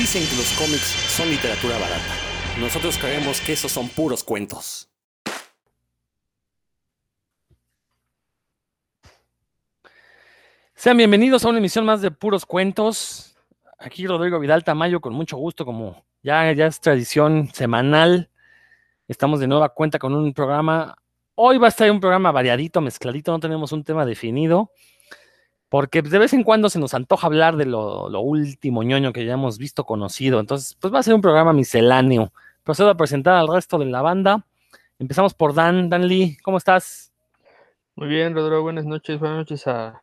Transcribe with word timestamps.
Dicen 0.00 0.26
que 0.26 0.34
los 0.34 0.50
cómics 0.52 0.96
son 1.14 1.28
literatura 1.28 1.74
barata. 1.74 2.14
Nosotros 2.58 2.96
creemos 2.96 3.38
que 3.42 3.52
esos 3.52 3.70
son 3.70 3.86
puros 3.90 4.24
cuentos. 4.24 4.88
Sean 10.74 10.96
bienvenidos 10.96 11.44
a 11.44 11.50
una 11.50 11.58
emisión 11.58 11.84
más 11.84 12.00
de 12.00 12.10
Puros 12.10 12.46
Cuentos. 12.46 13.36
Aquí 13.78 14.06
Rodrigo 14.06 14.40
Vidal 14.40 14.64
Tamayo, 14.64 15.02
con 15.02 15.12
mucho 15.12 15.36
gusto, 15.36 15.66
como 15.66 16.02
ya, 16.22 16.50
ya 16.52 16.64
es 16.64 16.80
tradición 16.80 17.50
semanal. 17.52 18.30
Estamos 19.06 19.38
de 19.38 19.48
nueva 19.48 19.68
cuenta 19.68 19.98
con 19.98 20.14
un 20.14 20.32
programa. 20.32 20.96
Hoy 21.34 21.58
va 21.58 21.66
a 21.66 21.68
estar 21.68 21.90
un 21.90 22.00
programa 22.00 22.32
variadito, 22.32 22.80
mezcladito, 22.80 23.32
no 23.32 23.38
tenemos 23.38 23.70
un 23.72 23.84
tema 23.84 24.06
definido, 24.06 24.72
porque 25.70 26.02
de 26.02 26.18
vez 26.18 26.32
en 26.34 26.42
cuando 26.42 26.68
se 26.68 26.80
nos 26.80 26.94
antoja 26.94 27.28
hablar 27.28 27.56
de 27.56 27.64
lo, 27.64 28.20
último 28.20 28.82
ñoño 28.82 29.12
que 29.12 29.24
ya 29.24 29.34
hemos 29.34 29.56
visto, 29.56 29.84
conocido. 29.84 30.40
Entonces, 30.40 30.76
pues 30.80 30.92
va 30.92 30.98
a 30.98 31.02
ser 31.04 31.14
un 31.14 31.20
programa 31.22 31.52
misceláneo. 31.52 32.32
Procedo 32.64 32.90
a 32.90 32.96
presentar 32.96 33.36
al 33.36 33.46
resto 33.46 33.78
de 33.78 33.86
la 33.86 34.02
banda. 34.02 34.44
Empezamos 34.98 35.32
por 35.32 35.54
Dan. 35.54 35.88
Dan 35.88 36.08
Lee, 36.08 36.36
¿cómo 36.42 36.58
estás? 36.58 37.12
Muy 37.94 38.08
bien, 38.08 38.34
Rodrigo, 38.34 38.62
buenas 38.62 38.84
noches. 38.84 39.20
Buenas 39.20 39.38
noches 39.38 39.68
a, 39.68 40.02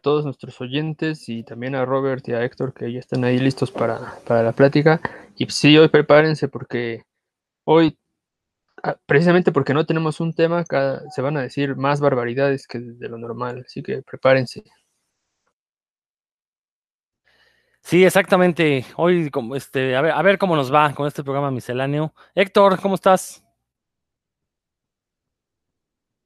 todos 0.00 0.24
nuestros 0.24 0.60
oyentes 0.60 1.28
y 1.28 1.42
también 1.42 1.74
a 1.74 1.84
Robert 1.84 2.26
y 2.28 2.32
a 2.32 2.44
Héctor 2.44 2.72
que 2.72 2.92
ya 2.92 3.00
están 3.00 3.24
ahí 3.24 3.38
listos 3.38 3.72
para, 3.72 4.14
para 4.28 4.44
la 4.44 4.52
plática. 4.52 5.00
Y 5.34 5.46
sí, 5.46 5.76
hoy 5.76 5.88
prepárense 5.88 6.46
porque 6.46 7.02
hoy, 7.64 7.98
ah, 8.84 8.96
precisamente 9.06 9.50
porque 9.50 9.74
no 9.74 9.84
tenemos 9.86 10.20
un 10.20 10.34
tema, 10.34 10.64
cada- 10.64 11.10
se 11.10 11.20
van 11.20 11.36
a 11.36 11.42
decir 11.42 11.74
más 11.74 12.00
barbaridades 12.00 12.68
que 12.68 12.78
de 12.78 13.08
lo 13.08 13.18
normal. 13.18 13.64
Así 13.66 13.82
que 13.82 14.02
prepárense. 14.02 14.62
Sí, 17.82 18.04
exactamente. 18.04 18.84
Hoy, 18.96 19.30
este, 19.54 19.96
a 19.96 20.00
ver, 20.02 20.12
a 20.12 20.22
ver 20.22 20.38
cómo 20.38 20.54
nos 20.56 20.72
va 20.72 20.94
con 20.94 21.06
este 21.06 21.24
programa 21.24 21.50
misceláneo. 21.50 22.14
Héctor, 22.34 22.80
¿cómo 22.80 22.94
estás? 22.94 23.42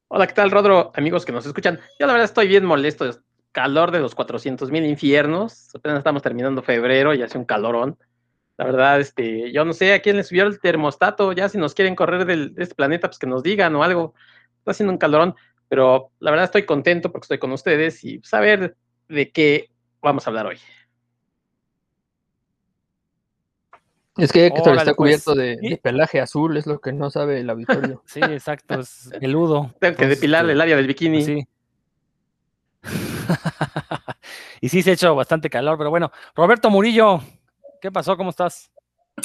Hola, 0.09 0.27
¿qué 0.27 0.35
tal, 0.35 0.51
Rodro? 0.51 0.93
Amigos 0.95 1.25
que 1.25 1.33
nos 1.33 1.47
escuchan. 1.47 1.81
Yo 1.99 2.07
la 2.07 2.13
verdad 2.13 2.27
estoy 2.27 2.49
bien 2.49 2.65
molesto. 2.65 3.07
es 3.07 3.21
calor 3.53 3.93
de 3.93 4.01
los 4.01 4.15
400 4.15 4.71
mil 4.71 4.85
infiernos. 4.85 5.75
Apenas 5.75 5.99
estamos 5.99 6.23
terminando 6.23 6.63
febrero 6.63 7.15
y 7.15 7.23
hace 7.23 7.39
un 7.39 7.45
calorón. 7.45 7.99
La 8.57 8.67
verdad, 8.67 9.01
este, 9.01 9.53
yo 9.53 9.65
no 9.65 9.73
sé 9.73 9.95
a 9.95 10.03
quién 10.03 10.17
le 10.17 10.25
subió 10.25 10.45
el 10.45 10.61
termostato. 10.61 11.33
Ya 11.33 11.49
si 11.49 11.57
nos 11.59 11.75
quieren 11.75 11.97
correr 11.97 12.27
del, 12.27 12.55
de 12.55 12.65
este 12.65 12.75
planeta, 12.75 13.09
pues 13.09 13.19
que 13.19 13.27
nos 13.27 13.43
digan 13.43 13.75
o 13.77 13.83
algo. 13.83 14.15
Está 14.59 14.73
haciendo 14.73 14.93
un 14.93 14.99
calorón, 14.99 15.35
pero 15.69 16.11
la 16.19 16.31
verdad 16.31 16.45
estoy 16.47 16.65
contento 16.65 17.11
porque 17.11 17.25
estoy 17.25 17.39
con 17.39 17.53
ustedes 17.53 18.05
y 18.05 18.21
saber 18.23 18.77
de 19.09 19.31
qué 19.31 19.71
vamos 20.03 20.27
a 20.27 20.31
hablar 20.31 20.47
hoy. 20.47 20.59
Es 24.17 24.33
que 24.33 24.47
Héctor 24.47 24.63
Órale, 24.63 24.79
está 24.79 24.95
pues, 24.95 24.97
cubierto 24.97 25.35
de, 25.35 25.59
sí. 25.61 25.69
de 25.71 25.77
pelaje 25.77 26.21
azul, 26.21 26.57
es 26.57 26.67
lo 26.67 26.81
que 26.81 26.93
no 26.93 27.11
sabe 27.11 27.41
el 27.41 27.51
auditorio. 27.51 28.03
Sí, 28.07 28.21
exacto, 28.21 28.79
es 28.79 29.11
peludo. 29.19 29.75
Tengo 29.81 29.97
que 29.97 30.07
depilarle 30.07 30.53
el 30.53 30.61
área 30.61 30.77
del 30.77 30.87
bikini. 30.87 31.19
pues 31.19 31.27
sí. 31.27 31.49
y 34.61 34.69
sí 34.69 34.83
se 34.83 34.91
ha 34.91 34.95
hecho 34.95 35.15
bastante 35.15 35.51
calor, 35.51 35.77
pero 35.79 35.91
bueno. 35.91 36.13
Roberto 36.37 36.71
Murillo, 36.71 37.21
¿qué 37.81 37.91
pasó? 37.91 38.17
¿Cómo 38.17 38.31
estás? 38.31 38.71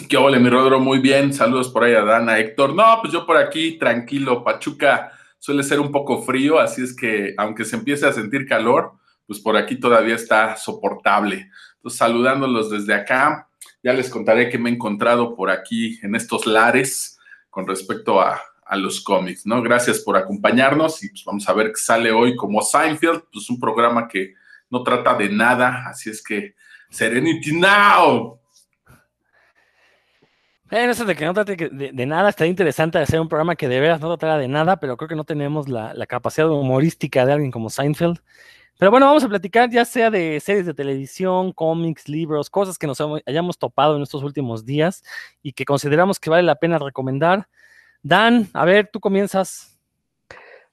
¿Qué 0.08 0.18
ole, 0.18 0.40
mi 0.40 0.50
Rodro? 0.50 0.80
Muy 0.80 1.00
bien. 1.00 1.34
Saludos 1.34 1.70
por 1.70 1.84
ahí 1.84 1.94
a 1.94 2.04
Dana, 2.04 2.40
Héctor. 2.40 2.74
No, 2.74 3.00
pues 3.02 3.14
yo 3.14 3.26
por 3.26 3.38
aquí, 3.38 3.78
tranquilo. 3.78 4.44
Pachuca 4.44 5.12
suele 5.38 5.64
ser 5.64 5.80
un 5.80 5.92
poco 5.92 6.22
frío, 6.24 6.60
así 6.60 6.84
es 6.84 6.96
que 6.96 7.34
aunque 7.38 7.64
se 7.64 7.76
empiece 7.76 8.06
a 8.06 8.12
sentir 8.12 8.48
calor, 8.48 8.94
pues 9.26 9.40
por 9.40 9.56
aquí 9.56 9.80
todavía 9.80 10.16
está 10.16 10.56
soportable. 10.58 11.50
Entonces, 11.76 11.98
saludándolos 11.98 12.70
desde 12.70 12.94
acá, 12.94 13.49
ya 13.84 13.94
les 13.94 14.10
contaré 14.10 14.50
qué 14.50 14.58
me 14.58 14.70
he 14.70 14.74
encontrado 14.74 15.36
por 15.36 15.50
aquí 15.50 16.00
en 16.04 16.16
estos 16.16 16.46
lares 16.46 17.18
con 17.50 17.68
respecto 17.68 18.22
a, 18.22 18.40
a 18.66 18.76
los 18.78 19.02
cómics, 19.02 19.46
¿no? 19.46 19.62
Gracias 19.62 20.00
por 20.00 20.18
acompañarnos 20.18 21.04
y 21.04 21.10
pues 21.10 21.24
vamos 21.26 21.48
a 21.48 21.54
ver 21.54 21.68
qué 21.68 21.80
sale 21.82 22.12
hoy 22.12 22.36
como 22.36 22.62
Seinfeld, 22.62 23.24
pues 23.32 23.50
un 23.50 23.60
programa 23.60 24.08
que 24.08 24.34
no 24.70 24.84
trata 24.84 25.16
de 25.16 25.30
nada, 25.30 25.86
así 25.88 26.10
es 26.10 26.22
que 26.24 26.56
Serenity 26.90 27.54
Now. 27.54 28.40
Eh, 30.72 30.86
eso 30.88 31.04
de 31.06 31.16
que 31.16 31.26
no 31.26 31.34
trate 31.34 31.58
que- 31.58 31.70
de, 31.70 31.92
de 31.92 32.06
nada, 32.06 32.30
estaría 32.30 32.52
interesante 32.52 33.00
hacer 33.00 33.20
un 33.20 33.28
programa 33.28 33.56
que 33.56 33.68
de 33.68 33.80
veras 33.80 34.00
no 34.02 34.08
tratara 34.10 34.38
de 34.38 34.48
nada, 34.48 34.78
pero 34.80 34.98
creo 34.98 35.08
que 35.10 35.16
no 35.16 35.24
tenemos 35.24 35.68
la, 35.68 35.96
la 35.96 36.06
capacidad 36.06 36.48
humorística 36.50 37.26
de 37.26 37.34
alguien 37.34 37.50
como 37.52 37.72
Seinfeld. 37.72 38.20
Pero 38.80 38.92
bueno, 38.92 39.08
vamos 39.08 39.26
a 39.26 39.28
platicar 39.28 39.70
ya 39.70 39.84
sea 39.84 40.10
de 40.10 40.40
series 40.40 40.66
de 40.66 40.74
televisión, 40.74 41.52
cómics, 41.52 42.08
libros, 42.08 42.50
cosas 42.50 42.78
que 42.78 42.88
nos 42.88 42.98
hayamos 43.26 43.58
topado 43.58 43.98
en 43.98 44.04
estos 44.04 44.24
últimos 44.24 44.66
días 44.66 45.04
y 45.44 45.52
que 45.52 45.66
consideramos 45.66 46.18
que 46.18 46.30
vale 46.30 46.44
la 46.44 46.56
pena 46.56 46.80
recomendar. 46.80 47.50
Dan, 48.04 48.48
a 48.54 48.64
ver, 48.64 48.90
tú 48.90 49.02
comienzas. 49.02 49.78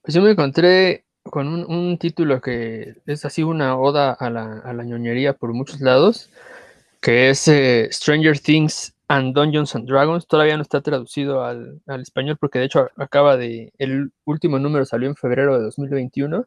Pues 0.03 0.15
yo 0.15 0.23
me 0.23 0.31
encontré 0.31 1.05
con 1.25 1.49
un, 1.49 1.99
título 1.99 2.41
que 2.41 2.95
es 3.07 3.25
así 3.25 3.43
una 3.43 3.77
oda 3.77 4.13
a 4.13 4.31
la, 4.31 4.63
a 4.65 4.73
ñoñería 4.73 5.33
por 5.33 5.53
muchos 5.53 5.81
lados, 5.81 6.31
que 7.01 7.31
es 7.31 7.49
eh, 7.49 7.89
Stranger 7.91 8.39
Things 8.39 8.95
and 9.09 9.35
Dungeons 9.35 9.75
and 9.75 9.89
Dragons. 9.89 10.29
Todavía 10.29 10.57
no 10.57 10.63
está 10.63 10.81
traducido 10.81 11.43
al, 11.43 11.81
al 11.89 12.03
español 12.03 12.37
porque 12.39 12.61
de 12.61 12.67
hecho 12.67 12.89
acaba 12.97 13.37
de, 13.37 13.73
el 13.79 14.13
último 14.25 14.61
número 14.61 14.85
salió 14.85 15.09
en 15.09 15.17
febrero 15.17 15.59
de 15.59 15.65
2021. 15.65 16.47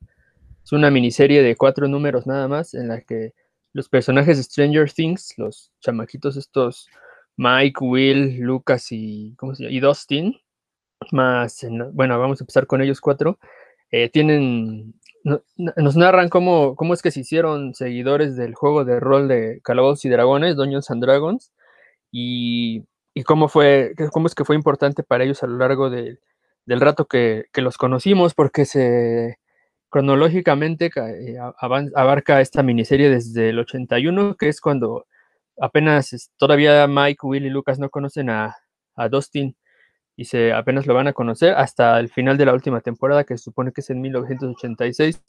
Es 0.63 0.71
una 0.71 0.91
miniserie 0.91 1.41
de 1.41 1.55
cuatro 1.55 1.87
números 1.87 2.27
nada 2.27 2.47
más 2.47 2.73
en 2.73 2.87
la 2.89 3.01
que 3.01 3.33
los 3.73 3.89
personajes 3.89 4.37
de 4.37 4.43
Stranger 4.43 4.91
Things, 4.91 5.33
los 5.37 5.71
chamaquitos 5.81 6.37
estos, 6.37 6.87
Mike, 7.37 7.79
Will, 7.83 8.39
Lucas 8.39 8.87
y, 8.91 9.33
¿cómo 9.37 9.55
se 9.55 9.63
llama? 9.63 9.73
y 9.75 9.79
Dustin, 9.79 10.35
más, 11.11 11.63
en- 11.63 11.93
bueno, 11.95 12.19
vamos 12.19 12.41
a 12.41 12.45
empezar 12.45 12.67
con 12.67 12.81
ellos 12.81 13.01
cuatro, 13.01 13.39
eh, 13.91 14.09
tienen, 14.09 14.95
no- 15.25 15.43
no- 15.57 15.73
nos 15.77 15.97
narran 15.97 16.29
cómo, 16.29 16.75
cómo 16.75 16.93
es 16.95 17.01
que 17.03 17.11
se 17.11 17.21
hicieron 17.21 17.75
seguidores 17.75 18.35
del 18.37 18.55
juego 18.55 18.85
de 18.85 18.99
rol 19.01 19.27
de 19.29 19.61
Calabozos 19.63 20.05
y 20.05 20.09
Dragones, 20.09 20.57
Dungeons 20.57 20.91
and 20.91 21.03
Dragons, 21.03 21.53
y, 22.11 22.85
y 23.15 23.23
cómo 23.23 23.49
fue, 23.49 23.93
cómo 24.13 24.27
es 24.27 24.35
que 24.35 24.45
fue 24.45 24.57
importante 24.57 25.03
para 25.03 25.25
ellos 25.25 25.43
a 25.43 25.47
lo 25.47 25.57
largo 25.59 25.89
de- 25.91 26.19
del 26.67 26.81
rato 26.81 27.07
que, 27.07 27.45
que 27.53 27.61
los 27.63 27.77
conocimos, 27.79 28.35
porque 28.35 28.65
se 28.65 29.38
cronológicamente 29.89 30.89
ca- 30.89 31.11
eh, 31.11 31.37
abarca 31.95 32.41
esta 32.41 32.63
miniserie 32.63 33.09
desde 33.09 33.49
el 33.49 33.59
81, 33.59 34.35
que 34.35 34.49
es 34.49 34.61
cuando 34.61 35.07
apenas 35.59 36.31
todavía 36.37 36.87
Mike, 36.87 37.19
Will 37.23 37.45
y 37.45 37.49
Lucas 37.49 37.79
no 37.79 37.89
conocen 37.89 38.29
a, 38.29 38.55
a 38.95 39.09
Dustin 39.09 39.55
y 40.15 40.25
se 40.25 40.53
apenas 40.53 40.85
lo 40.87 40.93
van 40.93 41.07
a 41.07 41.13
conocer 41.13 41.53
hasta 41.55 41.99
el 41.99 42.09
final 42.09 42.37
de 42.37 42.45
la 42.45 42.53
última 42.53 42.81
temporada, 42.81 43.23
que 43.23 43.37
se 43.37 43.43
supone 43.45 43.71
que 43.71 43.81
es 43.81 43.89
en 43.89 44.01
1986. 44.01 45.21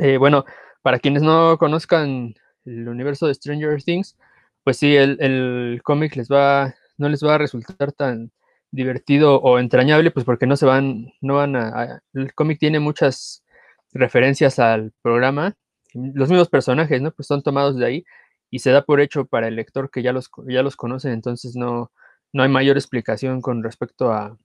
Eh, 0.00 0.16
bueno, 0.18 0.44
para 0.82 0.98
quienes 0.98 1.22
no 1.22 1.58
conozcan 1.58 2.34
el 2.64 2.88
universo 2.88 3.26
de 3.26 3.34
Stranger 3.34 3.82
Things, 3.82 4.16
pues 4.64 4.78
sí, 4.78 4.96
el, 4.96 5.16
el 5.20 5.80
cómic 5.82 6.16
les 6.16 6.28
va, 6.28 6.74
no 6.98 7.08
les 7.08 7.22
va 7.24 7.34
a 7.34 7.38
resultar 7.38 7.92
tan 7.92 8.30
divertido 8.70 9.36
o 9.40 9.58
entrañable, 9.58 10.10
pues 10.10 10.24
porque 10.24 10.46
no 10.46 10.56
se 10.56 10.66
van, 10.66 11.06
no 11.20 11.34
van 11.36 11.56
a- 11.56 12.00
el 12.14 12.34
cómic 12.34 12.58
tiene 12.58 12.80
muchas 12.80 13.44
referencias 13.92 14.58
al 14.58 14.92
programa, 15.02 15.54
los 15.94 16.28
mismos 16.28 16.48
personajes, 16.48 17.00
¿no? 17.02 17.12
Pues 17.12 17.26
son 17.26 17.42
tomados 17.42 17.76
de 17.76 17.86
ahí 17.86 18.04
y 18.50 18.60
se 18.60 18.70
da 18.70 18.82
por 18.84 19.00
hecho 19.00 19.26
para 19.26 19.48
el 19.48 19.56
lector 19.56 19.90
que 19.90 20.02
ya 20.02 20.12
los, 20.12 20.30
ya 20.46 20.62
los 20.62 20.76
conoce, 20.76 21.12
entonces 21.12 21.56
no, 21.56 21.90
no 22.32 22.42
hay 22.42 22.48
mayor 22.48 22.76
explicación 22.76 23.40
con 23.40 23.62
respecto 23.62 24.12
a, 24.12 24.38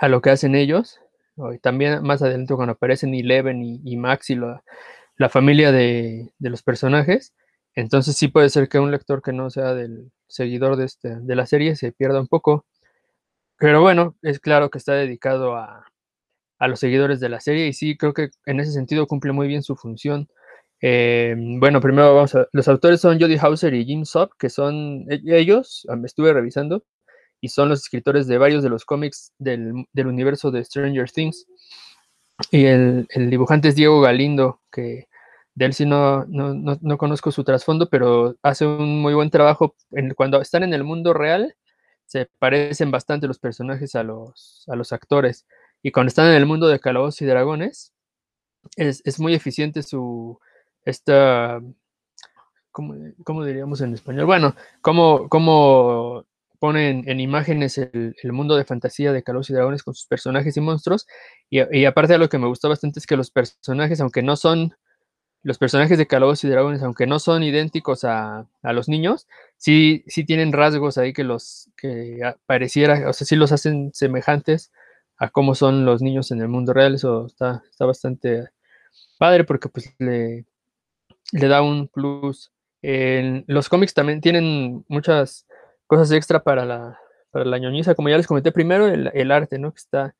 a 0.00 0.08
lo 0.08 0.20
que 0.20 0.30
hacen 0.30 0.54
ellos. 0.54 1.00
Y 1.54 1.58
también 1.58 2.02
más 2.02 2.20
adelante 2.20 2.54
cuando 2.54 2.72
aparecen 2.72 3.14
Eleven 3.14 3.62
y, 3.62 3.80
y 3.84 3.96
Max 3.96 4.28
y 4.30 4.36
la, 4.36 4.62
la 5.16 5.28
familia 5.30 5.72
de, 5.72 6.32
de 6.38 6.50
los 6.50 6.62
personajes, 6.62 7.34
entonces 7.74 8.16
sí 8.16 8.28
puede 8.28 8.50
ser 8.50 8.68
que 8.68 8.78
un 8.78 8.90
lector 8.90 9.22
que 9.22 9.32
no 9.32 9.48
sea 9.48 9.74
del 9.74 10.12
seguidor 10.28 10.76
de, 10.76 10.84
este, 10.84 11.16
de 11.20 11.36
la 11.36 11.46
serie 11.46 11.76
se 11.76 11.92
pierda 11.92 12.20
un 12.20 12.26
poco. 12.28 12.66
Pero 13.58 13.80
bueno, 13.80 14.16
es 14.22 14.40
claro 14.40 14.70
que 14.70 14.78
está 14.78 14.94
dedicado 14.94 15.56
a, 15.56 15.89
a 16.60 16.68
los 16.68 16.78
seguidores 16.78 17.18
de 17.20 17.30
la 17.30 17.40
serie 17.40 17.66
y 17.66 17.72
sí, 17.72 17.96
creo 17.96 18.14
que 18.14 18.30
en 18.46 18.60
ese 18.60 18.72
sentido 18.72 19.06
cumple 19.06 19.32
muy 19.32 19.48
bien 19.48 19.62
su 19.62 19.76
función. 19.76 20.28
Eh, 20.82 21.34
bueno, 21.58 21.80
primero 21.80 22.14
vamos 22.14 22.34
a... 22.34 22.46
Los 22.52 22.68
autores 22.68 23.00
son 23.00 23.18
Jody 23.18 23.36
Hauser 23.38 23.74
y 23.74 23.84
Jim 23.84 24.04
Sub, 24.04 24.30
que 24.38 24.50
son 24.50 25.06
e- 25.10 25.22
ellos, 25.26 25.86
me 25.96 26.06
estuve 26.06 26.32
revisando, 26.32 26.84
y 27.40 27.48
son 27.48 27.70
los 27.70 27.80
escritores 27.80 28.26
de 28.26 28.38
varios 28.38 28.62
de 28.62 28.68
los 28.68 28.84
cómics 28.84 29.32
del, 29.38 29.86
universo 29.96 30.50
de 30.50 30.64
Stranger 30.64 31.10
Things. 31.10 31.46
Y 32.50 32.66
el, 32.66 33.06
dibujante 33.30 33.68
es 33.68 33.74
Diego 33.74 34.00
Galindo, 34.02 34.60
que 34.70 35.08
de 35.54 35.64
él 35.64 35.74
sí 35.74 35.86
no, 35.86 36.26
no, 36.26 36.54
no, 36.54 36.78
no 36.80 36.98
conozco 36.98 37.30
su 37.32 37.44
trasfondo, 37.44 37.88
pero 37.88 38.36
hace 38.42 38.66
un 38.66 39.00
muy 39.00 39.14
buen 39.14 39.30
trabajo. 39.30 39.74
Cuando 40.16 40.40
están 40.40 40.62
en 40.62 40.74
el 40.74 40.84
mundo 40.84 41.14
real, 41.14 41.54
se 42.06 42.28
parecen 42.38 42.90
bastante 42.90 43.26
los 43.28 43.38
personajes 43.38 43.94
a 43.94 44.02
los, 44.02 44.64
a 44.68 44.76
los 44.76 44.92
actores. 44.92 45.46
Y 45.82 45.92
cuando 45.92 46.08
están 46.08 46.28
en 46.28 46.36
el 46.36 46.46
mundo 46.46 46.68
de 46.68 46.80
Calabozos 46.80 47.22
y 47.22 47.26
Dragones, 47.26 47.92
es, 48.76 49.02
es 49.04 49.18
muy 49.20 49.34
eficiente 49.34 49.82
su 49.82 50.38
esta 50.84 51.60
¿cómo, 52.72 52.94
cómo 53.24 53.44
diríamos 53.44 53.80
en 53.80 53.94
español? 53.94 54.26
Bueno, 54.26 54.54
cómo, 54.80 55.28
cómo 55.28 56.24
ponen 56.58 57.04
en 57.06 57.20
imágenes 57.20 57.78
el, 57.78 58.14
el 58.22 58.32
mundo 58.32 58.56
de 58.56 58.64
fantasía 58.64 59.12
de 59.12 59.22
Calabozos 59.22 59.50
y 59.50 59.54
Dragones 59.54 59.82
con 59.82 59.94
sus 59.94 60.06
personajes 60.06 60.56
y 60.56 60.60
monstruos. 60.60 61.06
Y, 61.48 61.84
aparte 61.84 62.14
de 62.14 62.18
lo 62.18 62.28
que 62.28 62.38
me 62.38 62.46
gustó 62.46 62.68
bastante 62.68 62.98
es 62.98 63.06
que 63.06 63.16
los 63.16 63.30
personajes, 63.30 64.00
aunque 64.00 64.22
no 64.22 64.36
son 64.36 64.74
los 65.42 65.56
personajes 65.56 65.96
de 65.96 66.06
Calabozos 66.06 66.44
y 66.44 66.48
Dragones, 66.48 66.82
aunque 66.82 67.06
no 67.06 67.18
son 67.18 67.42
idénticos 67.42 68.04
a, 68.04 68.46
a, 68.62 68.72
los 68.74 68.90
niños, 68.90 69.26
sí, 69.56 70.04
sí 70.06 70.24
tienen 70.24 70.52
rasgos 70.52 70.98
ahí 70.98 71.14
que 71.14 71.24
los 71.24 71.70
que 71.78 72.20
pareciera, 72.44 73.08
o 73.08 73.12
sea, 73.14 73.26
sí 73.26 73.36
los 73.36 73.50
hacen 73.52 73.90
semejantes 73.94 74.70
a 75.20 75.28
cómo 75.28 75.54
son 75.54 75.84
los 75.84 76.02
niños 76.02 76.32
en 76.32 76.40
el 76.40 76.48
mundo 76.48 76.72
real. 76.72 76.94
Eso 76.94 77.26
está, 77.26 77.62
está 77.70 77.84
bastante 77.84 78.48
padre 79.18 79.44
porque 79.44 79.68
pues 79.68 79.94
le, 79.98 80.46
le 81.32 81.48
da 81.48 81.62
un 81.62 81.88
plus. 81.88 82.50
En 82.82 83.44
los 83.46 83.68
cómics 83.68 83.92
también 83.92 84.22
tienen 84.22 84.84
muchas 84.88 85.46
cosas 85.86 86.10
extra 86.12 86.42
para 86.42 86.64
la, 86.64 86.98
para 87.30 87.44
la 87.44 87.58
ñoñiza, 87.58 87.94
como 87.94 88.08
ya 88.08 88.16
les 88.16 88.26
comenté 88.26 88.50
primero, 88.50 88.88
el, 88.88 89.10
el 89.12 89.30
arte, 89.30 89.58
¿no? 89.58 89.72
Que 89.72 89.78
está, 89.78 90.14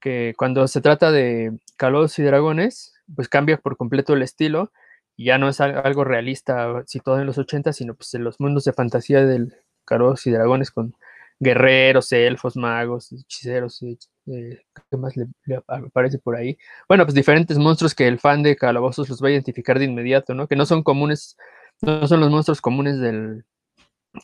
que 0.00 0.34
cuando 0.36 0.66
se 0.66 0.80
trata 0.80 1.12
de 1.12 1.56
Calabozos 1.76 2.18
y 2.18 2.24
Dragones, 2.24 2.94
pues 3.14 3.28
cambia 3.28 3.56
por 3.56 3.76
completo 3.76 4.14
el 4.14 4.22
estilo 4.22 4.72
y 5.16 5.26
ya 5.26 5.38
no 5.38 5.48
es 5.48 5.60
algo 5.60 6.02
realista 6.02 6.82
situado 6.86 7.20
en 7.20 7.26
los 7.26 7.38
80, 7.38 7.72
sino 7.72 7.94
pues 7.94 8.12
en 8.14 8.24
los 8.24 8.40
mundos 8.40 8.64
de 8.64 8.72
fantasía 8.72 9.24
del 9.24 9.54
Calabozos 9.84 10.26
y 10.26 10.32
Dragones 10.32 10.72
con 10.72 10.96
guerreros, 11.40 12.12
elfos, 12.12 12.56
magos, 12.56 13.10
hechiceros, 13.12 13.82
eh, 13.82 13.98
¿qué 14.26 14.96
más 14.96 15.16
le, 15.16 15.26
le, 15.46 15.62
aparece 15.66 16.18
por 16.18 16.36
ahí? 16.36 16.58
Bueno, 16.88 17.04
pues 17.04 17.14
diferentes 17.14 17.58
monstruos 17.58 17.94
que 17.94 18.06
el 18.06 18.20
fan 18.20 18.42
de 18.42 18.56
Calabozos 18.56 19.08
los 19.08 19.22
va 19.22 19.28
a 19.28 19.32
identificar 19.32 19.78
de 19.78 19.86
inmediato, 19.86 20.34
¿no? 20.34 20.46
Que 20.46 20.56
no 20.56 20.66
son 20.66 20.82
comunes, 20.82 21.36
no 21.80 22.06
son 22.06 22.20
los 22.20 22.30
monstruos 22.30 22.60
comunes 22.60 23.00
del, 23.00 23.44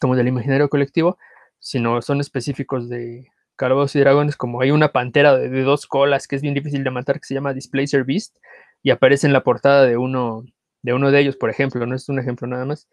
como 0.00 0.14
del 0.14 0.28
imaginario 0.28 0.68
colectivo, 0.68 1.18
sino 1.58 2.02
son 2.02 2.20
específicos 2.20 2.88
de 2.88 3.28
Calabozos 3.56 3.96
y 3.96 4.00
Dragones, 4.00 4.36
como 4.36 4.60
hay 4.60 4.70
una 4.70 4.92
pantera 4.92 5.36
de, 5.36 5.48
de, 5.48 5.62
dos 5.62 5.86
colas 5.86 6.28
que 6.28 6.36
es 6.36 6.42
bien 6.42 6.54
difícil 6.54 6.84
de 6.84 6.90
matar, 6.90 7.18
que 7.18 7.26
se 7.26 7.34
llama 7.34 7.54
Displacer 7.54 8.04
Beast, 8.04 8.36
y 8.82 8.90
aparece 8.90 9.26
en 9.26 9.32
la 9.32 9.42
portada 9.42 9.84
de 9.84 9.96
uno 9.96 10.44
de, 10.86 10.92
uno 10.92 11.10
de 11.10 11.20
ellos, 11.20 11.36
por 11.36 11.50
ejemplo, 11.50 11.84
no 11.84 11.96
es 11.96 12.08
un 12.08 12.20
ejemplo 12.20 12.46
nada 12.46 12.64
más. 12.64 12.88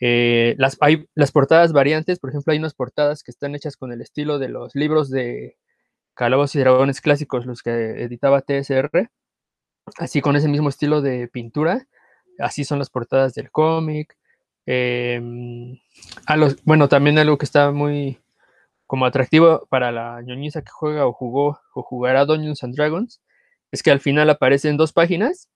Eh, 0.00 0.54
las, 0.58 0.78
las 1.14 1.32
portadas 1.32 1.72
variantes, 1.72 2.18
por 2.18 2.30
ejemplo, 2.30 2.52
hay 2.52 2.58
unas 2.58 2.74
portadas 2.74 3.22
que 3.22 3.30
están 3.30 3.54
hechas 3.54 3.76
con 3.76 3.92
el 3.92 4.00
estilo 4.00 4.38
de 4.38 4.48
los 4.48 4.74
libros 4.74 5.10
de 5.10 5.56
Calabozos 6.14 6.56
y 6.56 6.60
Dragones 6.60 7.00
clásicos, 7.00 7.46
los 7.46 7.62
que 7.62 8.02
editaba 8.02 8.42
TSR, 8.42 9.10
así 9.98 10.20
con 10.20 10.36
ese 10.36 10.48
mismo 10.48 10.68
estilo 10.68 11.02
de 11.02 11.28
pintura, 11.28 11.86
así 12.38 12.64
son 12.64 12.78
las 12.78 12.90
portadas 12.90 13.34
del 13.34 13.50
cómic. 13.50 14.16
Eh, 14.66 15.20
a 16.26 16.36
los, 16.36 16.62
bueno, 16.64 16.88
también 16.88 17.18
algo 17.18 17.38
que 17.38 17.44
está 17.44 17.70
muy 17.70 18.18
como 18.86 19.06
atractivo 19.06 19.66
para 19.70 19.92
la 19.92 20.22
ñoñiza 20.22 20.62
que 20.62 20.70
juega 20.70 21.06
o 21.06 21.12
jugó 21.12 21.60
o 21.74 21.82
jugará 21.82 22.24
Dungeons 22.24 22.62
and 22.62 22.76
Dragons, 22.76 23.20
es 23.72 23.82
que 23.82 23.90
al 23.90 24.00
final 24.00 24.30
aparecen 24.30 24.76
dos 24.76 24.92
páginas, 24.92 25.50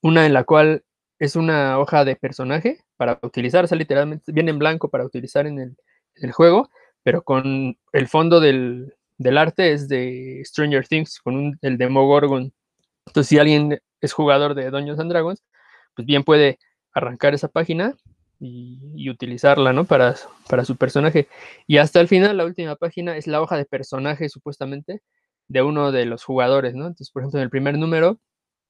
una 0.00 0.26
en 0.26 0.32
la 0.32 0.44
cual 0.44 0.84
es 1.22 1.36
una 1.36 1.78
hoja 1.78 2.04
de 2.04 2.16
personaje 2.16 2.80
para 2.96 3.20
utilizar, 3.22 3.64
o 3.64 3.68
sea, 3.68 3.78
literalmente 3.78 4.32
viene 4.32 4.50
en 4.50 4.58
blanco 4.58 4.90
para 4.90 5.04
utilizar 5.04 5.46
en 5.46 5.76
el, 6.16 6.32
juego, 6.32 6.68
pero 7.04 7.22
con 7.22 7.78
el 7.92 8.08
fondo 8.08 8.40
del, 8.40 8.96
del, 9.18 9.38
arte 9.38 9.72
es 9.72 9.86
de 9.86 10.42
Stranger 10.44 10.84
Things, 10.88 11.20
con 11.20 11.36
un, 11.36 11.58
el 11.62 11.78
Demogorgon. 11.78 12.52
Entonces, 13.06 13.28
si 13.28 13.38
alguien 13.38 13.78
es 14.00 14.12
jugador 14.12 14.56
de 14.56 14.68
Dungeons 14.70 14.98
and 14.98 15.12
Dragons, 15.12 15.44
pues 15.94 16.06
bien 16.06 16.24
puede 16.24 16.58
arrancar 16.92 17.34
esa 17.34 17.46
página 17.46 17.94
y, 18.40 18.80
y, 18.96 19.08
utilizarla, 19.08 19.72
¿no? 19.72 19.84
Para, 19.84 20.16
para 20.48 20.64
su 20.64 20.76
personaje. 20.76 21.28
Y 21.68 21.76
hasta 21.76 22.00
el 22.00 22.08
final, 22.08 22.36
la 22.36 22.44
última 22.46 22.74
página 22.74 23.16
es 23.16 23.28
la 23.28 23.40
hoja 23.40 23.56
de 23.56 23.64
personaje, 23.64 24.28
supuestamente, 24.28 25.02
de 25.46 25.62
uno 25.62 25.92
de 25.92 26.04
los 26.04 26.24
jugadores, 26.24 26.74
¿no? 26.74 26.88
Entonces, 26.88 27.12
por 27.12 27.22
ejemplo, 27.22 27.38
en 27.38 27.44
el 27.44 27.50
primer 27.50 27.78
número 27.78 28.18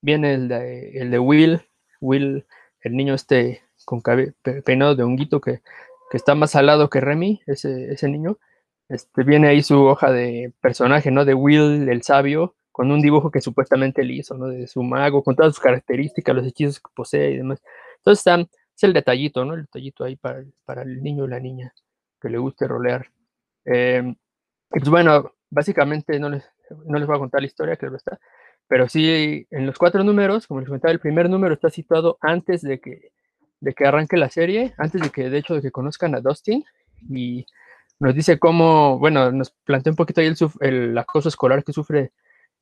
viene 0.02 0.34
el 0.34 0.48
de, 0.48 0.98
el 0.98 1.10
de 1.10 1.18
Will, 1.18 1.62
Will, 2.02 2.44
el 2.82 2.96
niño 2.96 3.14
este 3.14 3.62
con 3.84 4.02
peinado 4.64 4.94
de 4.94 5.02
honguito 5.02 5.40
que, 5.40 5.62
que, 6.10 6.16
está 6.16 6.34
más 6.34 6.52
salado 6.52 6.90
que 6.90 7.00
Remy, 7.00 7.42
ese, 7.46 7.92
ese 7.92 8.08
niño. 8.08 8.38
Este, 8.88 9.24
viene 9.24 9.48
ahí 9.48 9.62
su 9.62 9.82
hoja 9.82 10.12
de 10.12 10.52
personaje, 10.60 11.10
¿no? 11.10 11.24
De 11.24 11.34
Will, 11.34 11.88
el 11.88 12.02
sabio, 12.02 12.54
con 12.72 12.90
un 12.92 13.00
dibujo 13.00 13.30
que 13.30 13.40
supuestamente 13.40 14.02
él 14.02 14.10
hizo, 14.10 14.36
¿no? 14.36 14.48
De 14.48 14.66
su 14.66 14.82
mago, 14.82 15.22
con 15.22 15.34
todas 15.36 15.54
sus 15.54 15.62
características, 15.62 16.36
los 16.36 16.46
hechizos 16.46 16.80
que 16.80 16.90
posee 16.94 17.32
y 17.32 17.36
demás. 17.38 17.62
Entonces, 17.98 18.20
está, 18.20 18.40
es 18.40 18.82
el 18.82 18.92
detallito, 18.92 19.44
¿no? 19.44 19.54
El 19.54 19.62
detallito 19.62 20.04
ahí 20.04 20.16
para, 20.16 20.44
para 20.64 20.82
el 20.82 21.02
niño 21.02 21.24
y 21.24 21.28
la 21.28 21.40
niña 21.40 21.74
que 22.20 22.28
le 22.28 22.38
guste 22.38 22.68
rolear. 22.68 23.06
Eh, 23.64 24.14
pues 24.68 24.88
bueno, 24.88 25.32
básicamente 25.50 26.18
no 26.18 26.30
les, 26.30 26.44
no 26.86 26.98
les 26.98 27.06
voy 27.06 27.16
a 27.16 27.20
contar 27.20 27.40
la 27.40 27.46
historia, 27.46 27.76
claro 27.76 27.96
está, 27.96 28.18
pero 28.68 28.88
sí 28.88 29.46
en 29.50 29.66
los 29.66 29.78
cuatro 29.78 30.02
números, 30.04 30.46
como 30.46 30.60
les 30.60 30.68
comentaba, 30.68 30.92
el 30.92 31.00
primer 31.00 31.28
número 31.28 31.54
está 31.54 31.70
situado 31.70 32.18
antes 32.20 32.62
de 32.62 32.80
que, 32.80 33.12
de 33.60 33.74
que 33.74 33.86
arranque 33.86 34.16
la 34.16 34.30
serie, 34.30 34.74
antes 34.78 35.00
de 35.00 35.10
que, 35.10 35.30
de 35.30 35.38
hecho, 35.38 35.54
de 35.54 35.62
que 35.62 35.70
conozcan 35.70 36.14
a 36.14 36.20
Dustin, 36.20 36.64
y 37.10 37.46
nos 38.00 38.14
dice 38.14 38.38
cómo, 38.38 38.98
bueno, 38.98 39.30
nos 39.32 39.50
plantea 39.64 39.92
un 39.92 39.96
poquito 39.96 40.20
ahí 40.20 40.26
el, 40.26 40.36
el 40.60 40.98
acoso 40.98 41.28
escolar 41.28 41.64
que 41.64 41.72
sufre 41.72 42.12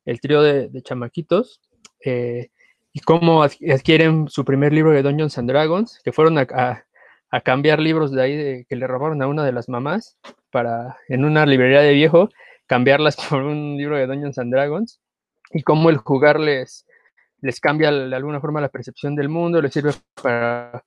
el 0.05 0.21
trío 0.21 0.43
de, 0.43 0.71
chamaquitos, 0.83 1.61
eh, 2.05 2.51
y 2.93 3.01
cómo 3.01 3.43
adquieren 3.45 4.29
su 4.29 4.45
primer 4.45 4.73
libro 4.73 4.91
de 4.91 5.03
Dungeons 5.03 5.39
and 5.39 5.49
Dragons, 5.49 6.01
que 6.03 6.13
fueron 6.13 6.39
a, 6.39 6.47
a, 6.53 6.85
a 7.31 7.41
cambiar 7.41 7.81
libros 7.81 8.11
de 8.13 8.23
ahí 8.23 8.37
de, 8.37 8.67
que 8.69 8.77
le 8.77 8.87
robaron 8.87 9.23
a 9.23 9.29
una 9.29 9.45
de 9.45 9.53
las 9.53 9.69
mamás 9.69 10.19
para 10.51 10.97
en 11.09 11.25
una 11.25 11.47
librería 11.47 11.81
de 11.81 11.93
viejo 11.93 12.29
cambiarlas 12.67 13.17
por 13.31 13.43
un 13.43 13.77
libro 13.77 13.97
de 13.97 14.07
Dungeons 14.07 14.39
and 14.39 14.53
Dragons 14.53 15.01
y 15.51 15.63
cómo 15.63 15.91
el 15.91 15.99
jugar 15.99 16.41
les, 16.41 16.85
cambia 17.61 17.91
de 17.91 18.15
alguna 18.15 18.41
forma 18.41 18.61
la 18.61 18.69
percepción 18.69 19.17
del 19.17 19.29
mundo, 19.29 19.61
les 19.61 19.73
sirve 19.73 19.93
para 20.23 20.85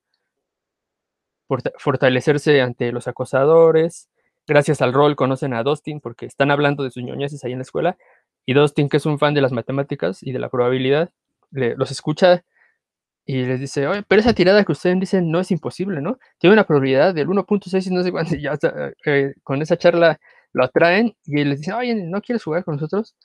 fortalecerse 1.78 2.60
ante 2.60 2.92
los 2.92 3.06
acosadores. 3.08 4.08
Gracias 4.46 4.82
al 4.82 4.92
rol 4.92 5.16
conocen 5.16 5.54
a 5.54 5.62
Dustin 5.62 6.00
porque 6.00 6.26
están 6.26 6.50
hablando 6.50 6.84
de 6.84 6.90
sus 6.90 7.02
ñoñeces 7.02 7.44
ahí 7.44 7.52
en 7.52 7.58
la 7.58 7.62
escuela 7.62 7.96
y 8.46 8.54
Dustin, 8.54 8.88
que 8.88 8.98
es 8.98 9.06
un 9.06 9.18
fan 9.18 9.34
de 9.34 9.40
las 9.40 9.52
matemáticas 9.52 10.22
y 10.22 10.32
de 10.32 10.38
la 10.38 10.50
probabilidad, 10.50 11.10
le, 11.50 11.76
los 11.76 11.90
escucha 11.90 12.44
y 13.26 13.44
les 13.44 13.58
dice, 13.58 13.86
oye, 13.86 14.02
pero 14.06 14.20
esa 14.20 14.34
tirada 14.34 14.64
que 14.64 14.72
ustedes 14.72 15.00
dicen 15.00 15.30
no 15.30 15.40
es 15.40 15.50
imposible, 15.50 16.02
¿no? 16.02 16.18
Tiene 16.38 16.52
una 16.52 16.66
probabilidad 16.66 17.14
del 17.14 17.28
1.6 17.28 17.86
y 17.86 17.94
no 17.94 18.02
sé 18.02 18.12
cuánto. 18.12 18.34
Ya 18.40 18.58
eh, 19.06 19.34
con 19.42 19.62
esa 19.62 19.78
charla 19.78 20.20
lo 20.52 20.64
atraen 20.64 21.16
y 21.24 21.44
les 21.44 21.60
dicen, 21.60 21.74
oye, 21.74 21.94
¿no 21.94 22.20
quieres 22.20 22.44
jugar 22.44 22.64
con 22.64 22.74
nosotros? 22.74 23.16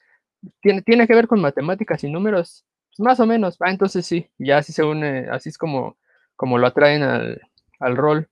Tiene, 0.61 0.81
tiene 0.81 1.07
que 1.07 1.15
ver 1.15 1.27
con 1.27 1.41
matemáticas 1.41 2.03
y 2.03 2.11
números, 2.11 2.65
pues 2.89 2.99
más 2.99 3.19
o 3.19 3.25
menos. 3.25 3.57
Ah, 3.59 3.71
entonces 3.71 4.05
sí, 4.05 4.29
ya 4.37 4.57
así 4.59 4.73
se 4.73 4.83
une, 4.83 5.27
así 5.29 5.49
es 5.49 5.57
como, 5.57 5.97
como 6.35 6.57
lo 6.57 6.67
atraen 6.67 7.03
al, 7.03 7.41
al 7.79 7.97
rol. 7.97 8.27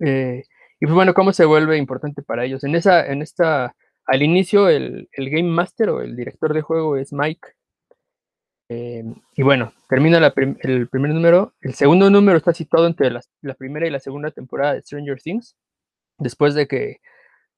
Eh, 0.00 0.44
y 0.80 0.86
pues 0.86 0.94
bueno, 0.94 1.14
¿cómo 1.14 1.32
se 1.32 1.44
vuelve 1.44 1.76
importante 1.76 2.22
para 2.22 2.44
ellos? 2.44 2.64
En 2.64 2.74
esa, 2.74 3.06
en 3.06 3.22
esta, 3.22 3.74
al 4.06 4.22
inicio, 4.22 4.68
el, 4.68 5.08
el 5.12 5.30
Game 5.30 5.48
Master 5.48 5.90
o 5.90 6.00
el 6.00 6.16
director 6.16 6.54
de 6.54 6.62
juego 6.62 6.96
es 6.96 7.12
Mike. 7.12 7.48
Eh, 8.68 9.04
y 9.36 9.42
bueno, 9.42 9.72
termina 9.88 10.18
el 10.18 10.88
primer 10.88 11.12
número. 11.12 11.54
El 11.60 11.74
segundo 11.74 12.08
número 12.08 12.38
está 12.38 12.54
situado 12.54 12.86
entre 12.86 13.10
la, 13.10 13.20
la, 13.42 13.54
primera 13.54 13.86
y 13.86 13.90
la 13.90 13.98
segunda 14.00 14.30
temporada 14.30 14.74
de 14.74 14.82
Stranger 14.82 15.20
Things. 15.20 15.56
Después 16.18 16.54
de 16.54 16.66
que 16.66 17.00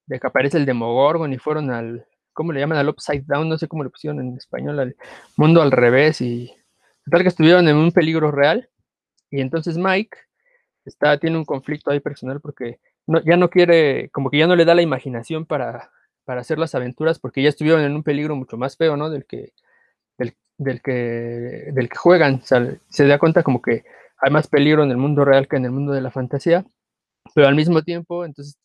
de 0.05 0.19
que 0.19 0.27
aparece 0.27 0.57
el 0.57 0.65
Demogorgon 0.65 1.31
y 1.33 1.37
fueron 1.37 1.71
al, 1.71 2.05
¿cómo 2.33 2.51
le 2.51 2.59
llaman? 2.59 2.77
Al 2.77 2.89
Upside 2.89 3.23
Down, 3.27 3.49
no 3.49 3.57
sé 3.57 3.67
cómo 3.67 3.83
le 3.83 3.89
pusieron 3.89 4.19
en 4.19 4.35
español, 4.37 4.79
al 4.79 4.95
mundo 5.37 5.61
al 5.61 5.71
revés 5.71 6.21
y 6.21 6.53
tal 7.09 7.21
que 7.21 7.29
estuvieron 7.29 7.67
en 7.67 7.75
un 7.75 7.91
peligro 7.91 8.31
real 8.31 8.69
y 9.33 9.41
entonces 9.41 9.77
Mike 9.77 10.15
está, 10.85 11.17
tiene 11.17 11.37
un 11.37 11.45
conflicto 11.45 11.91
ahí 11.91 11.99
personal 11.99 12.39
porque 12.39 12.79
ya 13.25 13.35
no 13.35 13.49
quiere, 13.49 14.09
como 14.09 14.29
que 14.29 14.37
ya 14.37 14.47
no 14.47 14.55
le 14.55 14.63
da 14.63 14.75
la 14.75 14.81
imaginación 14.81 15.45
para, 15.45 15.89
para 16.23 16.41
hacer 16.41 16.59
las 16.59 16.75
aventuras 16.75 17.19
porque 17.19 17.41
ya 17.41 17.49
estuvieron 17.49 17.81
en 17.81 17.95
un 17.95 18.03
peligro 18.03 18.35
mucho 18.35 18.57
más 18.57 18.77
feo, 18.77 18.95
¿no? 18.95 19.09
Del 19.09 19.25
que, 19.25 19.53
del, 20.17 20.81
que, 20.81 21.71
del 21.73 21.89
que 21.89 21.97
juegan, 21.97 22.35
o 22.35 22.77
se 22.89 23.07
da 23.07 23.17
cuenta 23.17 23.41
como 23.41 23.61
que 23.61 23.83
hay 24.19 24.31
más 24.31 24.47
peligro 24.47 24.83
en 24.83 24.91
el 24.91 24.97
mundo 24.97 25.25
real 25.25 25.47
que 25.47 25.57
en 25.57 25.65
el 25.65 25.71
mundo 25.71 25.93
de 25.93 26.01
la 26.01 26.11
fantasía, 26.11 26.63
pero 27.33 27.47
al 27.47 27.55
mismo 27.55 27.81
tiempo, 27.81 28.25
entonces 28.25 28.57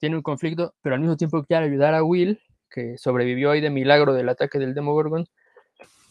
tiene 0.00 0.16
un 0.16 0.22
conflicto, 0.22 0.74
pero 0.80 0.94
al 0.94 1.02
mismo 1.02 1.16
tiempo 1.16 1.44
quiere 1.44 1.66
ayudar 1.66 1.94
a 1.94 2.02
Will, 2.02 2.40
que 2.74 2.98
sobrevivió 2.98 3.52
ahí 3.52 3.60
de 3.60 3.70
milagro 3.70 4.12
del 4.14 4.28
ataque 4.28 4.58
del 4.58 4.74
Demogorgon, 4.74 5.28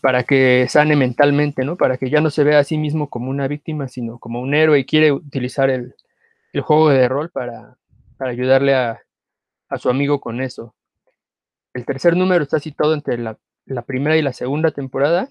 para 0.02 0.24
que 0.24 0.66
sane 0.70 0.96
mentalmente, 0.96 1.64
¿no? 1.66 1.76
Para 1.76 1.98
que 1.98 2.10
ya 2.10 2.22
no 2.22 2.30
se 2.30 2.44
vea 2.44 2.60
a 2.60 2.64
sí 2.64 2.78
mismo 2.78 3.10
como 3.10 3.30
una 3.30 3.48
víctima, 3.48 3.88
sino 3.88 4.18
como 4.20 4.42
un 4.42 4.54
héroe 4.54 4.80
y 4.80 4.86
quiere 4.86 5.12
utilizar 5.12 5.70
el, 5.70 5.96
el 6.54 6.62
juego 6.62 6.90
de 6.90 7.08
rol 7.08 7.30
para, 7.30 7.78
para 8.18 8.32
ayudarle 8.32 8.76
a, 8.76 9.02
a, 9.70 9.78
su 9.78 9.90
amigo 9.90 10.22
con 10.22 10.42
eso. 10.42 10.74
El 11.74 11.86
tercer 11.86 12.16
número 12.16 12.44
está 12.44 12.60
situado 12.60 12.94
entre 12.94 13.18
la, 13.18 13.38
la 13.66 13.82
primera 13.82 14.16
y 14.16 14.22
la 14.22 14.34
segunda 14.34 14.72
temporada. 14.72 15.30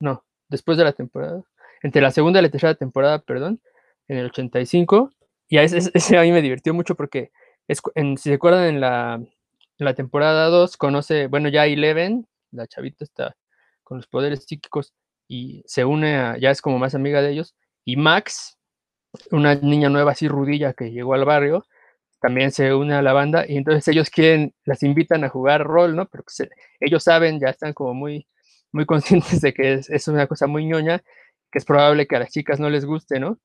No, 0.00 0.24
después 0.48 0.76
de 0.76 0.84
la 0.84 0.92
temporada. 0.92 1.42
Entre 1.82 2.02
la 2.02 2.10
segunda 2.10 2.40
y 2.40 2.42
la 2.42 2.50
tercera 2.50 2.74
temporada, 2.74 3.20
perdón. 3.20 3.60
en 4.08 4.18
el 4.18 4.26
85. 4.26 5.12
Y 5.48 5.58
a 5.58 5.62
ese, 5.62 5.90
ese 5.94 6.18
a 6.18 6.22
mí 6.22 6.32
me 6.32 6.42
divirtió 6.42 6.74
mucho 6.74 6.94
porque, 6.94 7.30
es, 7.68 7.80
en, 7.94 8.16
si 8.16 8.30
se 8.30 8.34
acuerdan, 8.36 8.64
en 8.68 8.80
la, 8.80 9.22
en 9.80 9.86
la 9.86 9.94
temporada 9.94 10.46
2 10.48 10.76
conoce, 10.76 11.26
bueno, 11.26 11.48
ya 11.48 11.66
Eleven, 11.66 12.26
la 12.52 12.66
chavita 12.66 13.04
está 13.04 13.36
con 13.82 13.98
los 13.98 14.06
poderes 14.06 14.44
psíquicos 14.44 14.92
y 15.26 15.62
se 15.66 15.84
une 15.84 16.16
a, 16.16 16.38
ya 16.38 16.50
es 16.50 16.60
como 16.62 16.78
más 16.78 16.94
amiga 16.94 17.22
de 17.22 17.30
ellos. 17.32 17.56
Y 17.84 17.96
Max, 17.96 18.58
una 19.30 19.54
niña 19.54 19.88
nueva 19.88 20.12
así 20.12 20.28
rudilla 20.28 20.74
que 20.74 20.90
llegó 20.92 21.14
al 21.14 21.24
barrio, 21.24 21.64
también 22.20 22.52
se 22.52 22.74
une 22.74 22.94
a 22.94 23.02
la 23.02 23.12
banda 23.14 23.46
y 23.48 23.56
entonces 23.56 23.88
ellos 23.88 24.10
quieren, 24.10 24.54
las 24.64 24.82
invitan 24.82 25.24
a 25.24 25.30
jugar 25.30 25.64
rol, 25.64 25.96
¿no? 25.96 26.06
Pero 26.06 26.24
pues, 26.24 26.48
ellos 26.80 27.02
saben, 27.02 27.40
ya 27.40 27.48
están 27.48 27.72
como 27.72 27.94
muy, 27.94 28.28
muy 28.72 28.86
conscientes 28.86 29.40
de 29.40 29.54
que 29.54 29.74
es, 29.74 29.90
es, 29.90 30.08
una 30.08 30.26
cosa 30.26 30.46
muy 30.46 30.66
ñoña, 30.66 31.02
que 31.50 31.58
es 31.58 31.64
probable 31.64 32.06
que 32.06 32.16
a 32.16 32.20
las 32.20 32.30
chicas 32.30 32.60
no 32.60 32.68
les 32.70 32.84
guste, 32.84 33.18
¿no? 33.18 33.38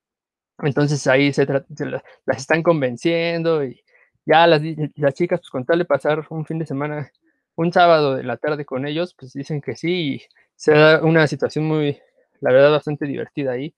Entonces 0.60 1.06
ahí 1.08 1.34
se, 1.34 1.46
se 1.46 1.86
las 1.86 2.38
están 2.38 2.64
convenciendo 2.64 3.64
y 3.66 3.85
ya 4.26 4.48
las, 4.48 4.62
las 4.96 5.14
chicas, 5.14 5.40
pues 5.40 5.50
con 5.50 5.66
tal 5.66 5.80
de 5.80 5.86
pasar 5.86 6.26
un 6.30 6.46
fin 6.46 6.60
de 6.60 6.66
semana, 6.66 7.12
un 7.56 7.72
sábado 7.72 8.16
de 8.16 8.24
la 8.24 8.38
tarde 8.38 8.66
con 8.66 8.86
ellos, 8.88 9.16
pues 9.18 9.34
dicen 9.34 9.62
que 9.62 9.76
sí 9.76 10.16
y 10.16 10.22
se 10.56 10.74
da 10.74 11.04
una 11.04 11.28
situación 11.28 11.66
muy, 11.66 12.00
la 12.42 12.52
verdad, 12.52 12.72
bastante 12.72 13.06
divertida 13.06 13.52
ahí. 13.52 13.74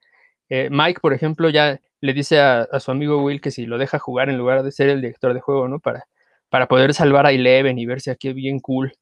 Eh, 0.50 0.70
Mike, 0.72 1.00
por 1.01 1.13
ejemplo, 1.13 1.50
ya 1.50 1.80
le 2.01 2.13
dice 2.13 2.39
a, 2.39 2.62
a, 2.62 2.80
su 2.80 2.92
amigo 2.92 3.24
Will 3.24 3.42
que 3.42 3.51
si 3.51 3.66
lo 3.66 3.77
deja 3.77 4.00
jugar 4.00 4.30
en 4.30 4.38
lugar 4.38 4.63
de 4.63 4.72
ser 4.72 4.89
el 4.89 5.01
director 5.01 5.34
de 5.34 5.42
juego, 5.42 5.68
¿no? 5.68 5.80
Para, 5.80 6.08
para 6.50 6.68
poder 6.68 6.94
salvar 6.94 7.25
a 7.25 7.32
Eleven 7.32 7.77
y 7.77 7.86
verse 7.86 8.12
aquí 8.12 8.32
bien 8.34 8.60
cool. 8.60 8.94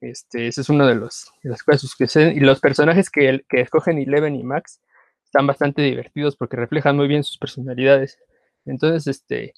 Este, 0.00 0.46
ese 0.48 0.62
es 0.62 0.68
uno 0.70 0.86
de, 0.86 0.94
los, 0.94 1.30
de 1.42 1.50
las 1.50 1.62
cosas 1.62 1.94
que 1.96 2.06
se, 2.06 2.32
y 2.32 2.40
los 2.40 2.60
personajes 2.60 3.10
que, 3.10 3.42
que 3.48 3.60
escogen 3.60 3.98
Eleven 3.98 4.34
y 4.36 4.42
Max 4.42 4.80
están 5.24 5.46
bastante 5.46 5.82
divertidos 5.82 6.36
porque 6.36 6.56
reflejan 6.56 6.96
muy 6.96 7.08
bien 7.08 7.22
sus 7.24 7.38
personalidades. 7.38 8.18
Entonces, 8.64 9.06
este, 9.06 9.54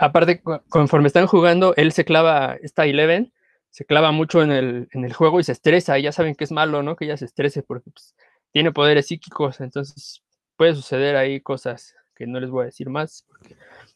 aparte, 0.00 0.42
conforme 0.68 1.06
están 1.06 1.26
jugando, 1.26 1.74
él 1.76 1.92
se 1.92 2.04
clava, 2.04 2.56
esta 2.62 2.86
Eleven, 2.86 3.32
se 3.68 3.84
clava 3.84 4.10
mucho 4.12 4.42
en 4.42 4.50
el, 4.50 5.12
juego 5.12 5.40
y 5.40 5.44
se 5.44 5.52
estresa, 5.52 5.98
y 5.98 6.02
ya 6.02 6.12
saben 6.12 6.34
que 6.34 6.44
es 6.44 6.52
malo, 6.52 6.82
¿no? 6.82 6.96
Que 6.96 7.04
ella 7.04 7.16
se 7.16 7.26
estrese 7.26 7.62
porque 7.62 7.90
pues, 7.90 8.14
tiene 8.50 8.72
poderes 8.72 9.06
psíquicos, 9.06 9.60
entonces 9.60 10.22
puede 10.56 10.74
suceder 10.74 11.16
ahí 11.16 11.40
cosas 11.40 11.94
que 12.16 12.26
no 12.26 12.40
les 12.40 12.50
voy 12.50 12.62
a 12.62 12.66
decir 12.66 12.88
más, 12.88 13.26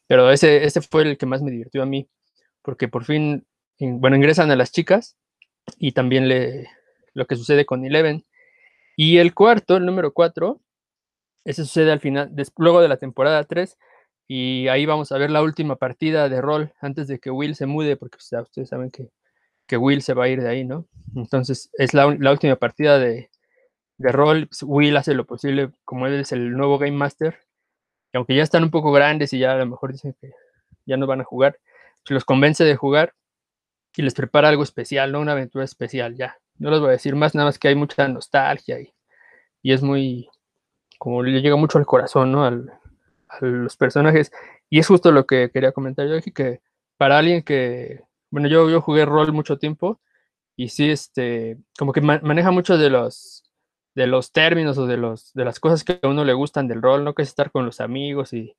pero 0.07 0.31
ese, 0.31 0.69
fue 0.81 1.01
el 1.01 1.17
que 1.17 1.25
más 1.25 1.41
me 1.41 1.51
divirtió 1.51 1.81
a 1.83 1.87
mí, 1.87 2.07
porque 2.61 2.87
por 2.87 3.03
fin, 3.03 3.45
bueno, 3.79 4.15
ingresan 4.15 4.51
a 4.51 4.55
las 4.55 4.71
chicas 4.71 5.17
y 5.77 5.91
también 5.91 6.27
le, 6.27 6.69
lo 7.13 7.25
que 7.25 7.35
sucede 7.35 7.65
con 7.65 7.83
Eleven. 7.83 8.23
Y 8.95 9.17
el 9.17 9.33
cuarto, 9.33 9.77
el 9.77 9.85
número 9.85 10.13
cuatro, 10.13 10.61
ese 11.43 11.63
sucede 11.63 11.91
al 11.91 11.99
final, 11.99 12.31
luego 12.57 12.81
de 12.81 12.87
la 12.87 12.97
temporada 12.97 13.43
3, 13.43 13.77
y 14.27 14.67
ahí 14.69 14.85
vamos 14.85 15.11
a 15.11 15.17
ver 15.17 15.29
la 15.29 15.43
última 15.43 15.75
partida 15.75 16.29
de 16.29 16.41
rol 16.41 16.73
antes 16.81 17.07
de 17.07 17.19
que 17.19 17.29
Will 17.31 17.55
se 17.55 17.67
mude, 17.67 17.95
porque 17.95 18.17
ustedes 18.17 18.69
saben 18.69 18.89
que, 18.89 19.11
que, 19.67 19.77
Will 19.77 20.01
se 20.01 20.13
va 20.13 20.25
a 20.25 20.27
ir 20.29 20.41
de 20.41 20.49
ahí, 20.49 20.65
¿no? 20.65 20.87
Entonces 21.15 21.69
es 21.73 21.93
la, 21.93 22.07
última 22.07 22.55
partida 22.55 22.97
de, 22.97 23.29
de 23.97 24.11
rol. 24.11 24.49
Will 24.63 24.97
hace 24.97 25.13
lo 25.13 25.25
posible, 25.25 25.71
como 25.83 26.07
él 26.07 26.15
es 26.15 26.31
el 26.31 26.51
nuevo 26.53 26.79
Game 26.79 26.97
Master, 26.97 27.39
y 28.13 28.17
aunque 28.17 28.35
ya 28.35 28.43
están 28.43 28.63
un 28.63 28.71
poco 28.71 28.91
grandes 28.91 29.33
y 29.33 29.39
ya 29.39 29.53
a 29.53 29.57
lo 29.57 29.65
mejor 29.67 29.91
dicen 29.91 30.15
que 30.19 30.31
ya 30.85 30.97
no 30.97 31.07
van 31.07 31.21
a 31.21 31.25
jugar, 31.25 31.59
pues 32.03 32.11
los 32.11 32.25
convence 32.25 32.63
de 32.63 32.75
jugar 32.75 33.13
y 33.95 34.01
les 34.01 34.13
prepara 34.13 34.49
algo 34.49 34.63
especial, 34.63 35.11
¿no? 35.11 35.19
Una 35.19 35.33
aventura 35.33 35.65
especial, 35.65 36.15
ya. 36.15 36.37
No 36.57 36.71
les 36.71 36.79
voy 36.79 36.89
a 36.89 36.93
decir 36.93 37.15
más, 37.15 37.35
nada 37.35 37.47
más 37.47 37.59
que 37.59 37.67
hay 37.67 37.75
mucha 37.75 38.07
nostalgia 38.07 38.79
y, 38.79 38.93
y 39.61 39.73
es 39.73 39.81
muy, 39.83 40.29
como 40.97 41.23
le 41.23 41.41
llega 41.41 41.55
mucho 41.55 41.77
al 41.77 41.85
corazón, 41.85 42.31
¿no? 42.31 42.45
Los 43.41 43.77
personajes. 43.77 44.31
Y 44.69 44.79
es 44.79 44.87
justo 44.87 45.11
lo 45.11 45.25
que 45.25 45.51
quería 45.51 45.71
comentar 45.71 46.07
yo 46.07 46.17
aquí, 46.17 46.31
que 46.31 46.61
para 46.97 47.17
alguien 47.17 47.43
que, 47.43 48.01
bueno, 48.31 48.47
yo, 48.47 48.69
yo 48.69 48.81
jugué 48.81 49.05
rol 49.05 49.33
mucho 49.33 49.57
tiempo 49.57 49.99
y 50.55 50.69
sí, 50.69 50.89
este, 50.89 51.57
como 51.77 51.93
que 51.93 52.01
ma 52.01 52.19
maneja 52.23 52.51
mucho 52.51 52.77
de 52.77 52.89
los, 52.89 53.43
de 53.95 54.07
los 54.07 54.31
términos 54.31 54.77
o 54.77 54.87
de, 54.87 54.97
los, 54.97 55.33
de 55.33 55.45
las 55.45 55.59
cosas 55.59 55.83
que 55.83 55.99
a 56.01 56.07
uno 56.07 56.23
le 56.25 56.33
gustan 56.33 56.67
del 56.67 56.81
rol, 56.81 57.03
¿no? 57.03 57.13
Que 57.15 57.23
es 57.23 57.29
estar 57.29 57.51
con 57.51 57.65
los 57.65 57.81
amigos 57.81 58.33
y 58.33 58.55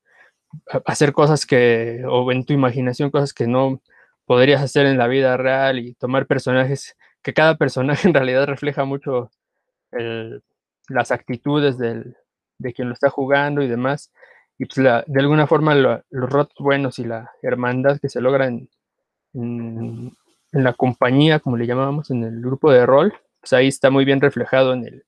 hacer 0.85 1.13
cosas 1.13 1.45
que, 1.45 2.03
o 2.07 2.31
en 2.31 2.45
tu 2.45 2.53
imaginación, 2.53 3.11
cosas 3.11 3.33
que 3.33 3.47
no 3.47 3.81
podrías 4.25 4.61
hacer 4.61 4.85
en 4.85 4.97
la 4.97 5.07
vida 5.07 5.37
real 5.37 5.79
y 5.79 5.93
tomar 5.95 6.27
personajes, 6.27 6.97
que 7.23 7.33
cada 7.33 7.57
personaje 7.57 8.07
en 8.07 8.13
realidad 8.13 8.45
refleja 8.47 8.85
mucho 8.85 9.31
el, 9.91 10.43
las 10.89 11.11
actitudes 11.11 11.77
del, 11.77 12.15
de 12.57 12.73
quien 12.73 12.89
lo 12.89 12.93
está 12.93 13.09
jugando 13.09 13.61
y 13.61 13.67
demás. 13.67 14.11
Y 14.57 14.65
pues 14.65 14.77
la, 14.77 15.03
de 15.07 15.19
alguna 15.19 15.47
forma 15.47 15.75
lo, 15.75 16.03
los 16.09 16.29
rotos 16.29 16.57
buenos 16.59 16.99
y 16.99 17.03
la 17.03 17.31
hermandad 17.41 17.99
que 17.99 18.09
se 18.09 18.21
logra 18.21 18.47
en, 18.47 18.69
en, 19.33 20.15
en, 20.51 20.63
la 20.63 20.73
compañía, 20.73 21.39
como 21.39 21.57
le 21.57 21.67
llamábamos, 21.67 22.09
en 22.09 22.23
el 22.23 22.41
grupo 22.41 22.71
de 22.71 22.85
rol, 22.85 23.13
pues 23.39 23.53
ahí 23.53 23.67
está 23.67 23.89
muy 23.89 24.03
bien 24.03 24.19
reflejado 24.19 24.73
en 24.73 24.85
el, 24.85 25.03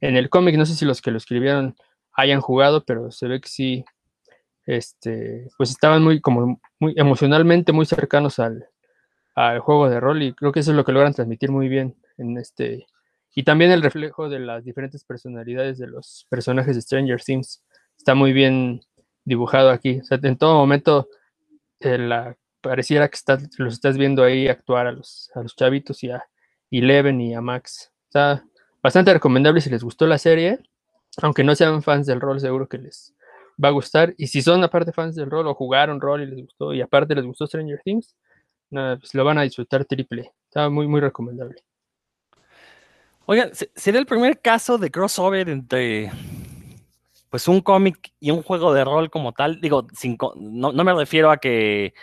en 0.00 0.16
el 0.16 0.28
cómic. 0.28 0.56
No 0.56 0.66
sé 0.66 0.74
si 0.74 0.84
los 0.84 1.00
que 1.00 1.10
lo 1.10 1.16
escribieron 1.16 1.76
hayan 2.12 2.40
jugado, 2.40 2.84
pero 2.84 3.10
se 3.10 3.26
ve 3.26 3.40
que 3.40 3.48
sí, 3.48 3.84
este, 4.66 5.48
pues 5.56 5.70
estaban 5.70 6.02
muy, 6.02 6.20
como 6.20 6.60
muy 6.78 6.94
emocionalmente 6.96 7.72
muy 7.72 7.86
cercanos 7.86 8.38
al, 8.38 8.68
al 9.34 9.60
juego 9.60 9.88
de 9.88 10.00
rol 10.00 10.22
y 10.22 10.34
creo 10.34 10.52
que 10.52 10.60
eso 10.60 10.72
es 10.72 10.76
lo 10.76 10.84
que 10.84 10.92
logran 10.92 11.14
transmitir 11.14 11.50
muy 11.50 11.68
bien 11.68 11.96
en 12.18 12.36
este, 12.36 12.86
y 13.34 13.44
también 13.44 13.70
el 13.70 13.82
reflejo 13.82 14.28
de 14.28 14.40
las 14.40 14.64
diferentes 14.64 15.04
personalidades 15.04 15.78
de 15.78 15.86
los 15.86 16.26
personajes 16.28 16.74
de 16.74 16.82
Stranger 16.82 17.22
Things 17.22 17.62
está 17.96 18.14
muy 18.14 18.32
bien 18.32 18.80
dibujado 19.30 19.70
aquí. 19.70 20.00
O 20.00 20.04
sea, 20.04 20.18
en 20.22 20.36
todo 20.36 20.54
momento 20.54 21.08
eh, 21.78 22.34
pareciera 22.60 23.08
que 23.08 23.14
está, 23.14 23.38
los 23.58 23.74
estás 23.74 23.96
viendo 23.96 24.24
ahí 24.24 24.48
actuar 24.48 24.88
a 24.88 24.92
los, 24.92 25.30
a 25.34 25.42
los 25.42 25.54
chavitos 25.54 26.02
y 26.02 26.10
a 26.10 26.22
Eleven 26.70 27.20
y 27.20 27.34
a 27.34 27.40
Max. 27.40 27.92
Está 28.08 28.44
bastante 28.82 29.12
recomendable 29.12 29.60
si 29.60 29.70
les 29.70 29.84
gustó 29.84 30.06
la 30.06 30.18
serie. 30.18 30.58
Aunque 31.22 31.44
no 31.44 31.54
sean 31.54 31.82
fans 31.82 32.06
del 32.06 32.20
rol, 32.20 32.40
seguro 32.40 32.68
que 32.68 32.78
les 32.78 33.14
va 33.62 33.68
a 33.68 33.72
gustar. 33.72 34.14
Y 34.18 34.26
si 34.26 34.42
son 34.42 34.62
aparte 34.64 34.92
fans 34.92 35.14
del 35.14 35.30
rol 35.30 35.46
o 35.46 35.54
jugaron 35.54 36.00
rol 36.00 36.22
y 36.22 36.26
les 36.26 36.40
gustó 36.40 36.74
y 36.74 36.80
aparte 36.80 37.14
les 37.14 37.24
gustó 37.24 37.46
Stranger 37.46 37.80
Things, 37.84 38.16
nada, 38.70 38.96
pues 38.96 39.14
lo 39.14 39.24
van 39.24 39.38
a 39.38 39.42
disfrutar 39.42 39.84
triple. 39.84 40.32
Está 40.48 40.68
muy, 40.68 40.88
muy 40.88 41.00
recomendable. 41.00 41.62
Oigan, 43.26 43.50
¿sería 43.76 44.00
el 44.00 44.06
primer 44.06 44.40
caso 44.40 44.76
de 44.76 44.90
crossover 44.90 45.48
entre 45.48 46.10
pues 47.30 47.48
un 47.48 47.60
cómic 47.60 48.12
y 48.20 48.30
un 48.32 48.42
juego 48.42 48.74
de 48.74 48.84
rol 48.84 49.08
como 49.08 49.32
tal? 49.32 49.60
Digo, 49.60 49.86
sin, 49.96 50.18
no, 50.36 50.72
no, 50.72 50.84
me 50.84 50.92
refiero 50.92 51.30
a 51.30 51.38
que, 51.38 51.94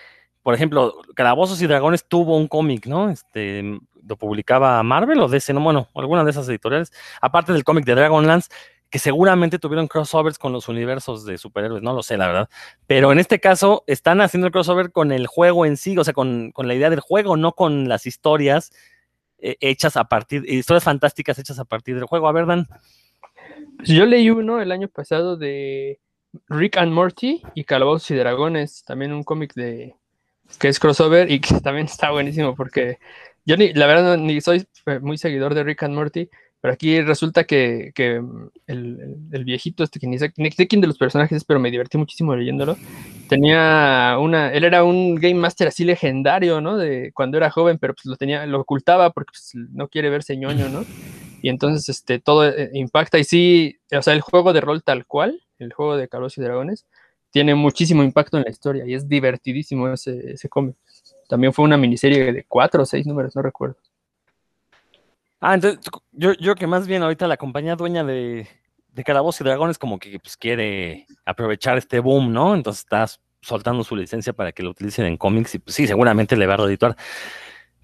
por 0.41 0.55
ejemplo, 0.55 0.95
Calabozos 1.15 1.61
y 1.61 1.67
Dragones 1.67 2.07
tuvo 2.07 2.37
un 2.37 2.47
cómic, 2.47 2.87
¿no? 2.87 3.09
Este, 3.09 3.79
lo 4.07 4.15
publicaba 4.17 4.81
Marvel 4.83 5.19
o 5.19 5.27
DC, 5.27 5.53
no, 5.53 5.59
bueno, 5.59 5.89
alguna 5.93 6.23
de 6.23 6.31
esas 6.31 6.47
editoriales, 6.49 6.91
aparte 7.21 7.53
del 7.53 7.63
cómic 7.63 7.85
de 7.85 7.95
Dragonlance, 7.95 8.49
que 8.89 8.99
seguramente 8.99 9.59
tuvieron 9.59 9.87
crossovers 9.87 10.37
con 10.37 10.53
los 10.53 10.69
universos 10.69 11.25
de 11.25 11.37
superhéroes, 11.37 11.83
no 11.83 11.93
lo 11.93 12.03
sé, 12.03 12.17
la 12.17 12.27
verdad. 12.27 12.49
Pero 12.87 13.11
en 13.11 13.19
este 13.19 13.39
caso 13.39 13.83
están 13.85 14.21
haciendo 14.21 14.47
el 14.47 14.53
crossover 14.53 14.91
con 14.91 15.11
el 15.11 15.27
juego 15.27 15.65
en 15.65 15.75
sí, 15.75 15.97
o 15.97 16.03
sea, 16.03 16.13
con, 16.13 16.51
con 16.51 16.67
la 16.69 16.73
idea 16.73 16.89
del 16.89 17.01
juego, 17.01 17.35
no 17.35 17.51
con 17.51 17.89
las 17.89 18.05
historias 18.05 18.71
eh, 19.39 19.57
hechas 19.59 19.97
a 19.97 20.05
partir, 20.05 20.43
historias 20.47 20.83
fantásticas 20.83 21.37
hechas 21.37 21.59
a 21.59 21.65
partir 21.65 21.95
del 21.95 22.05
juego. 22.05 22.27
A 22.27 22.31
ver, 22.31 22.45
Dan. 22.45 22.67
Yo 23.85 24.05
leí 24.05 24.29
uno 24.29 24.61
el 24.61 24.71
año 24.71 24.87
pasado 24.87 25.37
de 25.37 25.99
Rick 26.49 26.77
and 26.77 26.91
Morty 26.91 27.41
y 27.55 27.63
Calabozos 27.63 28.11
y 28.11 28.15
Dragones, 28.15 28.83
también 28.83 29.13
un 29.13 29.23
cómic 29.23 29.53
de 29.53 29.95
que 30.59 30.69
es 30.69 30.79
crossover 30.79 31.29
y 31.31 31.39
que 31.39 31.59
también 31.61 31.85
está 31.87 32.11
buenísimo 32.11 32.55
porque 32.55 32.97
yo 33.45 33.57
ni, 33.57 33.73
la 33.73 33.87
verdad 33.87 34.17
ni 34.17 34.41
soy 34.41 34.65
muy 35.01 35.17
seguidor 35.17 35.53
de 35.53 35.63
Rick 35.63 35.83
and 35.83 35.95
Morty, 35.95 36.29
pero 36.59 36.73
aquí 36.73 36.99
resulta 37.01 37.45
que, 37.45 37.91
que 37.93 38.21
el, 38.65 39.15
el, 39.31 39.43
viejito, 39.45 39.83
este 39.83 39.99
que 39.99 40.07
ni 40.07 40.17
sé, 40.17 40.33
quién 40.33 40.81
de 40.81 40.87
los 40.87 40.97
personajes 40.97 41.37
es, 41.37 41.45
pero 41.45 41.59
me 41.59 41.71
divertí 41.71 41.97
muchísimo 41.97 42.35
leyéndolo. 42.35 42.75
Tenía 43.29 44.17
una, 44.19 44.51
él 44.51 44.63
era 44.63 44.83
un 44.83 45.15
Game 45.15 45.35
Master 45.35 45.67
así 45.67 45.85
legendario, 45.85 46.59
¿no? 46.59 46.75
De 46.75 47.11
cuando 47.13 47.37
era 47.37 47.51
joven, 47.51 47.77
pero 47.77 47.93
pues 47.93 48.05
lo 48.05 48.15
tenía, 48.15 48.45
lo 48.47 48.59
ocultaba 48.61 49.11
porque 49.11 49.31
pues, 49.31 49.51
no 49.71 49.87
quiere 49.87 50.09
verse 50.09 50.35
ñoño, 50.35 50.67
¿no? 50.67 50.83
Y 51.47 51.49
entonces 51.49 51.87
este, 51.87 52.19
todo 52.19 52.45
eh, 52.45 52.71
impacta 52.73 53.17
y 53.17 53.23
sí, 53.23 53.79
o 53.93 54.01
sea, 54.01 54.13
el 54.13 54.19
juego 54.19 54.51
de 54.51 54.59
rol 54.59 54.83
tal 54.83 55.05
cual, 55.05 55.41
el 55.59 55.71
juego 55.71 55.95
de 55.95 56.09
Carlos 56.09 56.37
y 56.37 56.41
Dragones, 56.41 56.85
tiene 57.31 57.55
muchísimo 57.55 58.03
impacto 58.03 58.35
en 58.35 58.43
la 58.43 58.49
historia 58.49 58.85
y 58.85 58.93
es 58.93 59.07
divertidísimo 59.07 59.87
ese, 59.87 60.33
ese 60.33 60.49
cómic. 60.49 60.75
También 61.29 61.53
fue 61.53 61.63
una 61.63 61.77
miniserie 61.77 62.33
de 62.33 62.43
cuatro 62.43 62.83
o 62.83 62.85
seis 62.85 63.07
números, 63.07 63.33
no 63.33 63.41
recuerdo. 63.41 63.77
Ah, 65.39 65.53
entonces 65.53 65.79
yo, 66.11 66.33
yo 66.33 66.53
que 66.55 66.67
más 66.67 66.85
bien 66.85 67.01
ahorita 67.01 67.29
la 67.29 67.37
compañía 67.37 67.77
dueña 67.77 68.03
de, 68.03 68.45
de 68.91 69.03
Calabozos 69.05 69.39
y 69.39 69.45
Dragones 69.45 69.77
como 69.77 69.99
que 69.99 70.19
pues, 70.19 70.35
quiere 70.35 71.07
aprovechar 71.23 71.77
este 71.77 72.01
boom, 72.01 72.33
¿no? 72.33 72.55
Entonces 72.55 72.81
estás 72.81 73.21
soltando 73.39 73.85
su 73.85 73.95
licencia 73.95 74.33
para 74.33 74.51
que 74.51 74.63
lo 74.63 74.71
utilicen 74.71 75.05
en 75.05 75.15
cómics 75.15 75.55
y 75.55 75.59
pues 75.59 75.77
sí, 75.77 75.87
seguramente 75.87 76.35
le 76.35 76.45
va 76.45 76.55
a 76.55 76.57
redituar. 76.57 76.97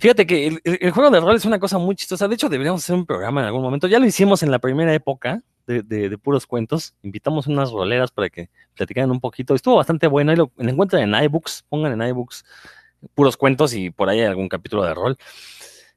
Fíjate 0.04 0.28
que 0.28 0.60
el, 0.66 0.92
juego 0.92 1.10
de 1.12 1.22
rol 1.22 1.38
es 1.38 1.46
una 1.46 1.60
cosa 1.60 1.78
muy 1.78 1.96
chistosa. 1.96 2.28
De 2.28 2.36
hecho, 2.36 2.50
deberíamos 2.50 2.84
hacer 2.84 2.94
un 2.94 3.06
programa 3.06 3.40
en 3.40 3.48
algún 3.48 3.62
momento. 3.62 3.88
Ya 3.88 4.00
lo 4.00 4.06
hicimos 4.06 4.44
en 4.44 4.52
la 4.52 4.60
primera 4.60 4.94
época, 4.94 5.42
de, 5.66 6.18
puros 6.22 6.46
cuentos. 6.46 6.94
Invitamos 7.04 7.48
unas 7.48 7.72
roleras 7.72 8.12
para 8.12 8.30
que 8.30 8.50
platicaran 8.76 9.12
un 9.12 9.22
poquito. 9.22 9.56
Estuvo 9.56 9.78
bastante 9.78 10.08
bueno. 10.08 10.32
Ahí 10.32 10.36
lo, 10.36 10.52
encuentran 10.58 11.04
en 11.04 11.24
iBooks. 11.24 11.64
Pongan 11.70 11.94
en 11.94 12.06
iBooks 12.10 12.44
puros 13.16 13.38
cuentos 13.38 13.74
y 13.74 13.92
por 13.92 14.10
ahí 14.10 14.20
hay 14.20 14.26
algún 14.26 14.50
capítulo 14.50 14.84
de 14.84 14.94
rol. 14.94 15.18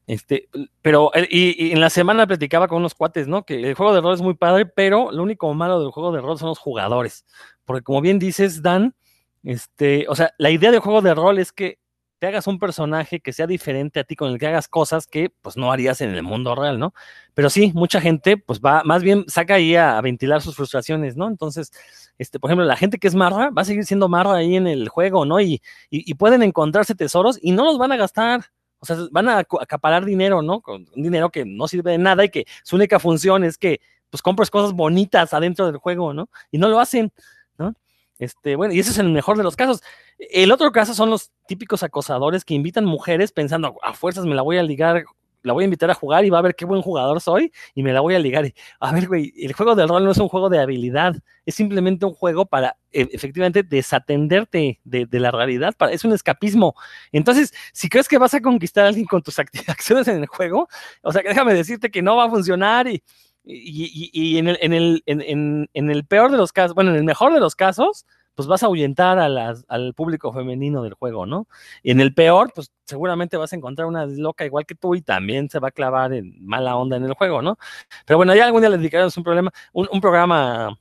Este, 0.06 0.48
pero, 0.82 1.10
eh, 1.12 1.26
y, 1.28 1.72
en 1.72 1.80
la 1.80 1.90
semana 1.90 2.28
platicaba 2.28 2.68
con 2.68 2.78
unos 2.78 2.94
cuates, 2.94 3.26
¿no? 3.26 3.44
Que 3.44 3.70
el 3.70 3.74
juego 3.74 3.92
de 3.92 4.02
rol 4.02 4.14
es 4.14 4.22
muy 4.22 4.34
padre, 4.34 4.66
pero 4.66 5.10
lo 5.10 5.24
único 5.24 5.52
malo 5.52 5.80
del 5.80 5.90
juego 5.90 6.12
de 6.12 6.20
rol 6.20 6.38
son 6.38 6.50
los 6.50 6.60
jugadores. 6.60 7.26
Porque 7.64 7.82
como 7.82 8.00
bien 8.00 8.20
dices, 8.20 8.62
Dan, 8.62 8.94
este, 9.42 10.06
o 10.08 10.14
sea, 10.14 10.32
la 10.38 10.50
idea 10.50 10.70
del 10.70 10.78
juego 10.78 11.02
de 11.02 11.12
rol 11.12 11.40
es 11.40 11.50
que 11.50 11.80
te 12.18 12.26
hagas 12.26 12.46
un 12.46 12.58
personaje 12.58 13.20
que 13.20 13.32
sea 13.32 13.46
diferente 13.46 14.00
a 14.00 14.04
ti, 14.04 14.16
con 14.16 14.32
el 14.32 14.38
que 14.38 14.46
hagas 14.46 14.68
cosas 14.68 15.06
que 15.06 15.30
pues 15.42 15.56
no 15.56 15.70
harías 15.70 16.00
en 16.00 16.10
el 16.14 16.22
mundo 16.22 16.54
real, 16.54 16.78
¿no? 16.78 16.94
Pero 17.34 17.50
sí, 17.50 17.72
mucha 17.74 18.00
gente 18.00 18.36
pues 18.38 18.60
va, 18.60 18.82
más 18.84 19.02
bien 19.02 19.24
saca 19.28 19.54
ahí 19.54 19.76
a, 19.76 20.00
ventilar 20.00 20.40
sus 20.40 20.56
frustraciones, 20.56 21.16
¿no? 21.16 21.28
Entonces, 21.28 21.72
este, 22.18 22.40
por 22.40 22.50
ejemplo, 22.50 22.64
la 22.64 22.76
gente 22.76 22.98
que 22.98 23.08
es 23.08 23.14
marra 23.14 23.50
va 23.50 23.62
a 23.62 23.64
seguir 23.64 23.84
siendo 23.84 24.08
marra 24.08 24.34
ahí 24.36 24.56
en 24.56 24.66
el 24.66 24.88
juego, 24.88 25.26
¿no? 25.26 25.40
Y, 25.40 25.62
y, 25.90 26.14
pueden 26.14 26.42
encontrarse 26.42 26.94
tesoros 26.94 27.38
y 27.42 27.52
no 27.52 27.64
los 27.64 27.78
van 27.78 27.92
a 27.92 27.96
gastar. 27.96 28.46
O 28.78 28.86
sea, 28.86 28.96
van 29.10 29.28
a 29.28 29.38
acaparar 29.38 30.04
dinero, 30.04 30.42
¿no? 30.42 30.60
Con 30.60 30.86
un 30.94 31.02
dinero 31.02 31.30
que 31.30 31.44
no 31.44 31.68
sirve 31.68 31.92
de 31.92 31.98
nada 31.98 32.24
y 32.24 32.30
que 32.30 32.46
su 32.62 32.76
única 32.76 32.98
función 32.98 33.44
es 33.44 33.58
que 33.58 33.80
pues 34.10 34.22
compres 34.22 34.50
cosas 34.50 34.72
bonitas 34.72 35.34
adentro 35.34 35.66
del 35.66 35.78
juego, 35.78 36.14
¿no? 36.14 36.28
Y 36.50 36.58
no 36.58 36.68
lo 36.68 36.80
hacen. 36.80 37.12
Este, 38.18 38.56
bueno, 38.56 38.72
y 38.74 38.80
ese 38.80 38.90
es 38.90 38.98
el 38.98 39.10
mejor 39.10 39.36
de 39.36 39.42
los 39.42 39.56
casos. 39.56 39.82
El 40.18 40.52
otro 40.52 40.72
caso 40.72 40.94
son 40.94 41.10
los 41.10 41.32
típicos 41.46 41.82
acosadores 41.82 42.44
que 42.44 42.54
invitan 42.54 42.84
mujeres 42.84 43.32
pensando, 43.32 43.76
a 43.82 43.92
fuerzas 43.92 44.24
me 44.24 44.34
la 44.34 44.42
voy 44.42 44.56
a 44.56 44.62
ligar, 44.62 45.04
la 45.46 45.52
voy 45.52 45.62
a 45.62 45.66
invitar 45.66 45.90
a 45.90 45.94
jugar 45.94 46.24
y 46.24 46.30
va 46.30 46.38
a 46.38 46.42
ver 46.42 46.56
qué 46.56 46.64
buen 46.64 46.82
jugador 46.82 47.20
soy 47.20 47.52
y 47.74 47.82
me 47.82 47.92
la 47.92 48.00
voy 48.00 48.14
a 48.14 48.18
ligar. 48.18 48.52
A 48.80 48.92
ver, 48.92 49.06
güey, 49.06 49.32
el 49.36 49.52
juego 49.52 49.74
del 49.76 49.88
rol 49.88 50.04
no 50.04 50.10
es 50.10 50.18
un 50.18 50.28
juego 50.28 50.48
de 50.48 50.58
habilidad, 50.58 51.14
es 51.44 51.54
simplemente 51.54 52.04
un 52.04 52.14
juego 52.14 52.46
para 52.46 52.76
e, 52.90 53.08
efectivamente 53.12 53.62
desatenderte 53.62 54.80
de, 54.84 55.06
la 55.12 55.30
realidad, 55.30 55.74
para, 55.76 55.92
es 55.92 56.04
un 56.04 56.12
escapismo. 56.12 56.74
Entonces, 57.12 57.54
si 57.72 57.88
crees 57.88 58.08
que 58.08 58.18
vas 58.18 58.34
a 58.34 58.40
conquistar 58.40 58.86
a 58.86 58.88
alguien 58.88 59.06
con 59.06 59.22
tus 59.22 59.38
acciones 59.68 60.08
en 60.08 60.20
el 60.20 60.26
juego, 60.26 60.68
o 61.02 61.12
sea, 61.12 61.22
déjame 61.22 61.54
decirte 61.54 61.90
que 61.90 62.02
no 62.02 62.16
va 62.16 62.24
a 62.24 62.30
funcionar 62.30 62.88
y, 62.88 63.02
y, 63.46 64.38
en, 64.38 64.48
el, 64.48 64.58
en, 64.60 64.72
el, 64.72 65.02
en, 65.06 65.68
en 65.72 65.90
el 65.90 66.04
peor 66.04 66.30
de 66.30 66.36
los 66.36 66.52
casos, 66.52 66.74
bueno, 66.74 66.90
en 66.90 66.96
el 66.96 67.04
mejor 67.04 67.32
de 67.32 67.40
los 67.40 67.54
casos, 67.54 68.04
pues 68.36 68.46
vas 68.46 68.62
a 68.62 68.66
ahuyentar 68.66 69.18
al 69.18 69.94
público 69.94 70.30
femenino 70.30 70.82
del 70.82 70.92
juego, 70.94 71.24
¿no? 71.24 71.48
Y 71.82 71.90
en 71.90 72.00
el 72.00 72.12
peor, 72.12 72.52
pues 72.54 72.70
seguramente 72.84 73.38
vas 73.38 73.52
a 73.52 73.56
encontrar 73.56 73.88
una 73.88 74.04
loca 74.04 74.44
igual 74.44 74.66
que 74.66 74.74
tú 74.74 74.94
y 74.94 75.00
también 75.00 75.48
se 75.48 75.58
va 75.58 75.68
a 75.68 75.70
clavar 75.70 76.12
en 76.12 76.36
mala 76.44 76.76
onda 76.76 76.98
en 76.98 77.04
el 77.04 77.14
juego, 77.14 77.40
¿no? 77.40 77.56
Pero 78.04 78.18
bueno, 78.18 78.34
ya 78.34 78.44
algún 78.44 78.60
día 78.60 78.68
le 78.68 78.76
dedicaremos 78.76 79.16
un 79.16 79.24
problema, 79.24 79.50
un, 79.72 80.00
programa 80.02 80.78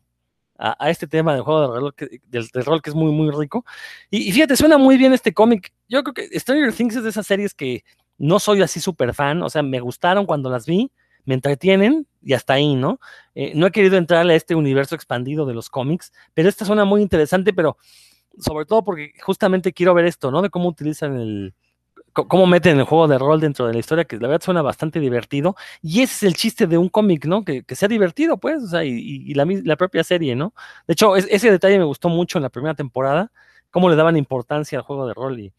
a, 0.57 0.89
este 0.89 1.07
tema 1.07 1.33
del 1.33 1.43
juego 1.43 1.61
de 1.61 1.79
rol 1.79 1.95
que, 1.95 2.19
del, 2.25 2.49
rol 2.65 2.81
que 2.81 2.89
es 2.89 2.95
muy, 2.95 3.13
muy 3.13 3.31
rico. 3.31 3.63
Y, 4.09 4.27
y 4.27 4.31
fíjate, 4.33 4.57
suena 4.57 4.77
muy 4.77 4.97
bien 4.97 5.13
este 5.13 5.33
cómic. 5.33 5.71
Yo 5.87 6.03
creo 6.03 6.13
que 6.13 6.37
Stranger 6.37 6.73
Things 6.73 6.97
es 6.97 7.03
de 7.03 7.09
esas 7.09 7.25
series 7.25 7.53
que 7.53 7.85
no 8.17 8.39
soy 8.39 8.63
así 8.63 8.81
súper 8.81 9.13
fan, 9.13 9.41
o 9.43 9.49
sea, 9.49 9.63
me 9.63 9.79
gustaron 9.79 10.25
cuando 10.25 10.49
las 10.49 10.65
vi, 10.65 10.91
me 11.25 11.33
entretienen 11.35 12.07
y 12.23 12.33
hasta 12.33 12.53
ahí, 12.53 12.75
¿no? 12.75 12.99
Eh, 13.35 13.53
no 13.55 13.67
he 13.67 13.71
querido 13.71 13.97
entrar 13.97 14.27
a 14.27 14.35
este 14.35 14.55
universo 14.55 14.95
expandido 14.95 15.45
de 15.45 15.53
los 15.53 15.69
cómics, 15.69 16.13
pero 16.33 16.49
esta 16.49 16.65
suena 16.65 16.85
muy 16.85 17.01
interesante, 17.01 17.53
pero 17.53 17.77
sobre 18.39 18.65
todo 18.65 18.83
porque 18.83 19.13
justamente 19.21 19.73
quiero 19.73 19.93
ver 19.93 20.05
esto, 20.05 20.31
¿no? 20.31 20.41
De 20.41 20.49
cómo 20.49 20.67
utilizan 20.67 21.17
el, 21.19 21.53
cómo 22.23 22.47
meten 22.47 22.79
el 22.79 22.85
juego 22.85 23.07
de 23.07 23.17
rol 23.17 23.41
dentro 23.41 23.67
de 23.67 23.73
la 23.73 23.79
historia, 23.79 24.05
que 24.05 24.17
la 24.17 24.27
verdad 24.27 24.43
suena 24.43 24.61
bastante 24.61 24.99
divertido. 24.99 25.55
Y 25.81 26.01
ese 26.01 26.13
es 26.13 26.23
el 26.23 26.35
chiste 26.35 26.65
de 26.67 26.77
un 26.77 26.89
cómic, 26.89 27.25
¿no? 27.25 27.43
Que, 27.43 27.63
sea 27.75 27.89
divertido, 27.89 28.37
pues, 28.37 28.63
o 28.63 28.67
sea, 28.67 28.83
y, 28.85 29.33
la, 29.33 29.75
propia 29.75 30.03
serie, 30.03 30.35
¿no? 30.35 30.53
De 30.87 30.93
hecho, 30.93 31.15
ese 31.17 31.51
detalle 31.51 31.77
me 31.77 31.83
gustó 31.83 32.09
mucho 32.09 32.37
en 32.37 32.43
la 32.43 32.49
primera 32.49 32.73
temporada, 32.73 33.31
cómo 33.69 33.89
le 33.89 33.97
daban 33.97 34.15
importancia 34.17 34.77
al 34.79 34.85
juego 34.85 35.07
de 35.07 35.13
rol 35.13 35.39
y, 35.39 35.53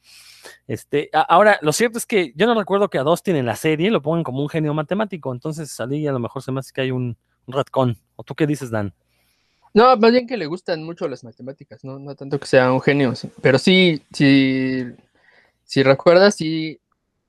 este, 0.67 1.11
ahora, 1.13 1.59
lo 1.63 1.73
cierto 1.73 1.99
es 1.99 2.07
que 2.07 2.33
yo 2.37 2.47
no 2.47 2.55
recuerdo 2.55 2.89
que 2.89 2.99
a 2.99 3.03
Dustin 3.03 3.37
en 3.37 3.47
la 3.47 3.57
serie 3.57 3.91
lo 3.91 4.03
pongan 4.03 4.25
como 4.25 4.43
un 4.43 4.49
genio 4.49 4.75
matemático, 4.75 5.33
entonces 5.33 5.71
salí 5.71 6.07
a 6.07 6.13
lo 6.13 6.19
mejor 6.19 6.43
se 6.43 6.53
me 6.53 6.61
hace 6.61 6.73
que 6.73 6.83
hay 6.83 6.91
un, 6.91 7.17
un 7.47 7.97
¿O 8.17 8.23
tú 8.23 8.35
qué 8.35 8.47
dices, 8.47 8.71
Dan? 8.71 8.93
No, 9.75 9.97
más 9.97 10.11
bien 10.11 10.27
que 10.27 10.37
le 10.37 10.47
gustan 10.47 10.83
mucho 10.83 11.07
las 11.07 11.23
matemáticas, 11.23 11.85
no, 11.85 11.99
no 11.99 12.15
tanto 12.15 12.41
que 12.41 12.47
sea 12.47 12.73
un 12.73 12.81
genio, 12.81 13.13
pero 13.43 13.59
sí, 13.59 14.03
sí, 14.13 14.87
si 15.65 15.83
recuerdas, 15.83 16.35
sí, 16.35 16.81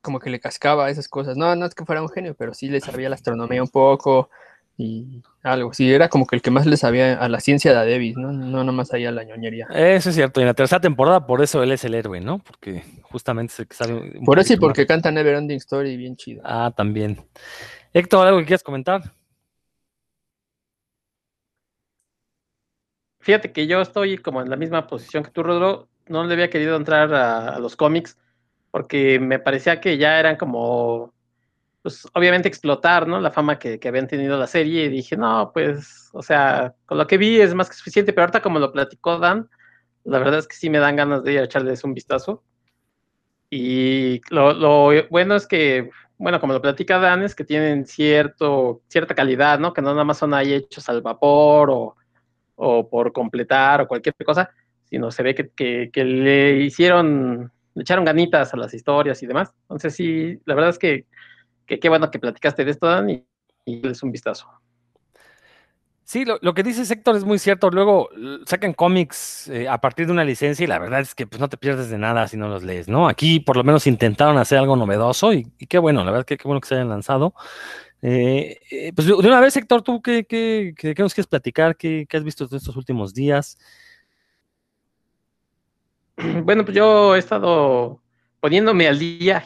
como 0.01 0.19
que 0.19 0.29
le 0.29 0.39
cascaba 0.39 0.89
esas 0.89 1.09
cosas. 1.09 1.35
No, 1.35 1.53
no 1.55 1.65
es 1.65 1.75
que 1.75 1.83
fuera 1.83 2.01
un 2.01 2.07
genio, 2.07 2.33
pero 2.33 2.53
sí 2.53 2.69
le 2.69 2.79
sabía 2.79 3.09
la 3.09 3.15
astronomía 3.15 3.61
un 3.61 3.67
poco, 3.67 4.29
y 4.77 5.23
algo. 5.41 5.73
Sí, 5.73 5.91
era 5.91 6.07
como 6.07 6.27
que 6.27 6.35
el 6.35 6.41
que 6.43 6.51
más 6.51 6.67
le 6.67 6.77
sabía 6.77 7.15
a 7.15 7.27
la 7.27 7.39
ciencia 7.39 7.73
de 7.73 7.91
Davis, 7.91 8.15
¿no? 8.15 8.31
No 8.31 8.63
nomás 8.63 8.93
ahí 8.93 9.05
a 9.05 9.11
la 9.11 9.23
ñoñería. 9.23 9.67
Eso 9.73 10.09
es 10.09 10.15
cierto. 10.15 10.39
Y 10.39 10.43
en 10.43 10.47
la 10.47 10.53
tercera 10.53 10.79
temporada, 10.79 11.25
por 11.25 11.41
eso 11.41 11.63
él 11.63 11.71
es 11.71 11.83
el 11.83 11.95
héroe, 11.95 12.21
¿no? 12.21 12.39
Porque 12.39 12.83
justamente 13.01 13.53
es 13.53 13.59
el 13.61 13.67
que 13.67 13.75
sabe. 13.75 14.19
Por 14.23 14.37
eso 14.37 14.53
y 14.53 14.57
porque 14.57 14.85
canta 14.85 15.11
Never 15.11 15.35
Ending 15.35 15.57
Story 15.57 15.97
bien 15.97 16.15
chido. 16.15 16.43
Ah, 16.45 16.71
también. 16.75 17.25
Héctor, 17.91 18.27
¿algo 18.27 18.39
que 18.39 18.45
quieras 18.45 18.63
comentar? 18.63 19.01
Fíjate 23.19 23.51
que 23.51 23.65
yo 23.65 23.81
estoy 23.81 24.19
como 24.19 24.41
en 24.41 24.49
la 24.49 24.55
misma 24.55 24.85
posición 24.85 25.23
que 25.23 25.31
tú, 25.31 25.41
Rodro. 25.41 25.89
No 26.07 26.23
le 26.23 26.33
había 26.33 26.49
querido 26.49 26.77
entrar 26.77 27.13
a 27.13 27.59
los 27.59 27.75
cómics 27.75 28.17
porque 28.71 29.19
me 29.19 29.39
parecía 29.39 29.81
que 29.81 29.97
ya 29.97 30.19
eran 30.19 30.37
como 30.37 31.13
pues 31.87 32.05
obviamente 32.13 32.49
explotar, 32.49 33.07
¿no? 33.07 33.21
La 33.21 33.31
fama 33.31 33.57
que, 33.57 33.79
habían 33.87 34.07
tenido 34.07 34.37
la 34.37 34.45
serie 34.47 34.83
y 34.83 34.89
dije, 34.89 35.15
no, 35.15 35.51
pues, 35.53 36.09
o 36.11 36.21
sea, 36.21 36.75
con 36.85 36.97
lo 36.97 37.07
que 37.07 37.17
vi 37.17 37.39
es 37.39 37.53
más 37.53 37.69
que 37.69 37.77
suficiente, 37.77 38.11
pero 38.11 38.23
ahorita 38.23 38.41
como 38.41 38.59
lo 38.59 38.73
platicó 38.73 39.17
Dan, 39.19 39.47
la 40.03 40.19
verdad 40.19 40.39
es 40.39 40.49
que 40.49 40.57
sí 40.57 40.69
me 40.69 40.79
dan 40.79 40.97
ganas 40.97 41.23
de 41.23 41.31
ir 41.31 41.39
a 41.39 41.45
echarles 41.45 41.85
un 41.85 41.93
vistazo. 41.93 42.43
Y 43.49 44.19
lo, 44.29 44.91
bueno 45.09 45.35
es 45.37 45.47
que, 45.47 45.89
bueno, 46.17 46.41
como 46.41 46.51
lo 46.51 46.61
platica 46.61 46.99
Dan, 46.99 47.23
es 47.23 47.33
que 47.33 47.45
tienen 47.45 47.85
cierto, 47.85 48.81
cierta 48.89 49.15
calidad, 49.15 49.57
¿no? 49.57 49.71
Que 49.71 49.81
no 49.81 49.91
nada 49.91 50.03
más 50.03 50.17
son 50.17 50.33
ahí 50.33 50.53
hechos 50.55 50.89
al 50.89 51.01
vapor 51.01 51.69
o, 51.71 51.95
o 52.55 52.89
por 52.89 53.13
completar 53.13 53.79
o 53.79 53.87
cualquier 53.87 54.13
cosa, 54.25 54.49
sino 54.89 55.09
se 55.09 55.23
ve 55.23 55.33
que, 55.33 55.89
que 55.89 56.03
le 56.03 56.57
hicieron, 56.57 57.49
le 57.75 57.81
echaron 57.81 58.03
ganitas 58.03 58.53
a 58.53 58.57
las 58.57 58.73
historias 58.73 59.23
y 59.23 59.27
demás. 59.27 59.53
Entonces 59.61 59.95
sí, 59.95 60.37
la 60.43 60.53
verdad 60.53 60.71
es 60.71 60.79
que 60.79 61.05
que 61.67 61.79
qué 61.79 61.89
bueno 61.89 62.09
que 62.09 62.17
platicaste 62.17 62.65
de 62.65 62.71
esto, 62.71 62.87
Dan, 62.87 63.09
y, 63.09 63.25
es 63.65 64.01
un 64.01 64.11
vistazo. 64.11 64.47
Sí, 66.05 66.23
lo, 66.23 66.53
que 66.53 66.63
dice 66.63 66.81
Héctor 66.93 67.17
es 67.17 67.25
muy 67.25 67.37
cierto. 67.37 67.69
Luego 67.69 68.07
sacan 68.45 68.71
cómics 68.71 69.49
eh, 69.49 69.67
a 69.67 69.81
partir 69.81 70.05
de 70.05 70.13
una 70.13 70.23
licencia 70.23 70.63
y 70.63 70.67
la 70.67 70.79
verdad 70.79 71.01
es 71.01 71.13
que 71.13 71.27
pues, 71.27 71.41
no 71.41 71.49
te 71.49 71.57
pierdes 71.57 71.89
de 71.89 71.97
nada 71.97 72.29
si 72.29 72.37
no 72.37 72.47
los 72.47 72.63
lees, 72.63 72.87
¿no? 72.87 73.09
Aquí 73.09 73.41
por 73.41 73.57
lo 73.57 73.65
menos 73.65 73.87
intentaron 73.87 74.37
hacer 74.37 74.57
algo 74.57 74.77
novedoso 74.77 75.33
y, 75.33 75.51
qué 75.67 75.77
bueno, 75.79 76.05
la 76.05 76.11
verdad 76.11 76.25
que 76.25 76.37
qué 76.37 76.47
bueno 76.47 76.61
que 76.61 76.69
se 76.69 76.75
hayan 76.75 76.87
lanzado. 76.87 77.33
Eh, 78.01 78.57
eh, 78.71 78.93
pues 78.95 79.05
de 79.05 79.15
una 79.15 79.41
vez, 79.41 79.57
Héctor, 79.57 79.81
¿tú 79.81 80.01
qué, 80.01 80.23
qué, 80.25 80.73
qué, 80.77 80.95
nos 80.97 81.13
quieres 81.13 81.27
platicar? 81.27 81.75
¿Qué, 81.75 82.07
has 82.13 82.23
visto 82.23 82.45
estos 82.45 82.77
últimos 82.77 83.13
días? 83.13 83.57
Bueno, 86.43 86.63
pues 86.63 86.75
yo 86.75 87.15
he 87.15 87.19
estado 87.19 88.01
poniéndome 88.39 88.87
al 88.87 88.97
día 88.97 89.43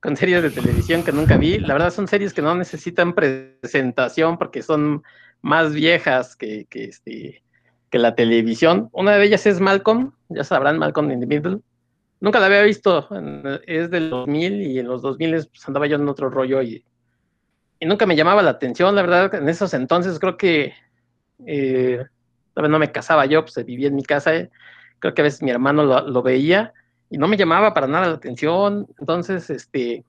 con 0.00 0.16
series 0.16 0.42
de 0.42 0.50
televisión 0.50 1.02
que 1.02 1.12
nunca 1.12 1.36
vi. 1.36 1.58
La 1.58 1.74
verdad 1.74 1.92
son 1.92 2.08
series 2.08 2.32
que 2.34 2.42
no 2.42 2.54
necesitan 2.54 3.14
presentación 3.14 4.38
porque 4.38 4.62
son 4.62 5.02
más 5.42 5.72
viejas 5.72 6.36
que, 6.36 6.66
que, 6.66 6.84
este, 6.84 7.42
que 7.90 7.98
la 7.98 8.14
televisión. 8.14 8.88
Una 8.92 9.16
de 9.16 9.24
ellas 9.24 9.46
es 9.46 9.60
Malcolm, 9.60 10.12
ya 10.28 10.44
sabrán, 10.44 10.78
Malcolm 10.78 11.10
in 11.10 11.20
the 11.20 11.26
Middle. 11.26 11.60
Nunca 12.20 12.40
la 12.40 12.46
había 12.46 12.62
visto, 12.62 13.08
es 13.66 13.90
del 13.90 14.10
2000 14.10 14.62
y 14.62 14.78
en 14.78 14.88
los 14.88 15.02
2000 15.02 15.48
pues, 15.48 15.68
andaba 15.68 15.86
yo 15.86 15.96
en 15.96 16.08
otro 16.08 16.30
rollo 16.30 16.62
y, 16.62 16.82
y 17.78 17.86
nunca 17.86 18.06
me 18.06 18.16
llamaba 18.16 18.42
la 18.42 18.50
atención, 18.50 18.94
la 18.94 19.02
verdad, 19.02 19.34
en 19.34 19.48
esos 19.50 19.74
entonces 19.74 20.18
creo 20.18 20.38
que 20.38 20.72
eh, 21.44 22.04
no 22.56 22.78
me 22.78 22.90
casaba 22.90 23.26
yo, 23.26 23.44
pues 23.44 23.62
vivía 23.66 23.88
en 23.88 23.96
mi 23.96 24.02
casa, 24.02 24.34
eh. 24.34 24.50
creo 24.98 25.12
que 25.12 25.20
a 25.20 25.24
veces 25.24 25.42
mi 25.42 25.50
hermano 25.50 25.84
lo, 25.84 26.08
lo 26.08 26.22
veía 26.22 26.72
y 27.10 27.18
no 27.18 27.28
me 27.28 27.36
llamaba 27.36 27.74
para 27.74 27.86
nada 27.86 28.08
la 28.08 28.14
atención. 28.14 28.86
Entonces, 28.98 29.50
este, 29.50 30.04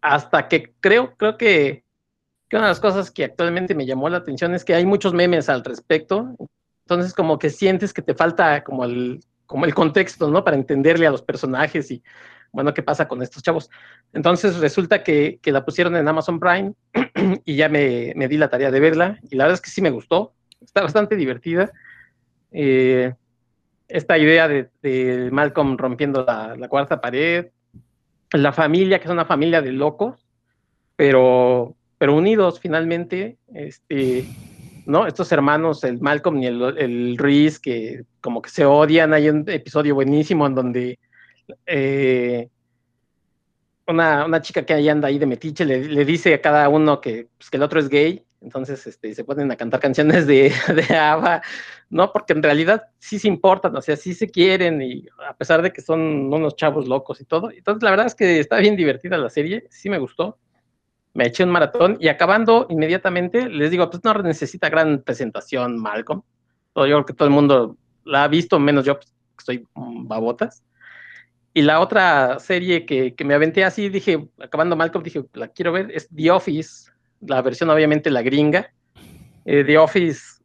hasta 0.00 0.48
que 0.48 0.72
creo, 0.80 1.14
creo 1.16 1.36
que, 1.36 1.84
una 2.52 2.62
de 2.62 2.68
las 2.68 2.80
cosas 2.80 3.10
que 3.10 3.24
actualmente 3.24 3.74
me 3.74 3.86
llamó 3.86 4.08
la 4.08 4.18
atención 4.18 4.54
es 4.54 4.64
que 4.64 4.74
hay 4.74 4.86
muchos 4.86 5.12
memes 5.12 5.48
al 5.48 5.64
respecto. 5.64 6.36
Entonces, 6.84 7.12
como 7.12 7.38
que 7.38 7.50
sientes 7.50 7.92
que 7.92 8.02
te 8.02 8.14
falta 8.14 8.62
como 8.62 8.84
el, 8.84 9.20
como 9.46 9.64
el 9.64 9.74
contexto, 9.74 10.30
¿no? 10.30 10.44
Para 10.44 10.56
entenderle 10.56 11.06
a 11.06 11.10
los 11.10 11.22
personajes 11.22 11.90
y, 11.90 12.02
bueno, 12.52 12.72
qué 12.72 12.82
pasa 12.82 13.08
con 13.08 13.20
estos 13.20 13.42
chavos. 13.42 13.68
Entonces, 14.12 14.58
resulta 14.58 15.02
que, 15.02 15.40
la 15.44 15.64
pusieron 15.64 15.96
en 15.96 16.08
Amazon 16.08 16.38
Prime 16.38 16.72
y 17.44 17.56
ya 17.56 17.68
me, 17.68 18.12
me, 18.16 18.28
di 18.28 18.38
la 18.38 18.48
tarea 18.48 18.70
de 18.70 18.80
verla. 18.80 19.18
Y 19.28 19.36
la 19.36 19.44
verdad 19.44 19.56
es 19.56 19.60
que 19.60 19.70
sí 19.70 19.82
me 19.82 19.90
gustó. 19.90 20.32
Está 20.60 20.82
bastante 20.82 21.16
divertida. 21.16 21.72
Eh, 22.52 23.12
esta 23.88 24.18
idea 24.18 24.48
de, 24.48 25.28
Malcolm 25.32 25.76
rompiendo 25.76 26.24
la, 26.24 26.68
cuarta 26.68 27.00
pared, 27.00 27.46
la 28.32 28.52
familia, 28.52 28.98
que 28.98 29.04
es 29.04 29.10
una 29.10 29.24
familia 29.24 29.62
de 29.62 29.72
locos, 29.72 30.26
pero, 30.96 31.74
pero 31.98 32.14
unidos 32.14 32.60
finalmente, 32.60 33.36
este, 33.54 34.24
¿no? 34.86 35.06
Estos 35.06 35.30
hermanos, 35.32 35.84
el 35.84 36.00
Malcolm 36.00 36.42
y 36.42 36.46
el, 36.46 36.62
el 36.78 37.18
Reese, 37.18 37.60
que 37.60 38.04
como 38.20 38.42
que 38.42 38.50
se 38.50 38.64
odian. 38.64 39.12
Hay 39.12 39.28
un 39.28 39.44
episodio 39.48 39.94
buenísimo 39.94 40.46
en 40.46 40.54
donde 40.54 40.98
eh, 41.66 42.48
una, 43.86 44.24
una, 44.24 44.42
chica 44.42 44.64
que 44.64 44.74
ahí 44.74 44.88
anda 44.88 45.08
ahí 45.08 45.18
de 45.18 45.26
metiche 45.26 45.64
le, 45.64 45.84
le 45.84 46.04
dice 46.04 46.34
a 46.34 46.40
cada 46.40 46.68
uno 46.68 47.00
que, 47.00 47.28
pues, 47.38 47.50
que, 47.50 47.56
el 47.56 47.62
otro 47.62 47.78
es 47.78 47.88
gay. 47.88 48.25
Entonces 48.40 48.86
este, 48.86 49.14
se 49.14 49.24
ponen 49.24 49.50
a 49.50 49.56
cantar 49.56 49.80
canciones 49.80 50.26
de, 50.26 50.52
de 50.88 50.96
ABBA, 50.96 51.42
¿no? 51.90 52.12
Porque 52.12 52.32
en 52.32 52.42
realidad 52.42 52.84
sí 52.98 53.18
se 53.18 53.28
importan, 53.28 53.76
o 53.76 53.82
sea, 53.82 53.96
sí 53.96 54.14
se 54.14 54.28
quieren, 54.28 54.82
y 54.82 55.06
a 55.26 55.36
pesar 55.36 55.62
de 55.62 55.72
que 55.72 55.82
son 55.82 56.32
unos 56.32 56.56
chavos 56.56 56.86
locos 56.86 57.20
y 57.20 57.24
todo. 57.24 57.50
Entonces, 57.50 57.82
la 57.82 57.90
verdad 57.90 58.06
es 58.06 58.14
que 58.14 58.40
está 58.40 58.58
bien 58.58 58.76
divertida 58.76 59.18
la 59.18 59.30
serie, 59.30 59.66
sí 59.70 59.88
me 59.88 59.98
gustó 59.98 60.38
me 61.16 61.26
eché 61.26 61.44
un 61.44 61.50
maratón 61.50 61.96
y 61.98 62.08
acabando 62.08 62.66
inmediatamente 62.68 63.48
les 63.48 63.70
digo, 63.70 63.88
pues 63.88 64.04
no 64.04 64.12
necesita 64.22 64.68
gran 64.68 65.02
presentación 65.02 65.78
Malcolm. 65.80 66.22
Yo 66.74 66.82
creo 66.82 67.06
que 67.06 67.14
todo 67.14 67.26
el 67.26 67.34
mundo 67.34 67.78
la 68.04 68.24
ha 68.24 68.28
visto, 68.28 68.60
menos 68.60 68.84
yo, 68.84 68.96
pues, 68.96 69.12
estoy 69.38 69.66
babotas. 69.74 70.62
Y 71.54 71.62
la 71.62 71.80
otra 71.80 72.38
serie 72.38 72.84
que, 72.84 73.14
que, 73.14 73.24
me 73.24 73.32
aventé 73.32 73.64
así, 73.64 73.88
dije, 73.88 74.28
acabando 74.38 74.76
Malcolm, 74.76 75.02
dije, 75.02 75.24
la 75.32 75.48
quiero 75.48 75.72
ver, 75.72 75.90
es 75.90 76.06
The 76.14 76.30
Office, 76.30 76.90
la 77.20 77.42
versión 77.42 77.70
obviamente 77.70 78.10
la 78.10 78.22
gringa. 78.22 78.72
Eh, 79.44 79.64
The 79.64 79.78
Office, 79.78 80.42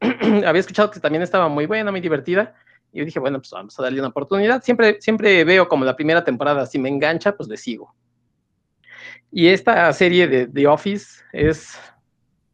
había 0.00 0.60
escuchado 0.60 0.90
que 0.90 1.00
también 1.00 1.22
estaba 1.22 1.48
muy 1.48 1.66
buena, 1.66 1.90
muy 1.90 2.00
divertida. 2.00 2.54
Y 2.92 3.00
yo 3.00 3.04
dije, 3.04 3.18
bueno, 3.18 3.38
pues 3.38 3.50
vamos 3.50 3.78
a 3.78 3.82
darle 3.82 3.98
una 3.98 4.08
oportunidad. 4.08 4.62
Siempre, 4.62 5.00
siempre 5.00 5.44
veo 5.44 5.68
como 5.68 5.84
la 5.84 5.96
primera 5.96 6.22
temporada, 6.22 6.66
si 6.66 6.78
me 6.78 6.88
engancha, 6.88 7.36
pues 7.36 7.48
le 7.48 7.56
sigo. 7.56 7.94
Y 9.30 9.48
esta 9.48 9.92
serie 9.92 10.28
de 10.28 10.46
The 10.46 10.66
Office 10.68 11.22
es 11.32 11.76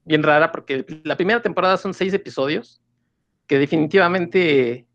bien 0.05 0.23
rara 0.23 0.51
porque 0.51 0.85
la 1.05 1.17
primera 1.17 1.43
temporada 1.43 1.77
son 1.77 1.93
seis 1.93 2.15
episodios 2.15 2.81
que 3.47 3.59
definitivamente 3.59 4.87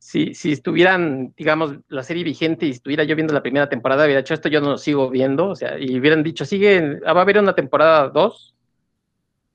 si, 0.00 0.34
si 0.34 0.52
estuvieran, 0.52 1.34
digamos, 1.36 1.76
la 1.88 2.02
serie 2.02 2.24
vigente 2.24 2.64
y 2.64 2.70
estuviera 2.70 3.04
yo 3.04 3.14
viendo 3.14 3.34
la 3.34 3.42
primera 3.42 3.68
temporada, 3.68 4.06
hubiera 4.06 4.22
hecho 4.22 4.32
esto, 4.32 4.48
yo 4.48 4.62
no 4.62 4.70
lo 4.70 4.78
sigo 4.78 5.10
viendo, 5.10 5.50
o 5.50 5.54
sea, 5.54 5.78
y 5.78 5.98
hubieran 5.98 6.22
dicho, 6.22 6.46
sigue, 6.46 6.98
va 7.00 7.10
a 7.10 7.20
haber 7.20 7.38
una 7.38 7.54
temporada 7.54 8.08
dos, 8.08 8.54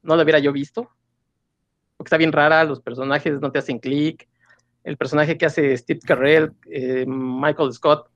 no 0.04 0.16
lo 0.16 0.22
hubiera 0.22 0.38
yo 0.38 0.54
visto, 0.54 0.92
porque 1.98 2.10
está 2.10 2.18
bien 2.18 2.32
rara, 2.32 2.64
los 2.64 2.80
personajes 2.80 3.42
no 3.42 3.52
te 3.52 3.58
hacen 3.58 3.80
clic, 3.80 4.30
el 4.84 4.98
personaje 4.98 5.36
que 5.36 5.48
hace 5.48 5.76
Steve 5.76 6.02
Carell, 6.06 6.54
eh, 6.70 7.06
Michael 7.08 7.74
Scott, 7.74 8.08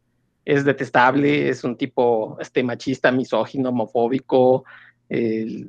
es 0.46 0.64
detestable, 0.64 1.50
es 1.50 1.64
un 1.64 1.78
tipo 1.78 2.38
este, 2.40 2.62
machista, 2.62 3.12
misógino, 3.12 3.70
homofóbico, 3.70 4.66
eh, 5.10 5.66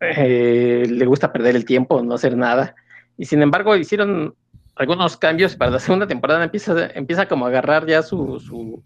le 0.00 1.06
gusta 1.06 1.32
perder 1.32 1.56
el 1.56 1.64
tiempo, 1.64 2.00
no 2.02 2.14
hacer 2.14 2.36
nada. 2.36 2.76
Y 3.18 3.24
sin 3.24 3.42
embargo, 3.42 3.74
hicieron 3.74 4.36
algunos 4.76 5.16
cambios 5.16 5.56
para 5.56 5.72
la 5.72 5.78
segunda 5.80 6.06
temporada, 6.06 6.44
empieza, 6.44 6.88
empieza 6.94 7.26
como 7.26 7.46
a 7.46 7.48
agarrar 7.48 7.86
ya 7.86 8.02
su, 8.02 8.38
su, 8.40 8.82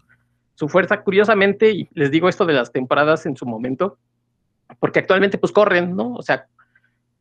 fuerza. 0.67 1.03
Curiosamente, 1.03 1.71
y 1.71 1.89
les 1.93 2.11
digo 2.11 2.29
esto 2.29 2.45
de 2.45 2.53
las 2.53 2.71
temporadas 2.71 3.25
en 3.25 3.35
su 3.35 3.45
momento, 3.45 3.97
porque 4.79 4.99
actualmente 4.99 5.37
pues 5.37 5.51
corren, 5.51 5.95
¿no? 5.95 6.13
O 6.13 6.21
sea, 6.21 6.45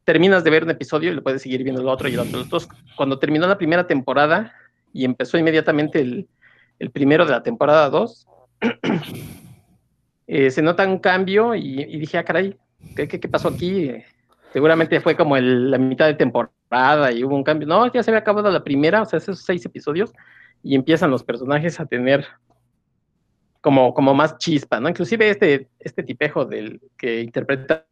terminas 0.05 0.45
de 0.45 0.51
ver 0.51 0.65
un 0.65 0.71
episodio 0.71 1.11
y 1.11 1.15
lo 1.15 1.23
puedes 1.23 1.43
seguir 1.43 1.63
viendo 1.63 1.81
el 1.81 1.89
otro 1.89 2.09
y 2.09 2.15
el 2.15 2.21
otro. 2.21 2.59
Cuando 2.97 3.19
terminó 3.19 3.47
la 3.47 3.57
primera 3.57 3.87
temporada 3.87 4.53
y 4.93 5.05
empezó 5.07 5.39
inmediatamente 5.39 6.01
el, 6.01 6.29
el 6.79 6.91
primero 6.91 7.25
de 7.25 7.31
la 7.31 7.43
temporada 7.43 7.89
2, 7.89 8.27
eh, 10.27 10.51
se 10.51 10.61
nota 10.61 10.87
un 10.87 10.99
cambio 10.99 11.55
y, 11.55 11.81
y 11.81 11.99
dije, 11.99 12.19
ah, 12.19 12.25
caray, 12.25 12.59
¿qué, 12.95 13.09
qué, 13.09 13.19
qué 13.19 13.29
pasó 13.29 13.49
aquí? 13.49 13.91
Seguramente 14.53 15.01
fue 15.01 15.17
como 15.17 15.37
el, 15.37 15.71
la 15.71 15.79
mitad 15.79 16.07
de 16.07 16.15
temporada 16.15 17.13
y 17.13 17.25
hubo 17.25 17.35
un 17.37 17.45
cambio. 17.45 17.67
No, 17.67 17.91
ya 17.93 18.03
se 18.03 18.11
había 18.11 18.21
acabado 18.21 18.51
la 18.51 18.65
primera, 18.65 19.03
o 19.03 19.05
sea, 19.05 19.19
esos 19.19 19.43
seis 19.45 19.65
episodios, 19.65 20.13
y 20.63 20.75
empiezan 20.75 21.11
los 21.11 21.25
personajes 21.25 21.81
a 21.81 21.87
tener 21.87 22.27
como, 23.61 23.95
como 23.95 24.15
más 24.15 24.39
chispa, 24.39 24.81
¿no? 24.81 24.89
Inclusive 24.89 25.31
este, 25.31 25.69
este 25.79 26.03
tipejo 26.03 26.45
del 26.45 26.81
que 26.97 27.21
interpreta 27.21 27.87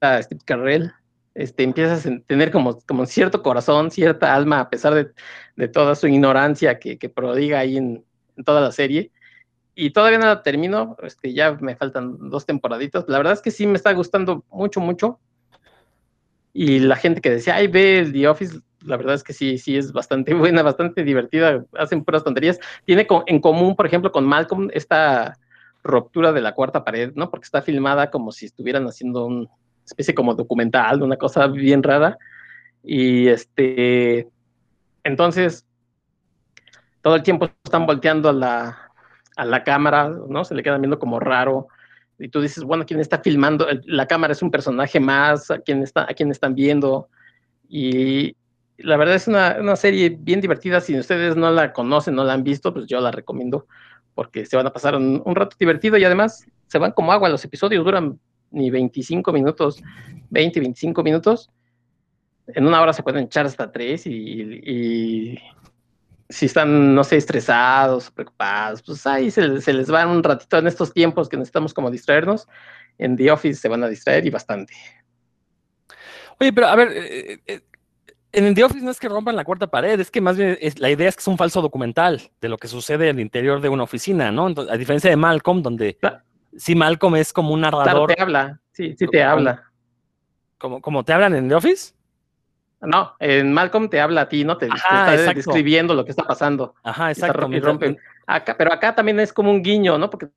a 0.00 0.22
Steve 0.22 0.40
Carrell, 0.44 0.92
este, 1.34 1.64
empiezas 1.64 2.06
a 2.06 2.18
tener 2.26 2.50
como, 2.50 2.78
como 2.86 3.06
cierto 3.06 3.42
corazón, 3.42 3.90
cierta 3.90 4.34
alma, 4.34 4.60
a 4.60 4.70
pesar 4.70 4.94
de, 4.94 5.10
de 5.56 5.68
toda 5.68 5.94
su 5.94 6.06
ignorancia 6.06 6.78
que, 6.78 6.98
que 6.98 7.08
prodiga 7.08 7.58
ahí 7.58 7.76
en, 7.76 8.04
en 8.36 8.44
toda 8.44 8.60
la 8.60 8.70
serie. 8.70 9.10
Y 9.74 9.90
todavía 9.90 10.18
no 10.18 10.26
la 10.26 10.42
termino, 10.42 10.96
este, 11.02 11.32
ya 11.32 11.52
me 11.60 11.74
faltan 11.74 12.30
dos 12.30 12.46
temporaditas. 12.46 13.04
La 13.08 13.18
verdad 13.18 13.32
es 13.32 13.42
que 13.42 13.50
sí 13.50 13.66
me 13.66 13.74
está 13.74 13.92
gustando 13.92 14.44
mucho, 14.50 14.80
mucho. 14.80 15.18
Y 16.54 16.78
la 16.78 16.94
gente 16.94 17.20
que 17.20 17.30
decía, 17.30 17.56
ay, 17.56 17.66
ve 17.66 18.08
The 18.10 18.28
Office, 18.28 18.60
la 18.80 18.96
verdad 18.96 19.16
es 19.16 19.24
que 19.24 19.32
sí, 19.32 19.58
sí 19.58 19.76
es 19.76 19.92
bastante 19.92 20.32
buena, 20.34 20.62
bastante 20.62 21.02
divertida, 21.02 21.64
hacen 21.76 22.04
puras 22.04 22.24
tonterías. 22.24 22.58
Tiene 22.86 23.06
en 23.26 23.40
común, 23.40 23.76
por 23.76 23.86
ejemplo, 23.86 24.12
con 24.12 24.24
Malcolm 24.24 24.70
esta 24.72 25.36
ruptura 25.82 26.32
de 26.32 26.40
la 26.40 26.54
cuarta 26.54 26.84
pared, 26.84 27.12
¿no? 27.14 27.28
Porque 27.28 27.44
está 27.44 27.60
filmada 27.60 28.10
como 28.10 28.32
si 28.32 28.46
estuvieran 28.46 28.86
haciendo 28.86 29.26
una 29.26 29.48
especie 29.84 30.14
como 30.14 30.34
documental, 30.34 31.02
una 31.02 31.16
cosa 31.16 31.48
bien 31.48 31.82
rara. 31.82 32.16
Y 32.84 33.28
este, 33.28 34.28
entonces, 35.02 35.66
todo 37.02 37.16
el 37.16 37.22
tiempo 37.22 37.50
están 37.64 37.84
volteando 37.84 38.28
a 38.28 38.32
la, 38.32 38.90
a 39.36 39.44
la 39.44 39.64
cámara, 39.64 40.08
¿no? 40.08 40.44
Se 40.44 40.54
le 40.54 40.62
quedan 40.62 40.80
viendo 40.80 41.00
como 41.00 41.18
raro. 41.18 41.66
Y 42.18 42.28
tú 42.28 42.40
dices, 42.40 42.64
bueno, 42.64 42.84
¿quién 42.86 43.00
está 43.00 43.18
filmando? 43.18 43.66
La 43.84 44.06
cámara 44.06 44.32
es 44.32 44.42
un 44.42 44.50
personaje 44.50 45.00
más, 45.00 45.50
¿a 45.50 45.58
quién, 45.58 45.82
está, 45.82 46.02
a 46.02 46.14
quién 46.14 46.30
están 46.30 46.54
viendo? 46.54 47.08
Y 47.68 48.36
la 48.78 48.96
verdad 48.96 49.16
es 49.16 49.26
una, 49.26 49.56
una, 49.60 49.76
serie 49.76 50.16
bien 50.18 50.40
divertida. 50.40 50.80
Si 50.80 50.96
ustedes 50.98 51.36
no 51.36 51.50
la 51.50 51.72
conocen, 51.72 52.14
no 52.14 52.24
la 52.24 52.34
han 52.34 52.44
visto, 52.44 52.72
pues 52.72 52.86
yo 52.86 53.00
la 53.00 53.10
recomiendo 53.10 53.66
porque 54.14 54.46
se 54.46 54.56
van 54.56 54.66
a 54.66 54.72
pasar 54.72 54.94
un, 54.94 55.22
rato 55.34 55.56
divertido 55.58 55.96
y 55.96 56.04
además 56.04 56.46
se 56.68 56.78
van 56.78 56.92
como 56.92 57.12
agua. 57.12 57.28
Los 57.28 57.44
episodios 57.44 57.84
duran 57.84 58.18
ni 58.50 58.70
25 58.70 59.32
minutos, 59.32 59.82
20, 60.30 60.60
25 60.60 61.02
minutos. 61.02 61.50
En 62.46 62.66
una 62.66 62.80
hora 62.80 62.92
se 62.92 63.02
pueden 63.02 63.24
echar 63.24 63.46
hasta 63.46 63.72
tres 63.72 64.06
y, 64.06 64.12
y, 64.12 65.38
si 66.28 66.46
están, 66.46 66.94
no 66.94 67.04
sé, 67.04 67.16
estresados, 67.16 68.10
preocupados, 68.10 68.82
pues 68.82 69.06
ahí 69.06 69.30
se, 69.30 69.60
se, 69.60 69.72
les 69.72 69.92
va 69.92 70.06
un 70.06 70.22
ratito 70.22 70.58
en 70.58 70.66
estos 70.66 70.92
tiempos 70.92 71.28
que 71.28 71.36
necesitamos 71.36 71.74
como 71.74 71.90
distraernos. 71.90 72.48
En 72.98 73.16
The 73.16 73.30
Office 73.30 73.60
se 73.60 73.68
van 73.68 73.84
a 73.84 73.88
distraer 73.88 74.26
y 74.26 74.30
bastante. 74.30 74.72
Oye, 76.40 76.52
pero 76.52 76.66
a 76.68 76.76
ver, 76.76 76.92
eh, 76.92 77.40
eh, 77.46 77.60
en 78.32 78.54
The 78.54 78.64
Office 78.64 78.84
no 78.84 78.90
es 78.90 78.98
que 78.98 79.08
rompan 79.08 79.36
la 79.36 79.44
cuarta 79.44 79.66
pared, 79.66 79.98
es 79.98 80.10
que 80.10 80.20
más 80.20 80.36
bien 80.36 80.56
es, 80.60 80.78
la 80.78 80.90
idea 80.90 81.08
es 81.08 81.16
que 81.16 81.20
es 81.20 81.28
un 81.28 81.38
falso 81.38 81.62
documental 81.62 82.20
de 82.40 82.48
lo 82.48 82.58
que 82.58 82.68
sucede 82.68 83.10
al 83.10 83.20
interior 83.20 83.60
de 83.60 83.68
una 83.68 83.84
oficina, 83.84 84.32
¿no? 84.32 84.48
Entonces, 84.48 84.72
a 84.72 84.76
diferencia 84.76 85.10
de 85.10 85.16
Malcolm, 85.16 85.62
donde 85.62 85.96
claro. 85.96 86.18
sí 86.56 86.74
Malcolm 86.74 87.16
es 87.16 87.32
como 87.32 87.52
un 87.52 87.60
narrador. 87.60 87.84
Claro, 87.86 88.06
te 88.06 88.20
habla, 88.20 88.60
sí, 88.72 88.94
sí 88.98 89.06
te 89.06 89.18
como, 89.18 89.30
habla. 89.30 89.70
Como, 90.58 90.80
como 90.80 91.04
te 91.04 91.12
hablan 91.12 91.34
en 91.34 91.48
The 91.48 91.54
Office. 91.54 91.94
No, 92.86 93.14
en 93.18 93.52
Malcolm 93.52 93.88
te 93.88 94.00
habla 94.00 94.22
a 94.22 94.28
ti, 94.28 94.44
¿no? 94.44 94.56
Te, 94.56 94.66
Ajá, 94.66 95.06
te 95.06 95.14
está 95.14 95.14
exacto. 95.14 95.36
describiendo 95.36 95.94
lo 95.94 96.04
que 96.04 96.10
está 96.10 96.24
pasando. 96.24 96.74
Ajá, 96.82 97.10
exacto. 97.10 97.48
Y 97.50 97.60
rompen. 97.60 97.98
Acá, 98.26 98.56
pero 98.56 98.72
acá 98.72 98.94
también 98.94 99.20
es 99.20 99.32
como 99.32 99.50
un 99.50 99.62
guiño, 99.62 99.98
¿no? 99.98 100.10
Porque 100.10 100.28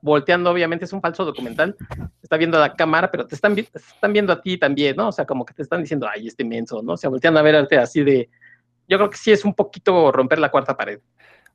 volteando, 0.00 0.50
obviamente 0.50 0.84
es 0.84 0.92
un 0.92 1.00
falso 1.00 1.24
documental. 1.24 1.74
Está 2.22 2.36
viendo 2.36 2.58
la 2.58 2.74
cámara, 2.74 3.10
pero 3.10 3.26
te 3.26 3.34
están, 3.34 3.56
están 3.58 4.12
viendo 4.12 4.32
a 4.32 4.42
ti 4.42 4.58
también, 4.58 4.96
¿no? 4.96 5.08
O 5.08 5.12
sea, 5.12 5.24
como 5.24 5.46
que 5.46 5.54
te 5.54 5.62
están 5.62 5.80
diciendo, 5.80 6.06
ay, 6.12 6.26
este 6.26 6.44
menso, 6.44 6.82
¿no? 6.82 6.92
O 6.92 6.96
sea, 6.96 7.08
volteando 7.08 7.40
a 7.40 7.42
verte 7.42 7.78
así 7.78 8.02
de. 8.02 8.28
Yo 8.86 8.98
creo 8.98 9.08
que 9.08 9.16
sí 9.16 9.32
es 9.32 9.46
un 9.46 9.54
poquito 9.54 10.12
romper 10.12 10.38
la 10.38 10.50
cuarta 10.50 10.76
pared. 10.76 11.00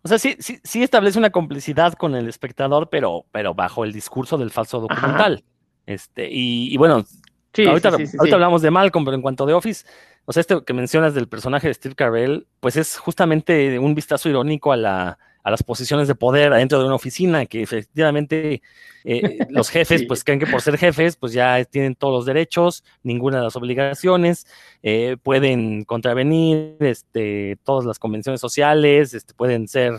O 0.02 0.08
sea, 0.08 0.18
sí, 0.18 0.36
sí, 0.40 0.60
sí 0.64 0.82
establece 0.82 1.20
una 1.20 1.30
complicidad 1.30 1.94
con 1.94 2.16
el 2.16 2.28
espectador, 2.28 2.90
pero, 2.90 3.26
pero 3.32 3.54
bajo 3.54 3.84
el 3.84 3.94
discurso 3.94 4.38
del 4.38 4.50
falso 4.50 4.80
documental. 4.80 5.44
Ajá. 5.44 5.44
Este, 5.86 6.28
y, 6.32 6.74
y 6.74 6.78
bueno, 6.78 7.06
Sí, 7.54 7.66
ahorita, 7.66 7.98
sí, 7.98 8.08
sí, 8.08 8.18
ahorita 8.18 8.36
hablamos 8.36 8.62
de 8.62 8.72
Malcolm, 8.72 9.06
pero 9.06 9.16
en 9.16 9.22
cuanto 9.22 9.44
a 9.44 9.48
The 9.48 9.54
Office, 9.54 9.86
o 10.26 10.34
sea, 10.34 10.42
este 10.42 10.64
que 10.64 10.74
mencionas 10.74 11.14
del 11.14 11.28
personaje 11.28 11.68
de 11.68 11.74
Steve 11.74 11.96
Carell, 11.96 12.46
pues 12.60 12.76
es 12.76 12.98
justamente 12.98 13.80
un 13.80 13.96
vistazo 13.96 14.30
irónico 14.30 14.72
a, 14.72 14.78
la, 14.78 15.20
a 15.44 15.52
las 15.52 15.64
posiciones 15.64 16.08
de 16.08 16.16
poder 16.16 16.54
adentro 16.54 16.80
de 16.80 16.86
una 16.86 16.96
oficina, 16.96 17.46
que 17.46 17.62
efectivamente 17.62 18.62
eh, 19.04 19.40
los 19.50 19.70
jefes, 19.70 20.06
pues 20.06 20.24
creen 20.24 20.40
que 20.40 20.48
por 20.48 20.62
ser 20.62 20.78
jefes, 20.78 21.16
pues 21.16 21.34
ya 21.34 21.64
tienen 21.66 21.96
todos 21.96 22.14
los 22.14 22.26
derechos, 22.26 22.84
ninguna 23.04 23.38
de 23.38 23.44
las 23.46 23.56
obligaciones, 23.56 24.46
eh, 24.84 25.18
pueden 25.22 25.84
contravenir 25.86 26.76
este, 26.80 27.58
todas 27.64 27.86
las 27.86 28.00
convenciones 28.00 28.42
sociales, 28.42 29.14
este, 29.14 29.34
pueden 29.34 29.68
ser, 29.68 29.94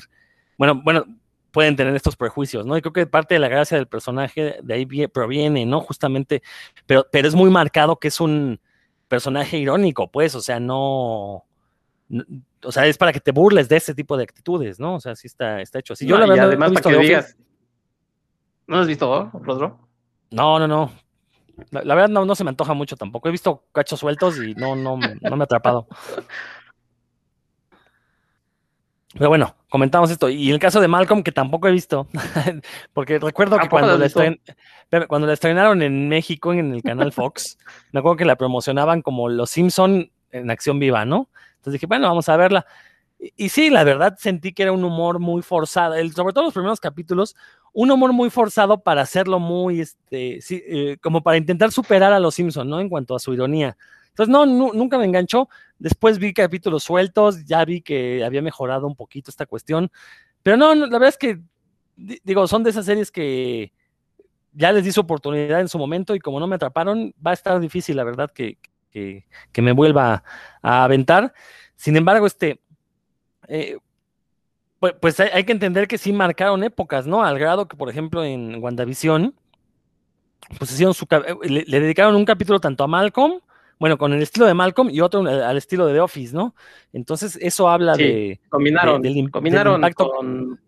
bueno, 0.56 0.80
bueno, 0.84 1.06
pueden 1.50 1.76
tener 1.76 1.94
estos 1.94 2.16
prejuicios, 2.16 2.66
¿no? 2.66 2.76
Y 2.76 2.80
creo 2.80 2.92
que 2.92 3.06
parte 3.06 3.34
de 3.34 3.40
la 3.40 3.48
gracia 3.48 3.76
del 3.76 3.86
personaje 3.86 4.58
de 4.62 4.74
ahí 4.74 4.86
proviene, 5.08 5.66
¿no? 5.66 5.80
Justamente, 5.80 6.42
pero, 6.86 7.06
pero 7.10 7.28
es 7.28 7.34
muy 7.34 7.50
marcado 7.50 7.96
que 7.96 8.08
es 8.08 8.20
un 8.20 8.60
personaje 9.08 9.58
irónico, 9.58 10.10
pues, 10.10 10.34
o 10.34 10.40
sea, 10.40 10.60
no, 10.60 11.44
no 12.08 12.24
o 12.62 12.72
sea, 12.72 12.86
es 12.86 12.98
para 12.98 13.12
que 13.12 13.20
te 13.20 13.32
burles 13.32 13.68
de 13.68 13.76
ese 13.76 13.94
tipo 13.94 14.16
de 14.16 14.24
actitudes, 14.24 14.78
¿no? 14.78 14.96
O 14.96 15.00
sea, 15.00 15.16
sí 15.16 15.26
está, 15.26 15.60
está 15.60 15.78
hecho 15.78 15.94
así. 15.94 16.06
Yo 16.06 16.16
no, 16.16 16.20
la 16.22 16.26
verdad, 16.26 16.46
además, 16.46 16.72
no 16.72 16.80
para 16.80 16.96
que 16.96 17.02
digas, 17.02 17.36
¿no 18.66 18.78
has 18.78 18.86
visto, 18.86 19.30
Rodro? 19.32 19.88
No, 20.30 20.58
no, 20.58 20.68
no. 20.68 20.92
La, 21.70 21.82
la 21.82 21.94
verdad 21.94 22.08
no, 22.08 22.24
no 22.24 22.34
se 22.34 22.44
me 22.44 22.50
antoja 22.50 22.74
mucho 22.74 22.96
tampoco. 22.96 23.28
He 23.28 23.32
visto 23.32 23.64
cachos 23.72 24.00
sueltos 24.00 24.38
y 24.42 24.54
no, 24.54 24.76
no, 24.76 24.96
no 24.96 25.36
me 25.36 25.42
ha 25.42 25.44
atrapado. 25.44 25.86
Pero 29.14 29.28
bueno, 29.28 29.56
comentamos 29.68 30.10
esto. 30.10 30.28
Y 30.28 30.50
el 30.50 30.58
caso 30.60 30.80
de 30.80 30.86
Malcolm, 30.88 31.22
que 31.22 31.32
tampoco 31.32 31.66
he 31.68 31.72
visto, 31.72 32.06
porque 32.92 33.18
recuerdo 33.18 33.56
que 33.56 33.62
¿Tampoco 33.68 33.80
lo 33.80 33.86
cuando 33.86 33.98
la, 33.98 34.04
visto? 34.04 34.20
estren- 34.22 34.40
espérame, 34.82 35.08
cuando 35.08 35.26
la 35.26 35.32
estrenaron 35.32 35.82
en 35.82 36.08
México, 36.08 36.52
en 36.52 36.72
el 36.74 36.82
canal 36.82 37.12
Fox, 37.12 37.58
me 37.92 38.00
acuerdo 38.00 38.16
que 38.16 38.24
la 38.24 38.36
promocionaban 38.36 39.02
como 39.02 39.28
Los 39.28 39.50
Simpson 39.50 40.10
en 40.30 40.50
acción 40.50 40.78
viva, 40.78 41.04
¿no? 41.04 41.28
Entonces 41.56 41.74
dije, 41.74 41.86
bueno, 41.86 42.06
vamos 42.06 42.28
a 42.28 42.36
verla. 42.36 42.66
Y, 43.18 43.32
y 43.36 43.48
sí, 43.48 43.68
la 43.68 43.82
verdad 43.82 44.16
sentí 44.16 44.52
que 44.52 44.62
era 44.62 44.72
un 44.72 44.84
humor 44.84 45.18
muy 45.18 45.42
forzado, 45.42 45.94
el- 45.96 46.12
sobre 46.12 46.32
todo 46.32 46.44
los 46.44 46.54
primeros 46.54 46.78
capítulos, 46.78 47.34
un 47.72 47.90
humor 47.90 48.12
muy 48.12 48.30
forzado 48.30 48.78
para 48.80 49.02
hacerlo 49.02 49.40
muy, 49.40 49.80
este, 49.80 50.40
sí, 50.40 50.62
eh, 50.66 50.96
como 51.02 51.20
para 51.22 51.36
intentar 51.36 51.72
superar 51.72 52.12
a 52.12 52.20
Los 52.20 52.36
Simpson, 52.36 52.68
¿no? 52.68 52.80
En 52.80 52.88
cuanto 52.88 53.16
a 53.16 53.18
su 53.18 53.32
ironía. 53.34 53.76
Entonces, 54.10 54.30
no, 54.30 54.46
nu- 54.46 54.72
nunca 54.74 54.98
me 54.98 55.04
enganchó. 55.04 55.48
Después 55.78 56.18
vi 56.18 56.32
capítulos 56.32 56.84
sueltos, 56.84 57.44
ya 57.44 57.64
vi 57.64 57.80
que 57.80 58.24
había 58.24 58.42
mejorado 58.42 58.86
un 58.86 58.94
poquito 58.94 59.30
esta 59.30 59.46
cuestión. 59.46 59.90
Pero 60.42 60.56
no, 60.56 60.74
la 60.74 60.86
verdad 60.86 61.08
es 61.08 61.18
que, 61.18 61.40
di- 61.96 62.20
digo, 62.22 62.46
son 62.46 62.62
de 62.62 62.70
esas 62.70 62.86
series 62.86 63.10
que 63.10 63.72
ya 64.52 64.72
les 64.72 64.84
di 64.84 64.92
su 64.92 65.00
oportunidad 65.00 65.60
en 65.60 65.68
su 65.68 65.78
momento 65.78 66.14
y 66.14 66.20
como 66.20 66.40
no 66.40 66.46
me 66.46 66.56
atraparon, 66.56 67.14
va 67.24 67.30
a 67.30 67.34
estar 67.34 67.58
difícil, 67.60 67.96
la 67.96 68.04
verdad, 68.04 68.30
que, 68.30 68.58
que, 68.90 69.62
me 69.62 69.72
vuelva 69.72 70.24
a, 70.62 70.84
aventar. 70.84 71.32
Sin 71.76 71.96
embargo, 71.96 72.26
este, 72.26 72.60
eh, 73.48 73.78
pues, 75.00 75.20
hay, 75.20 75.44
que 75.44 75.52
entender 75.52 75.86
que 75.86 75.98
sí 75.98 76.12
marcaron 76.12 76.64
épocas, 76.64 77.06
¿no? 77.06 77.22
Al 77.22 77.38
grado 77.38 77.68
que, 77.68 77.76
por 77.76 77.90
ejemplo, 77.90 78.24
en 78.24 78.62
WandaVision, 78.62 79.34
pues 80.58 80.72
hicieron 80.72 80.94
su, 80.94 81.06
eh, 81.10 81.64
le 81.66 81.80
dedicaron 81.80 82.16
un 82.16 82.24
capítulo 82.24 82.60
tanto 82.60 82.82
a 82.82 82.86
Malcolm, 82.86 83.40
bueno, 83.80 83.98
con 83.98 84.12
el 84.12 84.22
estilo 84.22 84.46
de 84.46 84.54
Malcolm 84.54 84.90
y 84.90 85.00
otro 85.00 85.20
al, 85.20 85.42
al 85.42 85.56
estilo 85.56 85.86
de 85.86 85.94
The 85.94 86.00
Office, 86.00 86.32
¿no? 86.36 86.54
Entonces, 86.92 87.36
eso 87.40 87.68
habla 87.68 87.96
Sí, 87.96 88.02
de, 88.04 88.40
Combinaron, 88.50 89.02
de- 89.02 89.08
del 89.08 89.16
im- 89.18 89.24
del 89.24 89.30
combinaron 89.32 89.74
impacto. 89.76 90.10
con, 90.10 90.60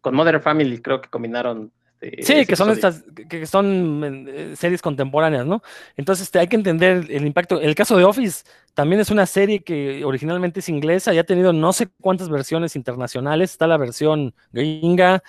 con 0.00 0.14
Modern 0.14 0.42
Family, 0.42 0.78
creo 0.80 1.00
que 1.00 1.08
combinaron. 1.08 1.72
Este, 2.04 2.22
Sí, 2.40 2.46
que 2.46 2.56
son 2.56 2.70
estas, 2.70 3.04
que- 3.28 3.46
son 3.46 4.26
eh, 4.28 4.54
series 4.56 4.82
contemporáneas, 4.82 5.46
¿no? 5.46 5.62
Entonces 5.96 6.24
este, 6.26 6.38
hay 6.38 6.48
que 6.48 6.56
entender 6.56 7.06
el 7.10 7.26
impacto. 7.26 7.60
El 7.60 7.74
caso 7.74 7.96
de 7.96 8.04
Office 8.04 8.44
también 8.74 9.00
es 9.00 9.10
una 9.10 9.26
serie 9.26 9.62
que 9.62 10.04
originalmente 10.04 10.60
es 10.60 10.68
inglesa 10.68 11.14
y 11.14 11.18
ha 11.18 11.24
tenido 11.24 11.52
no 11.52 11.72
sé 11.72 11.88
cuántas 12.00 12.28
versiones 12.28 12.76
internacionales. 12.76 13.52
Está 13.52 13.66
la 13.66 13.76
versión 13.76 14.34
gringa, 14.52 15.22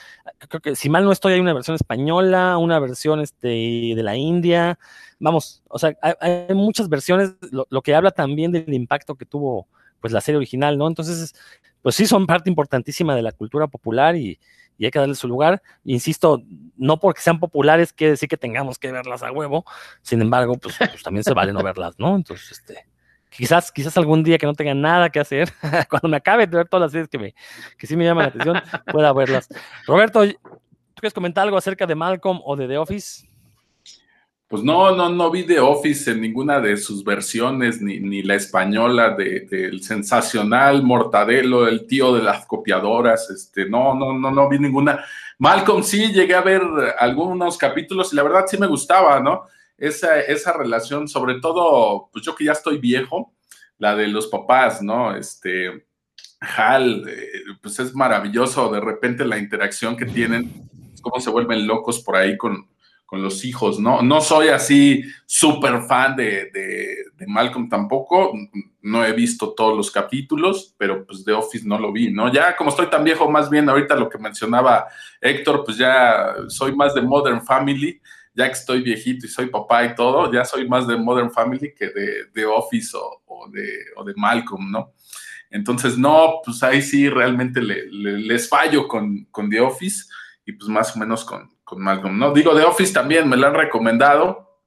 creo 0.49 0.61
que 0.61 0.75
si 0.75 0.89
mal 0.89 1.03
no 1.05 1.11
estoy, 1.11 1.33
hay 1.33 1.39
una 1.39 1.53
versión 1.53 1.75
española, 1.75 2.57
una 2.57 2.79
versión 2.79 3.19
este, 3.21 3.47
de 3.47 4.01
la 4.03 4.15
India. 4.15 4.77
Vamos, 5.19 5.61
o 5.69 5.79
sea, 5.79 5.95
hay, 6.01 6.13
hay 6.19 6.55
muchas 6.55 6.89
versiones, 6.89 7.35
lo, 7.51 7.65
lo 7.69 7.81
que 7.81 7.95
habla 7.95 8.11
también 8.11 8.51
del 8.51 8.73
impacto 8.73 9.15
que 9.15 9.25
tuvo 9.25 9.67
pues 10.05 10.13
la 10.13 10.21
serie 10.21 10.37
original, 10.37 10.77
¿no? 10.77 10.87
Entonces, 10.87 11.33
pues 11.81 11.95
sí 11.95 12.05
son 12.05 12.27
parte 12.27 12.47
importantísima 12.47 13.15
de 13.15 13.23
la 13.23 13.31
cultura 13.31 13.65
popular 13.65 14.15
y, 14.15 14.39
y 14.77 14.85
hay 14.85 14.91
que 14.91 14.99
darle 14.99 15.15
su 15.15 15.27
lugar. 15.27 15.63
Insisto, 15.83 16.43
no 16.77 16.99
porque 16.99 17.21
sean 17.21 17.39
populares 17.39 17.91
quiere 17.91 18.11
decir 18.11 18.29
que 18.29 18.37
tengamos 18.37 18.77
que 18.77 18.91
verlas 18.91 19.23
a 19.23 19.31
huevo. 19.31 19.65
Sin 20.03 20.21
embargo, 20.21 20.59
pues, 20.59 20.75
pues 20.77 21.01
también 21.01 21.23
se 21.23 21.33
vale 21.33 21.53
no 21.53 21.63
verlas, 21.63 21.95
¿no? 21.97 22.15
Entonces, 22.15 22.51
este, 22.51 22.85
quizás, 23.31 23.71
quizás 23.71 23.97
algún 23.97 24.23
día 24.23 24.37
que 24.37 24.45
no 24.45 24.53
tenga 24.53 24.75
nada 24.75 25.09
que 25.09 25.19
hacer, 25.19 25.51
cuando 25.89 26.07
me 26.07 26.17
acabe 26.17 26.45
de 26.45 26.55
ver 26.55 26.67
todas 26.67 26.81
las 26.81 26.91
series 26.91 27.09
que, 27.09 27.17
me, 27.17 27.33
que 27.75 27.87
sí 27.87 27.97
me 27.97 28.05
llaman 28.05 28.25
la 28.25 28.29
atención, 28.29 28.61
pueda 28.91 29.11
verlas. 29.11 29.49
Roberto, 29.87 30.23
¿tú 30.23 31.01
quieres 31.01 31.15
comentar 31.15 31.45
algo 31.45 31.57
acerca 31.57 31.87
de 31.87 31.95
Malcolm 31.95 32.41
o 32.45 32.55
de 32.55 32.67
The 32.67 32.77
Office? 32.77 33.27
Pues 34.47 34.61
no, 34.63 34.95
no, 34.95 35.09
no 35.09 35.31
vi 35.31 35.43
The 35.43 35.59
Office 35.59 36.11
en 36.11 36.21
ninguna 36.21 36.59
de 36.61 36.77
sus 36.77 37.03
versiones, 37.03 37.81
ni, 37.81 37.99
ni 37.99 38.21
la 38.21 38.35
española 38.35 39.15
de- 39.15 39.41
del 39.41 39.81
sensacional 39.81 40.83
Mortadelo, 40.83 41.67
el 41.67 41.87
tío 41.87 42.13
de 42.13 42.21
las 42.21 42.45
copiadoras, 42.45 43.29
este, 43.31 43.67
no, 43.67 43.95
no, 43.95 44.13
no, 44.17 44.29
no 44.29 44.47
vi 44.47 44.59
ninguna. 44.59 45.03
Malcolm 45.39 45.81
sí 45.83 46.13
llegué 46.13 46.35
a 46.35 46.41
ver 46.41 46.61
algunos 46.99 47.57
capítulos 47.57 48.13
y 48.13 48.15
la 48.15 48.23
verdad 48.23 48.45
sí 48.47 48.57
me 48.59 48.67
gustaba, 48.67 49.19
¿no? 49.19 49.43
Esa, 49.77 50.21
esa 50.21 50.53
relación, 50.53 51.07
sobre 51.07 51.39
todo, 51.41 52.09
pues 52.13 52.23
yo 52.23 52.35
que 52.35 52.45
ya 52.45 52.51
estoy 52.51 52.77
viejo, 52.77 53.33
la 53.79 53.95
de 53.95 54.07
los 54.07 54.27
papás, 54.27 54.81
¿no? 54.81 55.15
Este, 55.15 55.85
Hal, 56.39 57.03
eh, 57.09 57.31
pues 57.61 57.79
es 57.79 57.95
maravilloso 57.95 58.71
de 58.71 58.79
repente 58.79 59.25
la 59.25 59.39
interacción 59.39 59.97
que 59.97 60.05
tienen, 60.05 60.51
cómo 61.01 61.19
se 61.19 61.31
vuelven 61.31 61.65
locos 61.65 61.99
por 62.01 62.15
ahí 62.15 62.37
con, 62.37 62.67
con 63.05 63.21
los 63.21 63.45
hijos, 63.45 63.79
¿no? 63.79 64.01
No 64.01 64.19
soy 64.19 64.47
así 64.47 65.03
súper 65.25 65.83
fan 65.83 66.15
de, 66.15 66.49
de, 66.51 67.27
Malcolm 67.27 67.67
tampoco, 67.67 68.33
no 68.81 69.03
he 69.03 69.11
visto 69.13 69.53
todos 69.53 69.75
los 69.75 69.89
capítulos, 69.89 70.75
pero 70.77 71.05
pues 71.05 71.25
de 71.25 71.33
Office 71.33 71.67
no 71.67 71.79
lo 71.79 71.91
vi, 71.91 72.11
¿no? 72.11 72.31
Ya 72.31 72.55
como 72.55 72.69
estoy 72.69 72.87
tan 72.87 73.03
viejo, 73.03 73.29
más 73.29 73.49
bien 73.49 73.67
ahorita 73.67 73.95
lo 73.95 74.09
que 74.09 74.19
mencionaba 74.19 74.87
Héctor, 75.19 75.63
pues 75.65 75.77
ya 75.77 76.35
soy 76.49 76.75
más 76.75 76.93
de 76.93 77.01
Modern 77.01 77.43
Family, 77.43 77.99
ya 78.33 78.45
que 78.47 78.53
estoy 78.53 78.81
viejito 78.81 79.25
y 79.25 79.29
soy 79.29 79.47
papá 79.47 79.85
y 79.85 79.95
todo, 79.95 80.31
ya 80.31 80.45
soy 80.45 80.67
más 80.67 80.87
de 80.87 80.97
Modern 80.97 81.31
Family 81.31 81.73
que 81.73 81.87
de, 81.87 82.25
de 82.33 82.45
Office 82.45 82.95
o, 82.95 83.49
de, 83.49 83.67
o 83.95 84.03
de 84.03 84.13
Malcolm, 84.15 84.71
¿no? 84.71 84.93
Entonces, 85.49 85.97
no, 85.97 86.41
pues 86.43 86.61
ahí 86.63 86.81
sí 86.81 87.09
realmente 87.09 87.61
le, 87.61 87.85
le, 87.89 88.19
les 88.19 88.49
fallo 88.49 88.87
con, 88.87 89.25
con 89.31 89.49
The 89.49 89.61
Office 89.61 90.05
y 90.45 90.51
pues 90.51 90.69
más 90.69 90.95
o 90.95 90.99
menos 90.99 91.23
con, 91.23 91.54
con 91.65 91.81
Malcolm, 91.81 92.17
¿no? 92.17 92.31
Digo, 92.31 92.55
The 92.55 92.63
Office 92.63 92.93
también 92.93 93.27
me 93.27 93.35
la 93.35 93.47
han 93.47 93.55
recomendado, 93.55 94.61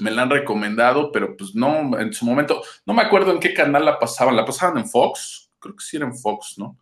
me 0.00 0.10
la 0.10 0.22
han 0.22 0.30
recomendado, 0.30 1.10
pero 1.12 1.36
pues 1.36 1.54
no, 1.54 1.98
en 1.98 2.12
su 2.12 2.26
momento, 2.26 2.62
no 2.84 2.92
me 2.92 3.02
acuerdo 3.02 3.30
en 3.30 3.40
qué 3.40 3.54
canal 3.54 3.84
la 3.84 3.98
pasaban, 3.98 4.36
la 4.36 4.44
pasaban 4.44 4.78
en 4.78 4.88
Fox, 4.88 5.50
creo 5.58 5.76
que 5.76 5.84
sí 5.84 5.96
era 5.96 6.06
en 6.06 6.16
Fox, 6.16 6.58
¿no? 6.58 6.76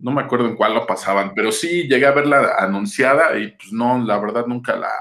No 0.00 0.10
me 0.10 0.20
acuerdo 0.22 0.46
en 0.46 0.56
cuál 0.56 0.74
la 0.74 0.86
pasaban, 0.86 1.32
pero 1.34 1.50
sí 1.52 1.88
llegué 1.88 2.06
a 2.06 2.12
verla 2.12 2.56
anunciada 2.58 3.38
y 3.38 3.52
pues 3.52 3.72
no, 3.72 3.98
la 4.04 4.18
verdad 4.18 4.46
nunca 4.46 4.76
la, 4.76 4.92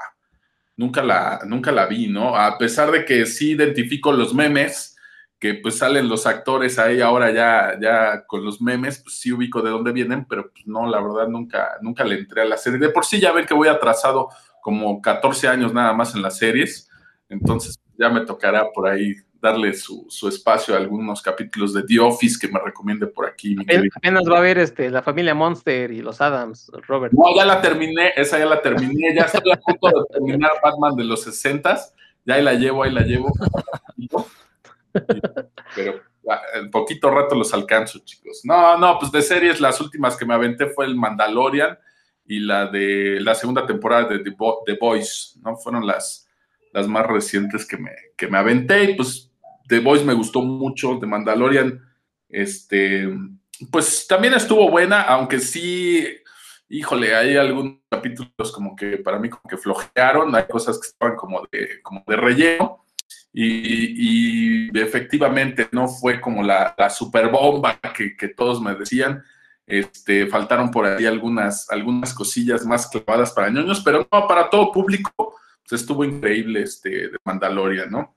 nunca 0.76 1.04
la, 1.04 1.40
nunca 1.46 1.72
la 1.72 1.88
vi, 1.88 2.08
¿no? 2.08 2.36
A 2.36 2.58
pesar 2.58 2.92
de 2.92 3.04
que 3.04 3.26
sí 3.26 3.52
identifico 3.52 4.12
los 4.12 4.34
memes, 4.34 4.97
que 5.40 5.56
pues 5.56 5.78
salen 5.78 6.10
los 6.10 6.26
actores 6.26 6.80
ahí 6.80 7.02
ahora 7.02 7.32
ya, 7.32 7.78
ya 7.80 8.26
con 8.26 8.44
los 8.44 8.62
memes, 8.62 9.00
pues 9.00 9.20
sí 9.20 9.32
ubico 9.32 9.62
de 9.62 9.70
dónde 9.70 9.92
vienen, 9.92 10.26
pero 10.26 10.52
pues 10.52 10.66
no, 10.66 10.88
la 10.88 11.00
verdad 11.00 11.28
nunca, 11.28 11.78
nunca 11.82 12.04
le 12.04 12.16
entré 12.16 12.42
a 12.42 12.46
la 12.46 12.58
serie. 12.58 12.80
De 12.80 12.90
por 12.90 13.06
sí 13.06 13.20
ya 13.20 13.32
ven 13.32 13.46
que 13.46 13.54
voy 13.54 13.68
atrasado 13.68 14.30
como 14.62 15.02
14 15.02 15.48
años 15.48 15.74
nada 15.74 15.94
más 15.94 16.16
en 16.16 16.22
las 16.22 16.38
series, 16.38 16.90
entonces 17.30 17.80
ya 17.98 18.10
me 18.10 18.22
tocará 18.22 18.72
por 18.74 18.88
ahí 18.88 19.14
darle 19.40 19.74
su, 19.74 20.08
su 20.10 20.28
espacio 20.28 20.74
a 20.74 20.78
algunos 20.78 21.22
capítulos 21.22 21.74
de 21.74 21.84
The 21.84 22.00
Office 22.00 22.38
que 22.40 22.52
me 22.52 22.60
recomiende 22.60 23.06
por 23.06 23.28
aquí. 23.28 23.56
Apenas, 23.60 23.88
apenas 23.96 24.24
va 24.30 24.40
a 24.40 24.42
ver 24.42 24.58
este, 24.58 24.90
la 24.90 25.04
familia 25.04 25.36
Monster 25.36 25.92
y 25.92 26.02
los 26.02 26.20
Adams, 26.20 26.72
Robert. 26.88 27.14
No, 27.14 27.36
ya 27.36 27.46
la 27.46 27.62
terminé, 27.62 28.14
esa 28.16 28.40
ya 28.40 28.46
la 28.46 28.62
terminé, 28.62 29.14
ya 29.16 29.24
estoy 29.24 29.52
a 29.52 29.58
punto 29.58 29.88
de 29.88 30.06
terminar 30.12 30.52
Batman 30.64 30.96
de 30.96 31.04
los 31.04 31.22
60 31.24 31.78
ya 32.28 32.36
ahí 32.36 32.44
la 32.44 32.54
llevo, 32.54 32.84
ahí 32.84 32.92
la 32.92 33.02
llevo. 33.02 33.32
Pero 35.76 36.02
en 36.54 36.72
poquito 36.72 37.10
rato 37.10 37.36
los 37.36 37.54
alcanzo, 37.54 38.00
chicos. 38.00 38.42
No, 38.44 38.78
no, 38.78 39.00
pues 39.00 39.12
de 39.12 39.22
series 39.22 39.62
las 39.62 39.80
últimas 39.80 40.18
que 40.18 40.26
me 40.26 40.34
aventé 40.34 40.68
fue 40.68 40.86
el 40.86 40.96
Mandalorian 40.96 41.78
y 42.26 42.40
la 42.40 42.68
de 42.68 43.20
la 43.22 43.36
segunda 43.36 43.66
temporada 43.66 44.06
de 44.06 44.20
The, 44.20 44.78
Boys, 44.80 45.40
¿no? 45.42 45.56
Fueron 45.56 45.88
las, 45.88 46.28
las 46.74 46.88
más 46.88 47.06
recientes 47.08 47.66
que 47.66 47.78
me, 47.78 47.92
que 48.18 48.28
me 48.28 48.38
aventé 48.38 48.84
y 48.84 48.96
pues 48.96 49.32
The 49.68 49.80
Boys 49.80 50.04
me 50.04 50.14
gustó 50.14 50.42
mucho, 50.42 50.98
The 51.00 51.06
Mandalorian, 51.06 51.82
este, 52.30 53.08
pues 53.72 54.06
también 54.08 54.34
estuvo 54.34 54.70
buena, 54.70 55.02
aunque 55.02 55.40
sí, 55.40 56.06
híjole, 56.70 57.16
hay 57.16 57.38
algunos 57.38 57.78
capítulos 57.90 58.52
como 58.54 58.76
que 58.76 58.98
para 58.98 59.20
mí 59.20 59.30
como 59.30 59.44
que 59.50 59.58
flojearon, 59.58 60.36
hay 60.36 60.46
cosas 60.46 60.80
que 60.80 60.88
estaban 60.88 61.16
como 61.16 61.48
de, 61.52 61.82
como 61.82 62.04
de 62.06 62.16
relleno, 62.16 62.86
y, 63.40 64.68
y, 64.72 64.80
efectivamente 64.80 65.70
no 65.72 65.88
fue 65.88 66.20
como 66.20 66.42
la, 66.42 66.74
la 66.76 66.90
super 66.90 67.30
bomba 67.30 67.80
que, 67.96 68.18
que, 68.18 68.30
todos 68.30 68.60
me 68.60 68.74
decían. 68.74 69.24
Este, 69.68 70.26
faltaron 70.26 70.72
por 70.72 70.88
ahí 70.88 71.06
algunas, 71.06 71.70
algunas 71.70 72.16
cosillas 72.16 72.66
más 72.66 72.88
clavadas 72.88 73.32
para 73.34 73.52
ñoños, 73.52 73.82
pero 73.82 74.08
no, 74.12 74.28
para 74.28 74.50
todo 74.50 74.72
público, 74.72 75.36
pues 75.70 75.82
estuvo 75.82 76.04
increíble 76.04 76.64
este 76.64 76.90
de 76.90 77.18
Mandalorian, 77.24 77.92
¿no? 77.92 78.16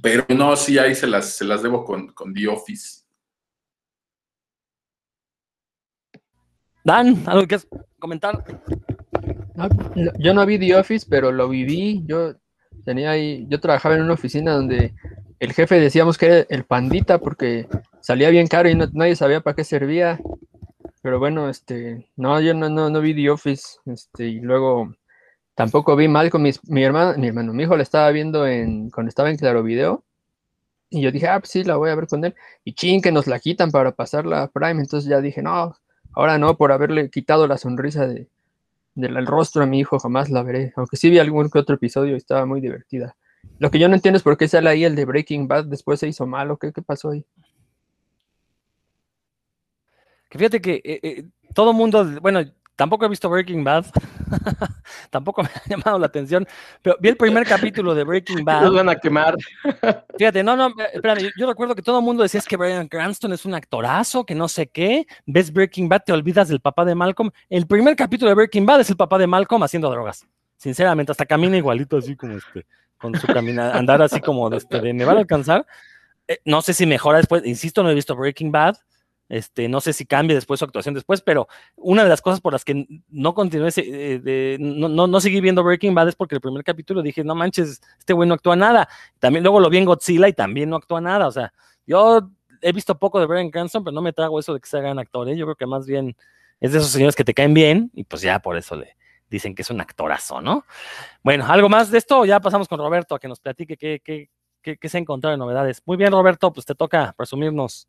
Pero 0.00 0.24
no, 0.28 0.54
sí, 0.54 0.78
ahí 0.78 0.94
se 0.94 1.08
las, 1.08 1.36
se 1.36 1.44
las 1.44 1.60
debo 1.60 1.84
con, 1.84 2.12
con 2.12 2.32
The 2.32 2.46
Office. 2.46 3.02
Dan, 6.84 7.20
¿algo 7.26 7.48
que 7.48 7.58
comentar? 7.98 8.44
No, 9.56 9.68
yo 10.20 10.34
no 10.34 10.46
vi 10.46 10.56
The 10.56 10.76
Office, 10.76 11.04
pero 11.10 11.32
lo 11.32 11.48
viví. 11.48 12.04
Yo 12.06 12.39
tenía 12.84 13.10
ahí, 13.10 13.46
yo 13.48 13.60
trabajaba 13.60 13.94
en 13.94 14.02
una 14.02 14.14
oficina 14.14 14.52
donde 14.52 14.94
el 15.38 15.52
jefe 15.52 15.80
decíamos 15.80 16.18
que 16.18 16.26
era 16.26 16.46
el 16.48 16.64
pandita 16.64 17.18
porque 17.18 17.66
salía 18.00 18.30
bien 18.30 18.46
caro 18.46 18.68
y 18.68 18.74
no, 18.74 18.86
nadie 18.92 19.16
sabía 19.16 19.40
para 19.40 19.56
qué 19.56 19.64
servía. 19.64 20.20
Pero 21.02 21.18
bueno, 21.18 21.48
este, 21.48 22.10
no, 22.16 22.40
yo 22.40 22.52
no, 22.54 22.68
no, 22.68 22.90
no 22.90 23.00
vi 23.00 23.14
The 23.14 23.30
Office, 23.30 23.78
este, 23.86 24.26
y 24.26 24.40
luego 24.40 24.94
Tampoco 25.60 25.94
vi 25.94 26.08
mal 26.08 26.30
con 26.30 26.40
mis, 26.40 26.66
mi 26.70 26.82
hermano, 26.82 27.18
mi 27.18 27.26
hermano, 27.26 27.52
mi 27.52 27.64
hijo 27.64 27.76
la 27.76 27.82
estaba 27.82 28.10
viendo 28.12 28.46
en, 28.46 28.88
cuando 28.88 29.10
estaba 29.10 29.28
en 29.28 29.36
Claro 29.36 29.62
Video. 29.62 30.04
Y 30.88 31.02
yo 31.02 31.12
dije, 31.12 31.28
ah, 31.28 31.38
pues 31.38 31.50
sí, 31.50 31.64
la 31.64 31.76
voy 31.76 31.90
a 31.90 31.94
ver 31.94 32.06
con 32.06 32.24
él. 32.24 32.34
Y 32.64 32.72
ching, 32.72 33.02
que 33.02 33.12
nos 33.12 33.26
la 33.26 33.38
quitan 33.40 33.70
para 33.70 33.92
pasarla 33.92 34.44
a 34.44 34.48
Prime. 34.48 34.80
Entonces 34.80 35.06
ya 35.10 35.20
dije, 35.20 35.42
no, 35.42 35.76
ahora 36.14 36.38
no, 36.38 36.56
por 36.56 36.72
haberle 36.72 37.10
quitado 37.10 37.46
la 37.46 37.58
sonrisa 37.58 38.06
de, 38.06 38.26
del 38.94 39.26
rostro 39.26 39.62
a 39.62 39.66
mi 39.66 39.80
hijo, 39.80 39.98
jamás 39.98 40.30
la 40.30 40.42
veré. 40.42 40.72
Aunque 40.76 40.96
sí 40.96 41.10
vi 41.10 41.18
algún 41.18 41.50
que 41.50 41.58
otro 41.58 41.76
episodio 41.76 42.14
y 42.14 42.18
estaba 42.18 42.46
muy 42.46 42.60
divertida. 42.60 43.16
Lo 43.58 43.70
que 43.70 43.78
yo 43.78 43.88
no 43.88 43.94
entiendo 43.94 44.16
es 44.16 44.22
por 44.22 44.36
qué 44.36 44.48
sale 44.48 44.70
ahí 44.70 44.84
el 44.84 44.96
de 44.96 45.04
Breaking 45.04 45.48
Bad, 45.48 45.66
después 45.66 46.00
se 46.00 46.08
hizo 46.08 46.26
malo. 46.26 46.58
¿Qué, 46.58 46.72
qué 46.72 46.82
pasó 46.82 47.10
ahí? 47.10 47.24
Que 50.28 50.38
fíjate 50.38 50.60
que 50.60 50.74
eh, 50.84 51.00
eh, 51.02 51.24
todo 51.54 51.72
mundo, 51.72 52.06
bueno, 52.20 52.40
tampoco 52.80 53.04
he 53.04 53.10
visto 53.10 53.28
Breaking 53.28 53.62
Bad, 53.62 53.84
tampoco 55.10 55.42
me 55.42 55.50
ha 55.50 55.68
llamado 55.68 55.98
la 55.98 56.06
atención, 56.06 56.48
pero 56.80 56.96
vi 56.98 57.10
el 57.10 57.16
primer 57.18 57.46
capítulo 57.46 57.94
de 57.94 58.04
Breaking 58.04 58.42
Bad. 58.42 58.62
Nos 58.62 58.74
van 58.74 58.88
a 58.88 58.94
quemar. 58.94 59.36
Fíjate, 60.18 60.42
no, 60.42 60.56
no, 60.56 60.68
eh, 60.68 60.88
espérame, 60.94 61.18
yo, 61.24 61.28
yo 61.36 61.46
recuerdo 61.46 61.74
que 61.74 61.82
todo 61.82 61.98
el 61.98 62.04
mundo 62.06 62.22
decía 62.22 62.38
es 62.38 62.46
que 62.46 62.56
Brian 62.56 62.88
Cranston 62.88 63.34
es 63.34 63.44
un 63.44 63.52
actorazo, 63.52 64.24
que 64.24 64.34
no 64.34 64.48
sé 64.48 64.68
qué, 64.68 65.06
ves 65.26 65.52
Breaking 65.52 65.90
Bad, 65.90 66.04
te 66.06 66.14
olvidas 66.14 66.48
del 66.48 66.60
papá 66.60 66.86
de 66.86 66.94
Malcolm. 66.94 67.30
El 67.50 67.66
primer 67.66 67.96
capítulo 67.96 68.30
de 68.30 68.34
Breaking 68.34 68.64
Bad 68.64 68.80
es 68.80 68.88
el 68.88 68.96
papá 68.96 69.18
de 69.18 69.26
Malcolm 69.26 69.62
haciendo 69.62 69.90
drogas, 69.90 70.26
sinceramente, 70.56 71.12
hasta 71.12 71.26
camina 71.26 71.58
igualito 71.58 71.98
así 71.98 72.16
como 72.16 72.38
este, 72.38 72.64
con 72.96 73.14
su 73.14 73.26
caminar, 73.26 73.76
andar 73.76 74.00
así 74.00 74.22
como 74.22 74.48
de, 74.48 74.56
este, 74.56 74.80
de 74.80 74.94
me 74.94 75.04
van 75.04 75.18
a 75.18 75.20
alcanzar. 75.20 75.66
Eh, 76.26 76.38
no 76.46 76.62
sé 76.62 76.72
si 76.72 76.86
mejora 76.86 77.18
después, 77.18 77.44
insisto, 77.44 77.82
no 77.82 77.90
he 77.90 77.94
visto 77.94 78.16
Breaking 78.16 78.50
Bad, 78.50 78.78
este, 79.30 79.68
no 79.68 79.80
sé 79.80 79.92
si 79.92 80.04
cambie 80.06 80.34
después 80.34 80.58
su 80.58 80.64
actuación 80.64 80.92
después, 80.92 81.22
pero 81.22 81.46
una 81.76 82.02
de 82.02 82.08
las 82.08 82.20
cosas 82.20 82.40
por 82.40 82.52
las 82.52 82.64
que 82.64 82.86
no 83.08 83.32
continué, 83.32 83.70
eh, 83.76 84.18
de, 84.18 84.56
no, 84.58 84.88
no, 84.88 85.06
no, 85.06 85.20
seguí 85.20 85.40
viendo 85.40 85.62
Breaking 85.62 85.94
Bad 85.94 86.08
es 86.08 86.16
porque 86.16 86.34
el 86.34 86.40
primer 86.40 86.64
capítulo 86.64 87.00
dije, 87.00 87.22
no 87.22 87.36
manches, 87.36 87.80
este 87.96 88.12
güey 88.12 88.28
no 88.28 88.34
actúa 88.34 88.56
nada. 88.56 88.88
También 89.20 89.44
luego 89.44 89.60
lo 89.60 89.70
vi 89.70 89.78
en 89.78 89.84
Godzilla 89.84 90.26
y 90.26 90.32
también 90.32 90.68
no 90.68 90.76
actúa 90.76 91.00
nada. 91.00 91.28
O 91.28 91.30
sea, 91.30 91.52
yo 91.86 92.28
he 92.60 92.72
visto 92.72 92.98
poco 92.98 93.20
de 93.20 93.26
Brian 93.26 93.50
Cranston, 93.50 93.84
pero 93.84 93.94
no 93.94 94.02
me 94.02 94.12
trago 94.12 94.40
eso 94.40 94.52
de 94.52 94.58
que 94.58 94.68
se 94.68 94.78
hagan 94.78 94.98
actores. 94.98 95.38
Yo 95.38 95.46
creo 95.46 95.56
que 95.56 95.66
más 95.66 95.86
bien 95.86 96.16
es 96.58 96.72
de 96.72 96.78
esos 96.78 96.90
señores 96.90 97.14
que 97.14 97.24
te 97.24 97.32
caen 97.32 97.54
bien 97.54 97.92
y 97.94 98.02
pues 98.02 98.22
ya 98.22 98.40
por 98.40 98.56
eso 98.56 98.74
le 98.74 98.96
dicen 99.30 99.54
que 99.54 99.62
es 99.62 99.70
un 99.70 99.80
actorazo, 99.80 100.40
¿no? 100.40 100.64
Bueno, 101.22 101.46
¿algo 101.46 101.68
más 101.68 101.92
de 101.92 101.98
esto? 101.98 102.24
Ya 102.24 102.40
pasamos 102.40 102.66
con 102.66 102.80
Roberto 102.80 103.14
a 103.14 103.20
que 103.20 103.28
nos 103.28 103.38
platique 103.38 103.76
qué, 103.76 104.00
qué, 104.04 104.28
qué, 104.60 104.76
qué 104.76 104.88
se 104.88 104.98
ha 104.98 105.00
encontrado 105.00 105.30
de 105.30 105.38
novedades. 105.38 105.82
Muy 105.86 105.96
bien, 105.96 106.10
Roberto, 106.10 106.52
pues 106.52 106.66
te 106.66 106.74
toca 106.74 107.14
presumirnos. 107.16 107.86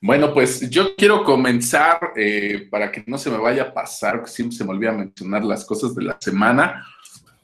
Bueno, 0.00 0.32
pues 0.32 0.70
yo 0.70 0.94
quiero 0.94 1.24
comenzar 1.24 2.12
eh, 2.14 2.68
para 2.70 2.92
que 2.92 3.02
no 3.06 3.18
se 3.18 3.30
me 3.30 3.38
vaya 3.38 3.64
a 3.64 3.74
pasar, 3.74 4.22
que 4.22 4.30
siempre 4.30 4.56
se 4.56 4.64
me 4.64 4.70
olvida 4.70 4.92
mencionar 4.92 5.44
las 5.44 5.64
cosas 5.64 5.92
de 5.94 6.04
la 6.04 6.16
semana. 6.20 6.86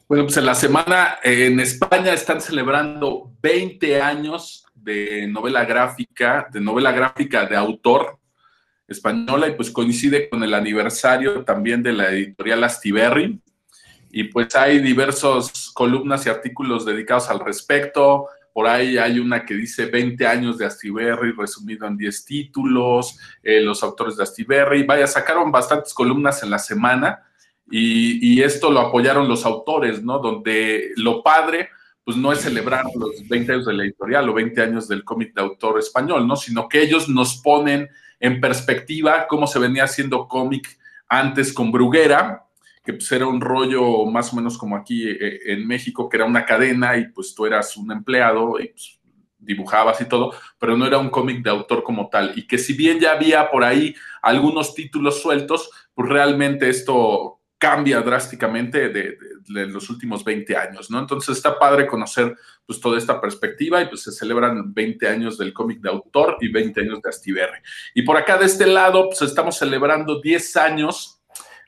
Bueno, 0.09 0.25
pues 0.25 0.37
en 0.37 0.47
la 0.47 0.55
semana 0.55 1.19
eh, 1.25 1.47
en 1.47 1.59
España 1.59 2.13
están 2.13 2.41
celebrando 2.41 3.33
20 3.43 4.01
años 4.01 4.65
de 4.73 5.27
novela 5.27 5.65
gráfica, 5.65 6.47
de 6.53 6.61
novela 6.61 6.93
gráfica 6.93 7.45
de 7.45 7.57
autor 7.57 8.19
española 8.87 9.49
y 9.49 9.53
pues 9.53 9.71
coincide 9.71 10.29
con 10.29 10.43
el 10.45 10.55
aniversario 10.55 11.43
también 11.43 11.83
de 11.83 11.93
la 11.93 12.11
editorial 12.11 12.63
Astiberri. 12.63 13.41
Y 14.13 14.25
pues 14.25 14.55
hay 14.55 14.79
diversos 14.79 15.73
columnas 15.75 16.25
y 16.27 16.29
artículos 16.29 16.85
dedicados 16.85 17.29
al 17.31 17.41
respecto. 17.41 18.29
Por 18.55 18.69
ahí 18.69 18.97
hay 18.99 19.19
una 19.19 19.45
que 19.45 19.55
dice 19.55 19.87
20 19.87 20.29
años 20.29 20.59
de 20.59 20.65
Astiberri 20.65 21.33
resumido 21.33 21.89
en 21.89 21.97
10 21.97 22.25
títulos, 22.25 23.19
eh, 23.43 23.61
los 23.61 23.83
autores 23.83 24.17
de 24.17 24.23
Astiberri. 24.23 24.85
Vaya, 24.85 25.09
sacaron 25.09 25.51
bastantes 25.51 25.93
columnas 25.93 26.41
en 26.45 26.51
la 26.51 26.61
semana 26.61 27.25
y, 27.69 28.35
y, 28.35 28.43
esto 28.43 28.71
lo 28.71 28.79
apoyaron 28.79 29.27
los 29.27 29.45
autores, 29.45 30.05
¿no? 30.05 30.21
Donde 30.21 30.93
lo 30.95 31.21
padre, 31.25 31.71
pues 32.05 32.17
no 32.17 32.31
es 32.31 32.43
celebrar 32.43 32.85
los 32.95 33.27
20 33.29 33.53
años 33.55 33.67
de 33.67 33.73
la 33.73 33.83
editorial 33.83 34.29
o 34.29 34.35
20 34.35 34.63
años 34.63 34.87
del 34.87 35.03
cómic 35.03 35.35
de 35.35 35.41
autor 35.41 35.81
español, 35.81 36.25
¿no? 36.25 36.37
Sino 36.37 36.69
que 36.69 36.81
ellos 36.81 37.09
nos 37.09 37.39
ponen 37.39 37.89
en 38.21 38.41
perspectiva 38.41 39.27
cómo 39.27 39.49
se 39.49 39.59
venía 39.59 39.83
haciendo 39.83 40.29
cómic 40.29 40.79
antes 41.09 41.53
con 41.53 41.73
Bruguera, 41.73 42.44
que 42.85 42.93
pues 42.93 43.11
era 43.13 43.27
un 43.27 43.41
rollo 43.41 44.05
más 44.05 44.33
o 44.33 44.37
menos 44.37 44.59
como 44.59 44.77
aquí 44.77 45.09
eh, 45.09 45.41
en 45.47 45.67
México, 45.67 46.09
que 46.09 46.19
era 46.19 46.27
una 46.27 46.45
cadena 46.45 46.97
y 46.99 47.09
pues 47.09 47.35
tú 47.35 47.47
eras 47.47 47.77
un 47.77 47.91
empleado 47.91 48.61
y 48.61 48.69
pues, 48.69 49.01
dibujabas 49.39 50.01
y 50.01 50.05
todo, 50.07 50.35
pero 50.59 50.77
no 50.77 50.87
era 50.87 50.99
un 50.99 51.11
cómic 51.11 51.43
de 51.43 51.51
autor 51.51 51.83
como 51.83 52.09
tal. 52.09 52.33
Y 52.37 52.47
que 52.47 52.59
si 52.59 52.75
bien 52.75 53.01
ya 53.01 53.13
había 53.13 53.51
por 53.51 53.65
ahí 53.65 53.95
algunos 54.23 54.75
títulos 54.75 55.21
sueltos, 55.21 55.71
pues 55.95 56.09
realmente 56.09 56.69
esto 56.69 57.41
cambia 57.59 58.03
drásticamente 58.03 58.91
de, 58.91 59.03
de, 59.03 59.17
de, 59.49 59.67
los 59.67 59.89
últimos 59.89 60.23
20 60.23 60.55
años, 60.55 60.91
¿no? 60.91 60.99
Entonces 60.99 61.37
está 61.37 61.59
padre 61.59 61.87
conocer 61.87 62.37
pues 62.67 62.79
toda 62.81 62.99
esta 62.99 63.19
perspectiva 63.21 63.81
y 63.81 63.89
pues 63.89 64.03
se 64.03 64.13
celebran 64.13 64.75
20 64.75 65.09
años 65.09 65.39
del 65.39 65.55
cómic 65.55 65.81
de 65.81 65.89
autor 65.89 66.37
y 66.41 66.49
20 66.49 66.81
años 66.83 67.01
de 67.01 67.09
Astiberri. 67.09 67.59
Y 67.95 68.03
por 68.03 68.19
acá 68.19 68.37
de 68.37 68.47
este 68.47 68.67
lado 68.67 69.09
pues 69.09 69.23
estamos 69.23 69.57
celebrando 69.57 70.21
10 70.21 70.57
años 70.57 71.14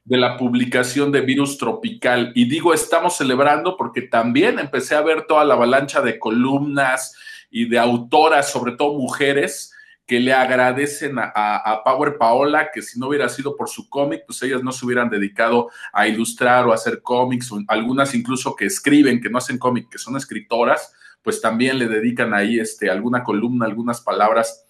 de 0.07 0.17
la 0.17 0.37
publicación 0.37 1.11
de 1.11 1.21
Virus 1.21 1.59
Tropical. 1.59 2.31
Y 2.37 2.49
digo, 2.49 2.73
estamos 2.73 3.17
celebrando 3.17 3.77
porque 3.77 4.03
también 4.03 4.61
empecé 4.61 4.95
a 4.95 5.03
ver 5.03 5.27
toda 5.27 5.45
la 5.45 5.55
avalancha 5.55 6.01
de 6.01 6.19
columnas 6.19 7.15
y 7.51 7.69
de 7.69 7.79
autoras, 7.79 8.51
sobre 8.51 8.73
todo 8.73 8.99
mujeres, 8.99 9.73
que 10.07 10.21
le 10.21 10.33
agradecen 10.33 11.17
a, 11.19 11.83
Power 11.85 12.17
Paola, 12.19 12.71
que 12.73 12.83
si 12.83 13.01
no 13.01 13.09
hubiera 13.09 13.29
sido 13.29 13.57
por 13.57 13.69
su 13.69 13.91
cómic, 13.91 14.23
pues 14.25 14.41
ellas 14.45 14.63
no 14.63 14.71
se 14.71 14.87
hubieran 14.87 15.11
dedicado 15.11 15.71
a 15.93 16.07
ilustrar 16.07 16.67
o 16.67 16.71
a 16.71 16.77
hacer 16.77 17.03
cómics, 17.03 17.51
o 17.51 17.59
algunas 17.67 18.15
incluso 18.15 18.55
que 18.55 18.67
escriben, 18.67 19.21
que 19.21 19.29
no 19.29 19.39
hacen 19.39 19.59
cómic, 19.59 19.89
que 19.91 19.99
son 19.99 20.17
escritoras, 20.17 20.95
pues 21.21 21.41
también 21.41 21.81
le 21.81 21.89
dedican 21.89 22.33
ahí 22.33 22.61
este, 22.61 22.89
alguna 22.89 23.25
columna, 23.25 23.67
algunas 23.67 24.01
palabras, 24.01 24.67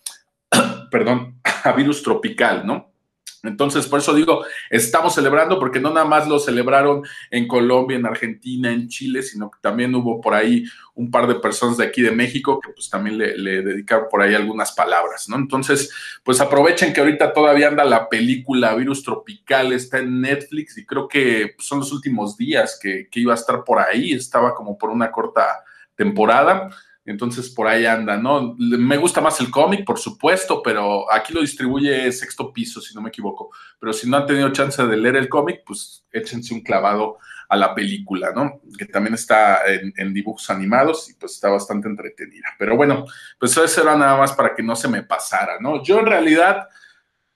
perdón, 0.90 1.38
a 1.64 1.72
Virus 1.72 2.02
Tropical, 2.02 2.66
¿no? 2.66 2.95
Entonces, 3.42 3.86
por 3.86 4.00
eso 4.00 4.14
digo, 4.14 4.44
estamos 4.70 5.14
celebrando 5.14 5.58
porque 5.58 5.80
no 5.80 5.90
nada 5.92 6.06
más 6.06 6.28
lo 6.28 6.38
celebraron 6.38 7.02
en 7.30 7.46
Colombia, 7.46 7.96
en 7.96 8.06
Argentina, 8.06 8.72
en 8.72 8.88
Chile, 8.88 9.22
sino 9.22 9.50
que 9.50 9.58
también 9.60 9.94
hubo 9.94 10.20
por 10.20 10.34
ahí 10.34 10.64
un 10.94 11.10
par 11.10 11.26
de 11.26 11.36
personas 11.36 11.76
de 11.76 11.84
aquí 11.84 12.02
de 12.02 12.10
México 12.10 12.58
que 12.60 12.72
pues 12.72 12.88
también 12.88 13.18
le, 13.18 13.62
dedicaron 13.62 14.06
por 14.10 14.22
ahí 14.22 14.34
algunas 14.34 14.72
palabras, 14.72 15.28
¿no? 15.28 15.36
Entonces, 15.36 15.90
pues 16.24 16.40
aprovechen 16.40 16.92
que 16.92 17.00
ahorita 17.00 17.32
todavía 17.32 17.68
anda 17.68 17.84
la 17.84 18.08
película 18.08 18.74
Virus 18.74 19.02
Tropical, 19.02 19.72
está 19.72 19.98
en 19.98 20.20
Netflix 20.20 20.78
y 20.78 20.86
creo 20.86 21.06
que 21.06 21.54
son 21.58 21.80
los 21.80 21.92
últimos 21.92 22.36
días 22.36 22.78
que, 22.80 23.08
que 23.10 23.20
iba 23.20 23.32
a 23.32 23.36
estar 23.36 23.62
por 23.64 23.78
ahí, 23.78 24.12
estaba 24.12 24.54
como 24.54 24.76
por 24.78 24.90
una 24.90 25.10
corta 25.10 25.64
temporada. 25.94 26.70
Entonces 27.06 27.48
por 27.50 27.68
ahí 27.68 27.86
anda, 27.86 28.16
¿no? 28.16 28.56
Me 28.58 28.96
gusta 28.96 29.20
más 29.20 29.40
el 29.40 29.50
cómic, 29.50 29.84
por 29.84 29.98
supuesto, 29.98 30.60
pero 30.62 31.10
aquí 31.12 31.32
lo 31.32 31.40
distribuye 31.40 32.10
Sexto 32.10 32.52
Piso, 32.52 32.80
si 32.80 32.94
no 32.94 33.00
me 33.00 33.10
equivoco. 33.10 33.50
Pero 33.78 33.92
si 33.92 34.10
no 34.10 34.16
han 34.16 34.26
tenido 34.26 34.52
chance 34.52 34.84
de 34.84 34.96
leer 34.96 35.16
el 35.16 35.28
cómic, 35.28 35.62
pues 35.64 36.04
échense 36.10 36.52
un 36.52 36.62
clavado 36.62 37.18
a 37.48 37.56
la 37.56 37.74
película, 37.74 38.32
¿no? 38.34 38.60
Que 38.76 38.86
también 38.86 39.14
está 39.14 39.60
en, 39.66 40.12
dibujos 40.12 40.50
animados 40.50 41.08
y 41.08 41.14
pues 41.14 41.34
está 41.34 41.48
bastante 41.48 41.88
entretenida. 41.88 42.48
Pero 42.58 42.76
bueno, 42.76 43.04
pues 43.38 43.56
eso 43.56 43.82
era 43.82 43.96
nada 43.96 44.16
más 44.16 44.32
para 44.32 44.54
que 44.54 44.62
no 44.62 44.74
se 44.74 44.88
me 44.88 45.04
pasara, 45.04 45.60
¿no? 45.60 45.82
Yo 45.84 46.00
en 46.00 46.06
realidad, 46.06 46.68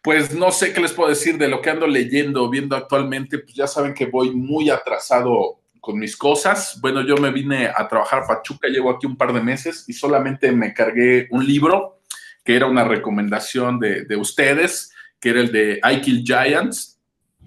pues 0.02 0.34
no 0.34 0.50
sé 0.50 0.72
qué 0.72 0.80
les 0.80 0.92
puedo 0.92 1.10
decir 1.10 1.38
de 1.38 1.46
lo 1.46 1.62
que 1.62 1.70
ando 1.70 1.86
leyendo, 1.86 2.50
viendo 2.50 2.74
actualmente, 2.74 3.38
pues 3.38 3.54
ya 3.54 3.68
saben 3.68 3.94
que 3.94 4.06
voy 4.06 4.32
muy 4.32 4.68
atrasado 4.68 5.59
con 5.80 5.98
mis 5.98 6.16
cosas. 6.16 6.78
Bueno, 6.80 7.02
yo 7.02 7.16
me 7.16 7.30
vine 7.30 7.68
a 7.74 7.88
trabajar 7.88 8.22
a 8.22 8.26
Pachuca, 8.26 8.68
llevo 8.68 8.90
aquí 8.90 9.06
un 9.06 9.16
par 9.16 9.32
de 9.32 9.40
meses 9.40 9.84
y 9.88 9.92
solamente 9.92 10.52
me 10.52 10.74
cargué 10.74 11.26
un 11.30 11.46
libro 11.46 12.00
que 12.44 12.56
era 12.56 12.66
una 12.66 12.84
recomendación 12.84 13.78
de, 13.78 14.04
de 14.04 14.16
ustedes, 14.16 14.92
que 15.18 15.30
era 15.30 15.40
el 15.40 15.52
de 15.52 15.80
I 15.82 16.00
Kill 16.00 16.24
Giants. 16.24 16.98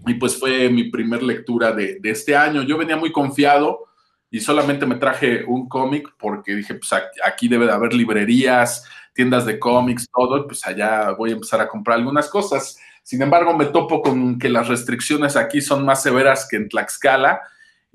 Y 0.06 0.16
pues 0.16 0.38
fue 0.38 0.70
mi 0.70 0.86
primer 0.86 1.24
lectura 1.24 1.72
de, 1.72 1.98
de 2.00 2.10
este 2.10 2.36
año. 2.36 2.64
Yo 2.64 2.78
venía 2.78 2.98
muy 2.98 3.12
confiado 3.12 3.86
y 4.30 4.40
solamente 4.40 4.86
me 4.86 4.96
traje 4.96 5.44
un 5.46 5.70
cómic 5.70 6.10
porque 6.18 6.56
dije, 6.56 6.76
pues 6.76 6.92
aquí 7.24 7.48
debe 7.48 7.68
de 7.68 7.72
haber 7.72 7.94
librerías, 7.94 8.84
tiendas 9.14 9.46
de 9.46 9.60
cómics, 9.60 10.10
todo, 10.12 10.38
y 10.40 10.44
pues 10.48 10.66
allá 10.66 11.12
voy 11.12 11.30
a 11.30 11.34
empezar 11.34 11.62
a 11.62 11.68
comprar 11.68 12.00
algunas 12.00 12.28
cosas. 12.30 12.78
Sin 13.04 13.22
embargo, 13.22 13.56
me 13.56 13.66
topo 13.66 14.02
con 14.02 14.40
que 14.40 14.50
las 14.50 14.68
restricciones 14.68 15.36
aquí 15.36 15.62
son 15.62 15.86
más 15.86 16.02
severas 16.02 16.48
que 16.50 16.56
en 16.56 16.68
Tlaxcala 16.68 17.42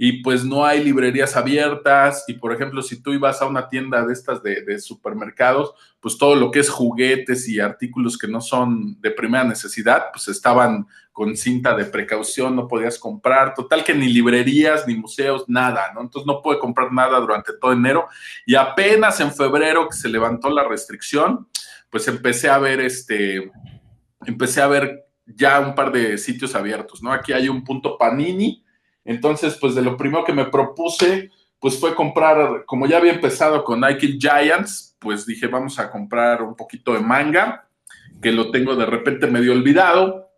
y 0.00 0.22
pues 0.22 0.44
no 0.44 0.64
hay 0.64 0.82
librerías 0.84 1.36
abiertas 1.36 2.24
y 2.28 2.34
por 2.34 2.54
ejemplo 2.54 2.82
si 2.82 3.02
tú 3.02 3.12
ibas 3.12 3.42
a 3.42 3.46
una 3.46 3.68
tienda 3.68 4.06
de 4.06 4.12
estas 4.12 4.40
de, 4.44 4.78
supermercados, 4.78 5.74
pues 5.98 6.16
todo 6.16 6.36
lo 6.36 6.52
que 6.52 6.60
es 6.60 6.70
juguetes 6.70 7.48
y 7.48 7.58
artículos 7.58 8.16
que 8.16 8.28
no 8.28 8.40
son 8.40 9.00
de 9.00 9.10
primera 9.10 9.42
necesidad, 9.42 10.04
pues 10.12 10.28
estaban 10.28 10.86
con 11.12 11.36
cinta 11.36 11.74
de 11.74 11.84
precaución, 11.84 12.54
no 12.54 12.68
podías 12.68 12.96
comprar, 12.96 13.54
total 13.54 13.82
que 13.82 13.92
ni 13.92 14.06
librerías 14.06 14.86
ni 14.86 14.94
museos, 14.94 15.44
nada, 15.48 15.92
¿no? 15.92 16.02
Entonces 16.02 16.28
no 16.28 16.40
pude 16.40 16.60
comprar 16.60 16.92
nada 16.92 17.18
durante 17.18 17.52
todo 17.60 17.72
enero 17.72 18.06
y 18.46 18.54
apenas 18.54 19.18
en 19.18 19.32
febrero 19.32 19.88
que 19.88 19.96
se 19.96 20.08
levantó 20.08 20.48
la 20.48 20.62
restricción, 20.62 21.48
pues 21.90 22.06
empecé 22.06 22.48
a 22.48 22.58
ver 22.58 22.80
este, 22.80 23.50
empecé 24.24 24.62
a 24.62 24.68
ver 24.68 25.06
ya 25.26 25.58
un 25.58 25.74
par 25.74 25.90
de 25.90 26.18
sitios 26.18 26.54
abiertos, 26.54 27.02
¿no? 27.02 27.12
Aquí 27.12 27.32
hay 27.32 27.48
un 27.48 27.64
punto 27.64 27.98
Panini, 27.98 28.64
Entonces, 29.08 29.56
pues 29.58 29.74
de 29.74 29.80
lo 29.80 29.96
primero 29.96 30.22
que 30.22 30.34
me 30.34 30.44
propuse, 30.44 31.30
pues 31.58 31.80
fue 31.80 31.94
comprar, 31.94 32.66
como 32.66 32.86
ya 32.86 32.98
había 32.98 33.14
empezado 33.14 33.64
con 33.64 33.80
Nike 33.80 34.18
Giants, 34.20 34.98
pues 34.98 35.24
dije, 35.24 35.46
vamos 35.46 35.78
a 35.78 35.90
comprar 35.90 36.42
un 36.42 36.54
poquito 36.54 36.92
de 36.92 37.00
manga, 37.00 37.66
que 38.20 38.32
lo 38.32 38.50
tengo 38.50 38.76
de 38.76 38.84
repente 38.84 39.26
medio 39.26 39.52
olvidado. 39.52 40.30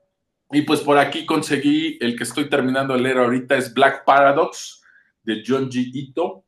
Y 0.52 0.62
pues 0.62 0.82
por 0.82 0.98
aquí 0.98 1.26
conseguí 1.26 1.98
el 2.00 2.14
que 2.14 2.22
estoy 2.22 2.48
terminando 2.48 2.94
de 2.94 3.00
leer 3.00 3.18
ahorita, 3.18 3.56
es 3.56 3.74
Black 3.74 4.04
Paradox, 4.04 4.84
de 5.24 5.42
John 5.44 5.68
G. 5.68 5.90
Ito. 5.92 6.44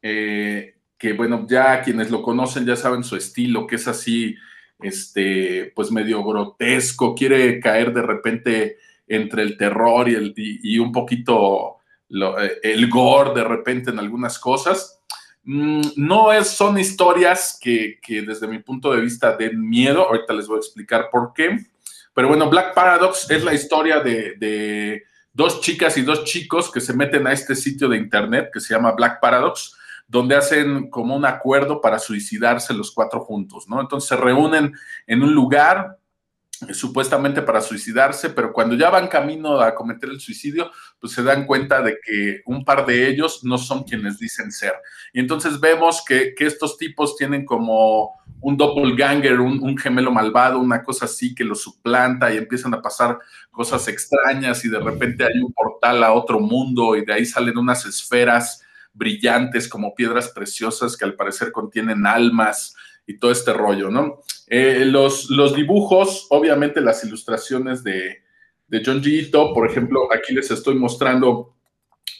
Eh, 0.00 0.76
que 0.96 1.12
bueno, 1.12 1.46
ya 1.46 1.82
quienes 1.82 2.10
lo 2.10 2.22
conocen 2.22 2.64
ya 2.64 2.74
saben 2.74 3.04
su 3.04 3.16
estilo, 3.16 3.66
que 3.66 3.76
es 3.76 3.86
así, 3.86 4.34
este, 4.80 5.72
pues 5.76 5.92
medio 5.92 6.24
grotesco, 6.24 7.14
quiere 7.14 7.60
caer 7.60 7.92
de 7.92 8.02
repente 8.02 8.78
entre 9.10 9.42
el 9.42 9.56
terror 9.56 10.08
y, 10.08 10.14
el, 10.14 10.32
y, 10.36 10.78
un 10.78 10.92
poquito 10.92 11.78
eh, 12.08 12.58
el 12.62 12.88
gore 12.88 13.34
de 13.34 13.44
repente 13.44 13.90
en 13.90 13.98
algunas 13.98 14.38
cosas. 14.38 15.02
Mm, 15.42 15.80
no 15.96 16.32
es, 16.32 16.48
son 16.48 16.78
historias 16.78 17.58
que, 17.60 17.98
que, 18.00 18.22
desde 18.22 18.46
mi 18.46 18.60
punto 18.60 18.92
de 18.92 19.00
vista 19.00 19.36
den 19.36 19.68
miedo, 19.68 20.06
ahorita 20.06 20.32
les 20.32 20.46
voy 20.46 20.56
a 20.56 20.60
explicar 20.60 21.08
por 21.10 21.32
qué, 21.34 21.58
pero 22.14 22.28
bueno, 22.28 22.48
Black 22.48 22.72
Paradox 22.72 23.28
es 23.30 23.42
la 23.42 23.52
historia 23.52 23.98
de, 23.98 24.36
de 24.36 25.02
dos 25.32 25.60
chicas 25.60 25.96
y 25.96 26.02
dos 26.02 26.22
chicos 26.22 26.70
que 26.70 26.80
se 26.80 26.94
meten 26.94 27.26
a 27.26 27.32
este 27.32 27.56
sitio 27.56 27.88
de 27.88 27.96
internet 27.96 28.50
que 28.52 28.60
se 28.60 28.74
llama 28.74 28.92
Black 28.92 29.18
Paradox, 29.20 29.74
donde 30.06 30.36
hacen 30.36 30.88
como 30.88 31.16
un 31.16 31.24
acuerdo 31.24 31.80
para 31.80 31.98
suicidarse 31.98 32.74
los 32.74 32.92
cuatro 32.92 33.20
juntos, 33.20 33.68
¿no? 33.68 33.80
Entonces 33.80 34.08
se 34.08 34.16
reúnen 34.16 34.72
en 35.08 35.22
un 35.22 35.34
lugar, 35.34 35.98
supuestamente 36.72 37.42
para 37.42 37.60
suicidarse, 37.60 38.30
pero 38.30 38.52
cuando 38.52 38.74
ya 38.74 38.90
van 38.90 39.08
camino 39.08 39.60
a 39.60 39.74
cometer 39.74 40.10
el 40.10 40.20
suicidio, 40.20 40.70
pues 40.98 41.12
se 41.12 41.22
dan 41.22 41.46
cuenta 41.46 41.80
de 41.80 41.98
que 42.04 42.42
un 42.44 42.64
par 42.64 42.84
de 42.84 43.08
ellos 43.08 43.42
no 43.44 43.56
son 43.56 43.84
quienes 43.84 44.18
dicen 44.18 44.52
ser. 44.52 44.74
Y 45.12 45.20
entonces 45.20 45.58
vemos 45.58 46.04
que, 46.06 46.34
estos 46.38 46.76
tipos 46.76 47.16
tienen 47.16 47.44
como 47.44 48.14
un 48.40 48.56
doppelganger, 48.56 49.40
un, 49.40 49.76
gemelo 49.78 50.10
malvado, 50.10 50.58
una 50.58 50.82
cosa 50.82 51.04
así 51.04 51.34
que 51.34 51.44
los 51.44 51.62
suplanta 51.62 52.32
y 52.32 52.38
empiezan 52.38 52.74
a 52.74 52.82
pasar 52.82 53.18
cosas 53.50 53.86
extrañas 53.88 54.64
y 54.64 54.68
de 54.68 54.80
repente 54.80 55.24
hay 55.24 55.40
un 55.40 55.52
portal 55.52 56.02
a 56.02 56.12
otro 56.12 56.40
mundo 56.40 56.96
y 56.96 57.04
de 57.04 57.12
ahí 57.12 57.26
salen 57.26 57.58
unas 57.58 57.84
esferas 57.84 58.62
brillantes 58.92 59.68
como 59.68 59.94
piedras 59.94 60.28
preciosas 60.28 60.96
que 60.96 61.04
al 61.04 61.14
parecer 61.14 61.52
contienen 61.52 62.06
almas 62.06 62.74
y 63.10 63.18
todo 63.18 63.32
este 63.32 63.52
rollo, 63.52 63.90
¿no? 63.90 64.20
Eh, 64.46 64.84
los, 64.84 65.30
los, 65.30 65.54
dibujos, 65.54 66.28
obviamente 66.30 66.80
las 66.80 67.04
ilustraciones 67.04 67.82
de, 67.82 68.22
de 68.68 68.82
John 68.84 69.02
Gito, 69.02 69.52
por 69.52 69.68
ejemplo, 69.68 70.08
aquí 70.12 70.32
les 70.32 70.50
estoy 70.50 70.76
mostrando 70.76 71.56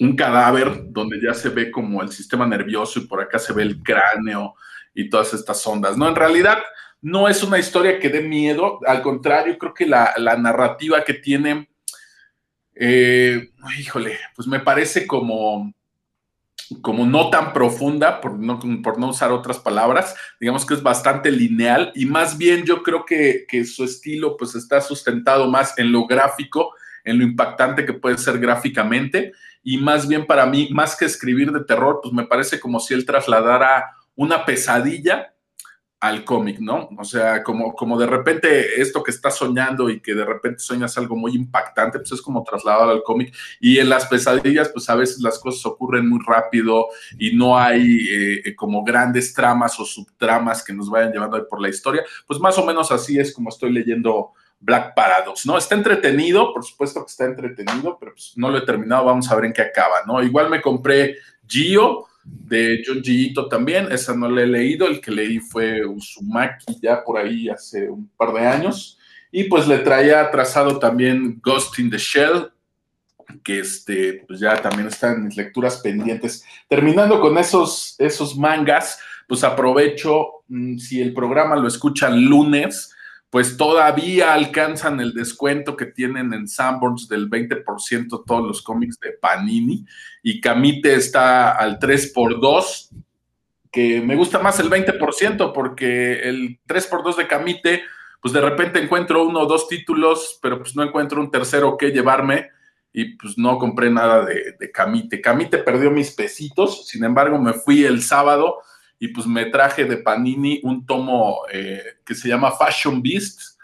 un 0.00 0.16
cadáver 0.16 0.90
donde 0.90 1.20
ya 1.22 1.32
se 1.32 1.50
ve 1.50 1.70
como 1.70 2.02
el 2.02 2.10
sistema 2.10 2.44
nervioso 2.44 2.98
y 2.98 3.06
por 3.06 3.20
acá 3.20 3.38
se 3.38 3.52
ve 3.52 3.62
el 3.62 3.82
cráneo 3.82 4.54
y 4.92 5.08
todas 5.08 5.32
estas 5.32 5.64
ondas, 5.64 5.96
¿no? 5.96 6.08
En 6.08 6.16
realidad 6.16 6.58
no 7.00 7.28
es 7.28 7.44
una 7.44 7.58
historia 7.58 8.00
que 8.00 8.08
dé 8.08 8.22
miedo, 8.22 8.80
al 8.84 9.00
contrario, 9.00 9.56
creo 9.58 9.72
que 9.72 9.86
la, 9.86 10.14
la 10.16 10.36
narrativa 10.36 11.04
que 11.04 11.14
tiene, 11.14 11.70
eh, 12.74 13.50
híjole, 13.78 14.18
pues 14.34 14.48
me 14.48 14.58
parece 14.58 15.06
como 15.06 15.72
como 16.82 17.04
no 17.04 17.30
tan 17.30 17.52
profunda, 17.52 18.20
por 18.20 18.38
no, 18.38 19.08
usar 19.08 19.32
otras 19.32 19.58
palabras, 19.58 20.14
digamos 20.38 20.64
que 20.64 20.74
es 20.74 20.82
bastante 20.82 21.30
lineal 21.30 21.92
y 21.94 22.06
más 22.06 22.38
bien 22.38 22.64
yo 22.64 22.82
creo 22.82 23.04
que, 23.04 23.46
su 23.64 23.84
estilo 23.84 24.36
pues 24.36 24.54
está 24.54 24.80
sustentado 24.80 25.48
más 25.48 25.76
en 25.78 25.92
lo 25.92 26.06
gráfico, 26.06 26.72
en 27.04 27.18
lo 27.18 27.24
impactante 27.24 27.84
que 27.84 27.92
puede 27.92 28.18
ser 28.18 28.38
gráficamente 28.38 29.32
y 29.62 29.78
más 29.78 30.08
bien 30.08 30.26
para 30.26 30.46
mí, 30.46 30.68
más 30.70 30.96
que 30.96 31.04
escribir 31.04 31.52
de 31.52 31.64
terror, 31.64 32.00
pues 32.02 32.14
me 32.14 32.26
parece 32.26 32.58
como 32.60 32.80
si 32.80 32.94
él 32.94 33.04
trasladara 33.04 33.96
una 34.14 34.44
pesadilla 34.44 35.34
al 36.00 36.24
cómic, 36.24 36.58
¿no? 36.60 36.88
O 36.96 37.04
sea, 37.04 37.42
como, 37.42 37.74
como 37.74 37.98
de 37.98 38.06
repente 38.06 38.80
esto 38.80 39.02
que 39.02 39.10
estás 39.10 39.36
soñando 39.36 39.90
y 39.90 40.00
que 40.00 40.14
de 40.14 40.24
repente 40.24 40.60
sueñas 40.60 40.96
algo 40.96 41.14
muy 41.14 41.34
impactante, 41.34 41.98
pues 41.98 42.12
es 42.12 42.22
como 42.22 42.42
trasladado 42.42 42.90
al 42.90 43.02
cómic. 43.02 43.34
Y 43.60 43.78
en 43.78 43.90
las 43.90 44.06
pesadillas, 44.06 44.70
pues 44.70 44.88
a 44.88 44.94
veces 44.94 45.20
las 45.20 45.38
cosas 45.38 45.64
ocurren 45.66 46.08
muy 46.08 46.20
rápido 46.26 46.86
y 47.18 47.36
no 47.36 47.58
hay 47.58 48.08
eh, 48.10 48.54
como 48.56 48.82
grandes 48.82 49.34
tramas 49.34 49.78
o 49.78 49.84
subtramas 49.84 50.64
que 50.64 50.72
nos 50.72 50.88
vayan 50.88 51.12
llevando 51.12 51.46
por 51.46 51.60
la 51.60 51.68
historia. 51.68 52.02
Pues 52.26 52.40
más 52.40 52.56
o 52.56 52.64
menos 52.64 52.90
así 52.90 53.18
es 53.18 53.34
como 53.34 53.50
estoy 53.50 53.70
leyendo 53.70 54.32
Black 54.58 54.94
Paradox, 54.94 55.44
¿no? 55.44 55.58
Está 55.58 55.74
entretenido, 55.74 56.52
por 56.54 56.64
supuesto 56.64 57.04
que 57.04 57.10
está 57.10 57.26
entretenido, 57.26 57.98
pero 57.98 58.12
pues 58.12 58.32
no 58.36 58.50
lo 58.50 58.58
he 58.58 58.62
terminado, 58.62 59.04
vamos 59.04 59.30
a 59.30 59.34
ver 59.34 59.46
en 59.46 59.52
qué 59.52 59.62
acaba, 59.62 59.96
¿no? 60.06 60.22
Igual 60.22 60.48
me 60.48 60.62
compré 60.62 61.16
Gio, 61.46 62.06
de 62.50 62.82
Gito 63.02 63.48
también, 63.48 63.90
esa 63.90 64.14
no 64.14 64.28
la 64.28 64.42
he 64.42 64.46
leído, 64.46 64.86
el 64.86 65.00
que 65.00 65.10
leí 65.10 65.38
fue 65.38 65.84
Uzumaki 65.84 66.78
ya 66.82 67.02
por 67.04 67.18
ahí 67.18 67.48
hace 67.48 67.88
un 67.88 68.08
par 68.16 68.32
de 68.32 68.46
años, 68.46 68.98
y 69.32 69.44
pues 69.44 69.68
le 69.68 69.78
traía 69.78 70.30
trazado 70.30 70.78
también 70.78 71.40
Ghost 71.42 71.78
in 71.78 71.90
the 71.90 71.98
Shell, 71.98 72.50
que 73.44 73.60
este, 73.60 74.24
pues 74.26 74.40
ya 74.40 74.60
también 74.60 74.88
están 74.88 75.24
mis 75.24 75.36
lecturas 75.36 75.78
pendientes. 75.78 76.44
Terminando 76.68 77.20
con 77.20 77.38
esos, 77.38 77.94
esos 77.98 78.36
mangas, 78.36 78.98
pues 79.28 79.44
aprovecho, 79.44 80.42
mm, 80.48 80.78
si 80.78 81.00
el 81.00 81.14
programa 81.14 81.56
lo 81.56 81.68
escuchan 81.68 82.24
lunes, 82.24 82.92
pues 83.30 83.56
todavía 83.56 84.34
alcanzan 84.34 85.00
el 85.00 85.14
descuento 85.14 85.76
que 85.76 85.86
tienen 85.86 86.34
en 86.34 86.48
Sanborns 86.48 87.08
del 87.08 87.30
20% 87.30 88.24
todos 88.26 88.46
los 88.46 88.60
cómics 88.60 88.98
de 88.98 89.12
Panini 89.12 89.86
y 90.22 90.40
Camite 90.40 90.94
está 90.94 91.52
al 91.52 91.78
3x2, 91.78 92.88
que 93.70 94.00
me 94.00 94.16
gusta 94.16 94.40
más 94.40 94.58
el 94.58 94.68
20% 94.68 95.52
porque 95.54 96.28
el 96.28 96.58
3x2 96.66 97.16
de 97.16 97.28
Camite, 97.28 97.82
pues 98.20 98.34
de 98.34 98.40
repente 98.40 98.82
encuentro 98.82 99.24
uno 99.24 99.42
o 99.42 99.46
dos 99.46 99.68
títulos, 99.68 100.40
pero 100.42 100.58
pues 100.58 100.74
no 100.74 100.82
encuentro 100.82 101.20
un 101.20 101.30
tercero 101.30 101.76
que 101.76 101.92
llevarme 101.92 102.48
y 102.92 103.16
pues 103.16 103.38
no 103.38 103.58
compré 103.58 103.90
nada 103.90 104.24
de, 104.24 104.56
de 104.58 104.72
Camite. 104.72 105.20
Camite 105.20 105.58
perdió 105.58 105.92
mis 105.92 106.10
pesitos, 106.10 106.88
sin 106.88 107.04
embargo 107.04 107.38
me 107.38 107.52
fui 107.52 107.84
el 107.84 108.02
sábado 108.02 108.58
y 109.00 109.08
pues 109.08 109.26
me 109.26 109.46
traje 109.46 109.86
de 109.86 109.96
Panini 109.96 110.60
un 110.62 110.84
tomo 110.84 111.40
eh, 111.50 111.82
que 112.04 112.14
se 112.14 112.28
llama 112.28 112.52
Fashion 112.52 113.02
Beasts, 113.02 113.58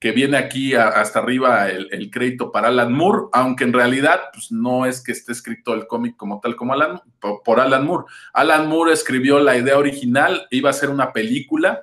que 0.00 0.12
viene 0.12 0.38
aquí 0.38 0.74
hasta 0.74 1.18
arriba 1.18 1.68
el, 1.68 2.10
crédito 2.10 2.50
para 2.50 2.68
Alan 2.68 2.92
Moore, 2.92 3.26
aunque 3.32 3.64
en 3.64 3.72
realidad 3.72 4.20
pues, 4.32 4.50
no 4.50 4.86
es 4.86 5.02
que 5.02 5.12
esté 5.12 5.32
escrito 5.32 5.74
el 5.74 5.86
cómic 5.86 6.16
como 6.16 6.40
tal 6.40 6.56
como 6.56 6.72
Alan, 6.72 7.00
por, 7.20 7.60
Alan 7.60 7.84
Moore. 7.84 8.06
Alan 8.32 8.66
Moore 8.66 8.92
escribió 8.92 9.40
la 9.40 9.58
idea 9.58 9.76
original, 9.76 10.46
iba 10.50 10.70
a 10.70 10.72
ser 10.72 10.88
una 10.88 11.12
película, 11.12 11.82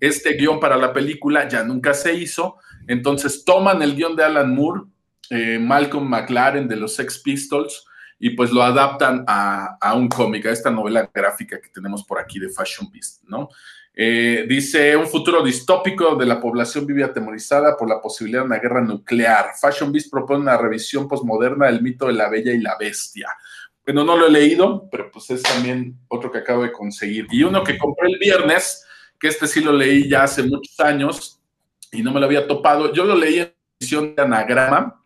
este 0.00 0.32
guion 0.32 0.58
para 0.58 0.76
la 0.76 0.92
película 0.92 1.46
ya 1.46 1.62
nunca 1.62 1.94
se 1.94 2.14
hizo, 2.14 2.56
entonces 2.88 3.44
toman 3.44 3.80
el 3.82 3.94
guion 3.94 4.16
de 4.16 4.24
Alan 4.24 4.52
Moore, 4.52 4.82
eh, 5.28 5.58
Malcolm 5.60 6.08
McLaren 6.08 6.66
de 6.66 6.76
los 6.76 6.96
Sex 6.96 7.18
Pistols, 7.18 7.84
y 8.22 8.30
pues 8.30 8.52
lo 8.52 8.62
adaptan 8.62 9.24
a, 9.26 9.94
un 9.96 10.06
cómic, 10.06 10.44
a 10.46 10.50
esta 10.50 10.70
novela 10.70 11.10
gráfica 11.12 11.58
que 11.58 11.70
tenemos 11.70 12.04
por 12.04 12.20
aquí 12.20 12.38
de 12.38 12.50
Fashion 12.50 12.90
Beast, 12.92 13.24
¿no? 13.24 13.48
Eh, 13.94 14.44
dice, 14.46 14.94
un 14.94 15.06
futuro 15.06 15.42
distópico 15.42 16.14
de 16.14 16.26
la 16.26 16.38
población 16.38 16.86
vive 16.86 17.02
atemorizada 17.02 17.76
por 17.76 17.88
la 17.88 18.00
posibilidad 18.00 18.42
de 18.42 18.46
una 18.46 18.58
guerra 18.58 18.82
nuclear. 18.82 19.52
Fashion 19.58 19.90
Beast 19.90 20.10
propone 20.10 20.42
una 20.42 20.56
revisión 20.58 21.08
postmoderna 21.08 21.66
del 21.66 21.82
mito 21.82 22.06
de 22.06 22.12
la 22.12 22.28
bella 22.28 22.52
y 22.52 22.60
la 22.60 22.76
bestia. 22.78 23.28
Bueno, 23.84 24.04
no 24.04 24.16
lo 24.16 24.26
he 24.26 24.30
leído, 24.30 24.88
pero 24.90 25.10
pues 25.10 25.30
es 25.30 25.42
también 25.42 25.98
otro 26.08 26.30
que 26.30 26.38
acabo 26.38 26.62
de 26.62 26.72
conseguir. 26.72 27.26
Y 27.30 27.42
uno 27.42 27.64
que 27.64 27.78
compré 27.78 28.08
el 28.08 28.18
viernes, 28.18 28.86
que 29.18 29.28
este 29.28 29.46
sí 29.46 29.62
lo 29.62 29.72
leí 29.72 30.08
ya 30.08 30.24
hace 30.24 30.42
muchos 30.42 30.78
años 30.78 31.40
y 31.90 32.02
no 32.02 32.12
me 32.12 32.20
lo 32.20 32.26
había 32.26 32.46
topado. 32.46 32.92
Yo 32.92 33.04
lo 33.04 33.16
leí 33.16 33.40
en 33.40 33.54
edición 33.80 34.14
de 34.14 34.22
anagrama, 34.22 35.02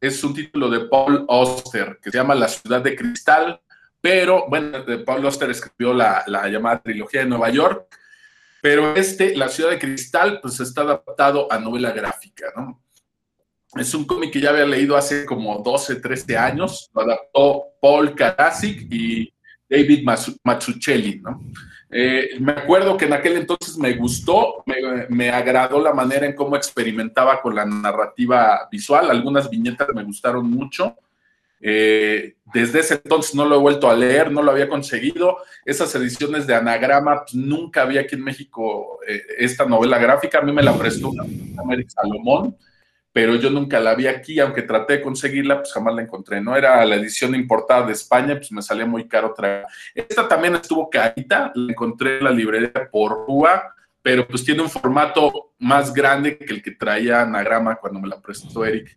es 0.00 0.22
un 0.22 0.34
título 0.34 0.68
de 0.68 0.80
Paul 0.80 1.24
Auster 1.28 1.98
que 2.02 2.10
se 2.10 2.18
llama 2.18 2.34
La 2.34 2.48
ciudad 2.48 2.80
de 2.80 2.94
cristal, 2.94 3.60
pero 4.00 4.46
bueno, 4.48 4.84
Paul 5.04 5.24
Auster 5.24 5.50
escribió 5.50 5.92
la, 5.92 6.24
llamada 6.48 6.80
trilogía 6.80 7.20
de 7.20 7.26
Nueva 7.26 7.50
York, 7.50 7.86
pero 8.62 8.94
este, 8.94 9.36
La 9.36 9.48
ciudad 9.48 9.70
de 9.70 9.78
cristal, 9.78 10.40
pues 10.40 10.60
está 10.60 10.82
adaptado 10.82 11.50
a 11.50 11.58
novela 11.58 11.92
gráfica, 11.92 12.46
¿no? 12.56 12.82
Es 13.76 13.92
un 13.92 14.06
cómic 14.06 14.32
que 14.32 14.40
ya 14.40 14.50
había 14.50 14.64
leído 14.64 14.96
hace 14.96 15.26
como 15.26 15.58
12, 15.58 15.96
13 15.96 16.36
años, 16.38 16.90
lo 16.94 17.02
adaptó 17.02 17.64
Paul 17.80 18.14
Karasik 18.14 18.90
y 18.90 19.32
David 19.68 20.04
Mazzucchelli, 20.42 21.20
¿no? 21.20 21.40
Eh, 21.90 22.36
me 22.40 22.52
acuerdo 22.52 22.96
que 22.96 23.06
en 23.06 23.14
aquel 23.14 23.36
entonces 23.36 23.78
me 23.78 23.94
gustó, 23.94 24.62
me, 25.08 25.30
agradó 25.30 25.80
la 25.80 25.94
manera 25.94 26.26
en 26.26 26.34
cómo 26.34 26.56
experimentaba 26.56 27.40
con 27.40 27.54
la 27.54 27.64
narrativa 27.64 28.68
visual. 28.70 29.10
Algunas 29.10 29.48
viñetas 29.48 29.88
me 29.94 30.04
gustaron 30.04 30.50
mucho. 30.50 30.96
Eh, 31.60 32.36
desde 32.54 32.80
ese 32.80 32.94
entonces 32.94 33.34
no 33.34 33.44
lo 33.44 33.56
he 33.56 33.58
vuelto 33.58 33.90
a 33.90 33.96
leer, 33.96 34.30
no 34.30 34.42
lo 34.42 34.50
había 34.50 34.68
conseguido. 34.68 35.38
Esas 35.64 35.94
ediciones 35.94 36.46
de 36.46 36.54
anagrama, 36.54 37.22
pues, 37.22 37.34
nunca 37.34 37.82
había 37.82 38.02
aquí 38.02 38.14
en 38.14 38.24
México 38.24 39.00
eh, 39.06 39.22
esta 39.38 39.64
novela 39.64 39.98
gráfica. 39.98 40.38
A 40.38 40.42
mí 40.42 40.52
me 40.52 40.62
la 40.62 40.76
prestó 40.76 41.10
América 41.56 41.90
Salomón 41.90 42.56
pero 43.18 43.34
yo 43.34 43.50
nunca 43.50 43.80
la 43.80 43.96
vi 43.96 44.06
aquí, 44.06 44.38
aunque 44.38 44.62
traté 44.62 44.92
de 44.92 45.02
conseguirla, 45.02 45.58
pues 45.58 45.72
jamás 45.72 45.92
la 45.92 46.02
encontré. 46.02 46.40
No 46.40 46.54
era 46.54 46.84
la 46.84 46.94
edición 46.94 47.34
importada 47.34 47.84
de 47.84 47.92
España, 47.92 48.36
pues 48.36 48.52
me 48.52 48.62
salía 48.62 48.86
muy 48.86 49.08
caro 49.08 49.34
traer. 49.34 49.64
Esta 49.92 50.28
también 50.28 50.54
estuvo 50.54 50.88
carita, 50.88 51.50
la 51.52 51.72
encontré 51.72 52.18
en 52.18 52.24
la 52.24 52.30
librería 52.30 52.88
por 52.92 53.26
Rúa, 53.26 53.74
pero 54.00 54.24
pues 54.24 54.44
tiene 54.44 54.62
un 54.62 54.70
formato 54.70 55.50
más 55.58 55.92
grande 55.92 56.38
que 56.38 56.54
el 56.54 56.62
que 56.62 56.70
traía 56.70 57.22
Anagrama 57.22 57.74
cuando 57.74 57.98
me 57.98 58.06
la 58.06 58.20
prestó 58.20 58.64
Eric. 58.64 58.96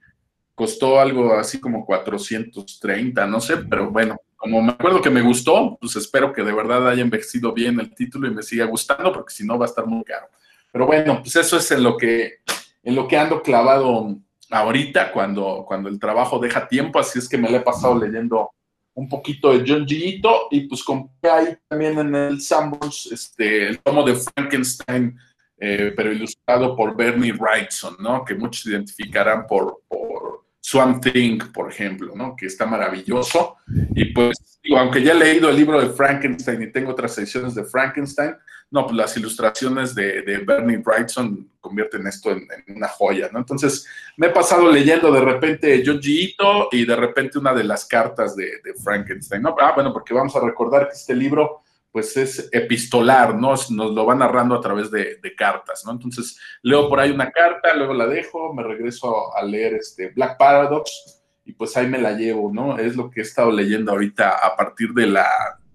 Costó 0.53 0.99
algo 0.99 1.33
así 1.33 1.59
como 1.59 1.83
430, 1.83 3.25
no 3.25 3.41
sé, 3.41 3.57
pero 3.57 3.89
bueno, 3.89 4.21
como 4.35 4.61
me 4.61 4.73
acuerdo 4.73 5.01
que 5.01 5.09
me 5.09 5.23
gustó, 5.23 5.79
pues 5.81 5.95
espero 5.95 6.31
que 6.31 6.43
de 6.43 6.53
verdad 6.53 6.87
haya 6.87 7.01
envejecido 7.01 7.53
bien 7.53 7.79
el 7.79 7.95
título 7.95 8.27
y 8.27 8.35
me 8.35 8.43
siga 8.43 8.65
gustando, 8.65 9.11
porque 9.11 9.33
si 9.33 9.47
no 9.47 9.57
va 9.57 9.65
a 9.65 9.69
estar 9.69 9.87
muy 9.87 10.03
caro. 10.03 10.27
Pero 10.71 10.85
bueno, 10.85 11.21
pues 11.23 11.35
eso 11.37 11.57
es 11.57 11.71
en 11.71 11.81
lo 11.81 11.97
que, 11.97 12.41
en 12.83 12.95
lo 12.95 13.07
que 13.07 13.17
ando 13.17 13.41
clavado 13.41 14.17
ahorita, 14.49 15.11
cuando, 15.11 15.63
cuando 15.67 15.89
el 15.89 15.99
trabajo 15.99 16.39
deja 16.39 16.67
tiempo, 16.67 16.99
así 16.99 17.19
es 17.19 17.29
que 17.29 17.37
me 17.37 17.49
lo 17.49 17.57
he 17.57 17.61
pasado 17.61 17.97
leyendo 17.97 18.51
un 18.93 19.07
poquito 19.07 19.51
de 19.51 19.63
John 19.65 19.87
Gito 19.87 20.47
y 20.51 20.61
pues 20.61 20.83
compré 20.83 21.31
ahí 21.31 21.57
también 21.67 21.97
en 21.97 22.13
el 22.13 22.41
Sanborns 22.41 23.09
este, 23.11 23.67
el 23.67 23.79
tomo 23.79 24.03
de 24.03 24.15
Frankenstein, 24.15 25.17
eh, 25.57 25.93
pero 25.95 26.11
ilustrado 26.11 26.75
por 26.75 26.95
Bernie 26.95 27.31
Wrightson, 27.31 27.95
¿no? 27.99 28.25
Que 28.25 28.35
muchos 28.35 28.65
identificarán 28.65 29.47
por, 29.47 29.81
por 29.87 30.20
Swamp 30.61 31.03
Thing, 31.03 31.39
por 31.51 31.69
ejemplo, 31.69 32.13
¿no? 32.15 32.35
Que 32.35 32.45
está 32.45 32.65
maravilloso. 32.65 33.57
Y 33.95 34.05
pues, 34.13 34.59
digo, 34.63 34.77
aunque 34.77 35.03
ya 35.03 35.13
he 35.13 35.15
leído 35.15 35.49
el 35.49 35.55
libro 35.55 35.81
de 35.81 35.89
Frankenstein 35.89 36.61
y 36.61 36.71
tengo 36.71 36.91
otras 36.91 37.15
secciones 37.15 37.55
de 37.55 37.65
Frankenstein, 37.65 38.35
no, 38.69 38.85
pues 38.85 38.95
las 38.95 39.17
ilustraciones 39.17 39.93
de, 39.93 40.21
Bernie 40.45 40.77
Wrightson 40.77 41.49
convierten 41.59 42.07
esto 42.07 42.31
en, 42.31 42.47
una 42.69 42.87
joya, 42.87 43.29
¿no? 43.33 43.39
Entonces, 43.39 43.85
me 44.15 44.27
he 44.27 44.29
pasado 44.29 44.71
leyendo 44.71 45.11
de 45.11 45.19
repente 45.19 45.83
John 45.85 45.99
Ito 46.01 46.69
y 46.71 46.85
de 46.85 46.95
repente 46.95 47.37
una 47.37 47.53
de 47.53 47.65
las 47.65 47.85
cartas 47.85 48.35
de, 48.35 48.61
Frankenstein, 48.81 49.41
¿no? 49.41 49.55
Ah, 49.59 49.73
bueno, 49.75 49.91
porque 49.91 50.13
vamos 50.13 50.35
a 50.37 50.39
recordar 50.39 50.87
que 50.87 50.93
este 50.93 51.13
libro, 51.13 51.63
pues 51.91 52.15
es 52.17 52.49
epistolar, 52.51 53.35
¿no? 53.35 53.49
Nos 53.49 53.69
lo 53.69 54.05
va 54.05 54.15
narrando 54.15 54.55
a 54.55 54.61
través 54.61 54.89
de, 54.91 55.19
cartas, 55.37 55.83
¿no? 55.85 55.91
Entonces, 55.91 56.39
leo 56.61 56.87
por 56.87 56.99
ahí 56.99 57.11
una 57.11 57.31
carta, 57.31 57.73
luego 57.73 57.93
la 57.93 58.07
dejo, 58.07 58.53
me 58.53 58.63
regreso 58.63 59.35
a 59.35 59.43
leer 59.43 59.73
este 59.75 60.09
Black 60.09 60.37
Paradox 60.37 61.21
y 61.45 61.53
pues 61.53 61.75
ahí 61.75 61.87
me 61.87 61.97
la 61.97 62.11
llevo, 62.13 62.51
¿no? 62.53 62.77
Es 62.77 62.95
lo 62.95 63.09
que 63.09 63.21
he 63.21 63.23
estado 63.23 63.51
leyendo 63.51 63.91
ahorita 63.91 64.37
a 64.45 64.55
partir 64.55 64.93
de 64.93 65.07
la, 65.07 65.27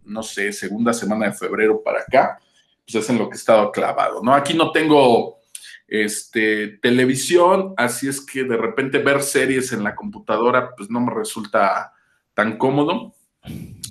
no 0.05 0.23
sé, 0.23 0.53
segunda 0.53 0.93
semana 0.93 1.27
de 1.27 1.33
febrero 1.33 1.83
para 1.83 2.01
acá 2.01 2.39
pues 2.87 3.05
es 3.05 3.11
en 3.11 3.19
lo 3.19 3.29
que 3.29 3.35
he 3.35 3.39
estado 3.39 3.73
clavado, 3.73 4.23
¿no? 4.23 4.33
Aquí 4.33 4.55
no 4.55 4.71
tengo 4.71 5.41
este, 5.89 6.79
televisión, 6.79 7.75
así 7.77 8.09
es 8.09 8.25
que 8.25 8.45
de 8.45 8.57
repente 8.57 8.99
ver 8.99 9.23
series 9.23 9.73
en 9.73 9.83
la 9.83 9.95
computadora, 9.95 10.75
pues 10.77 10.89
no 10.89 11.01
me 11.01 11.13
resulta 11.13 11.93
tan 12.33 12.57
cómodo. 12.59 13.15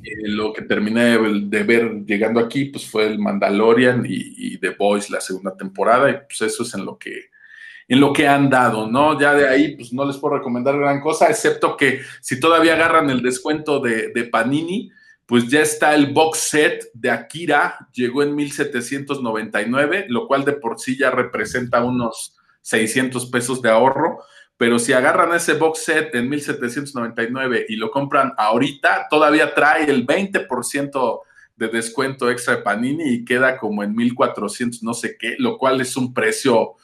Eh, 0.06 0.28
lo 0.28 0.54
que 0.54 0.62
terminé 0.62 1.18
de 1.18 1.64
ver 1.64 2.04
llegando 2.06 2.40
aquí, 2.40 2.66
pues 2.66 2.86
fue 2.86 3.08
el 3.08 3.18
Mandalorian 3.18 4.06
y, 4.08 4.58
The 4.60 4.70
Boys 4.72 5.10
la 5.10 5.20
segunda 5.20 5.56
temporada, 5.56 6.10
y 6.10 6.14
pues 6.28 6.42
eso 6.42 6.64
es 6.64 6.74
en 6.76 6.86
lo 6.86 6.98
que 6.98 7.30
en 7.88 8.00
lo 8.00 8.14
que 8.14 8.28
han 8.28 8.50
dado, 8.50 8.90
¿no? 8.90 9.20
Ya 9.20 9.36
de 9.36 9.48
ahí, 9.48 9.76
pues 9.76 9.94
no 9.94 10.06
les 10.06 10.18
puedo 10.18 10.38
recomendar 10.38 10.78
gran 10.78 11.02
cosa, 11.02 11.28
excepto 11.30 11.78
que 11.78 12.02
si 12.20 12.40
todavía 12.40 12.74
agarran 12.74 13.12
el 13.12 13.22
descuento 13.22 13.80
de, 13.80 14.12
de 14.12 14.24
Panini, 14.24 14.92
pues 15.28 15.48
ya 15.50 15.62
está 15.62 15.94
el 15.94 16.12
box 16.12 16.40
set 16.40 16.90
de 16.94 17.12
Akira, 17.12 17.88
llegó 17.94 18.24
en 18.24 18.34
1799, 18.34 20.06
lo 20.10 20.28
cual 20.28 20.46
de 20.46 20.54
por 20.54 20.80
sí 20.80 20.98
ya 20.98 21.12
representa 21.12 21.84
unos 21.84 22.36
600 22.62 23.28
pesos 23.28 23.62
de 23.62 23.70
ahorro, 23.70 24.20
pero 24.58 24.80
si 24.80 24.94
agarran 24.94 25.34
ese 25.34 25.54
box 25.54 25.84
set 25.84 26.16
en 26.16 26.30
1799 26.30 27.66
y 27.70 27.76
lo 27.76 27.92
compran 27.92 28.34
ahorita, 28.38 29.08
todavía 29.10 29.54
trae 29.54 29.90
el 29.90 30.06
20% 30.06 31.20
de 31.56 31.68
descuento 31.68 32.30
extra 32.30 32.58
de 32.58 32.62
Panini 32.62 33.14
y 33.14 33.26
queda 33.26 33.58
como 33.58 33.84
en 33.84 33.96
1400 33.96 34.84
no 34.84 34.94
sé 34.94 35.18
qué, 35.18 35.36
lo 35.40 35.58
cual 35.58 35.82
es 35.82 35.96
un 35.96 36.14
precio 36.14 36.76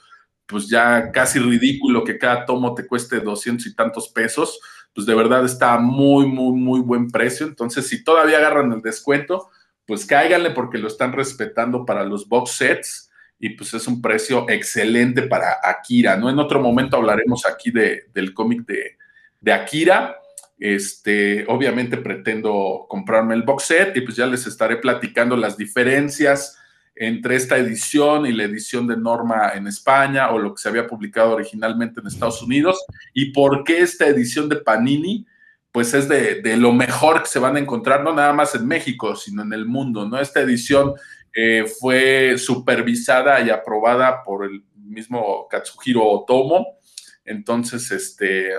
pues 0.45 0.67
ya 0.67 1.11
casi 1.11 1.39
ridículo 1.39 2.03
que 2.03 2.17
cada 2.17 2.45
tomo 2.45 2.73
te 2.73 2.85
cueste 2.85 3.19
200 3.19 3.65
y 3.67 3.75
tantos 3.75 4.09
pesos 4.09 4.59
pues 4.93 5.07
de 5.07 5.15
verdad 5.15 5.45
está 5.45 5.77
muy, 5.77 6.25
muy, 6.25 6.53
muy 6.53 6.81
buen 6.81 7.09
precio. 7.09 7.47
Entonces, 7.47 7.87
si 7.87 8.03
todavía 8.03 8.37
agarran 8.37 8.71
el 8.73 8.81
descuento, 8.81 9.49
pues 9.85 10.05
cáiganle 10.05 10.51
porque 10.51 10.77
lo 10.77 10.87
están 10.87 11.13
respetando 11.13 11.85
para 11.85 12.03
los 12.03 12.27
box 12.27 12.51
sets 12.51 13.10
y 13.43 13.49
pues 13.49 13.73
es 13.73 13.87
un 13.87 14.01
precio 14.03 14.47
excelente 14.47 15.23
para 15.23 15.57
Akira, 15.63 16.15
¿no? 16.15 16.29
En 16.29 16.37
otro 16.37 16.61
momento 16.61 16.95
hablaremos 16.95 17.43
aquí 17.47 17.71
de, 17.71 18.03
del 18.13 18.35
cómic 18.35 18.67
de, 18.67 18.97
de 19.41 19.51
Akira. 19.51 20.15
Este, 20.59 21.43
obviamente 21.47 21.97
pretendo 21.97 22.85
comprarme 22.87 23.33
el 23.33 23.41
box 23.41 23.63
set 23.63 23.97
y 23.97 24.01
pues 24.01 24.15
ya 24.15 24.27
les 24.27 24.45
estaré 24.45 24.77
platicando 24.77 25.35
las 25.35 25.57
diferencias 25.57 26.55
entre 26.95 27.35
esta 27.35 27.57
edición 27.57 28.27
y 28.27 28.31
la 28.31 28.43
edición 28.43 28.85
de 28.85 28.95
Norma 28.95 29.53
en 29.55 29.65
España 29.65 30.29
o 30.29 30.37
lo 30.37 30.53
que 30.53 30.61
se 30.61 30.69
había 30.69 30.85
publicado 30.85 31.31
originalmente 31.31 31.99
en 31.99 32.05
Estados 32.05 32.43
Unidos 32.43 32.79
y 33.11 33.31
por 33.31 33.63
qué 33.63 33.79
esta 33.79 34.07
edición 34.07 34.49
de 34.49 34.57
Panini 34.57 35.25
pues 35.71 35.93
es 35.93 36.07
de, 36.07 36.41
lo 36.57 36.73
mejor 36.73 37.23
que 37.23 37.29
se 37.29 37.39
van 37.39 37.55
a 37.55 37.59
encontrar, 37.59 38.03
no 38.03 38.13
nada 38.13 38.33
más 38.33 38.53
en 38.55 38.67
México, 38.67 39.15
sino 39.15 39.41
en 39.41 39.53
el 39.53 39.65
mundo, 39.65 40.07
¿no? 40.07 40.19
Esta 40.19 40.41
edición 40.41 40.93
eh, 41.33 41.65
fue 41.79 42.37
supervisada 42.37 43.41
y 43.41 43.49
aprobada 43.49 44.23
por 44.23 44.45
el 44.45 44.63
mismo 44.75 45.47
Katsuhiro 45.49 46.05
Otomo, 46.05 46.79
entonces, 47.23 47.89
este, 47.91 48.51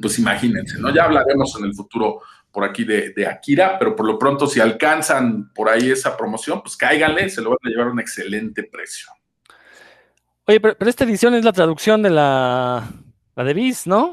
pues 0.00 0.18
imagínense, 0.18 0.78
¿no? 0.78 0.94
Ya 0.94 1.04
hablaremos 1.04 1.56
en 1.58 1.64
el 1.64 1.74
futuro 1.74 2.20
por 2.52 2.64
aquí 2.64 2.84
de, 2.84 3.26
Akira, 3.26 3.78
pero 3.78 3.94
por 3.94 4.06
lo 4.06 4.18
pronto 4.18 4.46
si 4.46 4.60
alcanzan 4.60 5.52
por 5.52 5.68
ahí 5.68 5.90
esa 5.90 6.16
promoción, 6.16 6.62
pues 6.62 6.76
cáiganle, 6.76 7.28
se 7.28 7.42
lo 7.42 7.50
van 7.50 7.58
a 7.62 7.68
llevar 7.68 7.86
a 7.88 7.90
un 7.90 8.00
excelente 8.00 8.64
precio. 8.64 9.08
Oye, 10.46 10.60
pero, 10.60 10.76
esta 10.80 11.04
edición 11.04 11.34
es 11.34 11.44
la 11.44 11.52
traducción 11.52 12.02
de 12.02 12.10
la, 12.10 12.88
la 13.36 13.44
de 13.44 13.54
Beast, 13.54 13.86
¿no? 13.86 14.10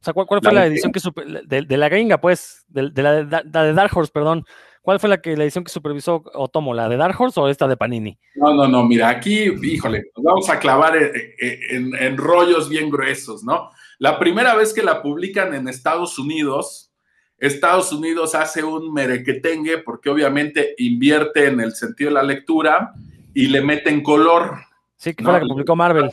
O 0.00 0.02
sea, 0.02 0.14
¿cuál, 0.14 0.40
fue 0.42 0.52
la, 0.52 0.66
edición 0.66 0.92
que 0.92 1.00
de, 1.46 1.62
de, 1.62 1.76
la 1.76 1.88
gringa, 1.88 2.20
pues, 2.20 2.64
de, 2.68 2.90
la, 3.02 3.22
de, 3.22 3.72
Dark 3.74 3.96
Horse, 3.96 4.10
perdón? 4.12 4.46
¿Cuál 4.82 4.98
fue 4.98 5.10
la 5.10 5.20
que 5.20 5.36
la 5.36 5.44
edición 5.44 5.64
que 5.64 5.70
supervisó 5.70 6.24
Otomo, 6.34 6.72
la 6.72 6.88
de 6.88 6.96
Dark 6.96 7.14
Horse 7.20 7.38
o 7.38 7.48
esta 7.48 7.68
de 7.68 7.76
Panini? 7.76 8.18
No, 8.34 8.54
no, 8.54 8.66
no, 8.66 8.84
mira, 8.84 9.10
aquí, 9.10 9.52
híjole, 9.62 10.10
nos 10.16 10.24
vamos 10.24 10.48
a 10.48 10.58
clavar 10.58 10.96
en, 10.96 11.94
en 11.94 12.16
rollos 12.16 12.68
bien 12.68 12.88
gruesos, 12.88 13.44
¿no? 13.44 13.70
La 13.98 14.18
primera 14.18 14.54
vez 14.54 14.72
que 14.72 14.82
la 14.82 15.02
publican 15.02 15.52
en 15.54 15.68
Estados 15.68 16.18
Unidos, 16.18 16.90
Estados 17.36 17.92
Unidos 17.92 18.34
hace 18.34 18.64
un 18.64 18.92
merequetengue 18.92 19.78
porque 19.78 20.08
obviamente 20.08 20.74
invierte 20.78 21.46
en 21.46 21.60
el 21.60 21.72
sentido 21.72 22.08
de 22.08 22.14
la 22.14 22.22
lectura 22.22 22.94
y 23.34 23.48
le 23.48 23.60
meten 23.60 24.02
color. 24.02 24.56
Sí, 24.96 25.14
que 25.14 25.22
fue 25.22 25.34
la 25.34 25.40
que 25.40 25.46
publicó 25.46 25.76
Marvel. 25.76 26.10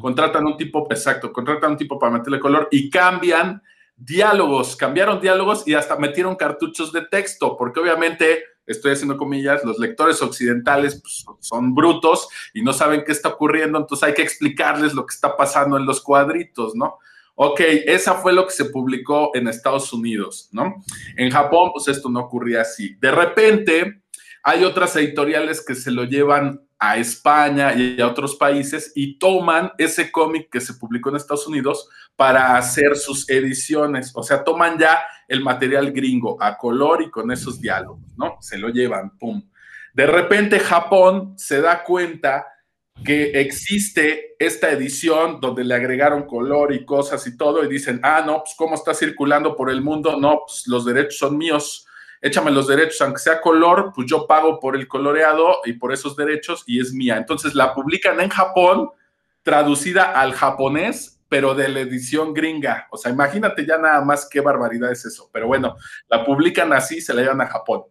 Contratan 0.00 0.46
un 0.46 0.56
tipo, 0.56 0.86
exacto, 0.90 1.30
contratan 1.30 1.72
un 1.72 1.76
tipo 1.76 1.98
para 1.98 2.12
meterle 2.12 2.40
color 2.40 2.68
y 2.70 2.88
cambian 2.88 3.62
diálogos, 4.04 4.76
cambiaron 4.76 5.20
diálogos 5.20 5.66
y 5.66 5.74
hasta 5.74 5.96
metieron 5.96 6.36
cartuchos 6.36 6.92
de 6.92 7.02
texto, 7.02 7.56
porque 7.56 7.80
obviamente, 7.80 8.44
estoy 8.66 8.92
haciendo 8.92 9.16
comillas, 9.16 9.64
los 9.64 9.78
lectores 9.78 10.20
occidentales 10.22 11.00
pues, 11.00 11.24
son 11.40 11.74
brutos 11.74 12.28
y 12.54 12.62
no 12.62 12.72
saben 12.72 13.04
qué 13.04 13.12
está 13.12 13.30
ocurriendo, 13.30 13.78
entonces 13.78 14.08
hay 14.08 14.14
que 14.14 14.22
explicarles 14.22 14.94
lo 14.94 15.06
que 15.06 15.14
está 15.14 15.36
pasando 15.36 15.76
en 15.76 15.86
los 15.86 16.00
cuadritos, 16.00 16.74
¿no? 16.74 16.98
Ok, 17.34 17.60
esa 17.60 18.14
fue 18.14 18.32
lo 18.32 18.44
que 18.46 18.52
se 18.52 18.66
publicó 18.66 19.30
en 19.34 19.48
Estados 19.48 19.92
Unidos, 19.92 20.48
¿no? 20.52 20.82
En 21.16 21.30
Japón, 21.30 21.70
pues 21.72 21.88
esto 21.88 22.10
no 22.10 22.20
ocurría 22.20 22.60
así. 22.60 22.94
De 23.00 23.10
repente, 23.10 24.02
hay 24.42 24.64
otras 24.64 24.94
editoriales 24.96 25.64
que 25.64 25.74
se 25.74 25.90
lo 25.90 26.04
llevan 26.04 26.60
a 26.84 26.96
España 26.96 27.72
y 27.76 28.00
a 28.00 28.08
otros 28.08 28.34
países 28.34 28.90
y 28.96 29.16
toman 29.16 29.70
ese 29.78 30.10
cómic 30.10 30.50
que 30.50 30.60
se 30.60 30.74
publicó 30.74 31.10
en 31.10 31.16
Estados 31.16 31.46
Unidos 31.46 31.88
para 32.16 32.56
hacer 32.56 32.96
sus 32.96 33.30
ediciones. 33.30 34.10
O 34.16 34.24
sea, 34.24 34.42
toman 34.42 34.76
ya 34.80 35.00
el 35.28 35.42
material 35.44 35.92
gringo 35.92 36.36
a 36.42 36.58
color 36.58 37.02
y 37.02 37.08
con 37.08 37.30
esos 37.30 37.60
diálogos, 37.60 38.02
¿no? 38.16 38.36
Se 38.40 38.58
lo 38.58 38.68
llevan, 38.68 39.16
pum. 39.16 39.48
De 39.94 40.06
repente 40.06 40.58
Japón 40.58 41.34
se 41.38 41.60
da 41.60 41.84
cuenta 41.84 42.48
que 43.04 43.40
existe 43.40 44.34
esta 44.40 44.72
edición 44.72 45.40
donde 45.40 45.62
le 45.62 45.76
agregaron 45.76 46.26
color 46.26 46.74
y 46.74 46.84
cosas 46.84 47.24
y 47.28 47.36
todo 47.36 47.62
y 47.62 47.68
dicen, 47.68 48.00
ah, 48.02 48.24
no, 48.26 48.38
pues 48.42 48.56
cómo 48.56 48.74
está 48.74 48.92
circulando 48.92 49.54
por 49.54 49.70
el 49.70 49.82
mundo, 49.82 50.18
no, 50.18 50.40
pues 50.48 50.64
los 50.66 50.84
derechos 50.84 51.18
son 51.18 51.38
míos, 51.38 51.86
échame 52.22 52.52
los 52.52 52.68
derechos, 52.68 53.00
aunque 53.00 53.18
sea 53.18 53.40
color, 53.40 53.92
pues 53.94 54.06
yo 54.08 54.26
pago 54.26 54.60
por 54.60 54.76
el 54.76 54.86
coloreado 54.86 55.56
y 55.64 55.74
por 55.74 55.92
esos 55.92 56.16
derechos 56.16 56.62
y 56.66 56.80
es 56.80 56.94
mía. 56.94 57.16
Entonces 57.16 57.54
la 57.54 57.74
publican 57.74 58.20
en 58.20 58.30
Japón, 58.30 58.90
traducida 59.42 60.04
al 60.12 60.32
japonés, 60.32 61.20
pero 61.28 61.54
de 61.54 61.68
la 61.68 61.80
edición 61.80 62.32
gringa. 62.32 62.86
O 62.90 62.96
sea, 62.96 63.10
imagínate 63.10 63.66
ya 63.66 63.76
nada 63.76 64.00
más 64.04 64.28
qué 64.30 64.40
barbaridad 64.40 64.92
es 64.92 65.04
eso. 65.04 65.28
Pero 65.32 65.48
bueno, 65.48 65.76
la 66.08 66.24
publican 66.24 66.72
así, 66.72 67.00
se 67.00 67.12
la 67.12 67.22
llevan 67.22 67.40
a 67.40 67.48
Japón. 67.48 67.82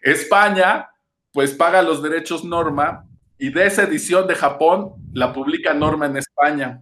España, 0.00 0.88
pues 1.30 1.52
paga 1.52 1.82
los 1.82 2.02
derechos 2.02 2.42
Norma 2.42 3.06
y 3.36 3.50
de 3.50 3.66
esa 3.66 3.82
edición 3.82 4.26
de 4.26 4.34
Japón 4.34 4.94
la 5.12 5.32
publica 5.32 5.74
Norma 5.74 6.06
en 6.06 6.16
España. 6.16 6.80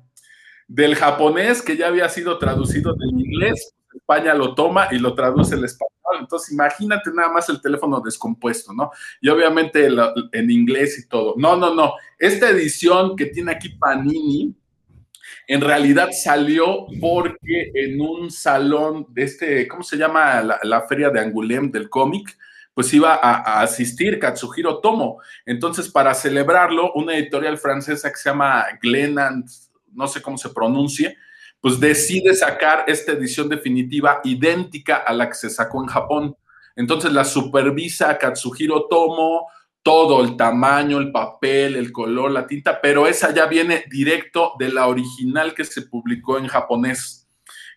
del 0.69 0.95
japonés 0.95 1.61
que 1.61 1.77
ya 1.77 1.89
había 1.89 2.09
sido 2.09 2.39
traducido 2.39 2.95
del 2.95 3.21
inglés, 3.21 3.75
España 3.95 4.33
lo 4.33 4.55
toma 4.55 4.89
y 4.91 4.99
lo 4.99 5.15
traduce 5.15 5.55
al 5.55 5.65
español. 5.65 5.92
Entonces, 6.23 6.53
imagínate 6.53 7.11
nada 7.13 7.29
más 7.29 7.49
el 7.49 7.61
teléfono 7.61 8.01
descompuesto, 8.01 8.73
¿no? 8.73 8.91
Y 9.21 9.29
obviamente 9.29 9.89
en 10.33 10.51
inglés 10.51 10.99
y 10.99 11.09
todo. 11.09 11.35
No, 11.37 11.57
no, 11.57 11.75
no. 11.75 11.95
Esta 12.19 12.49
edición 12.49 13.17
que 13.17 13.27
tiene 13.27 13.53
aquí 13.53 13.71
Panini, 13.71 14.55
en 15.47 15.61
realidad 15.61 16.09
salió 16.13 16.87
porque 17.01 17.73
en 17.75 18.01
un 18.01 18.31
salón 18.31 19.07
de 19.11 19.25
este, 19.25 19.69
¿cómo 19.69 19.83
se 19.83 19.97
llama? 19.97 20.43
La, 20.63 20.87
feria 20.89 21.11
de 21.11 21.21
Angoulême 21.21 21.71
del 21.71 21.91
cómic, 21.91 22.37
pues 22.75 22.93
iba 22.95 23.15
a, 23.15 23.35
a, 23.37 23.63
asistir 23.63 24.19
Katsuhiro 24.19 24.79
Tomo. 24.79 25.21
Entonces, 25.45 25.89
para 25.89 26.15
celebrarlo, 26.15 26.93
una 26.95 27.17
editorial 27.17 27.59
francesa 27.59 28.11
que 28.11 28.17
se 28.17 28.31
llama 28.31 28.65
Glenand, 28.81 29.47
no 29.93 30.07
sé 30.07 30.23
cómo 30.23 30.39
se 30.39 30.49
pronuncie, 30.49 31.19
pues 31.63 31.79
decide 31.79 32.35
sacar 32.35 32.85
esta 32.89 33.13
edición 33.13 33.49
definitiva 33.49 34.21
idéntica 34.25 34.97
a 34.97 35.15
la 35.15 35.29
que 35.29 35.37
se 35.37 35.49
sacó 35.49 35.81
en 35.81 35.89
Japón. 35.89 36.37
Entonces 36.75 37.13
la 37.13 37.25
supervisa 37.25 38.19
Katsuhiro 38.19 38.89
Tomo, 38.89 39.47
todo 39.81 40.25
el 40.25 40.37
tamaño, 40.37 40.99
el 40.99 41.13
papel, 41.13 41.77
el 41.77 41.93
color, 41.93 42.33
la 42.33 42.49
tinta, 42.49 42.81
pero 42.81 43.07
esa 43.07 43.33
ya 43.33 43.47
viene 43.47 43.85
directo 43.89 44.55
de 44.59 44.73
la 44.73 44.89
original 44.89 45.55
que 45.55 45.65
se 45.65 45.83
publicó 45.83 46.37
en 46.37 46.49
japonés. 46.49 47.29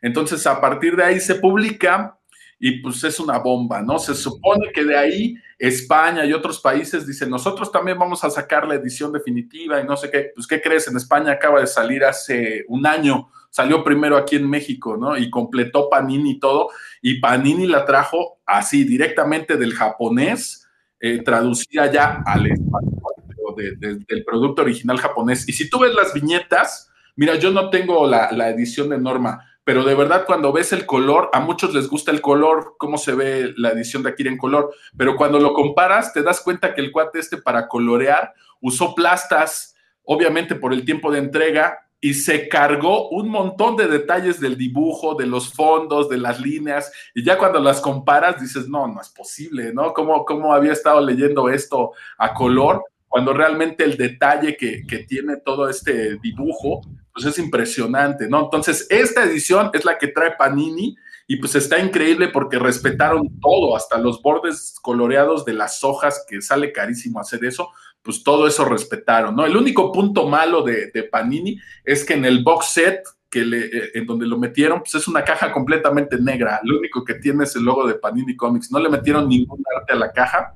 Entonces 0.02 0.46
a 0.48 0.60
partir 0.60 0.96
de 0.96 1.04
ahí 1.04 1.20
se 1.20 1.36
publica 1.36 2.18
y 2.60 2.82
pues 2.82 3.04
es 3.04 3.20
una 3.20 3.38
bomba, 3.38 3.84
¿no? 3.84 4.00
Se 4.00 4.16
supone 4.16 4.72
que 4.72 4.84
de 4.84 4.98
ahí 4.98 5.36
España 5.60 6.26
y 6.26 6.34
otros 6.34 6.60
países 6.60 7.06
dicen, 7.06 7.30
nosotros 7.30 7.72
también 7.72 8.00
vamos 8.00 8.24
a 8.24 8.32
sacar 8.32 8.68
la 8.68 8.76
edición 8.76 9.12
definitiva 9.12 9.80
y 9.80 9.86
no 9.86 9.96
sé 9.96 10.10
qué, 10.10 10.32
pues 10.34 10.48
¿qué 10.48 10.60
crees? 10.60 10.88
En 10.88 10.98
España 10.98 11.34
acaba 11.34 11.60
de 11.60 11.68
salir 11.68 12.04
hace 12.04 12.66
un 12.68 12.88
año 12.88 13.30
salió 13.56 13.86
primero 13.86 14.18
aquí 14.18 14.36
en 14.36 14.50
México, 14.50 14.98
¿no? 14.98 15.16
Y 15.16 15.30
completó 15.30 15.90
Panini 15.90 16.42
todo, 16.42 16.72
y 17.02 17.22
Panini 17.22 17.68
la 17.68 17.86
trajo 17.86 18.40
así 18.46 18.84
directamente 18.84 19.56
del 19.56 19.74
japonés, 19.74 20.68
eh, 21.00 21.24
traducida 21.24 21.90
ya 21.90 22.22
al 22.26 22.48
español, 22.48 23.56
del 23.56 24.26
producto 24.26 24.62
original 24.64 24.98
japonés. 24.98 25.48
Y 25.48 25.54
si 25.54 25.70
tú 25.70 25.80
ves 25.80 25.94
las 25.96 26.14
viñetas, 26.14 26.92
mira, 27.16 27.36
yo 27.36 27.50
no 27.50 27.70
tengo 27.70 28.06
la, 28.06 28.30
la 28.34 28.50
edición 28.50 28.90
de 28.90 28.98
norma, 28.98 29.46
pero 29.64 29.86
de 29.86 29.96
verdad 29.96 30.26
cuando 30.26 30.52
ves 30.52 30.74
el 30.74 30.86
color, 30.86 31.30
a 31.32 31.40
muchos 31.40 31.74
les 31.74 31.88
gusta 31.88 32.12
el 32.12 32.20
color, 32.20 32.76
cómo 32.78 32.98
se 32.98 33.16
ve 33.16 33.54
la 33.56 33.70
edición 33.70 34.04
de 34.04 34.10
Akira 34.10 34.30
en 34.30 34.38
color, 34.38 34.74
pero 34.98 35.16
cuando 35.16 35.40
lo 35.40 35.54
comparas 35.54 36.12
te 36.12 36.24
das 36.24 36.42
cuenta 36.42 36.74
que 36.76 36.82
el 36.82 36.92
cuate 36.92 37.20
este 37.20 37.38
para 37.38 37.70
colorear 37.70 38.34
usó 38.60 38.94
plastas, 38.94 39.78
obviamente 40.04 40.56
por 40.56 40.74
el 40.74 40.84
tiempo 40.84 41.10
de 41.10 41.20
entrega, 41.20 41.85
y 42.02 42.14
se 42.14 42.48
cargó 42.48 43.10
un 43.10 43.30
montón 43.30 43.76
de 43.76 43.88
detalles 43.88 44.40
del 44.40 44.58
dibujo, 44.58 45.16
de 45.16 45.26
los 45.26 45.54
fondos, 45.54 46.10
de 46.10 46.18
las 46.18 46.40
líneas, 46.40 46.92
y 47.14 47.24
ya 47.24 47.38
cuando 47.38 47.60
las 47.60 47.82
comparas 47.82 48.40
dices, 48.40 48.68
no, 48.68 48.88
no 48.88 49.02
es 49.02 49.10
posible, 49.10 49.74
¿no? 49.74 49.94
¿Cómo, 49.94 50.24
cómo 50.26 50.54
había 50.54 50.74
estado 50.74 51.02
leyendo 51.02 51.50
esto 51.50 51.94
a 52.18 52.34
color? 52.34 52.84
Cuando 53.08 53.34
realmente 53.34 53.84
el 53.84 53.98
detalle 53.98 54.58
que, 54.58 54.86
que 54.86 55.00
tiene 55.00 55.38
todo 55.38 55.70
este 55.70 56.18
dibujo, 56.18 56.82
pues 57.14 57.26
es 57.26 57.40
impresionante, 57.40 58.28
¿no? 58.28 58.44
Entonces, 58.44 58.88
esta 58.90 59.24
edición 59.24 59.72
es 59.74 59.86
la 59.86 59.98
que 59.98 60.10
trae 60.10 60.36
Panini 60.38 60.96
y 61.28 61.38
pues 61.38 61.56
está 61.56 61.80
increíble 61.80 62.28
porque 62.28 62.60
respetaron 62.60 63.40
todo, 63.40 63.76
hasta 63.76 63.98
los 63.98 64.22
bordes 64.22 64.76
coloreados 64.82 65.44
de 65.46 65.54
las 65.54 65.84
hojas, 65.84 66.26
que 66.28 66.42
sale 66.42 66.72
carísimo 66.72 67.20
hacer 67.20 67.44
eso, 67.46 67.72
pues 68.06 68.24
todo 68.24 68.46
eso 68.46 68.64
respetaron, 68.66 69.36
¿no? 69.36 69.48
El 69.48 69.58
único 69.58 69.92
punto 69.92 70.30
malo 70.30 70.62
de, 70.62 71.10
Panini 71.12 71.60
es 71.84 72.06
que 72.06 72.14
en 72.14 72.24
el 72.24 72.44
box 72.44 72.68
set 72.68 73.04
que 73.32 73.42
eh, 73.42 73.92
en 73.96 74.06
donde 74.06 74.28
lo 74.28 74.38
metieron, 74.38 74.80
pues 74.80 74.94
es 74.94 75.08
una 75.08 75.24
caja 75.24 75.52
completamente 75.52 76.18
negra. 76.22 76.62
Lo 76.64 76.78
único 76.78 77.04
que 77.04 77.16
tiene 77.16 77.46
es 77.46 77.56
el 77.56 77.64
logo 77.64 77.88
de 77.88 77.96
Panini 77.96 78.36
Comics. 78.36 78.72
No 78.72 78.80
le 78.80 78.90
metieron 78.90 79.28
ningún 79.28 79.62
arte 79.76 79.94
a 79.94 79.96
la 79.96 80.14
caja, 80.14 80.54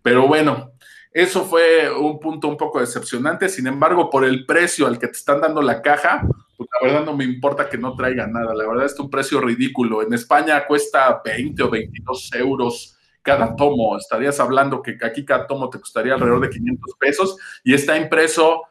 pero 0.00 0.28
bueno, 0.28 0.70
eso 1.12 1.44
fue 1.44 1.90
un 1.90 2.20
punto 2.20 2.46
un 2.46 2.56
poco 2.56 2.78
decepcionante. 2.78 3.48
Sin 3.48 3.66
embargo, 3.66 4.08
por 4.08 4.24
el 4.24 4.46
precio 4.46 4.86
al 4.86 5.00
que 5.00 5.08
te 5.08 5.16
están 5.16 5.40
dando 5.40 5.62
la 5.62 5.82
caja, 5.82 6.22
pues 6.56 6.68
la 6.72 6.86
verdad 6.86 7.04
no 7.04 7.16
me 7.16 7.24
importa 7.24 7.68
que 7.68 7.78
no 7.78 7.96
traiga 7.96 8.28
nada. 8.28 8.54
La 8.54 8.66
verdad 8.66 8.86
es 8.86 8.98
un 9.00 9.10
precio 9.10 9.40
ridículo. 9.40 10.02
En 10.02 10.14
España 10.14 10.64
cuesta 10.68 11.20
20 11.24 11.62
o 11.64 11.68
22 11.68 12.32
euros 12.34 12.95
cada 13.26 13.56
tomo. 13.56 13.98
Estarías 13.98 14.38
hablando 14.38 14.80
que 14.80 14.96
aquí 15.02 15.24
cada 15.24 15.46
tomo 15.48 15.68
te 15.68 15.80
costaría 15.80 16.14
alrededor 16.14 16.40
de 16.40 16.50
500 16.50 16.94
pesos 16.98 17.36
y 17.64 17.74
está 17.74 17.98
impreso 17.98 18.62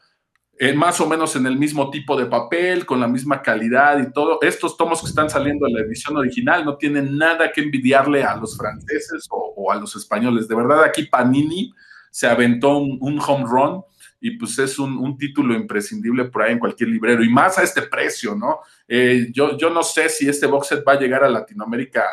eh, 0.58 0.72
más 0.72 1.02
o 1.02 1.08
menos 1.08 1.36
en 1.36 1.46
el 1.46 1.58
mismo 1.58 1.90
tipo 1.90 2.16
de 2.18 2.28
papel, 2.28 2.86
con 2.86 3.02
la 3.02 3.10
misma 3.10 3.42
calidad 3.42 4.00
y 4.00 4.14
todo. 4.14 4.40
Estos 4.42 4.78
tomos 4.78 5.02
que 5.02 5.10
están 5.10 5.30
saliendo 5.30 5.68
en 5.68 5.74
la 5.74 5.82
edición 5.82 6.16
original 6.16 6.64
no 6.64 6.78
tienen 6.78 7.18
nada 7.18 7.52
que 7.52 7.60
envidiarle 7.60 8.24
a 8.24 8.38
los 8.38 8.56
franceses 8.56 9.28
o, 9.30 9.70
a 9.70 9.76
los 9.76 9.94
españoles. 9.98 10.48
De 10.48 10.56
verdad, 10.56 10.86
aquí 10.86 11.04
Panini 11.04 11.74
se 12.10 12.28
aventó 12.28 12.78
un, 12.78 13.20
home 13.20 13.46
run 13.46 13.84
y 14.22 14.32
pues 14.38 14.58
es 14.60 14.80
un, 14.80 15.18
título 15.18 15.54
imprescindible 15.54 16.24
por 16.26 16.44
ahí 16.44 16.54
en 16.54 16.60
cualquier 16.60 16.88
librero 16.88 17.22
y 17.22 17.30
más 17.30 17.58
a 17.58 17.64
este 17.64 17.82
precio, 17.82 18.34
¿no? 18.34 18.62
Eh, 18.88 19.28
yo, 19.34 19.58
yo 19.58 19.70
no 19.70 19.84
sé 19.84 20.08
si 20.08 20.30
este 20.30 20.48
box 20.48 20.68
set 20.68 20.86
va 20.88 20.94
a 20.94 21.00
llegar 21.00 21.26
a 21.26 21.30
Latinoamérica 21.30 22.06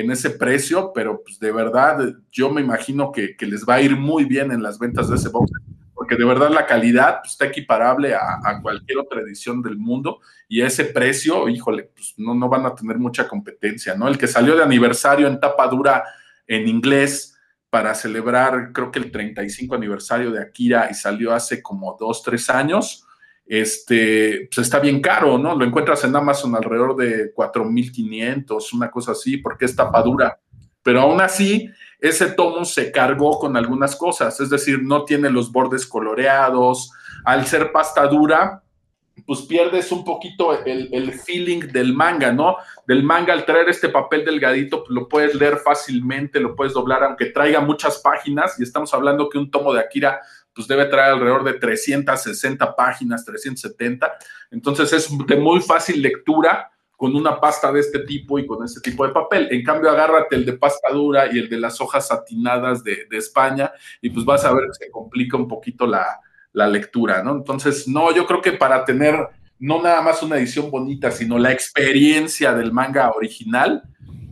en 0.00 0.12
ese 0.12 0.30
precio, 0.30 0.92
pero 0.94 1.22
pues 1.24 1.40
de 1.40 1.50
verdad 1.50 2.14
yo 2.30 2.50
me 2.50 2.60
imagino 2.60 3.10
que, 3.10 3.34
les 3.40 3.64
va 3.64 3.74
a 3.74 3.80
ir 3.80 3.96
muy 3.96 4.24
bien 4.26 4.52
en 4.52 4.62
las 4.62 4.78
ventas 4.78 5.08
de 5.08 5.16
ese 5.16 5.28
box, 5.28 5.50
porque 5.92 6.14
de 6.14 6.24
verdad 6.24 6.50
la 6.50 6.66
calidad 6.66 7.18
pues, 7.20 7.32
está 7.32 7.46
equiparable 7.46 8.14
a, 8.14 8.60
cualquier 8.62 8.98
otra 8.98 9.20
edición 9.22 9.60
del 9.60 9.76
mundo 9.76 10.20
y 10.48 10.60
a 10.60 10.68
ese 10.68 10.84
precio, 10.84 11.48
híjole, 11.48 11.90
pues 11.92 12.14
no, 12.16 12.32
no 12.32 12.48
van 12.48 12.64
a 12.64 12.76
tener 12.76 12.96
mucha 12.96 13.26
competencia, 13.26 13.96
¿no? 13.96 14.06
El 14.06 14.18
que 14.18 14.28
salió 14.28 14.54
de 14.54 14.62
aniversario 14.62 15.26
en 15.26 15.40
tapa 15.40 15.66
dura 15.66 16.04
en 16.46 16.68
inglés 16.68 17.36
para 17.68 17.92
celebrar, 17.92 18.72
creo 18.72 18.92
que 18.92 19.00
el 19.00 19.10
35 19.10 19.74
aniversario 19.74 20.30
de 20.30 20.40
Akira 20.40 20.86
y 20.88 20.94
salió 20.94 21.34
hace 21.34 21.60
como 21.60 21.96
dos, 21.98 22.22
tres 22.22 22.48
años, 22.48 23.04
este, 23.48 24.48
pues 24.54 24.66
está 24.66 24.78
bien 24.78 25.00
caro, 25.00 25.38
¿no? 25.38 25.56
Lo 25.56 25.64
encuentras 25.64 26.04
en 26.04 26.14
Amazon 26.14 26.54
alrededor 26.54 26.94
de 26.96 27.34
4.500, 27.34 28.74
una 28.74 28.90
cosa 28.90 29.12
así, 29.12 29.38
porque 29.38 29.64
es 29.64 29.74
tapadura. 29.74 30.38
Pero 30.82 31.00
aún 31.00 31.20
así, 31.20 31.70
ese 31.98 32.26
tomo 32.26 32.64
se 32.66 32.92
cargó 32.92 33.38
con 33.38 33.56
algunas 33.56 33.96
cosas, 33.96 34.38
es 34.40 34.50
decir, 34.50 34.82
no 34.82 35.04
tiene 35.04 35.30
los 35.30 35.50
bordes 35.50 35.86
coloreados, 35.86 36.92
al 37.24 37.46
ser 37.46 37.72
pasta 37.72 38.06
dura, 38.06 38.62
pues 39.26 39.42
pierdes 39.42 39.90
un 39.92 40.04
poquito 40.04 40.64
el, 40.64 40.90
el, 40.92 41.12
feeling 41.12 41.60
del 41.72 41.92
manga, 41.92 42.32
¿no? 42.32 42.56
Del 42.86 43.02
manga, 43.02 43.32
al 43.32 43.44
traer 43.44 43.68
este 43.68 43.88
papel 43.88 44.24
delgadito, 44.24 44.84
pues 44.84 44.90
lo 44.90 45.08
puedes 45.08 45.34
leer 45.34 45.56
fácilmente, 45.56 46.38
lo 46.38 46.54
puedes 46.54 46.72
doblar, 46.72 47.02
aunque 47.02 47.26
traiga 47.26 47.60
muchas 47.60 47.98
páginas, 47.98 48.58
y 48.60 48.62
estamos 48.62 48.94
hablando 48.94 49.28
que 49.28 49.38
un 49.38 49.50
tomo 49.50 49.72
de 49.72 49.80
Akira 49.80 50.20
pues 50.58 50.66
debe 50.66 50.86
traer 50.86 51.12
alrededor 51.12 51.44
de 51.44 51.52
360 51.52 52.74
páginas, 52.74 53.24
370. 53.24 54.18
Entonces 54.50 54.92
es 54.92 55.08
de 55.24 55.36
muy 55.36 55.60
fácil 55.60 56.02
lectura 56.02 56.68
con 56.96 57.14
una 57.14 57.40
pasta 57.40 57.70
de 57.70 57.78
este 57.78 58.00
tipo 58.00 58.40
y 58.40 58.44
con 58.44 58.64
este 58.64 58.80
tipo 58.80 59.06
de 59.06 59.12
papel. 59.12 59.46
En 59.52 59.62
cambio, 59.62 59.88
agárrate 59.88 60.34
el 60.34 60.44
de 60.44 60.54
pasta 60.54 60.90
dura 60.92 61.32
y 61.32 61.38
el 61.38 61.48
de 61.48 61.60
las 61.60 61.80
hojas 61.80 62.08
satinadas 62.08 62.82
de, 62.82 63.06
España 63.12 63.70
y 64.02 64.10
pues 64.10 64.26
vas 64.26 64.44
a 64.44 64.52
ver 64.52 64.64
que 64.64 64.86
se 64.86 64.90
complica 64.90 65.36
un 65.36 65.46
poquito 65.46 65.86
la, 65.86 66.18
la 66.52 66.66
lectura, 66.66 67.22
¿no? 67.22 67.36
Entonces, 67.36 67.86
no, 67.86 68.12
yo 68.12 68.26
creo 68.26 68.42
que 68.42 68.50
para 68.50 68.84
tener 68.84 69.14
no 69.58 69.82
nada 69.82 70.02
más 70.02 70.22
una 70.22 70.36
edición 70.36 70.70
bonita, 70.70 71.10
sino 71.10 71.38
la 71.38 71.52
experiencia 71.52 72.54
del 72.54 72.72
manga 72.72 73.10
original, 73.10 73.82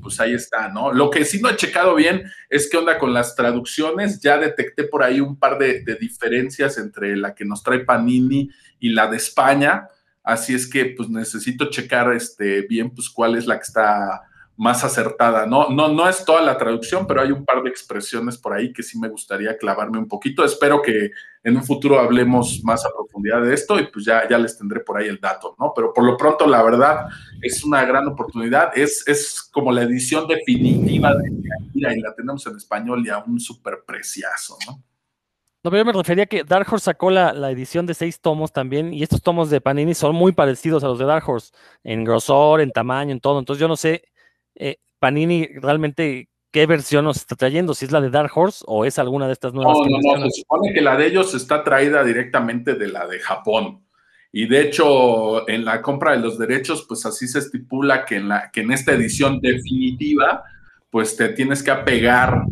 pues 0.01 0.21
ahí 0.21 0.35
está, 0.35 0.69
¿no? 0.69 0.93
Lo 0.93 1.11
que 1.11 1.25
sí 1.25 1.41
no 1.41 1.51
he 1.51 1.57
checado 1.57 1.97
bien 1.97 2.23
es 2.49 2.71
qué 2.71 2.77
onda 2.77 2.97
con 2.97 3.13
las 3.13 3.35
traducciones. 3.35 4.21
Ya 4.21 4.39
detecté 4.39 4.85
por 4.85 5.03
ahí 5.03 5.21
un 5.21 5.37
par 5.37 5.59
de, 5.59 5.83
diferencias 6.01 6.79
entre 6.79 7.17
la 7.17 7.35
que 7.35 7.45
nos 7.45 7.65
trae 7.65 7.81
Panini 7.81 8.49
y 8.79 8.91
la 8.91 9.09
de 9.09 9.17
España. 9.17 9.89
Así 10.23 10.55
es 10.55 10.69
que 10.69 10.87
pues 10.97 11.09
necesito 11.09 11.71
checar 11.71 12.13
este, 12.13 12.63
bien 12.63 12.91
pues 12.91 13.11
cuál 13.11 13.37
es 13.37 13.47
la 13.47 13.57
que 13.57 13.65
está 13.65 14.23
más 14.57 14.85
acertada. 14.85 15.47
No, 15.47 15.69
no, 15.69 15.89
no 15.89 16.09
es 16.09 16.25
toda 16.25 16.41
la 16.41 16.57
traducción, 16.57 17.07
pero 17.07 17.21
hay 17.21 17.31
un 17.31 17.45
par 17.45 17.63
de 17.63 17.69
expresiones 17.69 18.39
por 18.39 18.55
ahí 18.55 18.73
que 18.73 18.83
sí 18.83 18.99
me 18.99 19.09
gustaría 19.09 19.57
clavarme 19.59 19.99
un 19.99 20.09
poquito. 20.09 20.45
Espero 20.45 20.81
que 20.81 21.11
en 21.45 21.57
un 21.57 21.63
futuro 21.63 22.01
hablemos 22.01 22.63
más 22.65 22.85
a 22.87 22.91
profundidad 22.91 23.43
de 23.43 23.53
esto 23.53 23.79
y 23.79 23.87
pues 23.89 24.07
ya, 24.07 24.27
ya 24.29 24.39
les 24.39 24.57
tendré 24.57 24.81
por 24.81 24.97
ahí 24.97 25.09
el 25.09 25.21
dato, 25.21 25.55
¿no? 25.59 25.73
Pero 25.77 25.93
por 25.93 26.05
lo 26.05 26.17
pronto, 26.17 26.47
la 26.47 26.63
verdad, 26.63 27.07
es 27.43 27.63
una 27.65 27.85
gran 27.85 28.07
oportunidad. 28.09 28.77
Es, 28.77 29.07
es 29.07 29.43
como 29.53 29.71
la 29.71 29.83
edición 29.83 30.27
definitiva 30.27 31.15
de 31.15 31.31
Akira 31.69 31.95
y 31.95 32.01
la 32.01 32.15
tenemos 32.15 32.47
en 32.47 32.57
español 32.57 33.07
y 33.07 33.11
a 33.11 33.19
un 33.19 33.39
súper 33.39 33.85
preciazo, 33.87 34.57
¿no? 34.67 34.83
No, 35.63 35.71
pero 35.71 35.79
yo 35.83 35.85
me 35.85 35.93
refería 35.93 36.27
que 36.27 36.45
Dark 36.45 36.73
Horse 36.73 36.85
sacó 36.85 37.11
la, 37.11 37.33
la, 37.33 37.51
edición 37.51 37.87
de 37.87 37.95
seis 37.95 38.21
tomos 38.21 38.53
también, 38.53 38.95
y 38.95 39.03
estos 39.03 39.21
tomos 39.21 39.51
de 39.51 39.61
Panini 39.61 39.95
son 39.95 40.15
muy 40.15 40.31
parecidos 40.31 40.85
a 40.85 40.87
los 40.87 40.97
de 41.01 41.07
Dark 41.07 41.29
Horse, 41.29 41.53
en 41.83 42.05
grosor, 42.05 42.61
en 42.61 42.71
tamaño, 42.71 43.11
en 43.11 43.19
todo. 43.19 43.41
Entonces 43.41 43.61
yo 43.61 43.67
no 43.67 43.75
sé 43.75 44.05
eh, 44.59 44.77
Panini 44.99 45.47
realmente 45.61 46.29
qué 46.51 46.67
versión 46.67 47.05
nos 47.05 47.19
está 47.19 47.37
trayendo, 47.37 47.75
si 47.75 47.85
es 47.85 47.93
la 47.93 48.01
de 48.01 48.11
Dark 48.11 48.31
Horse 48.35 48.65
o 48.67 48.85
es 48.85 48.99
alguna 48.99 49.27
de 49.27 49.35
estas 49.35 49.53
nuevas. 49.53 49.77
No, 49.77 49.85
no, 49.85 50.19
no, 50.19 50.31
se 50.31 50.41
supone 50.41 50.73
que 50.73 50.81
la 50.81 50.97
de 50.97 51.07
ellos 51.07 51.35
está 51.35 51.63
traída 51.63 52.03
directamente 52.03 52.75
de 52.75 52.89
la 52.89 53.07
de 53.07 53.19
Japón. 53.21 53.83
Y 54.33 54.47
de 54.49 54.63
hecho, 54.63 55.49
en 55.49 55.65
la 55.65 55.81
compra 55.81 56.13
de 56.13 56.19
los 56.19 56.39
derechos, 56.39 56.85
pues 56.89 57.05
así 57.07 57.27
se 57.29 57.39
estipula 57.39 58.05
que 58.05 58.17
en, 58.17 58.29
la, 58.29 58.51
que 58.51 58.63
en 58.63 58.73
esta 58.73 58.93
edición 58.93 59.41
definitiva, 59.41 60.45
pues 60.91 61.17
te 61.17 61.31
tienes 61.31 61.63
que 61.63 61.71
apegar 61.71 62.43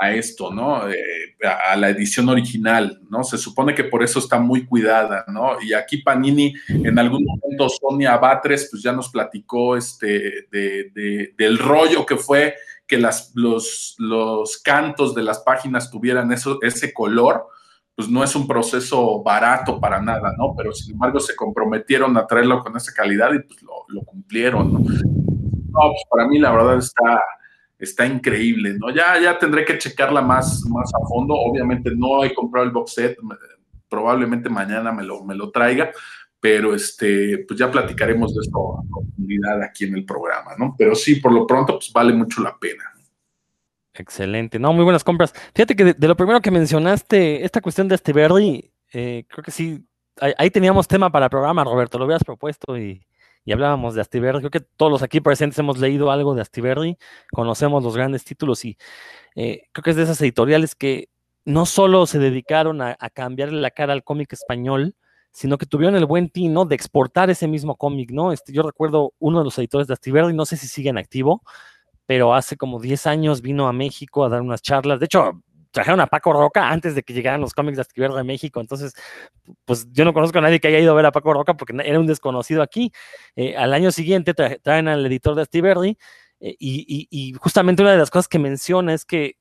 a 0.00 0.12
esto, 0.12 0.50
¿no? 0.50 0.88
Eh, 0.88 1.36
a 1.44 1.76
la 1.76 1.90
edición 1.90 2.28
original, 2.30 3.00
¿no? 3.10 3.22
Se 3.22 3.36
supone 3.36 3.74
que 3.74 3.84
por 3.84 4.02
eso 4.02 4.18
está 4.18 4.38
muy 4.38 4.64
cuidada, 4.64 5.24
¿no? 5.28 5.60
Y 5.60 5.74
aquí 5.74 5.98
Panini, 5.98 6.54
en 6.68 6.98
algún 6.98 7.24
momento 7.24 7.68
Sonia 7.68 8.16
Batres, 8.16 8.68
pues 8.70 8.82
ya 8.82 8.92
nos 8.92 9.10
platicó 9.10 9.76
este, 9.76 10.46
del 10.50 11.58
rollo 11.58 12.06
que 12.06 12.16
fue 12.16 12.54
que 12.86 12.96
las, 12.96 13.32
los, 13.34 13.94
los 13.98 14.56
cantos 14.62 15.14
de 15.14 15.22
las 15.22 15.40
páginas 15.40 15.90
tuvieran 15.90 16.32
eso, 16.32 16.58
ese 16.62 16.94
color, 16.94 17.46
pues 17.94 18.08
no 18.08 18.24
es 18.24 18.34
un 18.34 18.48
proceso 18.48 19.22
barato 19.22 19.78
para 19.78 20.00
nada, 20.00 20.32
¿no? 20.38 20.54
Pero 20.56 20.72
sin 20.72 20.94
embargo 20.94 21.20
se 21.20 21.36
comprometieron 21.36 22.16
a 22.16 22.26
traerlo 22.26 22.60
con 22.60 22.74
esa 22.74 22.92
calidad 22.94 23.34
y 23.34 23.40
pues 23.40 23.62
lo, 23.62 23.84
lo 23.88 24.00
cumplieron, 24.02 24.72
¿no? 24.72 24.78
No, 24.80 25.92
pues 25.92 26.02
para 26.10 26.26
mí 26.26 26.38
la 26.38 26.52
verdad 26.52 26.78
está 26.78 27.22
está 27.80 28.06
increíble, 28.06 28.76
¿no? 28.78 28.94
Ya, 28.94 29.18
ya 29.18 29.38
tendré 29.38 29.64
que 29.64 29.78
checarla 29.78 30.20
más, 30.20 30.64
más 30.66 30.90
a 30.94 31.08
fondo. 31.08 31.34
Obviamente 31.34 31.90
no 31.96 32.22
he 32.22 32.34
comprado 32.34 32.66
el 32.66 32.72
box 32.72 32.94
set, 32.94 33.16
probablemente 33.88 34.48
mañana 34.48 34.92
me 34.92 35.02
lo, 35.02 35.24
me 35.24 35.34
lo 35.34 35.50
traiga, 35.50 35.90
pero 36.38 36.74
este, 36.74 37.44
pues 37.48 37.58
ya 37.58 37.70
platicaremos 37.70 38.34
de 38.34 38.40
esto 38.42 38.78
a 38.78 38.82
profundidad 38.88 39.62
aquí 39.62 39.84
en 39.84 39.94
el 39.94 40.04
programa, 40.04 40.52
¿no? 40.58 40.74
Pero 40.78 40.94
sí, 40.94 41.16
por 41.16 41.32
lo 41.32 41.46
pronto, 41.46 41.74
pues 41.74 41.90
vale 41.92 42.12
mucho 42.12 42.42
la 42.42 42.56
pena. 42.58 42.84
Excelente, 43.94 44.58
no, 44.58 44.72
muy 44.72 44.84
buenas 44.84 45.02
compras. 45.02 45.34
Fíjate 45.54 45.74
que 45.74 45.94
de, 45.94 46.08
lo 46.08 46.16
primero 46.16 46.40
que 46.40 46.50
mencionaste, 46.50 47.44
esta 47.44 47.60
cuestión 47.60 47.88
de 47.88 47.96
este 47.96 48.12
eh, 48.92 49.24
creo 49.28 49.44
que 49.44 49.50
sí, 49.50 49.84
ahí, 50.20 50.32
ahí, 50.38 50.50
teníamos 50.50 50.86
tema 50.86 51.10
para 51.10 51.26
el 51.26 51.30
programa, 51.30 51.64
Roberto, 51.64 51.98
lo 51.98 52.04
habías 52.04 52.24
propuesto 52.24 52.78
y, 52.78 53.02
y 53.44 53.52
hablábamos 53.52 53.94
de 53.94 54.00
Astiberri. 54.00 54.38
Creo 54.38 54.50
que 54.50 54.60
todos 54.60 54.92
los 54.92 55.02
aquí 55.02 55.20
presentes 55.20 55.58
hemos 55.58 55.78
leído 55.78 56.10
algo 56.10 56.34
de 56.34 56.42
Astiberri, 56.42 56.98
conocemos 57.32 57.82
los 57.82 57.96
grandes 57.96 58.24
títulos 58.24 58.64
y 58.64 58.76
eh, 59.36 59.62
creo 59.72 59.82
que 59.82 59.90
es 59.90 59.96
de 59.96 60.02
esas 60.02 60.20
editoriales 60.22 60.74
que 60.74 61.08
no 61.44 61.66
solo 61.66 62.06
se 62.06 62.18
dedicaron 62.18 62.82
a, 62.82 62.96
cambiarle 63.14 63.60
la 63.60 63.70
cara 63.70 63.92
al 63.92 64.04
cómic 64.04 64.32
español, 64.32 64.94
sino 65.32 65.58
que 65.58 65.66
tuvieron 65.66 65.96
el 65.96 66.06
buen 66.06 66.28
tino 66.28 66.64
de 66.64 66.74
exportar 66.74 67.30
ese 67.30 67.48
mismo 67.48 67.76
cómic, 67.76 68.10
¿no? 68.10 68.32
Este, 68.32 68.52
yo 68.52 68.62
recuerdo 68.62 69.14
uno 69.18 69.38
de 69.38 69.44
los 69.44 69.58
editores 69.58 69.86
de 69.86 69.94
Astiberri, 69.94 70.34
no 70.34 70.44
sé 70.44 70.56
si 70.56 70.68
sigue 70.68 70.90
en 70.90 70.98
activo, 70.98 71.42
pero 72.06 72.34
hace 72.34 72.56
como 72.56 72.80
10 72.80 73.06
años 73.06 73.40
vino 73.40 73.68
a 73.68 73.72
México 73.72 74.24
a 74.24 74.28
dar 74.28 74.42
unas 74.42 74.62
charlas. 74.62 74.98
De 74.98 75.06
hecho, 75.06 75.42
trajeron 75.70 76.00
a 76.00 76.06
Paco 76.06 76.32
Roca 76.32 76.68
antes 76.68 76.94
de 76.94 77.02
que 77.02 77.12
llegaran 77.12 77.40
los 77.40 77.54
cómics 77.54 77.76
de 77.76 77.82
Astiberri 77.82 78.16
de 78.16 78.24
México. 78.24 78.60
Entonces, 78.60 78.94
pues 79.64 79.86
yo 79.92 80.04
no 80.04 80.12
conozco 80.12 80.38
a 80.38 80.40
nadie 80.42 80.60
que 80.60 80.68
haya 80.68 80.80
ido 80.80 80.92
a 80.92 80.96
ver 80.96 81.06
a 81.06 81.12
Paco 81.12 81.32
Roca 81.32 81.54
porque 81.54 81.74
era 81.84 81.98
un 81.98 82.06
desconocido 82.06 82.62
aquí. 82.62 82.92
Eh, 83.36 83.56
al 83.56 83.72
año 83.72 83.92
siguiente 83.92 84.34
traen 84.34 84.88
al 84.88 85.06
editor 85.06 85.34
de 85.34 85.42
Astiberri 85.42 85.98
eh, 86.40 86.56
y, 86.58 87.08
y, 87.10 87.32
justamente 87.34 87.82
una 87.82 87.92
de 87.92 87.98
las 87.98 88.10
cosas 88.10 88.28
que 88.28 88.38
menciona 88.38 88.94
es 88.94 89.04
que 89.04 89.36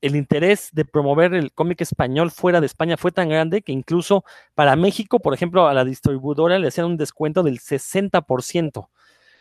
el 0.00 0.16
interés 0.16 0.68
de 0.72 0.84
promover 0.84 1.32
el 1.34 1.52
cómic 1.52 1.80
español 1.80 2.30
fuera 2.30 2.60
de 2.60 2.66
España 2.66 2.96
fue 2.96 3.12
tan 3.12 3.28
grande 3.28 3.62
que 3.62 3.72
incluso 3.72 4.24
para 4.54 4.76
México, 4.76 5.20
por 5.20 5.32
ejemplo, 5.32 5.68
a 5.68 5.74
la 5.74 5.84
distribuidora 5.84 6.58
le 6.58 6.68
hacían 6.68 6.86
un 6.86 6.96
descuento 6.96 7.42
del 7.42 7.60
60%, 7.60 8.88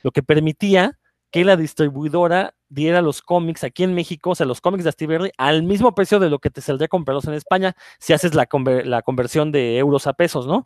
lo 0.04 0.12
que 0.12 0.24
permitía 0.24 0.98
que 1.32 1.46
la 1.46 1.56
distribuidora 1.56 2.56
diera 2.70 3.02
los 3.02 3.22
cómics 3.22 3.64
aquí 3.64 3.84
en 3.84 3.94
México, 3.94 4.32
o 4.32 4.36
sea, 4.36 4.46
los 4.46 4.62
cómics 4.62 4.84
de 4.84 4.92
Steve 4.92 5.32
al 5.38 5.64
mismo 5.64 5.94
precio 5.96 6.20
de 6.20 6.30
lo 6.30 6.40
que 6.40 6.50
te 6.50 6.62
saldría 6.62 6.88
comprarlos 6.88 7.26
en 7.26 7.34
España 7.34 7.76
si 8.00 8.14
haces 8.14 8.36
la, 8.36 8.48
la 8.86 9.02
conversión 9.02 9.52
de 9.52 9.78
euros 9.78 10.08
a 10.08 10.14
pesos, 10.14 10.48
¿no? 10.48 10.66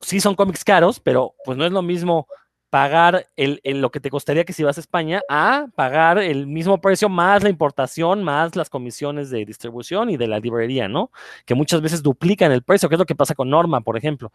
Sí 0.00 0.20
son 0.20 0.34
cómics 0.34 0.64
caros, 0.64 1.00
pero 1.00 1.34
pues 1.44 1.58
no 1.58 1.64
es 1.64 1.72
lo 1.72 1.82
mismo 1.82 2.26
pagar 2.70 3.26
el, 3.36 3.60
lo 3.64 3.90
que 3.90 3.98
te 3.98 4.10
costaría 4.10 4.44
que 4.44 4.52
si 4.52 4.62
vas 4.62 4.76
a 4.76 4.80
España 4.80 5.20
a 5.28 5.66
pagar 5.74 6.18
el 6.18 6.46
mismo 6.46 6.80
precio 6.80 7.08
más 7.08 7.42
la 7.42 7.48
importación, 7.48 8.22
más 8.22 8.54
las 8.54 8.70
comisiones 8.70 9.28
de 9.28 9.44
distribución 9.44 10.08
y 10.08 10.16
de 10.16 10.28
la 10.28 10.38
librería, 10.38 10.88
¿no? 10.88 11.10
Que 11.44 11.56
muchas 11.56 11.80
veces 11.80 12.02
duplican 12.02 12.52
el 12.52 12.62
precio, 12.62 12.88
que 12.88 12.94
es 12.94 12.98
lo 12.98 13.06
que 13.06 13.16
pasa 13.16 13.34
con 13.34 13.50
Norma, 13.50 13.80
por 13.80 13.96
ejemplo. 13.96 14.32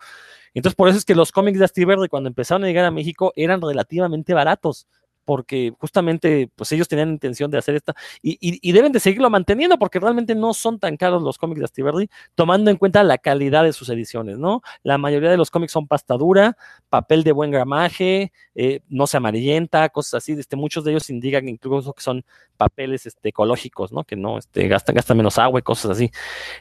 Entonces, 0.53 0.75
por 0.75 0.89
eso 0.89 0.97
es 0.97 1.05
que 1.05 1.15
los 1.15 1.31
cómics 1.31 1.59
de 1.59 1.67
Steve 1.67 2.09
cuando 2.09 2.27
empezaron 2.27 2.65
a 2.65 2.67
llegar 2.67 2.85
a 2.85 2.91
México 2.91 3.31
eran 3.37 3.61
relativamente 3.61 4.33
baratos 4.33 4.87
porque 5.25 5.73
justamente 5.79 6.49
pues 6.55 6.71
ellos 6.71 6.87
tenían 6.87 7.09
intención 7.09 7.51
de 7.51 7.57
hacer 7.57 7.75
esta 7.75 7.95
y, 8.21 8.71
deben 8.71 8.91
de 8.91 8.99
seguirlo 8.99 9.29
manteniendo 9.29 9.77
porque 9.77 9.99
realmente 9.99 10.35
no 10.35 10.53
son 10.53 10.79
tan 10.79 10.97
caros 10.97 11.23
los 11.23 11.37
cómics 11.37 11.59
de 11.59 11.65
Astiberri 11.65 12.09
tomando 12.35 12.69
en 12.71 12.77
cuenta 12.77 13.03
la 13.03 13.17
calidad 13.17 13.63
de 13.63 13.73
sus 13.73 13.89
ediciones, 13.89 14.37
¿no? 14.37 14.61
La 14.83 14.97
mayoría 14.97 15.29
de 15.29 15.37
los 15.37 15.49
cómics 15.49 15.71
son 15.71 15.87
pasta 15.87 16.15
dura, 16.15 16.57
papel 16.89 17.23
de 17.23 17.31
buen 17.31 17.51
gramaje, 17.51 18.31
eh, 18.53 18.81
no 18.87 19.07
se 19.07 19.17
amarillenta, 19.17 19.89
cosas 19.89 20.15
así, 20.15 20.33
este, 20.33 20.55
muchos 20.55 20.83
de 20.83 20.91
ellos 20.91 21.09
indican 21.09 21.49
incluso 21.49 21.93
que 21.93 22.03
son 22.03 22.23
papeles 22.57 23.05
este, 23.05 23.29
ecológicos, 23.29 23.91
¿no? 23.91 24.03
Que 24.03 24.15
no 24.15 24.37
este, 24.37 24.67
gastan, 24.67 25.17
menos 25.17 25.37
agua 25.37 25.59
y 25.59 25.63
cosas 25.63 25.91
así. 25.91 26.11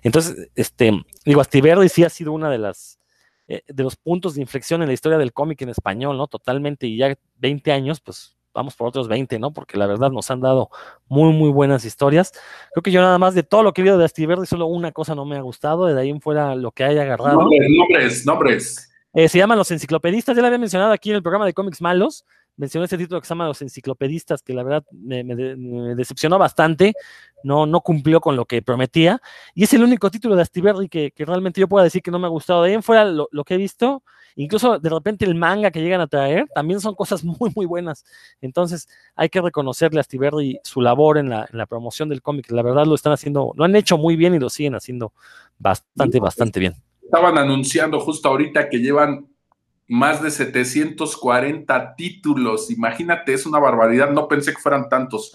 Entonces, 0.03 0.49
este, 0.55 0.93
digo, 1.25 1.41
Astiberri 1.41 1.89
sí 1.89 2.05
ha 2.05 2.09
sido 2.09 2.33
una 2.33 2.51
de 2.51 2.59
las 2.59 2.99
eh, 3.47 3.63
los 3.77 3.97
puntos 3.97 4.35
de 4.35 4.41
inflexión 4.41 4.81
en 4.81 4.89
la 4.89 4.95
historia 4.95 5.19
del 5.19 5.35
cómic 5.35 5.61
en 5.63 5.69
español, 5.69 6.17
¿no? 6.17 6.27
Totalmente, 6.29 6.87
y 6.87 6.97
ya 6.97 7.15
20 7.37 7.73
años, 7.73 8.01
pues 8.01 8.37
vamos 8.55 8.77
por 8.77 8.89
otros 8.89 9.09
20, 9.09 9.39
¿no? 9.39 9.53
Porque 9.53 9.77
la 9.77 9.87
verdad 9.87 10.11
nos 10.11 10.31
han 10.31 10.41
dado 10.41 10.71
muy, 11.09 11.33
muy 11.33 11.51
buenas 11.51 11.85
historias. 11.85 12.33
Creo 12.73 12.83
que 12.83 12.91
yo 12.91 13.03
nada 13.03 13.19
más 13.19 13.35
de 13.35 13.43
todo 13.43 13.63
lo 13.63 13.73
que 13.73 13.83
he 13.83 13.85
visto 13.85 13.99
de 13.99 14.05
Astiberri, 14.05 14.47
solo 14.47 14.67
una 14.67 14.93
cosa 14.93 15.15
no 15.15 15.25
me 15.25 15.37
ha 15.37 15.43
gustado, 15.43 15.87
de 15.87 16.01
ahí 16.01 16.11
en 16.11 16.21
fuera 16.21 16.55
lo 16.55 16.71
que 16.71 16.85
haya 16.85 17.03
agarrado. 17.03 17.41
Nombres, 17.41 18.25
nombres. 18.25 18.91
Eh, 19.13 19.29
se 19.29 19.39
llaman 19.39 19.59
Los 19.59 19.71
Enciclopedistas, 19.71 20.35
ya 20.35 20.41
lo 20.41 20.47
había 20.47 20.59
mencionado 20.59 20.93
aquí 20.93 21.11
en 21.11 21.17
el 21.17 21.23
programa 21.23 21.47
de 21.47 21.53
cómics 21.53 21.81
malos, 21.81 22.25
mencioné 22.57 22.85
este 22.85 22.99
título 22.99 23.21
que 23.21 23.27
se 23.27 23.31
llama 23.31 23.47
Los 23.47 23.63
Enciclopedistas, 23.63 24.43
que 24.43 24.55
la 24.55 24.65
verdad 24.65 24.85
me, 24.91 25.23
decepcionó 25.95 26.37
bastante, 26.37 26.95
no, 27.45 27.65
no 27.65 27.81
cumplió 27.81 28.21
con 28.21 28.35
lo 28.35 28.45
que 28.45 28.61
prometía, 28.61 29.21
y 29.55 29.65
es 29.65 29.73
el 29.73 29.85
único 29.85 30.11
título 30.11 30.35
de 30.35 30.43
Astiberri 30.43 30.89
que, 30.89 31.13
que 31.13 31.25
realmente 31.25 31.61
yo 31.61 31.69
puedo 31.69 31.85
decir 31.85 32.03
que 32.03 32.11
no 32.11 32.19
me 32.19 32.27
ha 32.27 32.31
gustado. 32.31 32.63
De 32.63 32.71
ahí 32.71 32.75
en 32.75 32.83
fuera 32.83 33.05
lo, 33.05 33.29
lo 33.31 33.45
que 33.45 33.55
he 33.55 33.59
visto, 33.59 34.03
Incluso 34.37 34.79
de 34.79 34.91
repente 34.91 35.25
el 35.25 35.35
manga 35.35 35.71
que 35.71 35.81
llegan 35.81 36.01
a 36.01 36.07
traer 36.07 36.47
también 36.55 36.81
son 36.81 36.95
cosas 36.95 37.25
muy, 37.25 37.53
muy 37.55 37.67
buenas. 37.67 38.05
Entonces 38.41 38.89
hay 39.15 39.29
que 39.29 39.41
reconocerle 39.41 40.01
a 40.01 40.03
Stiberri 40.03 40.59
su 40.65 40.81
labor 40.81 41.19
en 41.19 41.31
la, 41.31 41.49
en 41.51 41.59
la 41.59 41.67
promoción 41.67 42.09
del 42.09 42.23
cómic. 42.23 42.51
La 42.51 42.63
verdad 42.63 42.87
lo 42.87 42.95
están 42.95 43.13
haciendo, 43.13 43.53
lo 43.57 43.65
han 43.65 43.77
hecho 43.77 43.99
muy 43.99 44.17
bien 44.17 44.35
y 44.35 44.39
lo 44.39 44.51
siguen 44.51 44.75
haciendo 44.75 45.13
bastante, 45.59 46.21
bastante 46.21 46.61
bien. 46.61 46.75
Estaban 47.03 47.39
anunciando 47.39 48.01
justo 48.01 48.29
ahorita 48.29 48.69
que 48.69 48.79
llevan 48.79 49.34
más 49.87 50.23
de 50.23 50.31
740 50.31 51.95
títulos. 51.97 52.71
Imagínate, 52.71 53.35
es 53.35 53.45
una 53.45 53.59
barbaridad. 53.59 54.11
No 54.11 54.29
pensé 54.29 54.53
que 54.53 54.61
fueran 54.61 54.89
tantos. 54.89 55.33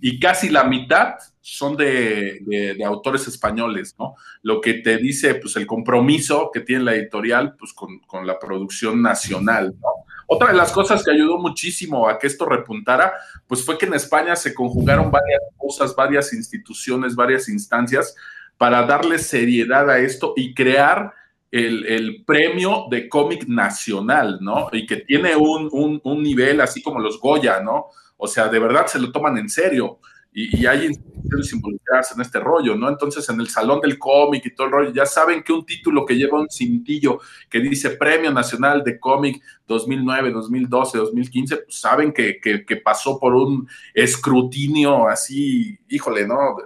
Y 0.00 0.18
casi 0.18 0.48
la 0.48 0.64
mitad 0.64 1.14
son 1.40 1.76
de, 1.76 2.76
autores 2.84 3.28
españoles, 3.28 3.94
¿no? 3.98 4.14
Lo 4.42 4.60
que 4.60 4.74
te 4.74 4.96
dice, 4.96 5.36
pues, 5.36 5.56
el 5.56 5.66
compromiso 5.66 6.50
que 6.52 6.60
tiene 6.60 6.84
la 6.84 6.94
editorial, 6.94 7.56
pues, 7.56 7.72
con, 7.72 8.00
con, 8.00 8.26
la 8.26 8.38
producción 8.38 9.02
nacional, 9.02 9.74
¿no? 9.80 9.88
Otra 10.26 10.48
de 10.48 10.56
las 10.56 10.72
cosas 10.72 11.04
que 11.04 11.10
ayudó 11.10 11.38
muchísimo 11.38 12.08
a 12.08 12.18
que 12.18 12.26
esto 12.26 12.46
repuntara, 12.46 13.12
pues, 13.46 13.64
fue 13.64 13.78
que 13.78 13.86
en 13.86 13.94
España 13.94 14.34
se 14.34 14.54
conjugaron 14.54 15.10
varias 15.10 15.42
cosas, 15.56 15.94
varias 15.94 16.32
instituciones, 16.32 17.14
varias 17.14 17.48
instancias 17.48 18.14
para 18.56 18.84
darle 18.84 19.18
seriedad 19.18 19.90
a 19.90 19.98
esto 19.98 20.34
y 20.36 20.54
crear 20.54 21.12
el, 21.52 22.24
premio 22.26 22.86
de 22.90 23.08
cómic 23.08 23.46
nacional, 23.46 24.38
¿no? 24.40 24.68
Y 24.72 24.86
que 24.86 24.96
tiene 24.96 25.36
un, 25.36 26.00
nivel 26.22 26.60
así 26.60 26.82
como 26.82 26.98
los 26.98 27.20
Goya, 27.20 27.60
¿no? 27.60 27.86
O 28.16 28.26
sea, 28.26 28.48
de 28.48 28.58
verdad 28.58 28.86
se 28.86 28.98
lo 28.98 29.12
toman 29.12 29.36
en 29.36 29.48
serio. 29.48 29.98
Y, 30.32 30.64
hay 30.64 30.86
instituciones 30.86 31.52
involucradas 31.52 32.12
en 32.12 32.22
este 32.22 32.40
rollo, 32.40 32.74
¿no? 32.74 32.88
Entonces, 32.88 33.28
en 33.28 33.38
el 33.38 33.50
Salón 33.50 33.80
del 33.80 33.98
Cómic 33.98 34.46
y 34.46 34.54
todo 34.54 34.66
el 34.66 34.72
rollo, 34.72 34.92
ya 34.92 35.04
saben 35.04 35.42
que 35.42 35.52
un 35.52 35.66
título 35.66 36.06
que 36.06 36.14
lleva 36.14 36.40
un 36.40 36.48
cintillo 36.48 37.20
que 37.50 37.60
dice 37.60 37.90
Premio 37.90 38.32
Nacional 38.32 38.82
de 38.82 38.98
Cómic 38.98 39.42
2009, 39.66 40.32
2012, 40.32 40.98
2015, 40.98 41.56
pues 41.58 41.78
saben 41.78 42.12
que, 42.14 42.40
que, 42.40 42.64
que 42.64 42.76
pasó 42.76 43.20
por 43.20 43.34
un 43.34 43.68
escrutinio 43.92 45.06
así, 45.06 45.78
híjole, 45.90 46.26
¿no? 46.26 46.56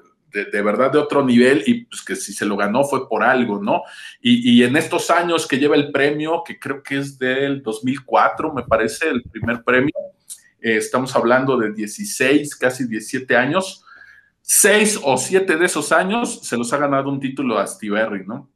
De, 0.44 0.62
verdad 0.62 0.92
de 0.92 0.98
otro 0.98 1.24
nivel 1.24 1.62
y 1.66 1.84
pues 1.84 2.02
que 2.02 2.16
si 2.16 2.32
se 2.32 2.44
lo 2.44 2.56
ganó 2.56 2.84
fue 2.84 3.08
por 3.08 3.22
algo, 3.22 3.62
¿no? 3.62 3.82
Y, 4.20 4.62
en 4.62 4.76
estos 4.76 5.10
años 5.10 5.46
que 5.46 5.58
lleva 5.58 5.76
el 5.76 5.90
premio, 5.90 6.42
que 6.44 6.58
creo 6.58 6.82
que 6.82 6.98
es 6.98 7.18
del 7.18 7.62
2004, 7.62 8.52
me 8.52 8.62
parece, 8.64 9.08
el 9.08 9.22
primer 9.22 9.62
premio, 9.62 9.94
eh, 10.60 10.76
estamos 10.76 11.14
hablando 11.16 11.56
de 11.56 11.72
16, 11.72 12.56
casi 12.56 12.86
17 12.86 13.36
años, 13.36 13.84
seis 14.42 14.98
o 15.02 15.16
siete 15.16 15.56
de 15.56 15.66
esos 15.66 15.90
años 15.90 16.40
se 16.42 16.56
los 16.56 16.72
ha 16.72 16.78
ganado 16.78 17.10
un 17.10 17.18
título 17.18 17.58
a 17.58 17.66
Steve 17.66 18.24
¿no? 18.26 18.48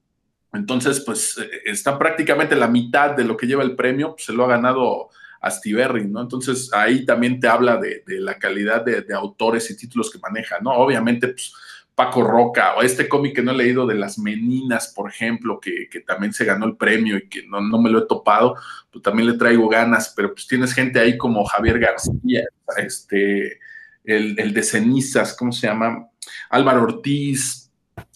Entonces, 0.53 1.03
pues 1.05 1.39
eh, 1.39 1.49
está 1.64 1.99
prácticamente 1.99 2.55
la 2.57 2.68
mitad 2.68 3.11
de 3.11 3.24
lo 3.24 3.37
que 3.37 3.47
lleva 3.47 3.62
el 3.62 3.76
premio, 3.76 4.12
pues, 4.12 4.26
se 4.26 4.33
lo 4.33 4.45
ha 4.45 4.49
ganado 4.49 5.11
a 5.41 5.51
Steve 5.51 6.05
¿no? 6.05 6.20
Entonces 6.20 6.70
ahí 6.72 7.05
también 7.05 7.41
te 7.41 7.49
habla 7.49 7.78
de, 7.78 8.03
la 8.07 8.39
calidad 8.39 8.85
de, 8.85 9.05
autores 9.14 9.70
y 9.70 9.76
títulos 9.76 10.11
que 10.11 10.18
maneja, 10.18 10.59
¿no? 10.61 10.72
Obviamente, 10.72 11.28
pues 11.28 11.53
Paco 12.01 12.22
Roca, 12.22 12.76
o 12.76 12.82
este 12.82 13.07
cómic 13.07 13.34
que 13.34 13.42
no 13.42 13.51
he 13.51 13.57
leído 13.57 13.86
de 13.86 13.94
las 13.94 14.18
Meninas, 14.18 14.90
por 14.96 15.11
ejemplo, 15.11 15.61
que, 15.61 15.86
también 16.07 16.32
se 16.32 16.46
ganó 16.46 16.64
el 16.64 16.78
premio 16.78 17.18
y 17.18 17.28
que 17.28 17.46
no, 17.46 17.61
me 17.61 17.90
lo 17.90 17.98
he 17.98 18.07
topado, 18.07 18.57
pues 18.90 19.03
también 19.03 19.28
le 19.28 19.36
traigo 19.36 19.68
ganas, 19.68 20.14
pero 20.16 20.32
pues 20.32 20.46
tienes 20.46 20.72
gente 20.72 20.98
ahí 20.98 21.18
como 21.18 21.44
Javier 21.44 21.78
García, 21.78 22.44
este, 22.78 23.59
el, 24.03 24.34
de 24.34 24.62
cenizas, 24.62 25.36
¿cómo 25.36 25.53
se 25.53 25.66
llama? 25.66 26.09
Álvaro 26.48 26.84
Ortiz, 26.84 27.70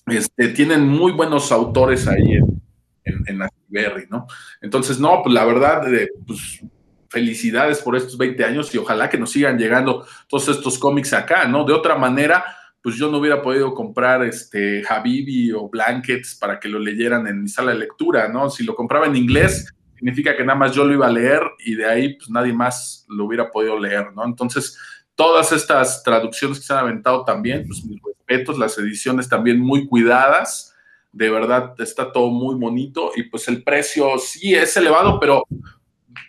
este, 0.07 0.49
tienen 0.49 0.89
muy 0.89 1.13
buenos 1.13 1.53
autores 1.53 2.09
ahí 2.09 2.37
en, 2.37 2.63
en, 3.05 3.43
en 3.43 4.09
¿no? 4.09 4.27
Entonces, 4.63 4.99
no, 4.99 5.21
pues 5.23 5.35
la 5.35 5.45
verdad, 5.45 5.87
pues 6.27 6.63
felicidades 7.11 7.81
por 7.81 7.97
estos 7.97 8.17
20 8.17 8.43
años 8.47 8.75
y 8.75 8.79
ojalá 8.79 9.11
que 9.11 9.19
nos 9.19 9.31
sigan 9.31 9.59
llegando 9.59 10.07
todos 10.27 10.49
estos 10.49 10.79
cómics 10.79 11.13
acá, 11.13 11.47
¿no? 11.47 11.65
De 11.65 11.75
otra 11.75 11.97
manera, 11.97 12.45
pues 12.85 12.97
yo 12.97 13.11
no 13.11 13.17
hubiera 13.17 13.41
podido 13.41 13.73
comprar 13.73 14.23
este 14.25 14.85
Habibi 14.87 15.53
o 15.53 15.71
Blankets 15.71 16.35
para 16.35 16.61
que 16.61 16.69
lo 16.69 16.79
leyeran 16.79 17.27
en 17.27 17.43
mi 17.43 17.49
sala 17.49 17.73
de 17.73 17.79
lectura, 17.79 18.29
¿no? 18.29 18.51
Si 18.51 18.63
lo 18.63 18.75
compraba 18.75 19.07
en 19.07 19.17
inglés, 19.17 19.73
significa 19.95 20.37
que 20.37 20.45
nada 20.45 20.59
más 20.59 20.75
yo 20.75 20.85
lo 20.85 20.93
iba 20.93 21.07
a 21.07 21.11
leer 21.11 21.41
y 21.65 21.77
de 21.77 21.87
ahí 21.87 22.13
pues 22.13 22.29
nadie 22.29 22.53
más 22.53 23.07
lo 23.09 23.25
hubiera 23.25 23.51
podido 23.51 23.81
leer, 23.81 24.13
¿no? 24.15 24.27
Entonces, 24.27 24.77
todas 25.15 25.51
estas 25.51 26.03
traducciones 26.03 26.59
que 26.59 26.67
se 26.67 26.75
han 26.75 26.81
aventado 26.81 27.25
también, 27.25 27.67
pues 27.67 27.83
mis 27.87 27.99
respetos, 28.03 28.59
las 28.59 28.77
ediciones 28.77 29.31
también 29.31 29.61
muy 29.61 29.87
cuidadas, 29.87 30.75
de 31.11 31.31
verdad 31.31 31.75
está 31.79 32.13
todo 32.13 32.29
muy 32.29 32.55
bonito 32.55 33.13
y 33.17 33.23
pues 33.23 33.49
el 33.49 33.63
precio 33.63 34.19
sí 34.19 34.55
es 34.55 34.77
elevado, 34.77 35.19
pero 35.19 35.45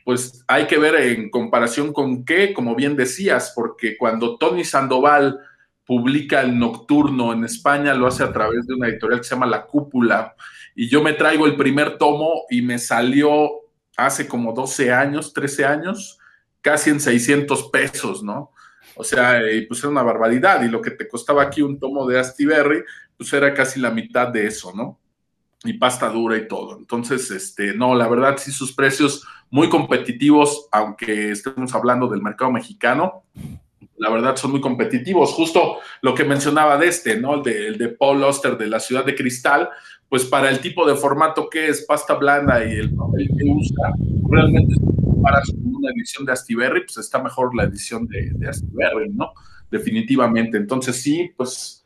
pues 0.05 0.45
hay 0.47 0.67
que 0.67 0.77
ver 0.77 0.95
en 0.95 1.29
comparación 1.29 1.91
con 1.91 2.23
qué, 2.23 2.53
como 2.53 2.75
bien 2.75 2.95
decías, 2.95 3.51
porque 3.53 3.97
cuando 3.97 4.37
Tony 4.37 4.63
Sandoval 4.63 5.37
publica 5.85 6.41
el 6.41 6.57
Nocturno 6.57 7.31
en 7.33 7.43
España, 7.43 7.93
lo 7.93 8.07
hace 8.07 8.23
a 8.23 8.33
través 8.33 8.65
de 8.65 8.73
una 8.73 8.87
editorial 8.87 9.19
que 9.19 9.25
se 9.25 9.35
llama 9.35 9.45
La 9.45 9.65
Cúpula, 9.65 10.35
y 10.75 10.89
yo 10.89 11.01
me 11.01 11.13
traigo 11.13 11.45
el 11.45 11.55
primer 11.55 11.97
tomo 11.97 12.43
y 12.49 12.61
me 12.61 12.79
salió 12.79 13.49
hace 13.95 14.27
como 14.27 14.51
12 14.53 14.91
años, 14.91 15.31
13 15.33 15.65
años, 15.65 16.19
casi 16.61 16.89
en 16.89 16.99
600 16.99 17.69
pesos, 17.69 18.23
¿no? 18.23 18.51
O 18.95 19.03
sea, 19.03 19.41
pues 19.67 19.79
era 19.79 19.89
una 19.89 20.03
barbaridad, 20.03 20.63
y 20.63 20.69
lo 20.69 20.81
que 20.81 20.91
te 20.91 21.07
costaba 21.07 21.43
aquí 21.43 21.61
un 21.61 21.79
tomo 21.79 22.07
de 22.07 22.19
Astiberri, 22.19 22.83
pues 23.17 23.31
era 23.33 23.53
casi 23.53 23.79
la 23.79 23.91
mitad 23.91 24.29
de 24.29 24.47
eso, 24.47 24.73
¿no? 24.75 24.99
Y 25.63 25.73
pasta 25.73 26.09
dura 26.09 26.37
y 26.37 26.47
todo. 26.47 26.77
Entonces, 26.77 27.29
este, 27.31 27.73
no, 27.73 27.95
la 27.95 28.07
verdad, 28.07 28.37
sí, 28.37 28.51
sus 28.51 28.73
precios 28.73 29.25
muy 29.49 29.69
competitivos, 29.69 30.67
aunque 30.71 31.31
estemos 31.31 31.73
hablando 31.73 32.07
del 32.07 32.21
mercado 32.21 32.51
mexicano, 32.51 33.23
la 33.97 34.09
verdad 34.09 34.35
son 34.35 34.51
muy 34.51 34.61
competitivos. 34.61 35.33
Justo 35.33 35.77
lo 36.01 36.13
que 36.13 36.23
mencionaba 36.23 36.77
de 36.77 36.87
este, 36.87 37.19
¿no? 37.19 37.35
El 37.35 37.43
de, 37.43 37.67
el 37.67 37.77
de 37.77 37.89
Paul 37.89 38.23
Oster 38.23 38.57
de 38.57 38.67
la 38.67 38.79
Ciudad 38.79 39.05
de 39.05 39.15
Cristal, 39.15 39.69
pues 40.09 40.25
para 40.25 40.49
el 40.49 40.59
tipo 40.59 40.87
de 40.87 40.95
formato 40.95 41.49
que 41.49 41.67
es 41.67 41.85
pasta 41.85 42.13
blanda 42.15 42.63
y 42.63 42.73
el 42.73 42.93
papel 42.95 43.29
que 43.37 43.45
usa, 43.45 43.93
realmente 44.29 44.75
para 45.21 45.41
una 45.63 45.91
edición 45.91 46.25
de 46.25 46.33
Astiberri, 46.33 46.81
pues 46.81 46.97
está 46.97 47.21
mejor 47.21 47.55
la 47.55 47.63
edición 47.63 48.05
de, 48.07 48.31
de 48.35 48.49
Astiberri, 48.49 49.09
¿no? 49.09 49.33
Definitivamente. 49.71 50.57
Entonces 50.57 51.01
sí, 51.01 51.31
pues 51.35 51.83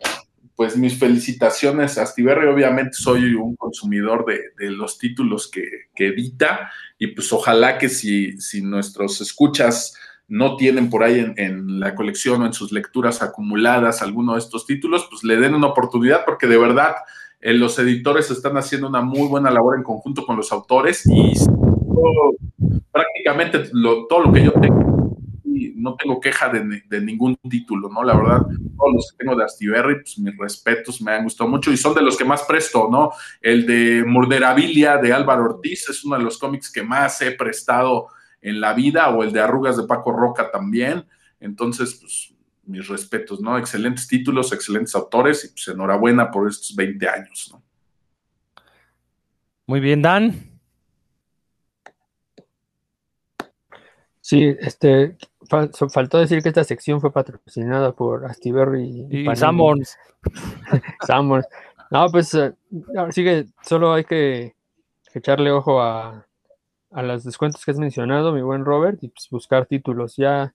pues 0.59 0.75
mis 0.75 0.99
felicitaciones 0.99 1.97
a 1.97 2.01
Astiberri. 2.01 2.45
Obviamente 2.47 2.91
soy 2.91 3.33
un 3.33 3.55
consumidor 3.55 4.25
de, 4.25 4.71
los 4.71 4.97
títulos 4.97 5.49
que, 5.49 5.63
edita 5.95 6.69
y 6.97 7.07
pues 7.07 7.31
ojalá 7.31 7.77
que 7.77 7.87
si, 7.87 8.37
si 8.41 8.61
nuestros 8.61 9.21
escuchas 9.21 9.95
no 10.29 10.55
tienen 10.55 10.89
por 10.89 11.03
ahí 11.03 11.33
en, 11.35 11.79
la 11.79 11.95
colección 11.95 12.41
o 12.41 12.45
en 12.45 12.53
sus 12.53 12.71
lecturas 12.71 13.21
acumuladas 13.21 14.01
alguno 14.01 14.33
de 14.33 14.39
estos 14.39 14.65
títulos, 14.65 15.07
pues 15.09 15.23
le 15.23 15.37
den 15.37 15.55
una 15.55 15.67
oportunidad 15.67 16.23
porque 16.25 16.47
de 16.47 16.57
verdad 16.57 16.95
eh, 17.41 17.53
los 17.53 17.77
editores 17.79 18.31
están 18.31 18.57
haciendo 18.57 18.87
una 18.87 19.01
muy 19.01 19.27
buena 19.27 19.51
labor 19.51 19.77
en 19.77 19.83
conjunto 19.83 20.25
con 20.25 20.37
los 20.37 20.51
autores 20.51 21.05
y 21.05 21.33
prácticamente 22.91 23.71
todo 24.07 24.21
lo 24.21 24.31
que 24.31 24.43
yo 24.43 24.51
tengo 24.53 24.89
no 25.79 25.95
tengo 25.95 26.19
queja 26.19 26.49
de, 26.49 27.01
ningún 27.01 27.35
título, 27.49 27.89
¿no? 27.89 28.03
La 28.03 28.15
verdad, 28.15 28.41
todos 28.77 28.93
los 28.93 29.11
que 29.11 29.17
tengo 29.17 29.35
de 29.35 29.43
Astiberri, 29.43 29.95
pues 29.95 30.19
mis 30.19 30.37
respetos, 30.37 31.01
me 31.01 31.11
han 31.11 31.23
gustado 31.23 31.49
mucho 31.49 31.71
y 31.71 31.77
son 31.77 31.95
de 31.95 32.01
los 32.01 32.17
que 32.17 32.25
más 32.25 32.43
presto, 32.43 32.89
¿no? 32.91 33.11
El 33.41 33.65
de 33.65 34.03
Murderabilia 34.05 34.97
de 34.97 35.13
Álvaro 35.13 35.45
Ortiz 35.45 35.89
es 35.89 36.03
uno 36.03 36.17
de 36.17 36.23
los 36.23 36.37
cómics 36.37 36.71
que 36.71 36.83
más 36.83 37.21
he 37.21 37.31
prestado 37.31 38.07
en 38.41 38.61
la 38.61 38.73
vida, 38.73 39.09
o 39.09 39.23
el 39.23 39.31
de 39.31 39.41
Arrugas 39.41 39.77
de 39.77 39.83
Paco 39.83 40.11
Roca 40.11 40.51
también. 40.51 41.05
Entonces, 41.39 41.97
pues 41.99 42.33
mis 42.63 42.87
respetos, 42.87 43.41
¿no? 43.41 43.57
Excelentes 43.57 44.07
títulos, 44.07 44.53
excelentes 44.53 44.95
autores 44.95 45.43
y 45.45 45.47
pues 45.49 45.67
enhorabuena 45.67 46.29
por 46.29 46.47
estos 46.47 46.75
20 46.75 47.09
años, 47.09 47.49
¿no? 47.51 47.63
Muy 49.65 49.79
bien, 49.79 50.01
Dan. 50.01 50.49
Sí, 54.21 54.55
este, 54.59 55.17
faltó 55.91 56.19
decir 56.19 56.41
que 56.43 56.49
esta 56.49 56.63
sección 56.63 57.01
fue 57.01 57.11
patrocinada 57.11 57.91
por 57.93 58.25
Astiberri 58.25 59.07
y, 59.09 59.29
y 59.29 59.35
Sanborns. 59.35 59.97
No, 61.91 62.05
pues 62.11 62.35
eh, 62.35 62.53
sí 63.09 63.23
que 63.23 63.47
solo 63.63 63.93
hay 63.93 64.03
que, 64.03 64.55
echarle 65.15 65.49
ojo 65.51 65.81
a, 65.81 66.27
a, 66.91 67.03
los 67.03 67.23
descuentos 67.23 67.63
que 67.63 67.71
has 67.71 67.77
mencionado, 67.77 68.33
mi 68.33 68.41
buen 68.41 68.65
Robert, 68.65 69.03
y 69.03 69.09
pues 69.09 69.27
buscar 69.29 69.65
títulos. 69.65 70.15
Ya, 70.17 70.53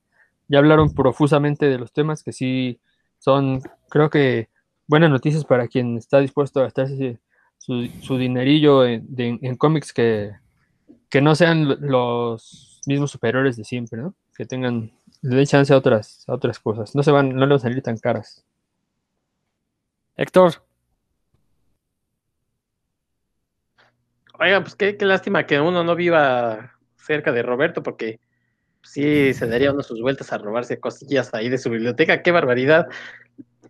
ya 0.49 0.59
hablaron 0.59 0.95
profusamente 0.95 1.67
de 1.67 1.79
los 1.79 1.93
temas 1.93 2.23
que 2.23 2.33
sí 2.33 2.81
son, 3.19 3.63
creo 3.89 4.11
que, 4.11 4.49
buenas 4.87 5.11
noticias 5.11 5.45
para 5.45 5.69
quien 5.69 5.97
está 5.97 6.21
dispuesto 6.21 6.61
a 6.61 6.65
gastarse 6.65 7.19
su, 7.59 7.89
su 8.03 8.19
dinerillo 8.19 8.85
en, 8.85 9.07
en 9.17 9.57
cómics 9.57 9.93
que, 9.95 10.33
que 11.09 11.23
no 11.23 11.35
sean 11.35 11.69
los 11.81 12.81
mismos 12.87 13.11
superiores 13.11 13.57
de 13.57 13.65
siempre, 13.65 14.03
¿no? 14.03 14.15
que 14.37 14.47
tengan, 14.47 14.93
le 15.23 15.37
den 15.37 15.47
chance 15.47 15.73
a 15.73 15.77
otras, 15.77 16.25
a 16.29 16.35
otras 16.35 16.59
cosas. 16.59 16.95
No 16.95 17.03
se 17.03 17.11
van, 17.11 17.31
no 17.31 17.41
le 17.41 17.47
van 17.47 17.53
a 17.53 17.59
salir 17.59 17.83
tan 17.83 17.97
caras. 17.99 18.45
Héctor. 20.17 20.63
Oiga, 24.39 24.61
pues 24.63 24.75
qué, 24.75 24.97
lástima 25.01 25.47
que 25.47 25.61
uno 25.61 25.85
no 25.85 25.95
viva 25.95 26.73
cerca 26.97 27.31
de 27.31 27.43
Roberto, 27.43 27.83
porque 27.83 28.19
sí 28.83 29.33
se 29.33 29.47
daría 29.47 29.73
uno 29.73 29.83
sus 29.83 30.01
vueltas 30.01 30.33
a 30.33 30.39
robarse 30.39 30.81
cosillas 30.81 31.33
ahí 31.35 31.49
de 31.49 31.59
su 31.59 31.71
biblioteca, 31.71 32.23
qué 32.23 32.33
barbaridad. 32.33 32.89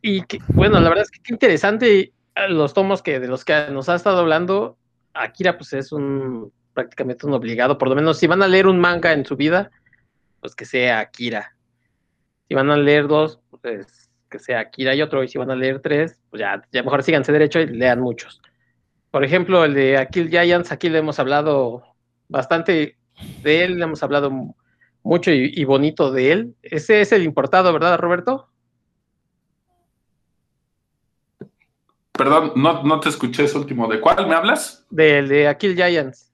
Y 0.00 0.22
que, 0.22 0.38
bueno, 0.48 0.80
la 0.80 0.88
verdad 0.88 1.04
es 1.04 1.10
que 1.10 1.20
qué 1.20 1.32
interesante 1.34 2.12
los 2.48 2.72
tomos 2.72 3.02
que 3.02 3.20
de 3.20 3.28
los 3.28 3.44
que 3.44 3.68
nos 3.70 3.88
ha 3.88 3.94
estado 3.94 4.18
hablando. 4.18 4.78
Akira, 5.12 5.56
pues 5.56 5.72
es 5.74 5.92
un 5.92 6.52
prácticamente 6.72 7.26
un 7.26 7.34
obligado, 7.34 7.78
por 7.78 7.88
lo 7.88 7.94
menos 7.94 8.18
si 8.18 8.26
van 8.26 8.42
a 8.42 8.48
leer 8.48 8.66
un 8.66 8.80
manga 8.80 9.12
en 9.12 9.24
su 9.24 9.36
vida, 9.36 9.70
pues 10.40 10.54
que 10.54 10.64
sea 10.64 10.98
Akira. 10.98 11.54
Si 12.48 12.54
van 12.54 12.70
a 12.70 12.76
leer 12.76 13.06
dos, 13.06 13.38
pues 13.62 14.10
que 14.28 14.38
sea 14.38 14.60
Akira 14.60 14.94
y 14.94 15.02
otro, 15.02 15.22
y 15.22 15.28
si 15.28 15.38
van 15.38 15.50
a 15.50 15.56
leer 15.56 15.80
tres, 15.80 16.20
pues 16.30 16.40
ya, 16.40 16.62
ya 16.72 16.82
mejor 16.82 17.02
síganse 17.02 17.32
derecho 17.32 17.60
y 17.60 17.66
lean 17.66 18.00
muchos. 18.00 18.42
Por 19.14 19.22
ejemplo, 19.22 19.64
el 19.64 19.74
de 19.74 19.96
Akil 19.96 20.28
Giants, 20.28 20.72
aquí 20.72 20.88
le 20.88 20.98
hemos 20.98 21.20
hablado 21.20 21.84
bastante 22.28 22.98
de 23.44 23.62
él, 23.62 23.78
le 23.78 23.84
hemos 23.84 24.02
hablado 24.02 24.56
mucho 25.04 25.30
y, 25.30 25.64
bonito 25.64 26.10
de 26.10 26.32
él. 26.32 26.56
Ese 26.64 27.00
es 27.00 27.12
el 27.12 27.22
importado, 27.22 27.72
¿verdad, 27.72 27.96
Roberto? 27.96 28.48
Perdón, 32.10 32.54
no, 32.56 32.82
no 32.82 32.98
te 32.98 33.10
escuché 33.10 33.44
ese 33.44 33.56
último. 33.56 33.86
¿De 33.86 34.00
cuál 34.00 34.26
me 34.26 34.34
hablas? 34.34 34.84
Del 34.90 35.28
de 35.28 35.46
Akil 35.46 35.76
Giants. 35.76 36.32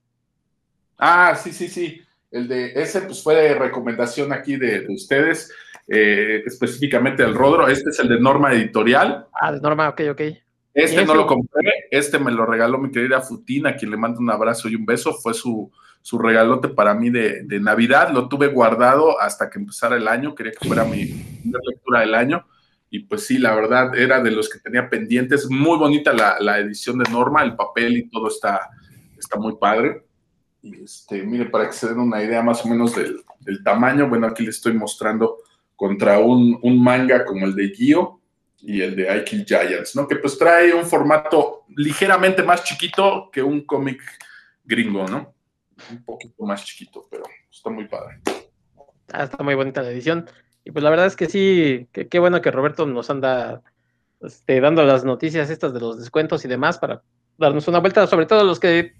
Ah, 0.97 1.35
sí, 1.35 1.53
sí, 1.53 1.67
sí. 1.67 2.01
El 2.31 2.47
de 2.47 2.73
ese 2.81 3.01
pues 3.01 3.21
fue 3.21 3.35
de 3.35 3.53
recomendación 3.53 4.33
aquí 4.33 4.55
de, 4.55 4.87
ustedes, 4.89 5.53
eh, 5.87 6.41
específicamente 6.47 7.21
el 7.21 7.35
Rodro. 7.35 7.67
Este 7.67 7.91
es 7.91 7.99
el 7.99 8.09
de 8.09 8.19
Norma 8.19 8.51
Editorial. 8.53 9.27
Ah, 9.39 9.51
de 9.51 9.61
Norma, 9.61 9.87
ok, 9.89 10.01
ok. 10.13 10.21
Este 10.73 11.05
no 11.05 11.13
lo 11.13 11.27
compré, 11.27 11.71
este 11.91 12.17
me 12.17 12.31
lo 12.31 12.45
regaló 12.45 12.77
mi 12.77 12.91
querida 12.91 13.21
Futina, 13.21 13.75
quien 13.75 13.91
le 13.91 13.97
mando 13.97 14.19
un 14.19 14.29
abrazo 14.29 14.69
y 14.69 14.75
un 14.75 14.85
beso. 14.85 15.13
Fue 15.13 15.33
su, 15.33 15.71
su 16.01 16.17
regalote 16.17 16.69
para 16.69 16.93
mí 16.93 17.09
de, 17.09 17.45
Navidad. 17.59 18.11
Lo 18.11 18.29
tuve 18.29 18.47
guardado 18.47 19.19
hasta 19.19 19.49
que 19.49 19.59
empezara 19.59 19.97
el 19.97 20.07
año. 20.07 20.33
Quería 20.33 20.53
que 20.53 20.67
fuera 20.67 20.85
mi 20.85 21.05
primera 21.05 21.59
lectura 21.69 21.99
del 22.01 22.15
año. 22.15 22.45
Y 22.89 22.99
pues 22.99 23.25
sí, 23.25 23.37
la 23.37 23.55
verdad 23.55 23.95
era 23.97 24.21
de 24.21 24.31
los 24.31 24.49
que 24.49 24.59
tenía 24.59 24.89
pendientes. 24.89 25.49
Muy 25.49 25.77
bonita 25.77 26.13
la, 26.13 26.37
la 26.39 26.59
edición 26.59 26.97
de 26.99 27.09
Norma, 27.09 27.43
el 27.43 27.55
papel 27.55 27.97
y 27.97 28.09
todo 28.09 28.27
está, 28.27 28.69
está 29.17 29.37
muy 29.37 29.55
padre. 29.57 30.03
Y 30.61 30.83
este, 30.83 31.23
mire, 31.23 31.45
para 31.45 31.67
que 31.67 31.73
se 31.73 31.87
den 31.87 31.99
una 31.99 32.23
idea 32.23 32.41
más 32.41 32.63
o 32.65 32.69
menos 32.69 32.95
del, 32.95 33.63
tamaño, 33.63 34.07
bueno, 34.07 34.27
aquí 34.27 34.45
les 34.45 34.57
estoy 34.57 34.73
mostrando 34.73 35.37
contra 35.75 36.19
un, 36.19 36.59
manga 36.81 37.25
como 37.25 37.45
el 37.45 37.55
de 37.55 37.69
Gio 37.69 38.20
y 38.61 38.81
el 38.81 38.95
de 38.95 39.03
I 39.03 39.45
Giants, 39.45 39.95
¿no? 39.95 40.07
Que 40.07 40.17
pues 40.17 40.37
trae 40.37 40.73
un 40.73 40.85
formato 40.85 41.65
ligeramente 41.75 42.43
más 42.43 42.63
chiquito 42.63 43.29
que 43.31 43.41
un 43.41 43.65
cómic 43.65 44.01
gringo, 44.63 45.07
¿no? 45.07 45.33
Un 45.89 46.03
poquito 46.03 46.43
más 46.45 46.63
chiquito, 46.63 47.07
pero 47.09 47.23
está 47.49 47.69
muy 47.69 47.87
padre. 47.87 48.21
Ah, 49.11 49.23
está 49.23 49.43
muy 49.43 49.55
bonita 49.55 49.81
la 49.81 49.91
edición. 49.91 50.29
Y 50.63 50.71
pues 50.71 50.83
la 50.83 50.89
verdad 50.89 51.07
es 51.07 51.15
que 51.15 51.27
sí, 51.27 51.87
qué 51.91 52.19
bueno 52.19 52.41
que 52.41 52.51
Roberto 52.51 52.85
nos 52.85 53.09
anda 53.09 53.63
este, 54.21 54.61
dando 54.61 54.83
las 54.83 55.03
noticias 55.03 55.49
estas 55.49 55.73
de 55.73 55.79
los 55.79 55.97
descuentos 55.97 56.45
y 56.45 56.47
demás 56.47 56.77
para 56.77 57.01
darnos 57.37 57.67
una 57.67 57.79
vuelta, 57.79 58.05
sobre 58.05 58.27
todo 58.27 58.43
los 58.43 58.59
que 58.59 58.93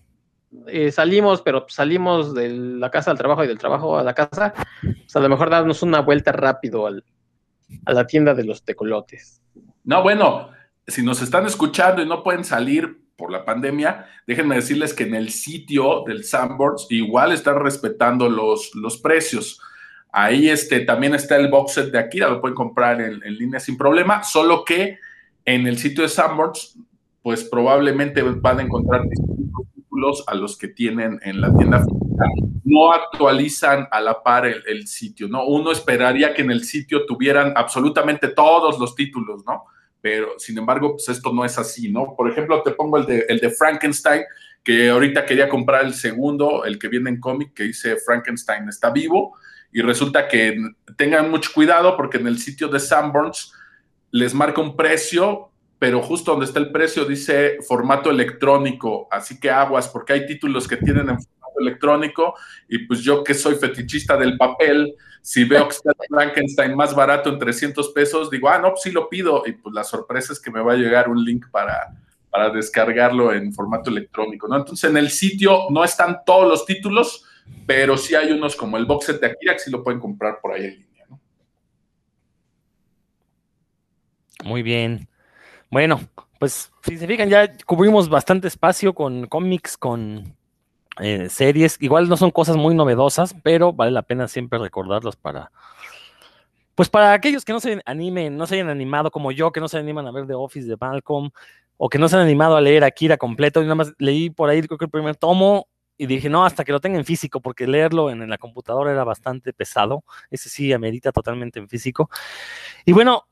eh, 0.67 0.91
salimos, 0.91 1.43
pero 1.43 1.65
salimos 1.69 2.33
de 2.33 2.49
la 2.49 2.89
casa 2.89 3.11
al 3.11 3.17
trabajo 3.17 3.43
y 3.43 3.47
del 3.47 3.59
trabajo 3.59 3.97
a 3.97 4.03
la 4.03 4.15
casa, 4.15 4.53
pues 4.81 5.15
a 5.15 5.19
lo 5.19 5.29
mejor 5.29 5.51
darnos 5.51 5.83
una 5.83 6.01
vuelta 6.01 6.31
rápido 6.31 6.87
al, 6.87 7.05
a 7.85 7.93
la 7.93 8.07
tienda 8.07 8.33
de 8.33 8.43
los 8.43 8.63
tecolotes. 8.63 9.41
No, 9.83 10.03
bueno, 10.03 10.49
si 10.87 11.03
nos 11.03 11.21
están 11.21 11.45
escuchando 11.45 12.01
y 12.01 12.07
no 12.07 12.23
pueden 12.23 12.43
salir 12.43 13.01
por 13.15 13.31
la 13.31 13.45
pandemia, 13.45 14.07
déjenme 14.25 14.55
decirles 14.55 14.93
que 14.93 15.03
en 15.03 15.15
el 15.15 15.29
sitio 15.29 16.03
del 16.05 16.23
Sanborns 16.23 16.87
igual 16.89 17.31
están 17.31 17.59
respetando 17.59 18.29
los, 18.29 18.71
los 18.75 18.97
precios. 18.97 19.59
Ahí 20.11 20.49
este, 20.49 20.81
también 20.81 21.15
está 21.15 21.37
el 21.37 21.49
box 21.49 21.73
set 21.73 21.91
de 21.91 21.99
Akira, 21.99 22.29
lo 22.29 22.41
pueden 22.41 22.55
comprar 22.55 22.99
en, 22.99 23.23
en 23.23 23.37
línea 23.37 23.59
sin 23.59 23.77
problema, 23.77 24.23
solo 24.23 24.65
que 24.65 24.97
en 25.45 25.67
el 25.67 25.77
sitio 25.77 26.03
de 26.03 26.09
Sanborns, 26.09 26.77
pues 27.21 27.43
probablemente 27.43 28.21
van 28.21 28.59
a 28.59 28.63
encontrar 28.63 29.03
distintos 29.07 29.67
a 30.27 30.35
los 30.35 30.57
que 30.57 30.69
tienen 30.69 31.19
en 31.23 31.41
la 31.41 31.53
tienda 31.55 31.79
física. 31.79 32.25
No 32.63 32.91
actualizan 32.91 33.87
a 33.91 33.99
la 33.99 34.21
par 34.23 34.45
el, 34.45 34.63
el, 34.67 34.87
sitio, 34.87 35.27
¿no? 35.27 35.45
Uno 35.45 35.71
esperaría 35.71 36.33
que 36.33 36.41
en 36.41 36.51
el 36.51 36.63
sitio 36.63 37.05
tuvieran 37.05 37.53
absolutamente 37.55 38.29
todos 38.29 38.79
los 38.79 38.95
títulos, 38.95 39.43
¿no? 39.45 39.65
Pero, 39.99 40.39
sin 40.39 40.57
embargo, 40.57 40.93
pues 40.93 41.09
esto 41.09 41.31
no 41.33 41.45
es 41.45 41.57
así, 41.57 41.91
¿no? 41.91 42.15
Por 42.15 42.29
ejemplo, 42.29 42.61
te 42.63 42.71
pongo 42.71 42.97
el 42.97 43.05
de, 43.05 43.25
el 43.27 43.39
de 43.39 43.49
Frankenstein, 43.51 44.23
que 44.63 44.89
ahorita 44.89 45.25
quería 45.25 45.49
comprar 45.49 45.85
el 45.85 45.93
segundo, 45.93 46.65
el 46.65 46.79
que 46.79 46.87
viene 46.87 47.09
en 47.09 47.19
cómic, 47.19 47.53
que 47.53 47.63
dice 47.63 47.97
Frankenstein 47.97 48.67
está 48.69 48.89
vivo, 48.91 49.35
y 49.71 49.81
resulta 49.81 50.27
que 50.27 50.57
tengan 50.97 51.29
mucho 51.29 51.51
cuidado 51.53 51.95
porque 51.95 52.17
en 52.17 52.27
el 52.27 52.39
sitio 52.39 52.67
de 52.67 52.79
Sanborns 52.79 53.53
les 54.11 54.33
marca 54.33 54.61
un 54.61 54.75
precio, 54.75 55.50
pero 55.81 55.99
justo 55.99 56.29
donde 56.29 56.45
está 56.45 56.59
el 56.59 56.71
precio 56.71 57.05
dice 57.05 57.57
formato 57.67 58.11
electrónico, 58.11 59.07
así 59.09 59.39
que 59.39 59.49
aguas, 59.49 59.89
porque 59.89 60.13
hay 60.13 60.27
títulos 60.27 60.67
que 60.67 60.77
tienen 60.77 61.09
en 61.09 61.19
formato 61.19 61.59
electrónico, 61.59 62.35
y 62.69 62.85
pues 62.85 62.99
yo 62.99 63.23
que 63.23 63.33
soy 63.33 63.55
fetichista 63.55 64.15
del 64.15 64.37
papel, 64.37 64.93
si 65.23 65.43
veo 65.43 65.67
que 65.67 65.73
está 65.73 65.91
Frankenstein 66.07 66.75
más 66.75 66.93
barato 66.93 67.31
en 67.31 67.39
300 67.39 67.89
pesos, 67.93 68.29
digo, 68.29 68.47
ah, 68.47 68.59
no, 68.59 68.69
pues 68.69 68.83
sí 68.83 68.91
lo 68.91 69.09
pido, 69.09 69.41
y 69.47 69.53
pues 69.53 69.73
la 69.73 69.83
sorpresa 69.83 70.33
es 70.33 70.39
que 70.39 70.51
me 70.51 70.61
va 70.61 70.73
a 70.73 70.75
llegar 70.75 71.09
un 71.09 71.25
link 71.25 71.47
para, 71.49 71.97
para 72.29 72.51
descargarlo 72.51 73.33
en 73.33 73.51
formato 73.51 73.89
electrónico. 73.89 74.55
Entonces 74.55 74.87
en 74.87 74.97
el 74.97 75.09
sitio 75.09 75.61
no 75.71 75.83
están 75.83 76.19
todos 76.23 76.47
los 76.47 76.63
títulos, 76.63 77.25
pero 77.65 77.97
sí 77.97 78.13
hay 78.13 78.31
unos 78.31 78.55
como 78.55 78.77
el 78.77 78.85
box 78.85 79.07
set 79.07 79.19
de 79.19 79.25
Akira 79.25 79.53
que 79.53 79.59
sí 79.61 79.71
lo 79.71 79.83
pueden 79.83 79.99
comprar 79.99 80.37
por 80.39 80.53
ahí 80.53 80.65
en 80.65 80.73
línea, 80.73 81.05
¿no? 81.09 81.19
Muy 84.43 84.61
bien. 84.61 85.07
Bueno, 85.71 86.01
pues 86.37 86.69
si 86.83 86.97
se 86.97 87.07
fijan, 87.07 87.29
ya 87.29 87.49
cubrimos 87.65 88.09
bastante 88.09 88.49
espacio 88.49 88.93
con 88.93 89.25
cómics, 89.27 89.77
con 89.77 90.35
eh, 90.99 91.29
series. 91.29 91.77
Igual 91.79 92.09
no 92.09 92.17
son 92.17 92.29
cosas 92.29 92.57
muy 92.57 92.75
novedosas, 92.75 93.33
pero 93.41 93.71
vale 93.71 93.91
la 93.91 94.01
pena 94.01 94.27
siempre 94.27 94.59
recordarlas 94.59 95.15
para. 95.15 95.49
Pues 96.75 96.89
para 96.89 97.13
aquellos 97.13 97.45
que 97.45 97.53
no 97.53 97.61
se 97.61 97.81
animen, 97.85 98.35
no 98.35 98.47
se 98.47 98.55
hayan 98.55 98.69
animado 98.69 99.11
como 99.11 99.31
yo, 99.31 99.53
que 99.53 99.61
no 99.61 99.69
se 99.69 99.77
animan 99.77 100.07
a 100.07 100.11
ver 100.11 100.27
The 100.27 100.33
Office 100.33 100.67
de 100.67 100.75
Malcolm, 100.77 101.31
o 101.77 101.87
que 101.87 101.97
no 101.97 102.09
se 102.09 102.17
han 102.17 102.23
animado 102.23 102.57
a 102.57 102.61
leer 102.61 102.83
Akira 102.83 103.15
completo, 103.15 103.61
y 103.61 103.63
nada 103.63 103.75
más 103.75 103.93
leí 103.97 104.29
por 104.29 104.49
ahí, 104.49 104.61
creo 104.61 104.77
que 104.77 104.85
el 104.85 104.91
primer 104.91 105.15
tomo, 105.15 105.67
y 105.97 106.05
dije, 106.05 106.29
no, 106.29 106.45
hasta 106.45 106.65
que 106.65 106.71
lo 106.71 106.81
tenga 106.81 106.97
en 106.97 107.05
físico, 107.05 107.39
porque 107.39 107.67
leerlo 107.67 108.09
en, 108.09 108.23
en, 108.23 108.29
la 108.29 108.37
computadora 108.37 108.91
era 108.91 109.03
bastante 109.03 109.53
pesado. 109.53 110.03
Ese 110.31 110.49
sí 110.49 110.73
amerita 110.73 111.11
totalmente 111.11 111.59
en 111.59 111.69
físico. 111.69 112.09
Y 112.85 112.93
bueno, 112.93 113.27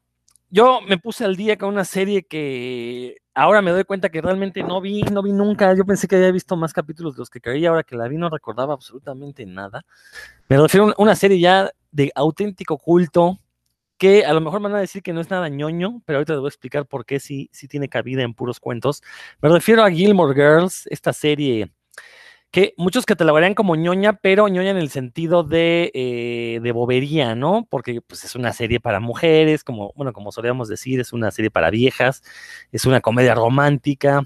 yo 0.50 0.82
me 0.82 0.98
puse 0.98 1.26
al 1.26 1.36
día 1.36 1.58
con 1.58 1.70
una 1.70 1.86
serie 1.86 2.24
que 2.24 3.18
ahora 3.34 3.62
me 3.62 3.72
doy 3.72 3.84
cuenta 3.84 4.10
que 4.10 4.22
realmente 4.22 4.64
no 4.64 4.82
vi, 4.82 5.04
no 5.04 5.22
vi 5.22 5.32
nunca. 5.32 5.76
Yo 5.76 5.86
pensé 5.86 6.08
que 6.08 6.16
había 6.16 6.32
visto 6.32 6.56
más 6.56 6.74
capítulos 6.74 7.16
de 7.16 7.20
los 7.20 7.30
que 7.30 7.42
creía, 7.42 7.70
ahora 7.70 7.84
que 7.84 7.96
la 7.96 8.08
vi 8.08 8.18
no 8.18 8.30
recordaba 8.30 8.74
absolutamente 8.74 9.46
nada. 9.46 9.86
Me 10.48 10.58
refiero 10.58 10.90
a 10.90 10.96
una 10.98 11.16
serie 11.16 11.40
ya 11.40 11.72
de 11.92 12.12
auténtico 12.16 12.78
culto, 12.78 13.40
que 13.98 14.26
a 14.26 14.34
lo 14.34 14.42
mejor 14.42 14.62
van 14.62 14.74
a 14.76 14.80
decir 14.80 15.04
que 15.04 15.14
no 15.14 15.22
es 15.22 15.30
nada 15.30 15.50
ñoño, 15.50 16.02
pero 16.06 16.18
ahorita 16.18 16.34
les 16.34 16.40
voy 16.40 16.48
a 16.48 16.50
explicar 16.50 16.86
por 16.86 17.06
qué 17.06 17.20
sí, 17.20 17.50
sí 17.52 17.68
tiene 17.68 17.90
cabida 17.90 18.24
en 18.24 18.34
puros 18.34 18.60
cuentos. 18.60 19.04
Me 19.42 19.50
refiero 19.50 19.84
a 19.84 19.92
Gilmore 19.92 20.34
Girls, 20.34 20.88
esta 20.88 21.12
serie 21.14 21.70
que 22.52 22.74
muchos 22.78 23.06
catalogarían 23.06 23.54
como 23.54 23.76
ñoña, 23.76 24.14
pero 24.14 24.48
ñoña 24.48 24.72
en 24.72 24.78
el 24.78 24.90
sentido 24.90 25.44
de, 25.44 25.92
eh, 25.94 26.60
de 26.62 26.72
bobería, 26.72 27.36
¿no? 27.36 27.68
Porque 27.70 28.02
pues, 28.02 28.24
es 28.24 28.36
una 28.36 28.54
serie 28.54 28.80
para 28.80 29.00
mujeres, 29.00 29.64
como, 29.64 29.94
bueno, 29.96 30.14
como 30.14 30.32
solíamos 30.32 30.68
decir, 30.68 31.00
es 31.00 31.14
una 31.14 31.32
serie 31.32 31.52
para 31.52 31.70
viejas, 31.70 32.24
es 32.72 32.86
una 32.86 33.02
comedia 33.02 33.36
romántica. 33.36 34.24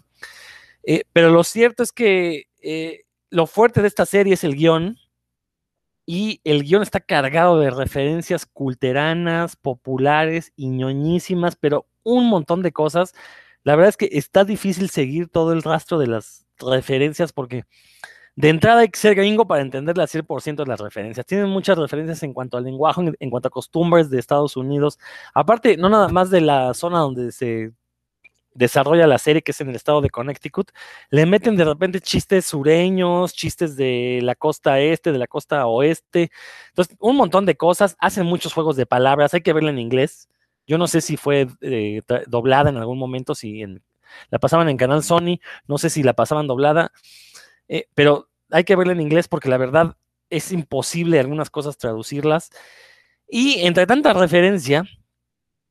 Eh, 0.84 1.03
pero 1.13 1.30
lo 1.32 1.43
cierto 1.43 1.84
es 1.84 1.91
que 1.91 2.47
eh, 2.61 3.01
lo 3.30 3.47
fuerte 3.47 3.82
de 3.82 3.88
esta 3.88 4.05
serie 4.05 4.36
es 4.36 4.43
el 4.43 4.55
guion, 4.55 4.97
y 6.05 6.41
el 6.43 6.63
guion 6.63 6.82
está 6.82 6.99
cargado 6.99 7.59
de 7.59 7.69
referencias 7.69 8.45
culteranas, 8.45 9.55
populares 9.55 10.51
y 10.55 10.67
ñoñísimas, 10.69 11.55
pero 11.55 11.88
un 12.03 12.30
montón 12.30 12.61
de 12.61 12.74
cosas. 12.74 13.13
La 13.63 13.76
verdad 13.76 13.89
es 13.89 13.97
que 13.97 14.09
está 14.11 14.43
difícil 14.43 14.89
seguir 14.89 15.30
todo 15.30 15.53
el 15.53 15.63
rastro 15.63 15.97
de 15.99 16.07
las 16.07 16.45
referencias 16.59 17.32
porque 17.32 17.63
de 18.36 18.50
entrada 18.50 18.82
hay 18.82 18.90
que 18.90 19.00
ser 19.00 19.16
gringo 19.16 19.48
para 19.48 19.62
entender 19.62 20.00
al 20.00 20.08
100% 20.08 20.64
de 20.64 20.66
las 20.66 20.80
referencias. 20.80 21.26
Tienen 21.26 21.50
muchas 21.50 21.78
referencias 21.78 22.24
en 22.24 22.34
cuanto 22.34 22.58
al 22.58 22.64
lenguaje, 22.64 23.02
en, 23.02 23.16
en, 23.20 23.30
cuanto 23.30 23.48
a 23.48 23.52
costumbres 23.52 24.10
de 24.10 24.20
Estados 24.20 24.58
Unidos. 24.58 25.00
Aparte, 25.34 25.78
no 25.78 25.90
nada 25.90 26.08
más 26.10 26.30
de 26.30 26.42
la 26.42 26.74
zona 26.74 27.00
donde 27.00 27.32
se 27.32 27.74
desarrolla 28.54 29.08
la 29.08 29.18
serie, 29.18 29.42
que 29.42 29.52
es 29.52 29.62
en 29.62 29.70
el 29.70 29.76
estado 29.76 30.02
de 30.02 30.10
Connecticut, 30.10 30.72
le 31.10 31.26
meten 31.26 31.56
de 31.56 31.66
repente 31.66 32.00
chistes 32.02 32.46
sureños, 32.46 33.34
chistes 33.34 33.76
de 33.76 34.20
la 34.24 34.36
costa 34.36 34.80
este, 34.80 35.12
de 35.12 35.18
la 35.18 35.28
costa 35.28 35.66
oeste. 35.68 36.32
Entonces, 36.70 36.96
un 37.00 37.16
montón 37.16 37.46
de 37.46 37.56
cosas. 37.56 37.96
Hacen 38.00 38.26
muchos 38.26 38.54
juegos 38.54 38.76
de 38.76 38.86
palabras. 38.86 39.34
Hay 39.34 39.42
que 39.42 39.54
verla 39.54 39.72
en 39.72 39.80
inglés. 39.80 40.30
Yo 40.68 40.78
no 40.78 40.88
sé 40.88 41.02
si 41.02 41.18
fue 41.18 41.48
eh, 41.62 42.02
doblada 42.28 42.70
en 42.70 42.78
algún 42.78 42.98
momento, 42.98 43.36
si 43.36 43.62
en, 43.62 43.84
la 44.30 44.40
pasaban 44.40 44.70
en 44.70 44.78
Canal 44.78 45.04
Sony, 45.04 45.40
no 45.68 45.78
sé 45.78 45.90
si 45.90 46.04
la 46.04 46.14
pasaban 46.14 46.48
doblada, 46.48 46.92
eh, 47.68 47.88
pero 47.95 48.30
hay 48.49 48.64
que 48.64 48.76
verla 48.76 48.93
en 48.93 49.01
inglés 49.01 49.28
porque 49.28 49.49
la 49.49 49.57
verdad 49.57 49.95
es 50.30 50.51
imposible 50.51 51.20
algunas 51.20 51.49
cosas 51.49 51.78
traducirlas. 51.78 52.49
Y 53.28 53.66
entre 53.66 53.88
tanta 53.88 54.14
referencia, 54.14 54.84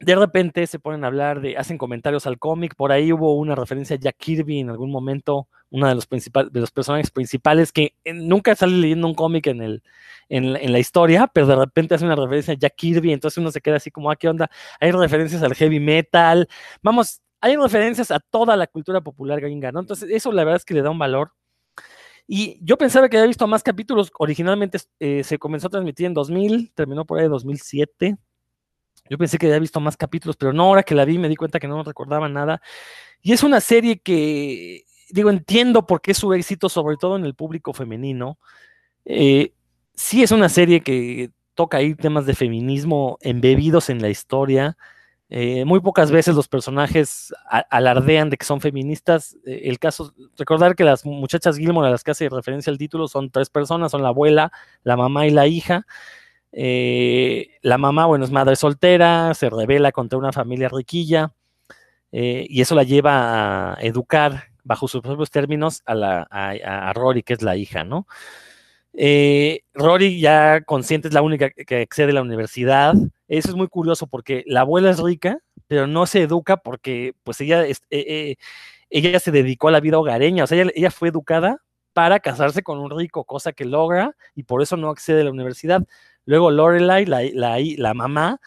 de 0.02 0.16
repente 0.16 0.66
se 0.66 0.80
ponen 0.80 1.04
a 1.04 1.06
hablar 1.06 1.40
de, 1.40 1.56
hacen 1.56 1.78
comentarios 1.78 2.26
al 2.26 2.38
cómic, 2.38 2.74
por 2.74 2.90
ahí 2.90 3.12
hubo 3.12 3.36
una 3.36 3.54
referencia 3.54 3.96
a 3.96 3.98
Jack 3.98 4.16
Kirby 4.18 4.60
en 4.60 4.70
algún 4.70 4.90
momento, 4.90 5.48
uno 5.70 5.86
de 5.88 5.94
los, 5.94 6.08
de 6.08 6.60
los 6.60 6.70
personajes 6.72 7.10
principales 7.10 7.70
que 7.72 7.94
eh, 8.04 8.12
nunca 8.12 8.54
sale 8.56 8.76
leyendo 8.76 9.06
un 9.06 9.14
cómic 9.14 9.46
en, 9.46 9.62
el, 9.62 9.82
en, 10.28 10.56
en, 10.56 10.72
la 10.72 10.80
historia, 10.80 11.28
pero 11.32 11.46
de 11.46 11.56
repente 11.56 11.94
hace 11.94 12.04
una 12.04 12.16
referencia 12.16 12.54
a 12.54 12.56
Jack 12.56 12.74
Kirby, 12.74 13.12
entonces 13.12 13.38
uno 13.38 13.52
se 13.52 13.60
queda 13.60 13.76
así 13.76 13.92
como, 13.92 14.10
ah, 14.10 14.16
¿qué 14.16 14.28
onda? 14.28 14.50
Hay 14.80 14.90
referencias 14.90 15.42
al 15.42 15.54
heavy 15.54 15.78
metal, 15.78 16.48
vamos, 16.82 17.22
hay 17.40 17.56
referencias 17.56 18.10
a 18.10 18.18
toda 18.18 18.56
la 18.56 18.66
cultura 18.66 19.00
popular 19.02 19.40
gringa, 19.40 19.70
¿no? 19.70 19.80
Entonces 19.80 20.10
eso 20.10 20.32
la 20.32 20.42
verdad 20.44 20.58
es 20.58 20.64
que 20.64 20.74
le 20.74 20.82
da 20.82 20.90
un 20.90 20.98
valor. 20.98 21.32
Y 22.26 22.58
yo 22.62 22.78
pensaba 22.78 23.08
que 23.08 23.16
había 23.16 23.28
visto 23.28 23.46
más 23.46 23.62
capítulos, 23.62 24.10
originalmente 24.18 24.78
eh, 25.00 25.24
se 25.24 25.38
comenzó 25.38 25.66
a 25.66 25.70
transmitir 25.70 26.06
en 26.06 26.14
2000, 26.14 26.72
terminó 26.74 27.04
por 27.04 27.18
ahí 27.18 27.26
en 27.26 27.30
2007, 27.32 28.16
yo 29.08 29.18
pensé 29.18 29.38
que 29.38 29.46
había 29.46 29.58
visto 29.58 29.80
más 29.80 29.96
capítulos, 29.96 30.36
pero 30.36 30.52
no, 30.52 30.64
ahora 30.64 30.82
que 30.82 30.94
la 30.94 31.04
vi 31.04 31.18
me 31.18 31.28
di 31.28 31.36
cuenta 31.36 31.60
que 31.60 31.68
no 31.68 31.82
recordaba 31.82 32.28
nada. 32.28 32.62
Y 33.20 33.32
es 33.32 33.42
una 33.42 33.60
serie 33.60 34.00
que, 34.00 34.84
digo, 35.10 35.30
entiendo 35.30 35.86
por 35.86 36.00
qué 36.00 36.12
es 36.12 36.18
su 36.18 36.32
éxito, 36.32 36.68
sobre 36.68 36.96
todo 36.96 37.16
en 37.16 37.24
el 37.24 37.34
público 37.34 37.72
femenino. 37.72 38.38
Eh, 39.04 39.52
sí 39.94 40.22
es 40.22 40.30
una 40.30 40.48
serie 40.48 40.80
que 40.80 41.30
toca 41.54 41.78
ahí 41.78 41.94
temas 41.94 42.26
de 42.26 42.34
feminismo 42.34 43.18
embebidos 43.20 43.90
en 43.90 44.00
la 44.00 44.08
historia. 44.08 44.76
Eh, 45.34 45.64
muy 45.64 45.80
pocas 45.80 46.10
veces 46.10 46.34
los 46.34 46.46
personajes 46.46 47.32
alardean 47.70 48.28
de 48.28 48.36
que 48.36 48.44
son 48.44 48.60
feministas. 48.60 49.34
Eh, 49.46 49.62
el 49.64 49.78
caso, 49.78 50.12
recordar 50.36 50.76
que 50.76 50.84
las 50.84 51.06
muchachas 51.06 51.56
Gilmore 51.56 51.88
a 51.88 51.90
las 51.90 52.04
que 52.04 52.10
hace 52.10 52.28
referencia 52.28 52.70
el 52.70 52.76
título 52.76 53.08
son 53.08 53.30
tres 53.30 53.48
personas, 53.48 53.92
son 53.92 54.02
la 54.02 54.08
abuela, 54.08 54.52
la 54.84 54.94
mamá 54.94 55.26
y 55.26 55.30
la 55.30 55.46
hija. 55.46 55.86
Eh, 56.52 57.48
la 57.62 57.78
mamá, 57.78 58.04
bueno, 58.04 58.26
es 58.26 58.30
madre 58.30 58.56
soltera, 58.56 59.32
se 59.32 59.48
revela 59.48 59.90
contra 59.90 60.18
una 60.18 60.32
familia 60.32 60.68
riquilla 60.68 61.32
y 62.10 62.60
eso 62.60 62.74
la 62.74 62.82
lleva 62.82 63.72
a 63.72 63.80
educar 63.80 64.50
bajo 64.64 64.86
sus 64.86 65.00
propios 65.00 65.30
términos 65.30 65.80
a, 65.86 65.94
la, 65.94 66.28
a 66.30 66.92
Rory, 66.92 67.22
que 67.22 67.32
es 67.32 67.40
la 67.40 67.56
hija, 67.56 67.84
¿no? 67.84 68.06
Eh, 68.94 69.60
Rory 69.74 70.20
ya 70.20 70.60
consciente 70.62 71.08
es 71.08 71.14
la 71.14 71.22
única 71.22 71.50
que 71.50 71.82
accede 71.82 72.10
a 72.12 72.14
la 72.14 72.22
universidad. 72.22 72.94
Eso 73.28 73.48
es 73.48 73.54
muy 73.54 73.68
curioso 73.68 74.06
porque 74.06 74.44
la 74.46 74.60
abuela 74.60 74.90
es 74.90 74.98
rica, 75.00 75.38
pero 75.66 75.86
no 75.86 76.06
se 76.06 76.22
educa 76.22 76.58
porque 76.58 77.14
pues 77.24 77.40
ella, 77.40 77.64
eh, 77.66 77.74
eh, 77.90 78.36
ella 78.90 79.18
se 79.20 79.30
dedicó 79.30 79.68
a 79.68 79.72
la 79.72 79.80
vida 79.80 79.98
hogareña, 79.98 80.44
o 80.44 80.46
sea, 80.46 80.60
ella, 80.60 80.70
ella 80.74 80.90
fue 80.90 81.08
educada 81.08 81.58
para 81.94 82.20
casarse 82.20 82.62
con 82.62 82.78
un 82.78 82.90
rico, 82.96 83.24
cosa 83.24 83.52
que 83.52 83.64
logra 83.64 84.14
y 84.34 84.44
por 84.44 84.62
eso 84.62 84.76
no 84.76 84.90
accede 84.90 85.22
a 85.22 85.24
la 85.24 85.30
universidad. 85.30 85.82
Luego 86.26 86.50
Lorelai, 86.50 87.06
la, 87.06 87.22
la, 87.34 87.58
la 87.78 87.94
mamá, 87.94 88.38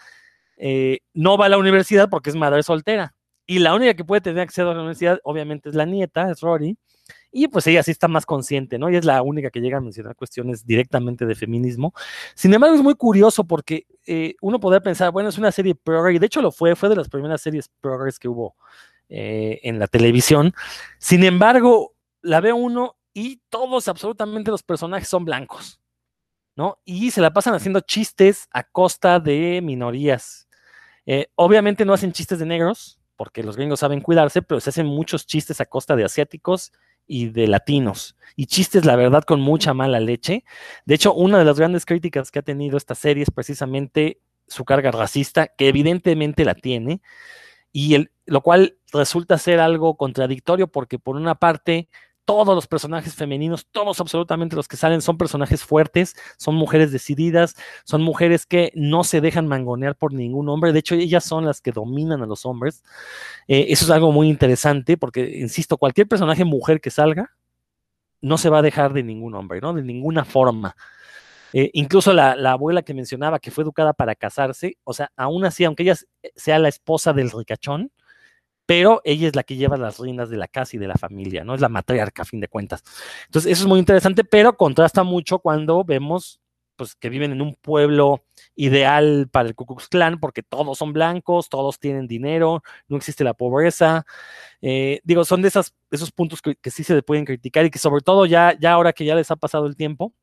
eh, 0.58 1.00
no 1.14 1.38
va 1.38 1.48
a 1.48 1.50
la 1.50 1.58
universidad 1.58 2.10
porque 2.10 2.30
es 2.30 2.36
madre 2.36 2.64
soltera. 2.64 3.16
y 3.48 3.60
la 3.60 3.76
única 3.76 3.94
que 3.96 4.06
puede 4.06 4.22
tener 4.22 4.42
acceso 4.42 4.70
a 4.72 4.74
la 4.74 4.80
universidad, 4.82 5.20
obviamente, 5.24 5.70
es 5.70 5.76
la 5.76 5.86
nieta, 5.86 6.32
es 6.32 6.42
Rory, 6.42 6.78
y 7.38 7.50
pues 7.50 7.68
ella 7.68 7.84
sí 7.84 7.92
está 7.92 8.08
más 8.08 8.26
consciente, 8.26 8.80
¿no? 8.80 8.90
Y 8.90 8.96
es 8.96 9.04
la 9.04 9.22
única 9.22 9.50
que 9.50 9.60
llega 9.60 9.80
a 9.80 9.82
mencionar 9.82 10.16
cuestiones 10.16 10.66
directamente 10.66 11.26
de 11.26 11.36
feminismo. 11.36 11.94
Sin 12.34 12.54
embargo, 12.54 12.78
es 12.78 12.82
muy 12.82 12.96
curioso 12.96 13.44
porque 13.44 13.86
eh, 14.08 14.36
uno 14.40 14.58
podría 14.58 14.80
pensar, 14.80 15.12
bueno, 15.12 15.28
es 15.28 15.38
una 15.38 15.52
serie 15.52 15.76
progress, 15.76 16.16
y 16.16 16.20
de 16.20 16.28
hecho 16.28 16.42
lo 16.42 16.54
fue, 16.54 16.78
fue 16.78 16.88
de 16.88 16.96
las 16.96 17.10
primeras 17.10 17.42
series 17.42 17.70
progress 17.82 18.20
que 18.20 18.30
hubo 18.30 18.56
eh, 19.10 19.60
en 19.64 19.80
la 19.80 19.88
televisión. 19.88 20.54
Sin 20.98 21.26
embargo, 21.26 21.94
la 22.22 22.40
ve 22.40 22.54
uno 22.54 22.96
y 23.14 23.42
todos, 23.50 23.90
absolutamente 23.90 24.50
los 24.50 24.64
personajes 24.64 25.10
son 25.10 25.26
blancos, 25.26 25.82
¿no? 26.56 26.80
Y 26.86 27.12
se 27.12 27.20
la 27.20 27.34
pasan 27.34 27.54
haciendo 27.54 27.82
chistes 27.82 28.48
a 28.52 28.64
costa 28.64 29.20
de 29.20 29.60
minorías. 29.62 30.48
Eh, 31.06 31.28
obviamente 31.36 31.84
no 31.84 31.92
hacen 31.92 32.14
chistes 32.14 32.40
de 32.40 32.46
negros, 32.46 33.02
porque 33.18 33.44
los 33.44 33.58
gringos 33.58 33.82
saben 33.82 34.00
cuidarse, 34.00 34.42
pero 34.42 34.62
se 34.62 34.70
hacen 34.70 34.86
muchos 34.86 35.28
chistes 35.28 35.60
a 35.60 35.66
costa 35.66 35.98
de 35.98 36.06
asiáticos 36.06 36.72
y 37.08 37.30
de 37.30 37.48
latinos. 37.48 38.16
Y 38.36 38.48
chistes, 38.48 38.86
la 38.86 38.96
verdad, 38.96 39.24
con 39.24 39.42
mucha 39.42 39.74
mala 39.74 40.00
leche. 40.00 40.44
De 40.86 40.96
hecho, 40.96 41.14
una 41.14 41.40
de 41.40 41.46
las 41.46 41.58
grandes 41.58 41.86
críticas 41.86 42.32
que 42.32 42.40
ha 42.40 42.44
tenido 42.44 42.78
esta 42.78 42.96
serie 42.96 43.24
es 43.24 43.32
precisamente 43.32 44.20
su 44.48 44.66
carga 44.66 44.92
racista, 44.92 45.48
que 45.48 45.68
evidentemente 45.68 46.46
la 46.46 46.56
tiene, 46.56 47.02
y 47.72 47.96
el, 47.96 48.12
lo 48.26 48.42
cual 48.42 48.78
resulta 48.94 49.38
ser 49.38 49.60
algo 49.60 49.98
contradictorio 49.98 50.68
porque 50.68 51.00
por 51.00 51.16
una 51.16 51.36
parte 51.36 51.90
todos 52.26 52.56
los 52.56 52.68
personajes 52.68 53.14
femeninos, 53.14 53.68
todos 53.72 54.02
absolutamente 54.02 54.56
los 54.56 54.68
que 54.68 54.78
salen 54.78 55.02
son 55.02 55.18
personajes 55.18 55.64
fuertes, 55.64 56.16
son 56.38 56.56
mujeres 56.56 56.92
decididas, 56.92 57.56
son 57.86 58.02
mujeres 58.02 58.46
que 58.46 58.72
no 58.76 59.04
se 59.04 59.22
dejan 59.22 59.48
mangonear 59.48 59.96
por 59.96 60.12
ningún 60.12 60.50
hombre, 60.50 60.74
de 60.74 60.80
hecho 60.80 60.96
ellas 60.96 61.24
son 61.24 61.46
las 61.46 61.62
que 61.62 61.72
dominan 61.72 62.24
a 62.24 62.26
los 62.26 62.46
hombres. 62.46 62.84
Eh, 63.48 63.68
eso 63.70 63.86
es 63.86 63.92
algo 63.92 64.12
muy 64.12 64.28
interesante 64.28 64.98
porque, 64.98 65.38
insisto, 65.40 65.78
cualquier 65.78 66.08
personaje 66.08 66.44
mujer 66.44 66.82
que 66.82 66.90
salga 66.90 67.32
no 68.22 68.38
se 68.40 68.50
va 68.50 68.60
a 68.60 68.64
dejar 68.64 68.94
de 68.94 69.04
ningún 69.04 69.36
hombre, 69.36 69.62
¿no? 69.62 69.74
De 69.74 69.84
ninguna 69.84 70.26
forma. 70.26 70.76
Eh, 71.54 71.70
incluso 71.74 72.12
la, 72.12 72.36
la, 72.36 72.54
abuela 72.54 72.82
que 72.82 72.94
mencionaba 72.94 73.40
que 73.40 73.52
fue 73.52 73.64
educada 73.64 73.94
para 73.94 74.16
casarse, 74.16 74.78
o 74.84 74.94
sea, 74.94 75.12
aún 75.16 75.46
así, 75.46 75.64
aunque 75.64 75.84
ella 75.84 75.96
sea 76.36 76.60
la 76.60 76.70
esposa 76.70 77.14
del 77.14 77.32
ricachón, 77.32 77.92
pero 78.66 79.02
ella 79.04 79.28
es 79.28 79.36
la 79.36 79.44
que 79.44 79.56
lleva 79.56 79.78
las 79.78 80.00
riendas 80.00 80.30
de 80.30 80.38
la 80.38 80.48
casa 80.48 80.76
y 80.76 80.80
de 80.80 80.88
la 80.88 80.96
familia, 80.96 81.44
¿no? 81.44 81.56
Es 81.56 81.62
la 81.62 81.70
matriarca, 81.70 82.24
a 82.24 82.26
fin 82.26 82.40
de 82.40 82.48
cuentas. 82.48 82.84
Entonces, 83.26 83.52
eso 83.52 83.64
es 83.64 83.68
muy 83.68 83.80
interesante, 83.80 84.24
pero 84.24 84.58
contrasta 84.58 85.04
mucho 85.04 85.40
cuando 85.40 85.84
vemos 85.84 86.42
pues 86.76 86.96
que 86.96 87.10
viven 87.10 87.32
en 87.32 87.42
un 87.42 87.56
pueblo 87.56 88.26
ideal 88.56 89.30
para 89.32 89.48
el 89.48 89.56
Ku 89.56 89.66
Klux 89.66 89.88
Klan, 89.88 90.20
porque 90.20 90.44
todos 90.44 90.78
son 90.78 90.94
blancos, 90.94 91.50
todos 91.50 91.80
tienen 91.80 92.08
dinero, 92.08 92.64
no 92.88 92.98
existe 92.98 93.24
la 93.24 93.34
pobreza. 93.34 94.06
Eh, 94.62 95.02
digo, 95.04 95.26
son 95.26 95.42
de 95.42 95.48
esas, 95.50 95.74
esos 95.92 96.12
puntos 96.12 96.42
que, 96.42 96.58
sí 96.72 96.84
se 96.84 97.02
pueden 97.04 97.26
criticar 97.26 97.66
y 97.66 97.72
que 97.72 97.80
sobre 97.80 98.02
todo 98.02 98.26
ya, 98.26 98.58
ya 98.60 98.74
ahora 98.74 98.94
que 98.94 99.06
ya 99.06 99.16
les 99.16 99.32
ha 99.32 99.36
pasado 99.36 99.68
el 99.68 99.76
tiempo, 99.76 100.14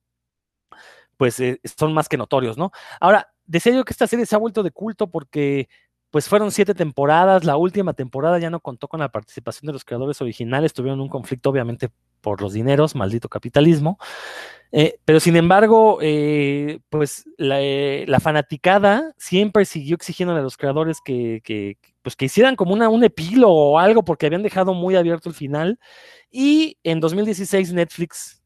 pues 1.16 1.38
eh, 1.40 1.60
son 1.78 1.92
más 1.94 2.08
que 2.08 2.16
notorios, 2.16 2.58
¿no? 2.58 2.72
Ahora, 3.00 3.32
yo 3.46 3.84
que 3.84 3.92
esta 3.92 4.06
serie 4.06 4.26
se 4.26 4.34
ha 4.34 4.38
vuelto 4.38 4.62
de 4.62 4.70
culto 4.70 5.10
porque 5.10 5.68
pues 6.12 6.28
fueron 6.28 6.52
siete 6.52 6.74
temporadas, 6.74 7.42
la 7.42 7.56
última 7.56 7.94
temporada 7.94 8.38
ya 8.38 8.50
no 8.50 8.60
contó 8.60 8.86
con 8.86 9.00
la 9.00 9.08
participación 9.08 9.66
de 9.66 9.72
los 9.72 9.82
creadores 9.82 10.20
originales, 10.20 10.74
tuvieron 10.74 11.00
un 11.00 11.08
conflicto 11.08 11.48
obviamente 11.48 11.88
por 12.20 12.42
los 12.42 12.52
dineros, 12.52 12.94
maldito 12.94 13.30
capitalismo, 13.30 13.98
eh, 14.72 14.98
pero 15.06 15.20
sin 15.20 15.36
embargo, 15.36 16.00
eh, 16.02 16.80
pues 16.90 17.24
la, 17.38 17.62
eh, 17.62 18.04
la, 18.08 18.20
fanaticada 18.20 19.14
siempre 19.16 19.64
siguió 19.64 19.96
exigiendo 19.96 20.36
a 20.36 20.42
los 20.42 20.58
creadores 20.58 21.00
que, 21.02 21.40
que, 21.44 21.78
pues 22.02 22.14
que 22.14 22.26
hicieran 22.26 22.56
como 22.56 22.74
una, 22.74 22.90
un 22.90 23.04
epílogo 23.04 23.72
o 23.72 23.78
algo 23.78 24.04
porque 24.04 24.26
habían 24.26 24.42
dejado 24.42 24.74
muy 24.74 24.96
abierto 24.96 25.30
el 25.30 25.34
final. 25.34 25.78
Y 26.30 26.76
en 26.84 27.00
2016 27.00 27.72
Netflix 27.72 28.42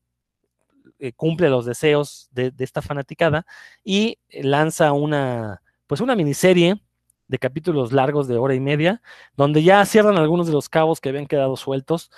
cumple 1.16 1.50
los 1.50 1.66
deseos 1.66 2.28
de, 2.30 2.52
de 2.52 2.64
esta 2.64 2.80
fanaticada 2.80 3.44
y 3.84 4.18
lanza 4.30 4.92
una, 4.92 5.62
pues 5.88 6.00
una 6.00 6.16
miniserie 6.16 6.80
de 7.28 7.38
capítulos 7.38 7.92
largos 7.92 8.28
de 8.28 8.36
hora 8.36 8.54
y 8.54 8.60
media, 8.60 9.02
donde 9.36 9.62
ya 9.62 9.84
cierran 9.84 10.16
algunos 10.16 10.46
de 10.46 10.52
los 10.52 10.68
cabos 10.68 11.00
que 11.00 11.08
habían 11.08 11.26
quedado 11.26 11.56
sueltos. 11.56 12.10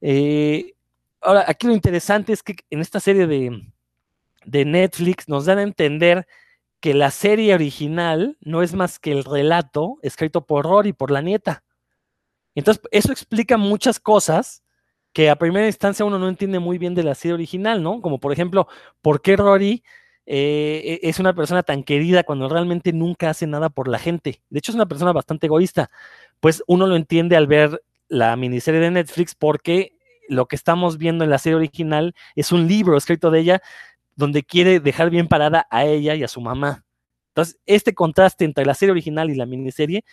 Eh, 0.00 0.74
ahora, 1.20 1.44
aquí 1.46 1.66
lo 1.66 1.72
interesante 1.72 2.32
es 2.32 2.42
que 2.42 2.56
en 2.70 2.80
esta 2.80 3.00
serie 3.00 3.26
de, 3.26 3.66
de 4.44 4.64
Netflix 4.64 5.28
nos 5.28 5.46
dan 5.46 5.58
a 5.58 5.62
entender 5.62 6.26
que 6.80 6.94
la 6.94 7.10
serie 7.10 7.54
original 7.54 8.36
no 8.40 8.62
es 8.62 8.74
más 8.74 8.98
que 8.98 9.12
el 9.12 9.24
relato 9.24 9.98
escrito 10.02 10.46
por 10.46 10.66
Rory, 10.66 10.92
por 10.92 11.10
la 11.10 11.22
nieta. 11.22 11.64
Entonces, 12.54 12.82
eso 12.90 13.10
explica 13.10 13.56
muchas 13.56 13.98
cosas 13.98 14.62
que 15.14 15.30
a 15.30 15.36
primera 15.36 15.66
instancia 15.66 16.04
uno 16.04 16.18
no 16.18 16.28
entiende 16.28 16.58
muy 16.58 16.76
bien 16.76 16.94
de 16.94 17.04
la 17.04 17.14
serie 17.14 17.34
original, 17.34 17.82
¿no? 17.82 18.02
Como 18.02 18.18
por 18.20 18.32
ejemplo, 18.32 18.68
¿por 19.00 19.22
qué 19.22 19.36
Rory 19.36 19.82
eh, 20.26 21.00
e, 21.02 21.08
es 21.08 21.18
una 21.18 21.34
persona 21.34 21.62
tan 21.62 21.82
querida 21.84 22.22
cuando 22.24 22.48
realmente 22.48 22.92
nunca 22.92 23.30
hace 23.30 23.46
nada 23.46 23.68
por 23.70 23.88
la 23.88 23.98
gente. 23.98 24.42
De 24.50 24.58
hecho, 24.58 24.72
es 24.72 24.76
una 24.76 24.86
persona 24.86 25.12
bastante 25.12 25.46
egoísta. 25.46 25.90
Pues 26.40 26.62
uno 26.66 26.86
lo 26.86 26.96
entiende 26.96 27.36
al 27.36 27.46
ver 27.46 27.82
la 28.08 28.36
miniserie 28.36 28.80
de 28.80 28.90
Netflix 28.90 29.34
porque 29.34 29.96
lo 30.28 30.46
que 30.46 30.56
estamos 30.56 30.98
viendo 30.98 31.24
en 31.24 31.30
la 31.30 31.38
serie 31.38 31.56
original 31.56 32.14
es 32.34 32.52
un 32.52 32.66
libro 32.66 32.96
escrito 32.96 33.30
de 33.30 33.40
ella 33.40 33.62
donde 34.16 34.42
quiere 34.42 34.80
dejar 34.80 35.10
bien 35.10 35.28
parada 35.28 35.66
a 35.70 35.84
ella 35.84 36.14
y 36.14 36.22
a 36.22 36.28
su 36.28 36.40
mamá. 36.40 36.84
Entonces, 37.28 37.58
este 37.66 37.94
contraste 37.94 38.44
entre 38.44 38.64
la 38.64 38.74
serie 38.74 38.92
original 38.92 39.28
y 39.30 39.34
la 39.34 39.46
miniserie 39.46 40.04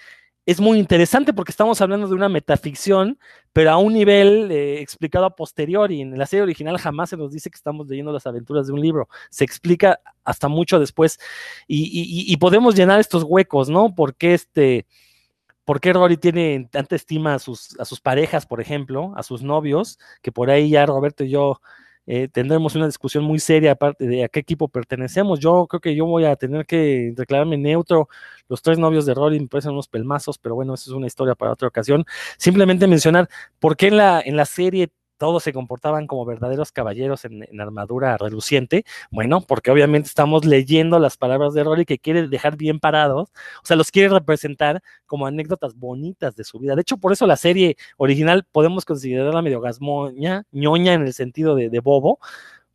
es 0.46 0.60
muy 0.60 0.80
interesante 0.80 1.34
porque 1.34 1.52
estamos 1.52 1.82
hablando 1.82 2.08
de 2.08 2.16
una 2.16 2.30
metaficción, 2.30 3.20
pero 3.54 3.72
a 3.72 3.78
un 3.78 3.94
nivel 3.94 4.52
eh, 4.52 4.82
explicado 4.82 5.26
a 5.26 5.36
posteriori. 5.36 6.02
En 6.02 6.18
la 6.18 6.26
serie 6.26 6.44
original 6.44 6.78
jamás 6.78 7.10
se 7.12 7.18
nos 7.18 7.32
dice 7.32 7.50
que 7.50 7.58
estamos 7.58 7.88
leyendo 7.88 8.12
las 8.12 8.26
aventuras 8.26 8.68
de 8.68 8.74
un 8.74 8.82
libro, 8.82 9.08
se 9.30 9.44
explica 9.44 10.00
hasta 10.24 10.48
mucho 10.48 10.80
después 10.80 11.20
y, 11.68 12.36
podemos 12.38 12.76
llenar 12.76 13.00
estos 13.00 13.24
huecos, 13.24 13.70
¿no? 13.70 13.94
Porque 13.94 14.34
este, 14.34 14.88
¿Por 15.64 15.80
qué 15.80 15.94
Rory 15.94 16.18
tiene 16.18 16.68
tanta 16.72 16.96
estima 16.96 17.36
a 17.36 17.40
sus, 17.40 17.80
a 17.80 17.86
sus 17.86 18.02
parejas, 18.02 18.46
por 18.46 18.62
ejemplo, 18.62 19.14
a 19.16 19.24
sus 19.24 19.44
novios? 19.44 20.00
Que 20.22 20.32
por 20.32 20.50
ahí 20.50 20.72
ya 20.72 20.86
Roberto 20.86 21.24
y 21.24 21.30
yo 21.30 21.62
eh, 22.08 22.28
tendremos 22.28 22.76
una 22.76 22.88
discusión 22.88 23.24
muy 23.24 23.40
seria 23.40 23.74
aparte 23.74 24.06
de 24.08 24.24
a 24.24 24.30
qué 24.30 24.40
equipo 24.40 24.68
pertenecemos. 24.68 25.40
Yo 25.40 25.68
creo 25.68 25.80
que 25.80 25.96
yo 25.96 26.06
voy 26.06 26.26
a 26.26 26.36
tener 26.36 26.66
que 26.66 27.14
declararme 27.16 27.58
neutro. 27.58 28.10
Los 28.50 28.62
tres 28.62 28.80
novios 28.80 29.06
de 29.06 29.14
Rory 29.14 29.40
me 29.40 29.48
parecen 29.48 29.72
unos 29.72 29.88
pelmazos, 29.88 30.38
pero 30.38 30.56
bueno, 30.56 30.74
eso 30.74 30.92
es 30.92 30.96
una 30.96 31.08
historia 31.08 31.36
para 31.36 31.52
otra 31.54 31.68
ocasión. 31.68 32.06
Simplemente 32.38 32.88
mencionar 32.88 33.30
por 33.60 33.78
qué 33.78 33.88
en 33.88 33.98
la, 33.98 34.22
en 34.22 34.36
la 34.36 34.46
serie 34.46 34.90
todos 35.22 35.44
se 35.44 35.54
comportaban 35.54 36.08
como 36.08 36.26
verdaderos 36.26 36.72
caballeros 36.72 37.26
en, 37.26 37.62
armadura 37.62 38.18
reluciente. 38.18 38.86
Bueno, 39.12 39.42
porque 39.42 39.70
obviamente 39.70 40.08
estamos 40.08 40.46
leyendo 40.46 40.98
las 40.98 41.16
palabras 41.16 41.54
de 41.54 41.64
Rory 41.64 41.86
que 41.86 42.00
quiere 42.00 42.28
dejar 42.28 42.58
bien 42.58 42.80
parados, 42.80 43.30
o 43.62 43.66
sea, 43.66 43.78
los 43.78 43.92
quiere 43.92 44.10
representar 44.10 44.82
como 45.06 45.28
anécdotas 45.28 45.76
bonitas 45.76 46.36
de 46.36 46.44
su 46.44 46.58
vida. 46.58 46.74
De 46.74 46.82
hecho, 46.82 46.98
por 46.98 47.12
eso 47.12 47.28
la 47.28 47.36
serie 47.36 47.78
original 47.98 48.48
podemos 48.52 48.84
considerarla 48.84 49.44
medio 49.44 49.62
gasmoña, 49.62 50.44
ñoña 50.52 50.94
en 50.94 51.04
el 51.04 51.14
sentido 51.14 51.54
de, 51.54 51.70
de 51.70 51.80
bobo, 51.82 52.18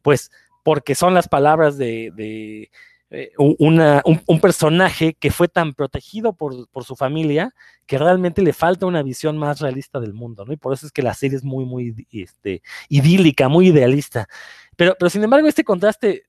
pues 0.03 0.31
porque 0.63 0.95
son 0.95 1.15
las 1.15 1.27
palabras 1.27 1.77
de, 1.77 2.13
de 2.15 2.71
eh, 3.11 3.31
un, 3.39 3.81
un, 4.27 4.41
personaje 4.41 5.15
que 5.15 5.31
fue 5.31 5.47
tan 5.47 5.75
protegido 5.75 6.33
por, 6.33 6.69
por, 6.71 6.83
su 6.83 6.97
familia 6.97 7.55
que 7.87 7.99
realmente 7.99 8.43
le 8.43 8.53
falta 8.53 8.85
una 8.87 9.05
visión 9.05 9.39
más 9.39 9.61
realista 9.61 10.01
del 10.01 10.13
mundo. 10.13 10.45
Y 10.49 10.57
por 10.57 10.73
eso 10.73 10.87
es 10.87 10.93
que 10.93 11.03
la 11.03 11.15
serie 11.15 11.37
es 11.37 11.45
muy, 11.45 11.65
muy 11.65 11.95
este, 12.11 12.63
idílica, 12.89 13.49
muy 13.49 13.69
idealista. 13.69 14.27
Pero, 14.75 14.97
pero 14.99 15.09
sin 15.09 15.23
embargo, 15.23 15.47
este 15.47 15.63
contraste, 15.63 16.25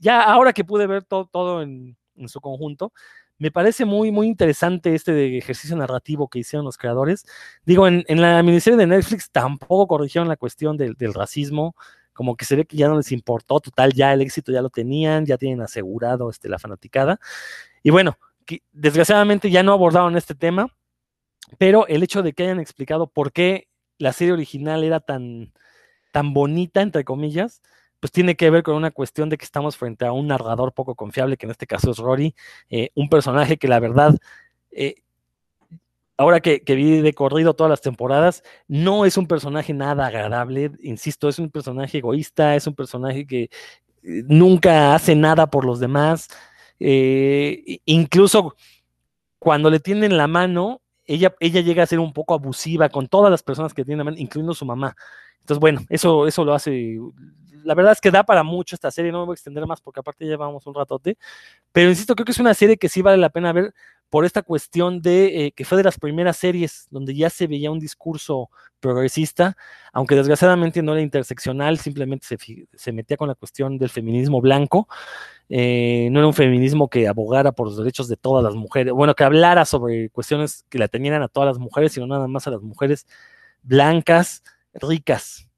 ya 0.00 0.22
ahora 0.22 0.54
que 0.54 0.64
pude 0.64 0.86
ver 0.86 1.04
todo, 1.04 1.26
todo 1.26 1.60
en, 1.60 1.94
en, 2.16 2.28
su 2.28 2.40
conjunto, 2.40 2.94
me 3.36 3.50
parece 3.50 3.84
muy, 3.84 4.10
muy 4.10 4.28
interesante 4.28 4.94
este 4.94 5.36
ejercicio 5.36 5.76
narrativo 5.76 6.28
que 6.28 6.38
hicieron 6.38 6.64
los 6.64 6.78
creadores. 6.78 7.26
Digo, 7.66 7.86
en, 7.86 8.04
la 8.08 8.42
miniserie 8.42 8.78
de 8.78 8.86
Netflix 8.86 9.30
tampoco 9.30 9.88
corrigieron 9.88 10.28
la 10.28 10.36
cuestión 10.36 10.78
del 10.78 11.12
racismo, 11.12 11.74
como 12.12 12.36
que 12.36 12.44
se 12.44 12.56
ve 12.56 12.64
que 12.64 12.76
ya 12.76 12.88
no 12.88 12.96
les 12.96 13.12
importó, 13.12 13.60
total, 13.60 13.92
ya 13.92 14.12
el 14.12 14.20
éxito 14.20 14.52
ya 14.52 14.62
lo 14.62 14.70
tenían, 14.70 15.26
ya 15.26 15.38
tienen 15.38 15.60
asegurado 15.62 16.30
este, 16.30 16.48
la 16.48 16.58
fanaticada. 16.58 17.20
Y 17.82 17.90
bueno, 17.90 18.18
desgraciadamente 18.72 19.50
ya 19.50 19.62
no 19.62 19.72
abordaron 19.72 20.16
este 20.16 20.34
tema, 20.34 20.68
pero 21.58 21.86
el 21.86 22.02
hecho 22.02 22.22
de 22.22 22.32
que 22.32 22.44
hayan 22.44 22.60
explicado 22.60 23.06
por 23.08 23.32
qué 23.32 23.68
la 23.98 24.12
serie 24.12 24.32
original 24.32 24.84
era 24.84 25.00
tan, 25.00 25.52
tan 26.12 26.34
bonita, 26.34 26.82
entre 26.82 27.04
comillas, 27.04 27.62
pues 28.00 28.10
tiene 28.10 28.36
que 28.36 28.50
ver 28.50 28.62
con 28.62 28.74
una 28.74 28.90
cuestión 28.90 29.28
de 29.28 29.38
que 29.38 29.44
estamos 29.44 29.76
frente 29.76 30.04
a 30.04 30.12
un 30.12 30.26
narrador 30.26 30.72
poco 30.72 30.96
confiable, 30.96 31.36
que 31.36 31.46
en 31.46 31.52
este 31.52 31.66
caso 31.66 31.90
es 31.92 31.98
Rory, 31.98 32.34
eh, 32.68 32.90
un 32.94 33.08
personaje 33.08 33.58
que 33.58 33.68
la 33.68 33.78
verdad 33.80 34.18
eh, 34.72 35.01
ahora 36.16 36.40
que, 36.40 36.62
que, 36.62 36.74
vi 36.74 37.00
de 37.00 37.12
corrido 37.14 37.54
todas 37.54 37.70
las 37.70 37.80
temporadas, 37.80 38.42
no 38.68 39.04
es 39.04 39.16
un 39.16 39.26
personaje 39.26 39.72
nada 39.72 40.06
agradable, 40.06 40.72
insisto, 40.82 41.28
es 41.28 41.38
un 41.38 41.50
personaje 41.50 41.98
egoísta, 41.98 42.56
es 42.56 42.66
un 42.66 42.74
personaje 42.74 43.26
que 43.26 43.44
eh, 43.44 43.48
nunca 44.26 44.94
hace 44.94 45.14
nada 45.14 45.48
por 45.48 45.64
los 45.64 45.80
demás, 45.80 46.28
eh, 46.80 47.78
incluso 47.84 48.56
cuando 49.38 49.70
le 49.70 49.80
tienden 49.80 50.16
la 50.16 50.26
mano, 50.26 50.82
ella, 51.04 51.34
ella 51.40 51.60
llega 51.60 51.82
a 51.82 51.86
ser 51.86 51.98
un 51.98 52.12
poco 52.12 52.34
abusiva 52.34 52.88
con 52.88 53.08
todas 53.08 53.30
las 53.30 53.42
personas 53.42 53.74
que 53.74 53.84
tiene, 53.84 54.04
incluyendo 54.16 54.54
su 54.54 54.64
mamá. 54.64 54.94
Entonces, 55.40 55.60
bueno, 55.60 55.80
eso, 55.88 56.26
eso 56.26 56.44
lo 56.44 56.54
hace. 56.54 56.98
La 57.64 57.74
verdad 57.74 57.92
es 57.92 58.00
que 58.00 58.10
da 58.10 58.22
para 58.24 58.44
mucho 58.44 58.76
esta 58.76 58.90
serie, 58.90 59.12
no 59.12 59.20
me 59.20 59.26
voy 59.26 59.32
a 59.32 59.34
extender 59.34 59.66
más 59.66 59.80
porque 59.80 60.00
aparte 60.00 60.24
ya 60.24 60.32
llevamos 60.32 60.66
un 60.66 60.74
ratote. 60.74 61.18
Pero 61.72 61.90
insisto, 61.90 62.14
creo 62.14 62.24
que 62.24 62.32
es 62.32 62.38
una 62.38 62.54
serie 62.54 62.76
que 62.76 62.88
sí 62.88 63.02
vale 63.02 63.18
la 63.18 63.30
pena 63.30 63.52
ver 63.52 63.74
por 64.12 64.26
esta 64.26 64.42
cuestión 64.42 65.00
de 65.00 65.46
eh, 65.46 65.52
que 65.52 65.64
fue 65.64 65.78
de 65.78 65.84
las 65.84 65.98
primeras 65.98 66.36
series 66.36 66.86
donde 66.90 67.14
ya 67.14 67.30
se 67.30 67.46
veía 67.46 67.70
un 67.70 67.78
discurso 67.78 68.50
progresista, 68.78 69.56
aunque 69.90 70.14
desgraciadamente 70.14 70.82
no 70.82 70.92
era 70.92 71.00
interseccional, 71.00 71.78
simplemente 71.78 72.26
se, 72.26 72.36
se 72.74 72.92
metía 72.92 73.16
con 73.16 73.28
la 73.28 73.34
cuestión 73.34 73.78
del 73.78 73.88
feminismo 73.88 74.42
blanco, 74.42 74.86
eh, 75.48 76.10
no 76.12 76.18
era 76.18 76.26
un 76.26 76.34
feminismo 76.34 76.90
que 76.90 77.08
abogara 77.08 77.52
por 77.52 77.68
los 77.68 77.78
derechos 77.78 78.06
de 78.06 78.18
todas 78.18 78.44
las 78.44 78.54
mujeres, 78.54 78.92
bueno, 78.92 79.14
que 79.14 79.24
hablara 79.24 79.64
sobre 79.64 80.10
cuestiones 80.10 80.66
que 80.68 80.78
la 80.78 80.88
tenían 80.88 81.22
a 81.22 81.28
todas 81.28 81.46
las 81.46 81.58
mujeres, 81.58 81.92
sino 81.92 82.06
nada 82.06 82.28
más 82.28 82.46
a 82.46 82.50
las 82.50 82.60
mujeres 82.60 83.06
blancas, 83.62 84.42
ricas 84.74 85.48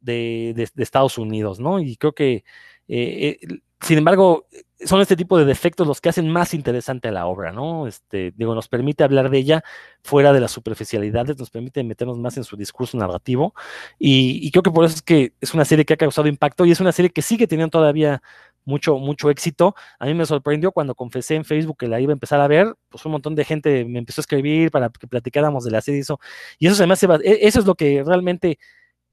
de, 0.00 0.52
de, 0.54 0.82
Estados 0.82 1.16
Unidos, 1.16 1.60
¿no? 1.60 1.80
Y 1.80 1.96
creo 1.96 2.12
que, 2.12 2.44
eh, 2.88 3.38
sin 3.80 3.98
embargo, 3.98 4.46
son 4.84 5.00
este 5.00 5.16
tipo 5.16 5.38
de 5.38 5.44
defectos 5.44 5.86
los 5.86 6.00
que 6.00 6.08
hacen 6.08 6.28
más 6.30 6.52
interesante 6.54 7.08
a 7.08 7.12
la 7.12 7.26
obra, 7.26 7.52
¿no? 7.52 7.86
Este, 7.86 8.32
digo, 8.36 8.54
nos 8.54 8.68
permite 8.68 9.04
hablar 9.04 9.30
de 9.30 9.38
ella 9.38 9.64
fuera 10.02 10.32
de 10.32 10.40
las 10.40 10.50
superficialidades, 10.50 11.38
nos 11.38 11.50
permite 11.50 11.82
meternos 11.82 12.18
más 12.18 12.36
en 12.36 12.44
su 12.44 12.56
discurso 12.56 12.98
narrativo, 12.98 13.54
y, 13.98 14.50
creo 14.50 14.62
que 14.62 14.70
por 14.70 14.84
eso 14.84 14.96
es 14.96 15.02
que 15.02 15.32
es 15.40 15.54
una 15.54 15.64
serie 15.64 15.84
que 15.84 15.94
ha 15.94 15.96
causado 15.96 16.28
impacto 16.28 16.66
y 16.66 16.72
es 16.72 16.80
una 16.80 16.92
serie 16.92 17.10
que 17.10 17.22
sigue 17.22 17.46
teniendo 17.46 17.70
todavía 17.70 18.22
mucho, 18.64 18.98
mucho 18.98 19.30
éxito. 19.30 19.74
A 19.98 20.06
mí 20.06 20.14
me 20.14 20.26
sorprendió 20.26 20.72
cuando 20.72 20.94
confesé 20.94 21.36
en 21.36 21.44
Facebook 21.44 21.78
que 21.78 21.88
la 21.88 22.00
iba 22.00 22.12
a 22.12 22.14
empezar 22.14 22.40
a 22.40 22.48
ver, 22.48 22.74
pues 22.88 23.04
un 23.06 23.12
montón 23.12 23.34
de 23.34 23.44
gente 23.44 23.84
me 23.84 23.98
empezó 23.98 24.20
a 24.20 24.22
escribir 24.22 24.70
para 24.70 24.90
que 24.90 25.06
platicáramos 25.06 25.64
de 25.64 25.70
la 25.70 25.80
serie 25.80 25.98
y 25.98 26.02
eso, 26.02 26.20
y 26.58 26.66
eso 26.66 26.76
se 26.76 26.84
e, 27.24 27.46
eso 27.46 27.60
es 27.60 27.66
lo 27.66 27.74
que 27.74 28.02
realmente 28.04 28.58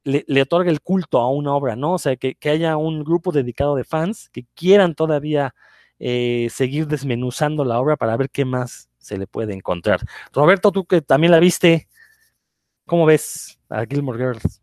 le, 0.04 0.42
otorga 0.42 0.70
el 0.70 0.82
culto 0.82 1.20
a 1.20 1.30
una 1.30 1.54
obra, 1.56 1.76
¿no? 1.76 1.94
O 1.94 1.98
sea, 1.98 2.16
que, 2.16 2.38
haya 2.50 2.78
un 2.78 3.04
grupo 3.04 3.32
dedicado 3.32 3.76
de 3.76 3.84
fans 3.84 4.30
que 4.30 4.46
quieran 4.54 4.96
todavía 4.96 5.56
eh, 6.00 6.48
seguir 6.50 6.88
desmenuzando 6.88 7.64
la 7.64 7.80
obra 7.80 7.96
para 7.96 8.18
ver 8.18 8.30
qué 8.30 8.46
más 8.46 8.90
se 8.98 9.18
le 9.18 9.28
puede 9.28 9.54
encontrar. 9.54 10.02
Roberto, 10.34 10.72
tú 10.72 10.86
que 10.86 11.02
también 11.02 11.32
la 11.32 11.40
viste, 11.40 11.88
¿cómo 12.86 13.06
ves 13.06 13.60
a 13.70 13.86
Gilmore 13.86 14.20
Girls? 14.20 14.62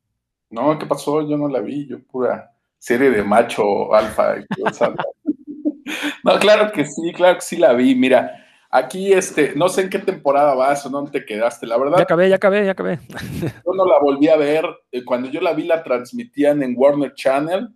No, 0.51 0.79
¿qué 0.79 0.87
pasó? 0.87 1.29
Yo 1.29 1.37
no 1.37 1.49
la 1.49 1.61
vi, 1.61 1.87
yo 1.87 2.03
pura 2.03 2.53
serie 2.79 3.11
de 3.11 3.23
macho 3.23 3.95
alfa. 3.95 4.37
no, 6.25 6.39
claro 6.39 6.73
que 6.73 6.85
sí, 6.87 7.13
claro 7.15 7.37
que 7.37 7.43
sí 7.43 7.57
la 7.57 7.73
vi. 7.73 7.95
Mira, 7.95 8.40
Aquí, 8.73 9.13
este, 9.13 9.55
no 9.57 9.69
sé 9.69 9.83
en 9.83 9.91
qué 9.91 9.99
temporada 9.99 10.55
vas 10.55 10.87
o 10.87 10.91
dónde 10.91 11.11
te 11.11 11.27
quedaste, 11.27 11.67
la 11.67 11.77
verdad. 11.77 11.97
Ya 11.97 12.05
acabé, 12.05 12.29
ya 12.29 12.37
acabé, 12.37 12.65
ya 12.65 12.71
acabé. 12.71 13.01
Yo 13.67 13.75
no 13.75 13.85
la 13.85 13.99
volví 13.99 14.29
a 14.29 14.37
ver. 14.37 14.65
Eh, 14.93 15.05
cuando 15.05 15.29
yo 15.29 15.41
la 15.41 15.55
vi, 15.55 15.65
la 15.65 15.83
transmitían 15.83 16.63
en 16.63 16.75
Warner 16.77 17.13
Channel 17.15 17.69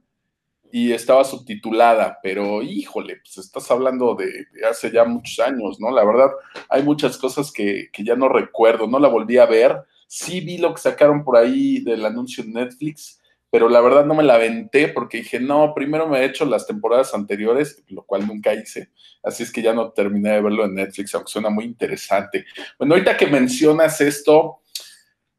y 0.70 0.92
estaba 0.92 1.24
subtitulada, 1.24 2.18
pero 2.22 2.62
híjole, 2.62 3.16
pues 3.16 3.38
estás 3.38 3.68
hablando 3.72 4.14
de, 4.14 4.46
hace 4.68 4.90
ya 4.92 5.04
muchos 5.04 5.38
años, 5.40 5.80
¿no? 5.80 5.90
La 5.90 6.04
verdad, 6.04 6.30
hay 6.68 6.82
muchas 6.84 7.16
cosas 7.18 7.50
que, 7.50 7.88
que, 7.92 8.04
ya 8.04 8.14
no 8.14 8.28
recuerdo, 8.28 8.86
no 8.86 9.00
la 9.00 9.08
volví 9.08 9.36
a 9.38 9.46
ver. 9.46 9.76
Sí 10.06 10.40
vi 10.40 10.58
lo 10.58 10.74
que 10.74 10.80
sacaron 10.80 11.24
por 11.24 11.36
ahí 11.36 11.80
del 11.80 12.04
anuncio 12.04 12.44
en 12.44 12.52
Netflix, 12.52 13.20
pero 13.54 13.68
la 13.68 13.80
verdad 13.80 14.04
no 14.04 14.14
me 14.14 14.24
la 14.24 14.34
aventé 14.34 14.88
porque 14.88 15.18
dije, 15.18 15.38
no, 15.38 15.74
primero 15.76 16.08
me 16.08 16.18
he 16.18 16.24
hecho 16.24 16.44
las 16.44 16.66
temporadas 16.66 17.14
anteriores, 17.14 17.84
lo 17.86 18.02
cual 18.02 18.26
nunca 18.26 18.52
hice, 18.52 18.90
así 19.22 19.44
es 19.44 19.52
que 19.52 19.62
ya 19.62 19.72
no 19.72 19.92
terminé 19.92 20.30
de 20.30 20.40
verlo 20.40 20.64
en 20.64 20.74
Netflix, 20.74 21.14
aunque 21.14 21.30
suena 21.30 21.50
muy 21.50 21.64
interesante. 21.64 22.46
Bueno, 22.76 22.94
ahorita 22.94 23.16
que 23.16 23.28
mencionas 23.28 24.00
esto, 24.00 24.62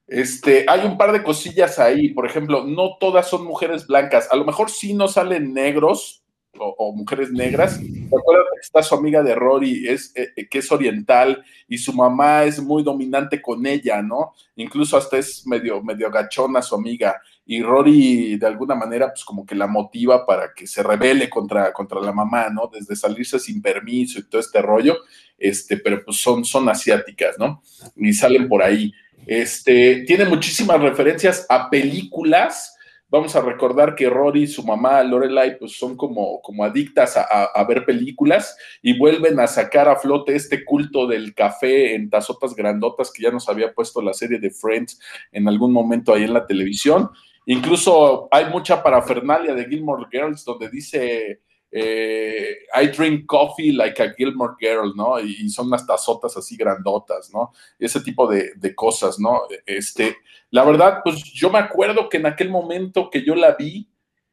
este, 0.07 0.63
hay 0.65 0.85
un 0.85 0.97
par 0.97 1.11
de 1.11 1.23
cosillas 1.23 1.77
ahí, 1.77 2.13
por 2.13 2.25
ejemplo, 2.25 2.63
no 2.63 2.95
todas 3.01 3.27
son 3.27 3.43
mujeres 3.43 3.85
blancas, 3.85 4.29
a 4.31 4.37
lo 4.37 4.45
mejor 4.45 4.71
sí 4.71 4.93
no 4.93 5.09
salen 5.09 5.53
negros, 5.53 6.23
o, 6.59 6.93
mujeres 6.95 7.31
negras. 7.31 7.79
Recuerda 7.79 8.43
que 8.53 8.61
está 8.61 8.83
su 8.83 8.95
amiga 8.95 9.23
de 9.23 9.35
Rory, 9.35 9.87
es, 9.87 10.11
eh, 10.15 10.47
que 10.49 10.59
es 10.59 10.71
oriental, 10.71 11.43
y 11.67 11.77
su 11.77 11.93
mamá 11.93 12.43
es 12.43 12.61
muy 12.61 12.83
dominante 12.83 13.41
con 13.41 13.65
ella, 13.65 14.01
¿no? 14.01 14.33
Incluso 14.55 14.97
hasta 14.97 15.17
es 15.17 15.45
medio, 15.45 15.81
medio 15.83 16.09
gachona 16.09 16.61
su 16.61 16.75
amiga 16.75 17.21
y 17.45 17.61
Rory 17.61 18.37
de 18.37 18.47
alguna 18.47 18.73
manera 18.73 19.09
pues 19.09 19.23
como 19.23 19.45
que 19.45 19.53
la 19.53 19.67
motiva 19.67 20.25
para 20.25 20.53
que 20.53 20.65
se 20.65 20.81
rebele 20.81 21.29
contra, 21.29 21.71
contra 21.71 22.01
la 22.01 22.11
mamá, 22.11 22.49
¿no? 22.49 22.69
Desde 22.73 22.95
salirse 22.95 23.39
sin 23.39 23.61
permiso 23.61 24.19
y 24.19 24.23
todo 24.23 24.41
este 24.41 24.61
rollo, 24.61 24.97
este, 25.37 25.77
pero 25.77 26.03
pues 26.03 26.17
son, 26.17 26.43
son 26.43 26.67
asiáticas, 26.69 27.37
¿no? 27.37 27.61
Y 27.95 28.13
salen 28.13 28.47
por 28.47 28.63
ahí. 28.63 28.91
Este, 29.27 30.03
tiene 30.07 30.25
muchísimas 30.25 30.81
referencias 30.81 31.45
a 31.49 31.69
películas. 31.69 32.74
Vamos 33.15 33.33
a 33.37 33.39
recordar 33.39 33.95
que 33.95 34.09
Rory 34.09 34.43
y 34.43 34.47
su 34.47 34.61
mamá 34.61 35.01
Lorelai 35.01 35.57
pues 35.57 35.77
son 35.79 35.95
como, 35.95 36.41
como 36.41 36.65
adictas 36.65 37.15
a, 37.15 37.45
a, 37.45 37.63
ver 37.63 37.85
películas 37.85 38.57
y 38.81 38.99
vuelven 38.99 39.39
a 39.39 39.47
sacar 39.47 39.87
a 39.87 39.95
flote 39.95 40.35
este 40.35 40.65
culto 40.65 41.07
del 41.07 41.33
café 41.33 41.95
en 41.95 42.09
tazotas 42.09 42.53
grandotas 42.53 43.13
que 43.13 43.23
ya 43.23 43.31
nos 43.31 43.47
había 43.47 43.73
puesto 43.73 44.01
la 44.01 44.11
serie 44.11 44.37
de 44.37 44.51
Friends 44.51 44.99
en 45.31 45.47
algún 45.47 45.71
momento 45.71 46.13
ahí 46.13 46.23
en 46.23 46.33
la 46.33 46.45
televisión. 46.45 47.09
Incluso 47.45 48.27
hay 48.31 48.49
mucha 48.49 48.83
parafernalia 48.83 49.55
de 49.55 49.63
Gilmore 49.63 50.07
Girls 50.11 50.43
donde 50.43 50.69
dice 50.69 51.39
eh, 51.77 52.59
I 52.73 52.87
drink 52.87 53.25
coffee 53.25 53.73
like 53.73 54.01
a 54.01 54.13
Gilmore 54.13 54.53
Girl, 54.57 54.93
¿no? 54.95 55.19
Y 55.19 55.49
son 55.49 55.67
unas 55.67 55.85
tazotas 55.85 56.37
así 56.37 56.55
grandotas, 56.55 57.33
¿no? 57.33 57.51
Ese 57.77 57.99
tipo 57.99 58.27
de, 58.27 58.73
cosas, 58.73 59.19
¿no? 59.19 59.41
Este, 59.65 60.15
la 60.51 60.63
verdad, 60.63 61.01
pues 61.03 61.21
yo 61.33 61.49
me 61.49 61.59
acuerdo 61.59 62.07
que 62.07 62.15
en 62.15 62.27
aquel 62.27 62.49
momento 62.49 63.09
que 63.09 63.25
yo 63.25 63.35
la 63.35 63.55
vi, 63.55 63.89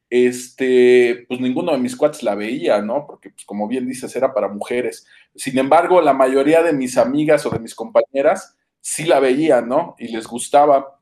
este, 0.09 1.25
pues 1.27 1.41
ninguno 1.41 1.73
de 1.73 1.79
mis 1.79 1.97
cuates 1.97 2.23
la 2.23 2.35
veía, 2.35 2.81
¿no? 2.81 3.05
Porque, 3.05 3.31
pues 3.31 3.43
como 3.43 3.67
bien 3.67 3.85
dices, 3.87 4.15
era 4.15 4.33
para 4.33 4.47
mujeres. 4.47 5.05
Sin 5.35 5.57
embargo, 5.57 5.99
la 6.01 6.13
mayoría 6.13 6.63
de 6.63 6.71
mis 6.71 6.97
amigas 6.97 7.45
o 7.45 7.49
de 7.49 7.59
mis 7.59 7.75
compañeras 7.75 8.55
sí 8.79 9.03
la 9.03 9.19
veían, 9.19 9.67
¿no? 9.67 9.95
Y 9.99 10.07
les 10.07 10.27
gustaba. 10.27 10.97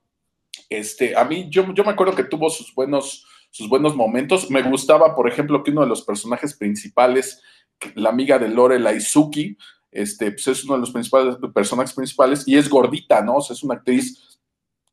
Este, 0.72 1.16
a 1.16 1.24
mí, 1.24 1.50
yo, 1.52 1.72
yo 1.72 1.84
me 1.84 1.92
acuerdo 1.92 2.16
que 2.16 2.24
tuvo 2.24 2.50
sus 2.50 2.74
buenos, 2.74 3.28
sus 3.52 3.70
buenos 3.70 3.96
momentos. 3.96 4.50
Me 4.50 4.64
gustaba, 4.64 5.16
por 5.16 5.30
ejemplo, 5.30 5.64
que 5.64 5.72
uno 5.72 5.82
de 5.82 5.88
los 5.88 6.02
personajes 6.02 6.56
principales, 6.56 7.42
la 7.96 8.10
amiga 8.10 8.40
de 8.40 8.50
Lore, 8.50 8.80
la 8.80 8.94
Izuki, 8.94 9.58
este, 9.92 10.32
pues 10.32 10.48
es 10.48 10.64
uno 10.64 10.76
de 10.76 10.80
los 10.80 10.92
principales, 10.92 11.36
personajes 11.54 11.94
principales 11.94 12.48
y 12.48 12.58
es 12.58 12.70
gordita, 12.70 13.22
¿no? 13.22 13.36
O 13.36 13.42
sea, 13.42 13.54
es 13.54 13.62
una 13.62 13.76
actriz 13.76 14.40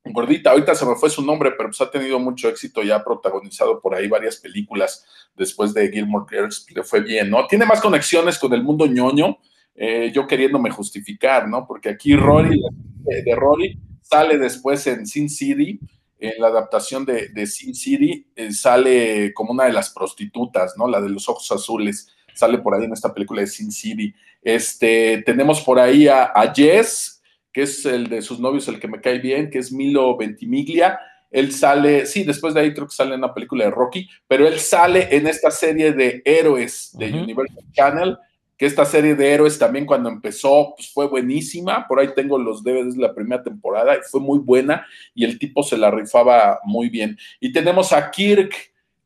gordita. 0.05 0.51
Ahorita 0.51 0.75
se 0.75 0.85
me 0.85 0.97
fue 0.97 1.09
su 1.11 1.23
nombre, 1.23 1.53
pero 1.57 1.69
pues 1.69 1.81
ha 1.81 1.91
tenido 1.91 2.19
mucho 2.19 2.49
éxito 2.49 2.83
y 2.83 2.91
ha 2.91 3.03
protagonizado 3.03 3.81
por 3.81 3.95
ahí 3.95 4.09
varias 4.09 4.37
películas 4.37 5.05
después 5.37 5.73
de 5.73 5.91
Gilmore 5.91 6.27
Girls, 6.29 6.67
le 6.75 6.83
fue 6.83 7.01
bien, 7.01 7.31
¿no? 7.31 7.47
Tiene 7.47 7.65
más 7.65 7.81
conexiones 7.81 8.39
con 8.39 8.53
el 8.53 8.63
mundo 8.63 8.87
ñoño, 8.87 9.39
eh, 9.75 10.11
yo 10.13 10.27
queriéndome 10.27 10.71
justificar, 10.71 11.49
¿no? 11.49 11.65
Porque 11.67 11.91
aquí 11.91 12.17
Rory, 12.17 12.61
de 13.05 13.35
Rory, 13.37 13.79
sale 14.03 14.37
después 14.37 14.85
en 14.89 15.07
Sin 15.07 15.29
City, 15.29 15.79
en 16.19 16.41
la 16.41 16.49
adaptación 16.49 17.05
de, 17.05 17.47
Sin 17.47 17.75
City, 17.75 18.27
eh, 18.35 18.53
sale 18.53 19.33
como 19.35 19.53
una 19.53 19.65
de 19.65 19.73
las 19.73 19.91
prostitutas, 19.91 20.75
¿no? 20.77 20.89
La 20.89 21.01
de 21.01 21.09
los 21.09 21.29
ojos 21.29 21.51
azules, 21.53 22.09
sale 22.35 22.59
por 22.59 22.75
ahí 22.75 22.85
en 22.85 22.93
esta 22.93 23.13
película 23.13 23.41
de 23.41 23.47
Sin 23.47 23.71
City. 23.71 24.13
Este, 24.43 25.23
tenemos 25.25 25.61
por 25.61 25.79
ahí 25.79 26.09
a, 26.09 26.33
Jess, 26.55 27.23
que 27.53 27.63
es 27.63 27.85
el 27.87 28.09
de 28.09 28.23
sus 28.23 28.41
novios, 28.41 28.69
el 28.69 28.81
que 28.81 28.89
me 28.89 29.01
cae 29.01 29.19
bien, 29.19 29.51
que 29.51 29.59
es 29.59 29.73
Milo 29.73 30.17
Ventimiglia. 30.17 30.99
Él 31.31 31.53
sale, 31.53 32.07
sí, 32.07 32.25
después 32.25 32.55
de 32.55 32.61
ahí 32.61 32.73
creo 32.73 32.87
que 32.87 32.95
sale 32.95 33.15
en 33.15 33.21
una 33.21 33.35
película 33.35 33.65
de 33.65 33.71
Rocky, 33.71 34.09
pero 34.27 34.47
él 34.47 34.59
sale 34.59 35.15
en 35.15 35.27
esta 35.27 35.51
serie 35.51 35.93
de 35.93 36.23
héroes 36.25 36.91
de 36.95 37.13
Universal 37.13 37.65
Channel, 37.73 38.19
que 38.59 38.67
esta 38.67 38.85
serie 38.85 39.15
de 39.15 39.33
héroes 39.33 39.59
también 39.59 39.87
cuando 39.87 40.09
empezó 40.09 40.75
pues 40.77 40.93
fue 40.93 41.07
buenísima, 41.07 41.87
por 41.87 42.01
ahí 42.01 42.09
tengo 42.15 42.37
los 42.39 42.63
DVDs 42.65 42.97
de 42.97 43.03
la 43.03 43.15
primera 43.15 43.43
temporada 43.43 43.95
y 43.95 44.01
fue 44.11 44.21
muy 44.21 44.41
buena 44.41 44.85
y 45.15 45.25
el 45.25 45.39
tipo 45.39 45.63
se 45.63 45.79
la 45.79 45.91
rifaba 45.91 46.59
muy 46.65 46.91
bien. 46.91 47.17
Y 47.39 47.53
tenemos 47.53 47.93
a 47.93 48.11
Kirk, 48.11 48.53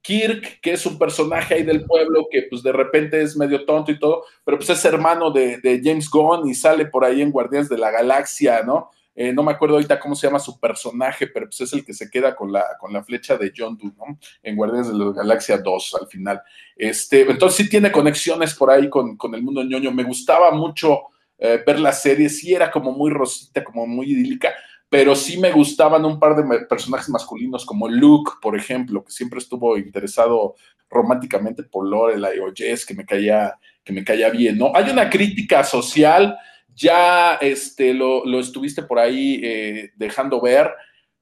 Kirk, 0.01 0.61
que 0.62 0.73
es 0.73 0.87
un 0.87 0.99
personaje 0.99 1.55
ahí 1.55 1.62
del 1.65 1.85
pueblo 1.85 2.27
que 2.31 2.45
pues 2.49 2.62
de 2.62 2.73
repente 2.73 3.20
es 3.20 3.37
medio 3.37 3.65
tonto 3.66 3.93
y 3.93 3.99
todo, 3.99 4.24
pero 4.43 4.57
pues 4.57 4.70
es 4.70 4.85
hermano 4.87 5.31
de, 5.31 5.59
de 5.59 5.81
James 5.85 6.09
Gunn 6.09 6.49
y 6.49 6.55
sale 6.55 6.87
por 6.87 7.05
ahí 7.05 7.20
en 7.20 7.31
Guardianes 7.31 7.69
de 7.69 7.79
la 7.79 7.91
Galaxia, 7.91 8.62
¿no? 8.62 8.91
Eh, 9.15 9.33
no 9.33 9.43
me 9.43 9.53
acuerdo 9.53 9.77
ahorita 9.77 10.01
cómo 10.01 10.15
se 10.15 10.27
llama 10.27 10.39
su 10.39 10.59
personaje, 10.59 11.27
pero 11.27 11.47
pues 11.47 11.61
es 11.61 11.73
el 11.73 11.85
que 11.85 11.93
se 11.93 12.11
queda 12.11 12.35
con 12.35 12.51
la, 12.51 12.65
con 12.81 12.93
la 12.93 13.05
flecha 13.05 13.37
de 13.37 13.53
John 13.55 13.77
Doe, 13.77 13.93
¿no? 13.97 14.19
En 14.43 14.57
Guardianes 14.57 14.89
de 14.89 14.95
la 14.95 15.13
Galaxia 15.13 15.59
2 15.59 15.99
al 16.01 16.07
final. 16.07 16.41
Este, 16.77 17.23
entonces 17.23 17.57
sí 17.65 17.69
tiene 17.69 17.93
conexiones 17.93 18.55
por 18.55 18.71
ahí 18.71 18.89
con, 18.89 19.19
el 19.35 19.43
mundo 19.43 19.63
ñoño. 19.63 19.93
Me 19.93 20.05
gustaba 20.05 20.51
mucho 20.53 21.03
eh, 21.39 21.63
ver 21.67 21.79
la 21.79 21.93
serie, 21.93 22.29
sí 22.29 22.55
era 22.55 22.71
como 22.71 22.93
muy 22.93 23.11
rosita, 23.11 23.63
como 23.63 23.87
muy 23.87 24.13
idílica, 24.13 24.55
pero 24.89 25.15
sí 25.15 25.39
me 25.39 25.53
gustaban 25.53 26.05
un 26.05 26.19
par 26.19 26.37
de 26.37 26.67
personajes 26.67 27.09
masculinos 27.09 27.65
como 27.65 27.89
Luke, 27.89 28.33
por 28.41 28.57
ejemplo, 28.57 29.05
que 29.05 29.13
siempre 29.13 29.39
estuvo 29.39 29.77
interesado 29.77 30.55
románticamente 30.89 31.63
por 31.63 31.89
Lorelai 31.89 32.39
o 32.39 32.53
Jess, 32.55 32.85
que 32.85 32.95
me 32.95 33.05
caía, 33.05 33.59
que 33.83 33.93
me 33.93 34.05
caía 34.05 34.31
bien, 34.31 34.59
¿no? 34.59 34.71
Hay 34.75 34.91
una 34.91 35.09
crítica 35.09 35.65
social 35.65 36.37
ya 36.74 37.35
este, 37.35 37.94
lo, 37.94 38.24
estuviste 38.39 38.82
por 38.82 38.99
ahí 38.99 39.40
eh, 39.43 39.93
dejando 39.97 40.40
ver. 40.40 40.70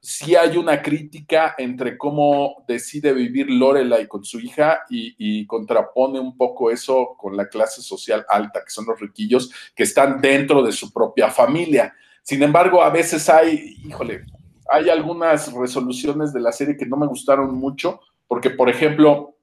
Sí 0.02 0.34
hay 0.34 0.56
una 0.56 0.80
crítica 0.80 1.54
entre 1.58 1.98
cómo 1.98 2.64
decide 2.66 3.12
vivir 3.12 3.50
Lorelai 3.50 4.08
con 4.08 4.24
su 4.24 4.40
hija 4.40 4.80
y, 4.88 5.14
y, 5.18 5.46
contrapone 5.46 6.18
un 6.18 6.38
poco 6.38 6.70
eso 6.70 7.16
con 7.18 7.36
la 7.36 7.48
clase 7.48 7.82
social 7.82 8.24
alta, 8.28 8.62
que 8.64 8.70
son 8.70 8.86
los 8.86 8.98
riquillos 8.98 9.52
que 9.74 9.82
están 9.82 10.20
dentro 10.20 10.62
de 10.62 10.72
su 10.72 10.90
propia 10.90 11.28
familia. 11.28 11.94
Sin 12.22 12.42
embargo, 12.42 12.82
a 12.82 12.88
veces 12.88 13.28
hay, 13.28 13.76
híjole, 13.84 14.24
hay 14.70 14.88
algunas 14.88 15.52
resoluciones 15.52 16.32
de 16.32 16.40
la 16.40 16.52
serie 16.52 16.76
que 16.76 16.86
no 16.86 16.96
me 16.96 17.06
gustaron 17.06 17.54
mucho, 17.54 18.00
porque, 18.28 18.50
por 18.50 18.70
ejemplo, 18.70 19.36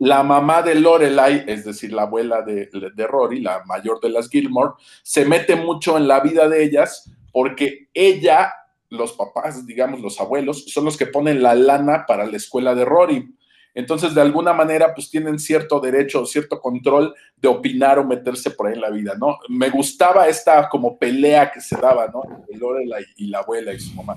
la 0.00 0.22
mamá 0.22 0.62
de 0.62 0.74
Lorelai, 0.74 1.44
es 1.46 1.66
decir, 1.66 1.92
la 1.92 2.02
abuela 2.02 2.40
de, 2.40 2.70
Rory, 3.06 3.40
la 3.40 3.62
mayor 3.66 4.00
de 4.00 4.08
las 4.08 4.30
Gilmore, 4.30 4.72
se 5.02 5.26
mete 5.26 5.56
mucho 5.56 5.98
en 5.98 6.08
la 6.08 6.20
vida 6.20 6.48
de 6.48 6.64
ellas 6.64 7.10
porque 7.30 7.88
ella, 7.92 8.50
los 8.88 9.12
papás, 9.12 9.66
digamos, 9.66 10.00
los 10.00 10.18
abuelos, 10.18 10.64
son 10.72 10.86
los 10.86 10.96
que 10.96 11.06
ponen 11.06 11.42
la 11.42 11.54
lana 11.54 12.06
para 12.08 12.24
la 12.24 12.38
escuela 12.38 12.74
de 12.74 12.86
Rory. 12.86 13.28
Entonces, 13.74 14.14
de 14.14 14.22
alguna 14.22 14.54
manera, 14.54 14.94
pues 14.94 15.10
tienen 15.10 15.38
cierto 15.38 15.80
derecho, 15.80 16.24
cierto 16.24 16.62
control 16.62 17.14
de 17.36 17.48
opinar 17.48 17.98
o 17.98 18.04
meterse 18.04 18.52
por 18.52 18.68
ahí 18.68 18.74
en 18.74 18.80
la 18.80 18.90
vida, 18.90 19.16
¿no? 19.18 19.38
Me 19.50 19.68
gustaba 19.68 20.28
esta 20.28 20.66
como 20.70 20.98
pelea 20.98 21.52
que 21.52 21.60
se 21.60 21.76
daba, 21.76 22.06
¿no? 22.06 22.22
De 22.48 22.56
Lorelai 22.56 23.04
y 23.16 23.26
la 23.26 23.40
abuela 23.40 23.74
y 23.74 23.78
su 23.78 23.94
mamá. 23.94 24.16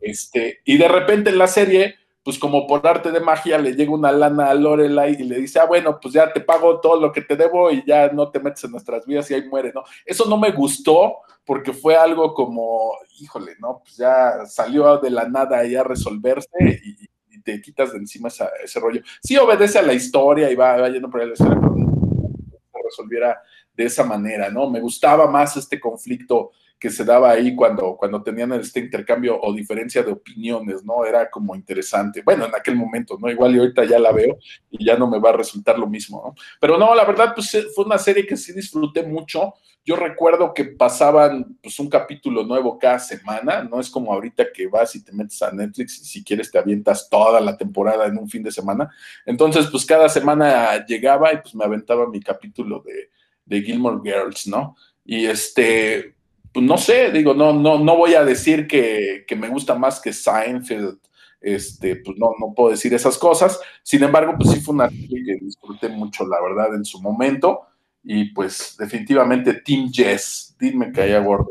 Este, 0.00 0.58
y 0.64 0.76
de 0.76 0.88
repente 0.88 1.30
en 1.30 1.38
la 1.38 1.46
serie, 1.46 1.94
pues 2.30 2.38
como 2.38 2.64
por 2.64 2.86
arte 2.86 3.10
de 3.10 3.18
magia 3.18 3.58
le 3.58 3.74
llega 3.74 3.90
una 3.90 4.12
lana 4.12 4.50
a 4.50 4.54
Lorelai 4.54 5.16
y 5.18 5.24
le 5.24 5.40
dice, 5.40 5.58
ah, 5.58 5.64
bueno, 5.64 5.98
pues 6.00 6.14
ya 6.14 6.32
te 6.32 6.40
pago 6.40 6.78
todo 6.78 7.00
lo 7.00 7.10
que 7.10 7.22
te 7.22 7.34
debo 7.34 7.72
y 7.72 7.84
ya 7.84 8.08
no 8.12 8.30
te 8.30 8.38
metes 8.38 8.62
en 8.62 8.70
nuestras 8.70 9.04
vidas 9.04 9.28
y 9.28 9.34
ahí 9.34 9.48
muere, 9.48 9.72
¿no? 9.74 9.82
Eso 10.06 10.26
no 10.26 10.38
me 10.38 10.52
gustó 10.52 11.16
porque 11.44 11.72
fue 11.72 11.96
algo 11.96 12.32
como, 12.32 12.92
híjole, 13.18 13.56
¿no? 13.58 13.80
Pues 13.82 13.96
ya 13.96 14.46
salió 14.46 14.98
de 14.98 15.10
la 15.10 15.28
nada 15.28 15.58
ahí 15.58 15.74
a 15.74 15.82
resolverse 15.82 16.48
y, 16.84 17.10
te 17.42 17.60
quitas 17.60 17.90
de 17.90 17.98
encima 17.98 18.28
ese 18.28 18.78
rollo. 18.78 19.00
Sí 19.20 19.36
obedece 19.36 19.80
a 19.80 19.82
la 19.82 19.94
historia 19.94 20.52
y 20.52 20.54
va, 20.54 20.88
yendo 20.88 21.10
por 21.10 21.22
ahí 21.22 21.28
la 21.30 21.34
pero 21.36 21.58
no 21.58 22.80
resolviera 22.84 23.42
de 23.74 23.84
esa 23.86 24.04
manera, 24.04 24.50
¿no? 24.50 24.70
Me 24.70 24.78
gustaba 24.78 25.28
más 25.28 25.56
este 25.56 25.80
conflicto 25.80 26.52
que 26.80 26.88
se 26.88 27.04
daba 27.04 27.32
ahí 27.32 27.54
cuando, 27.54 27.94
cuando 27.94 28.22
tenían 28.22 28.52
este 28.54 28.80
intercambio 28.80 29.38
o 29.38 29.52
diferencia 29.52 30.02
de 30.02 30.12
opiniones, 30.12 30.82
¿no? 30.82 31.04
Era 31.04 31.28
como 31.28 31.54
interesante. 31.54 32.22
Bueno, 32.22 32.46
en 32.46 32.54
aquel 32.54 32.74
momento, 32.74 33.18
¿no? 33.20 33.30
Igual 33.30 33.54
y 33.54 33.58
ahorita 33.58 33.84
ya 33.84 33.98
la 33.98 34.12
veo 34.12 34.38
y 34.70 34.82
ya 34.82 34.96
no 34.96 35.06
me 35.06 35.18
va 35.18 35.28
a 35.28 35.34
resultar 35.34 35.78
lo 35.78 35.86
mismo, 35.86 36.22
¿no? 36.24 36.34
Pero 36.58 36.78
no, 36.78 36.94
la 36.94 37.04
verdad, 37.04 37.34
pues 37.34 37.54
eh, 37.54 37.66
fue 37.74 37.84
una 37.84 37.98
serie 37.98 38.26
que 38.26 38.34
sí 38.34 38.54
disfruté 38.54 39.02
mucho. 39.02 39.52
Yo 39.84 39.94
recuerdo 39.94 40.54
que 40.54 40.64
pasaban 40.64 41.58
pues 41.62 41.78
un 41.78 41.90
capítulo 41.90 42.44
nuevo 42.44 42.78
cada 42.78 42.98
semana, 42.98 43.62
no 43.62 43.78
es 43.78 43.90
como 43.90 44.14
ahorita 44.14 44.50
que 44.50 44.66
vas 44.66 44.96
y 44.96 45.04
te 45.04 45.12
metes 45.12 45.42
a 45.42 45.52
Netflix 45.52 46.00
y 46.00 46.04
si 46.06 46.24
quieres 46.24 46.50
te 46.50 46.58
avientas 46.58 47.10
toda 47.10 47.42
la 47.42 47.58
temporada 47.58 48.06
en 48.06 48.16
un 48.16 48.28
fin 48.28 48.42
de 48.42 48.52
semana. 48.52 48.88
Entonces, 49.26 49.66
pues 49.70 49.84
cada 49.84 50.08
semana 50.08 50.82
llegaba 50.86 51.30
y 51.34 51.42
pues 51.42 51.54
me 51.54 51.64
aventaba 51.64 52.08
mi 52.08 52.20
capítulo 52.20 52.82
de, 52.86 53.10
de 53.44 53.60
Gilmore 53.60 54.00
Girls, 54.02 54.46
¿no? 54.46 54.76
Y 55.04 55.26
este, 55.26 56.14
pues 56.52 56.66
no 56.66 56.78
sé, 56.78 57.10
digo, 57.12 57.34
no, 57.34 57.52
no, 57.52 57.78
no 57.78 57.96
voy 57.96 58.14
a 58.14 58.24
decir 58.24 58.66
que, 58.66 59.24
me 59.36 59.48
gusta 59.48 59.74
más 59.74 60.00
que 60.00 60.12
Seinfeld, 60.12 60.98
este, 61.40 61.96
pues 61.96 62.18
no, 62.18 62.32
no 62.38 62.52
puedo 62.54 62.70
decir 62.70 62.92
esas 62.92 63.16
cosas. 63.16 63.60
Sin 63.82 64.02
embargo, 64.02 64.34
pues 64.36 64.50
sí 64.50 64.60
fue 64.60 64.74
una 64.74 64.88
serie 64.88 65.24
que 65.24 65.44
disfruté 65.44 65.88
mucho, 65.88 66.26
la 66.26 66.40
verdad, 66.42 66.74
en 66.74 66.84
su 66.84 67.00
momento. 67.00 67.62
Y 68.02 68.32
pues 68.32 68.76
definitivamente 68.78 69.54
Team 69.54 69.90
Jess, 69.92 70.56
dime 70.58 70.90
que 70.90 71.02
haya 71.02 71.20
gordo, 71.20 71.48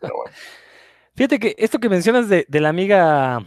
bueno. 0.00 0.32
Fíjate 1.14 1.38
que 1.38 1.54
esto 1.56 1.78
que 1.78 1.88
mencionas 1.88 2.28
de, 2.28 2.44
de 2.48 2.60
la 2.60 2.68
amiga 2.68 3.42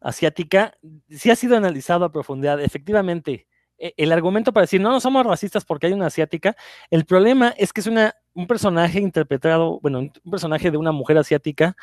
asiática, 0.00 0.74
sí 1.08 1.30
ha 1.30 1.36
sido 1.36 1.56
analizado 1.56 2.04
a 2.04 2.12
profundidad. 2.12 2.60
Efectivamente, 2.60 3.46
el 3.80 4.12
argumento 4.12 4.52
para 4.52 4.64
decir, 4.64 4.80
no, 4.80 4.90
no 4.90 5.00
somos 5.00 5.24
racistas 5.26 5.64
porque 5.64 5.86
hay 5.86 5.92
una 5.92 6.06
asiática, 6.06 6.56
el 6.90 7.04
problema 7.04 7.54
es 7.56 7.72
que 7.72 7.80
es 7.80 7.86
una, 7.86 8.14
un 8.34 8.46
personaje 8.46 9.00
interpretado, 9.00 9.80
bueno, 9.80 10.00
un 10.00 10.30
personaje 10.30 10.70
de 10.70 10.76
una 10.76 10.92
mujer 10.92 11.18
asiática 11.18 11.76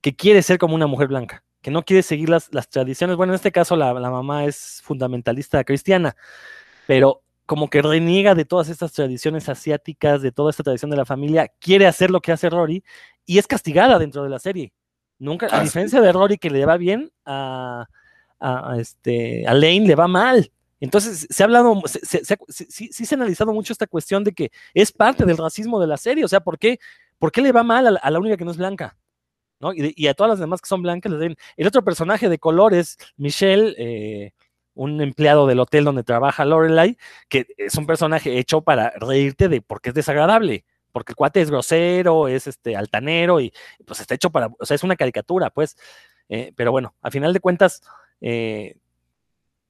que 0.00 0.14
quiere 0.14 0.42
ser 0.42 0.58
como 0.58 0.74
una 0.74 0.86
mujer 0.86 1.08
blanca, 1.08 1.44
que 1.60 1.70
no 1.70 1.84
quiere 1.84 2.02
seguir 2.02 2.28
las, 2.28 2.52
las 2.52 2.68
tradiciones. 2.68 3.16
Bueno, 3.16 3.32
en 3.32 3.36
este 3.36 3.52
caso 3.52 3.76
la, 3.76 3.92
la, 3.94 4.10
mamá 4.10 4.44
es 4.44 4.80
fundamentalista 4.82 5.62
cristiana, 5.64 6.16
pero 6.86 7.22
como 7.46 7.68
que 7.68 7.82
reniega 7.82 8.34
de 8.34 8.44
todas 8.44 8.68
estas 8.68 8.92
tradiciones 8.92 9.48
asiáticas, 9.48 10.22
de 10.22 10.32
toda 10.32 10.50
esta 10.50 10.62
tradición 10.62 10.90
de 10.90 10.96
la 10.96 11.04
familia, 11.04 11.50
quiere 11.58 11.86
hacer 11.86 12.10
lo 12.10 12.20
que 12.20 12.32
hace 12.32 12.50
Rory 12.50 12.84
y 13.26 13.38
es 13.38 13.46
castigada 13.46 13.98
dentro 13.98 14.22
de 14.22 14.30
la 14.30 14.38
serie. 14.38 14.72
Nunca, 15.18 15.48
a 15.50 15.62
diferencia 15.62 16.00
de 16.00 16.12
Rory 16.12 16.36
que 16.36 16.50
le 16.50 16.66
va 16.66 16.76
bien, 16.76 17.12
a, 17.24 17.86
a, 18.40 18.76
este, 18.78 19.46
a 19.46 19.54
Lane 19.54 19.86
le 19.86 19.94
va 19.94 20.08
mal. 20.08 20.50
Entonces, 20.82 21.28
se 21.30 21.42
ha 21.44 21.46
hablado, 21.46 21.80
sí 21.86 22.88
se, 22.92 23.14
ha 23.14 23.16
analizado 23.16 23.52
mucho 23.52 23.72
esta 23.72 23.86
cuestión 23.86 24.24
de 24.24 24.32
que 24.32 24.50
es 24.74 24.90
parte 24.90 25.24
del 25.24 25.38
racismo 25.38 25.80
de 25.80 25.86
la 25.86 25.96
serie. 25.96 26.24
O 26.24 26.28
sea, 26.28 26.40
¿por 26.40 26.58
qué, 26.58 26.80
por 27.20 27.30
qué 27.30 27.40
le 27.40 27.52
va 27.52 27.62
mal 27.62 28.00
a, 28.02 28.10
la 28.10 28.18
única 28.18 28.36
que 28.36 28.44
no 28.44 28.50
es 28.50 28.56
blanca? 28.56 28.98
¿no? 29.60 29.70
Y, 29.72 30.08
a 30.08 30.14
todas 30.14 30.30
las 30.30 30.40
demás 30.40 30.60
que 30.60 30.66
son 30.66 30.82
blancas 30.82 31.12
les 31.12 31.20
den. 31.20 31.36
El 31.56 31.68
otro 31.68 31.84
personaje 31.84 32.28
de 32.28 32.40
color 32.40 32.74
es 32.74 32.98
Michelle, 33.16 33.76
eh, 33.78 34.32
un 34.74 35.00
empleado 35.00 35.46
del 35.46 35.60
hotel 35.60 35.84
donde 35.84 36.02
trabaja 36.02 36.44
Lorelai, 36.44 36.98
que 37.28 37.46
es 37.58 37.76
un 37.76 37.86
personaje 37.86 38.36
hecho 38.36 38.62
para 38.62 38.90
reírte 38.90 39.48
de 39.48 39.62
porque 39.62 39.90
es 39.90 39.94
desagradable. 39.94 40.64
Porque 40.90 41.12
el 41.12 41.16
cuate 41.16 41.42
es 41.42 41.50
grosero, 41.50 42.26
es 42.26 42.48
este 42.48 42.74
altanero 42.74 43.40
y 43.40 43.52
pues 43.86 44.00
está 44.00 44.16
hecho 44.16 44.30
para, 44.30 44.48
o 44.58 44.66
sea, 44.66 44.74
es 44.74 44.82
una 44.82 44.96
caricatura, 44.96 45.50
pues. 45.50 45.76
Eh, 46.28 46.52
pero 46.56 46.72
bueno, 46.72 46.96
a 47.02 47.12
final 47.12 47.32
de 47.32 47.38
cuentas, 47.38 47.82
eh, 48.20 48.74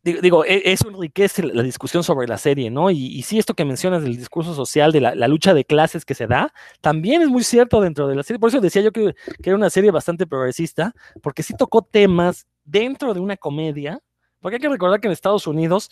digo, 0.02 0.44
e, 0.44 0.62
eso 0.72 0.88
enriquece 0.88 1.42
la 1.42 1.62
discusión 1.62 2.02
sobre 2.02 2.26
la 2.26 2.38
serie, 2.38 2.70
¿no? 2.70 2.90
Y, 2.90 3.22
sí, 3.22 3.38
esto 3.38 3.54
que 3.54 3.64
mencionas 3.64 4.02
del 4.02 4.16
discurso 4.16 4.54
social, 4.54 4.92
de 4.92 5.00
la, 5.00 5.28
lucha 5.28 5.54
de 5.54 5.64
clases 5.64 6.04
que 6.04 6.14
se 6.14 6.26
da, 6.26 6.52
también 6.80 7.22
es 7.22 7.28
muy 7.28 7.44
cierto 7.44 7.80
dentro 7.80 8.08
de 8.08 8.16
la 8.16 8.22
serie. 8.22 8.40
Por 8.40 8.48
eso 8.48 8.60
decía 8.60 8.82
yo 8.82 8.92
que, 8.92 9.14
era 9.42 9.56
una 9.56 9.70
serie 9.70 9.90
bastante 9.90 10.26
progresista, 10.26 10.94
porque 11.22 11.42
sí 11.42 11.54
tocó 11.56 11.82
temas 11.82 12.46
dentro 12.64 13.14
de 13.14 13.20
una 13.20 13.36
comedia, 13.36 14.00
porque 14.40 14.56
hay 14.56 14.60
que 14.60 14.68
recordar 14.68 15.00
que 15.00 15.06
en 15.06 15.12
Estados 15.12 15.46
Unidos, 15.46 15.90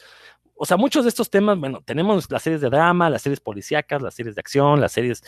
o 0.55 0.67
sea, 0.67 0.77
muchos 0.77 1.05
de 1.05 1.09
estos 1.09 1.31
temas, 1.31 1.59
bueno, 1.59 1.81
tenemos 1.85 2.31
las 2.31 2.43
series 2.43 2.61
de 2.61 2.69
drama, 2.69 3.11
las 3.11 3.23
series 3.23 3.41
policíacas, 3.41 4.03
las 4.03 4.15
series 4.15 4.35
de 4.35 4.41
acción, 4.41 4.81
las 4.81 4.93
series, 4.93 5.23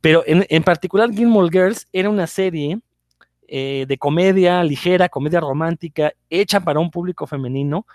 pero 0.00 0.22
en, 0.26 0.46
en 0.48 0.62
particular 0.62 1.10
Gilmore 1.12 1.50
Girls 1.50 1.88
era 1.92 2.08
una 2.08 2.26
serie 2.26 2.80
eh, 3.50 3.86
de 3.88 3.96
comedia 3.96 4.62
ligera, 4.62 5.08
comedia 5.08 5.40
romántica, 5.40 6.12
hecha 6.28 6.60
para 6.60 6.80
un 6.80 6.90
público 6.90 7.26
femenino, 7.26 7.86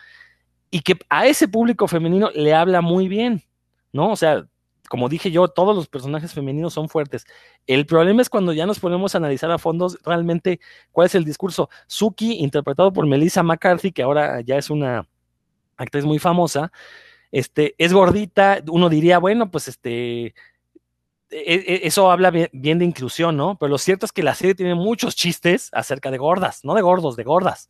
y 0.74 0.80
que 0.80 0.98
a 1.08 1.28
ese 1.28 1.48
público 1.48 1.88
femenino 1.88 2.32
le 2.34 2.56
habla 2.56 2.82
muy 2.82 3.08
bien, 3.08 3.44
¿no? 3.92 4.10
O 4.10 4.16
sea, 4.16 4.48
como 4.90 5.08
dije 5.08 5.30
yo, 5.30 5.48
todos 5.48 5.76
los 5.76 5.88
personajes 5.88 6.34
femeninos 6.34 6.74
son 6.74 6.90
fuertes. 6.90 7.26
El 7.68 7.86
problema 7.86 8.24
es 8.24 8.30
cuando 8.30 8.54
ya 8.54 8.66
nos 8.66 8.80
ponemos 8.80 9.14
a 9.14 9.20
analizar 9.20 9.52
a 9.52 9.60
fondo 9.60 9.88
realmente 10.04 10.60
cuál 10.92 11.06
es 11.06 11.14
el 11.14 11.26
discurso. 11.26 11.70
Suki, 11.86 12.40
interpretado 12.40 12.92
por 12.92 13.06
Melissa 13.06 13.44
McCarthy, 13.44 13.92
que 13.92 14.02
ahora 14.02 14.42
ya 14.42 14.58
es 14.58 14.72
una 14.72 15.08
actriz 15.78 16.06
muy 16.06 16.18
famosa, 16.18 16.72
este, 17.32 17.76
es 17.78 17.94
gordita, 17.94 18.64
uno 18.68 18.90
diría, 18.90 19.20
bueno, 19.20 19.52
pues 19.52 19.68
este, 19.68 20.26
e, 20.26 20.34
e, 21.30 21.82
eso 21.84 22.10
habla 22.10 22.32
bien 22.32 22.80
de 22.80 22.86
inclusión, 22.86 23.38
¿no? 23.38 23.60
Pero 23.60 23.70
lo 23.70 23.78
cierto 23.78 24.08
es 24.08 24.12
que 24.12 24.24
la 24.24 24.34
serie 24.34 24.56
tiene 24.56 24.74
muchos 24.74 25.16
chistes 25.16 25.70
acerca 25.72 26.10
de 26.10 26.18
gordas, 26.18 26.66
no 26.66 26.74
de 26.74 26.82
gordos, 26.82 27.16
de 27.16 27.24
gordas. 27.24 27.70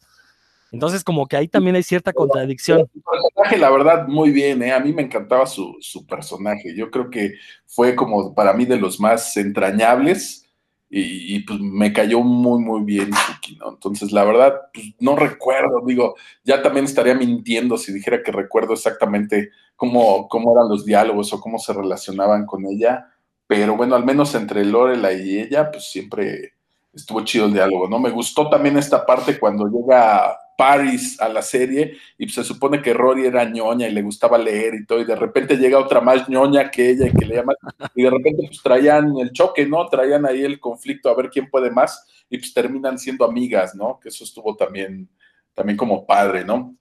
Entonces, 0.73 1.03
como 1.03 1.27
que 1.27 1.37
ahí 1.37 1.47
también 1.47 1.75
hay 1.75 1.83
cierta 1.83 2.11
contradicción. 2.11 2.89
Su 2.91 3.01
personaje, 3.03 3.57
la 3.59 3.69
verdad, 3.69 4.07
muy 4.07 4.31
bien, 4.31 4.63
¿eh? 4.63 4.73
A 4.73 4.79
mí 4.79 4.91
me 4.91 5.03
encantaba 5.03 5.45
su, 5.45 5.77
personaje. 6.09 6.75
Yo 6.75 6.89
creo 6.89 7.11
que 7.11 7.35
fue 7.67 7.95
como 7.95 8.33
para 8.33 8.53
mí 8.53 8.65
de 8.65 8.77
los 8.77 8.99
más 8.99 9.37
entrañables 9.37 10.49
y, 10.89 11.39
pues 11.41 11.59
me 11.59 11.93
cayó 11.93 12.21
muy, 12.21 12.59
muy 12.59 12.83
bien 12.83 13.11
¿no? 13.59 13.69
Entonces, 13.69 14.11
la 14.11 14.23
verdad, 14.23 14.61
pues 14.73 14.93
no 14.99 15.15
recuerdo, 15.15 15.83
digo, 15.85 16.15
ya 16.43 16.63
también 16.63 16.85
estaría 16.85 17.13
mintiendo 17.15 17.77
si 17.77 17.93
dijera 17.93 18.23
que 18.23 18.31
recuerdo 18.31 18.73
exactamente 18.73 19.51
cómo, 19.75 20.27
cómo 20.27 20.53
eran 20.53 20.69
los 20.69 20.85
diálogos 20.85 21.33
o 21.33 21.39
cómo 21.39 21.59
se 21.59 21.73
relacionaban 21.73 22.45
con 22.45 22.65
ella, 22.65 23.07
pero 23.47 23.75
bueno, 23.75 23.95
al 23.95 24.05
menos 24.05 24.33
entre 24.35 24.65
Lorela 24.65 25.13
y 25.13 25.39
ella, 25.39 25.71
pues 25.71 25.85
siempre 25.91 26.53
estuvo 26.93 27.23
chido 27.23 27.47
el 27.47 27.53
diálogo, 27.53 27.87
¿no? 27.89 27.99
Me 27.99 28.11
gustó 28.11 28.49
también 28.49 28.77
esta 28.77 29.05
parte 29.05 29.39
cuando 29.39 29.67
llega 29.67 30.37
Paris 30.57 31.19
a 31.19 31.27
la 31.27 31.41
serie 31.41 31.97
y 32.17 32.29
se 32.29 32.43
supone 32.43 32.81
que 32.81 32.93
Rory 32.93 33.25
era 33.25 33.43
ñoña 33.45 33.87
y 33.87 33.91
le 33.91 34.03
gustaba 34.03 34.37
leer 34.37 34.75
y 34.75 34.85
todo, 34.85 34.99
y 34.99 35.05
de 35.05 35.15
repente 35.15 35.57
llega 35.57 35.79
otra 35.79 36.01
más 36.01 36.29
ñoña 36.29 36.69
que 36.69 36.91
ella 36.91 37.07
y 37.07 37.11
que 37.11 37.25
le 37.25 37.35
llama, 37.35 37.55
y 37.95 38.03
de 38.03 38.09
repente 38.09 38.43
pues 38.47 38.61
traían 38.61 39.17
el 39.17 39.31
choque, 39.31 39.65
¿no? 39.65 39.87
Traían 39.87 40.25
ahí 40.25 40.43
el 40.43 40.59
conflicto 40.59 41.09
a 41.09 41.15
ver 41.15 41.29
quién 41.29 41.49
puede 41.49 41.71
más 41.71 42.07
y 42.29 42.37
pues 42.37 42.53
terminan 42.53 42.97
siendo 42.99 43.25
amigas, 43.25 43.75
¿no? 43.75 43.99
Que 43.99 44.09
eso 44.09 44.23
estuvo 44.23 44.55
también, 44.55 45.09
también 45.53 45.77
como 45.77 46.05
padre, 46.05 46.45
¿no? 46.45 46.75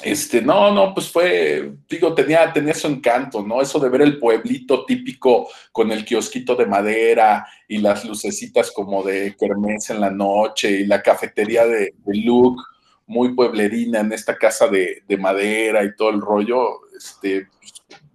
Este, 0.00 0.40
no, 0.40 0.72
no, 0.72 0.94
pues 0.94 1.10
fue, 1.10 1.74
digo, 1.88 2.14
tenía, 2.14 2.50
tenía 2.52 2.72
su 2.72 2.86
encanto, 2.86 3.42
¿no? 3.42 3.60
Eso 3.60 3.78
de 3.78 3.90
ver 3.90 4.02
el 4.02 4.18
pueblito 4.18 4.86
típico 4.86 5.48
con 5.70 5.92
el 5.92 6.04
kiosquito 6.04 6.56
de 6.56 6.66
madera 6.66 7.46
y 7.68 7.78
las 7.78 8.04
lucecitas 8.04 8.70
como 8.70 9.02
de 9.02 9.36
kermés 9.38 9.90
en 9.90 10.00
la 10.00 10.10
noche 10.10 10.70
y 10.70 10.86
la 10.86 11.02
cafetería 11.02 11.66
de, 11.66 11.94
de 12.04 12.16
Luke, 12.16 12.62
muy 13.06 13.34
pueblerina 13.34 14.00
en 14.00 14.12
esta 14.12 14.36
casa 14.36 14.66
de, 14.66 15.02
de 15.06 15.16
madera 15.18 15.84
y 15.84 15.94
todo 15.94 16.10
el 16.10 16.20
rollo, 16.20 16.80
este, 16.96 17.48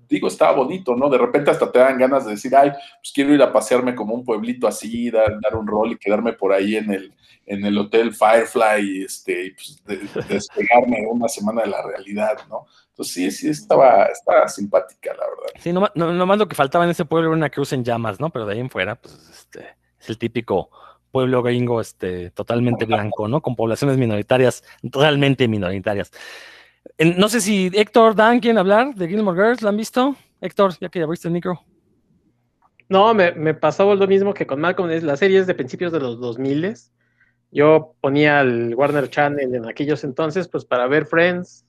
digo, 0.09 0.27
estaba 0.27 0.53
bonito, 0.53 0.95
¿no? 0.95 1.09
De 1.09 1.17
repente 1.17 1.51
hasta 1.51 1.71
te 1.71 1.79
dan 1.79 1.97
ganas 1.97 2.25
de 2.25 2.31
decir, 2.31 2.55
ay, 2.55 2.71
pues 2.71 3.11
quiero 3.13 3.33
ir 3.33 3.41
a 3.41 3.51
pasearme 3.51 3.95
como 3.95 4.13
un 4.13 4.23
pueblito 4.23 4.67
así, 4.67 5.09
dar, 5.09 5.39
dar 5.41 5.55
un 5.55 5.67
rol 5.67 5.91
y 5.91 5.97
quedarme 5.97 6.33
por 6.33 6.53
ahí 6.53 6.75
en 6.75 6.91
el, 6.91 7.13
en 7.45 7.65
el 7.65 7.77
hotel 7.77 8.13
Firefly 8.13 8.81
y 8.81 9.03
este, 9.03 9.55
pues, 9.55 9.81
despegarme 10.29 11.05
una 11.09 11.27
semana 11.27 11.63
de 11.63 11.69
la 11.69 11.81
realidad, 11.81 12.37
¿no? 12.49 12.67
Entonces 12.89 13.13
sí, 13.13 13.31
sí, 13.31 13.49
estaba, 13.49 14.05
estaba 14.05 14.47
simpática, 14.47 15.13
la 15.13 15.25
verdad. 15.29 15.53
Sí, 15.59 15.71
nomás, 15.71 15.91
no, 15.95 16.25
más 16.25 16.37
lo 16.37 16.47
que 16.47 16.55
faltaba 16.55 16.83
en 16.83 16.91
ese 16.91 17.05
pueblo 17.05 17.29
era 17.29 17.37
una 17.37 17.49
cruz 17.49 17.73
en 17.73 17.83
llamas, 17.83 18.19
¿no? 18.19 18.29
Pero 18.29 18.45
de 18.45 18.53
ahí 18.53 18.59
en 18.59 18.69
fuera, 18.69 18.95
pues, 18.95 19.13
este, 19.29 19.75
es 19.99 20.09
el 20.09 20.17
típico 20.17 20.69
pueblo 21.11 21.41
gringo, 21.41 21.79
este, 21.79 22.31
totalmente 22.31 22.85
blanco, 22.85 23.27
¿no? 23.27 23.41
Con 23.41 23.55
poblaciones 23.55 23.97
minoritarias, 23.97 24.63
realmente 24.83 25.47
minoritarias. 25.47 26.11
No 26.99 27.29
sé 27.29 27.41
si 27.41 27.69
Héctor, 27.73 28.15
Dan, 28.15 28.39
¿quieren 28.39 28.57
hablar 28.57 28.95
de 28.95 29.07
Gilmore 29.07 29.39
Girls? 29.39 29.61
¿La 29.61 29.69
han 29.69 29.77
visto? 29.77 30.15
Héctor, 30.41 30.73
ya 30.79 30.89
que 30.89 30.97
ya 30.97 31.05
abriste 31.05 31.27
el 31.27 31.33
micro. 31.33 31.61
No, 32.89 33.13
me, 33.13 33.53
pasó 33.53 33.93
lo 33.93 34.07
mismo 34.07 34.33
que 34.33 34.47
con 34.47 34.59
Malcolm. 34.59 34.89
La 35.03 35.15
serie 35.15 35.39
es 35.39 35.45
de 35.45 35.53
principios 35.53 35.91
de 35.91 35.99
los 35.99 36.19
2000 36.19 36.75
Yo 37.51 37.93
ponía 38.01 38.41
el 38.41 38.73
Warner 38.73 39.11
Channel 39.11 39.53
en 39.53 39.69
aquellos 39.69 40.03
entonces, 40.03 40.47
pues 40.47 40.65
para 40.65 40.87
ver 40.87 41.05
Friends, 41.05 41.65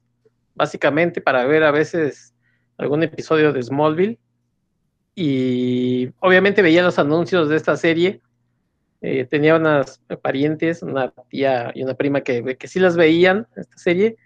básicamente 0.55 1.21
para 1.21 1.45
ver 1.45 1.63
a 1.63 1.73
veces 1.73 2.35
algún 2.79 3.03
episodio 3.03 3.53
de 3.53 3.63
Smallville. 3.63 4.19
Y 5.15 6.09
obviamente 6.21 6.63
veía 6.63 6.83
los 6.83 6.99
anuncios 6.99 7.51
de 7.51 7.57
esta 7.57 7.77
serie. 7.77 8.23
Eh, 9.03 9.27
tenía 9.27 9.57
unas 9.57 10.01
parientes, 10.23 10.83
una 10.83 11.13
tía 11.29 11.71
y 11.75 11.83
una 11.83 11.95
prima 11.95 12.23
que, 12.23 12.57
que 12.57 12.69
sí 12.69 12.81
las 12.81 12.97
veían, 12.97 13.47
esta 13.57 13.77
serie 13.77 14.17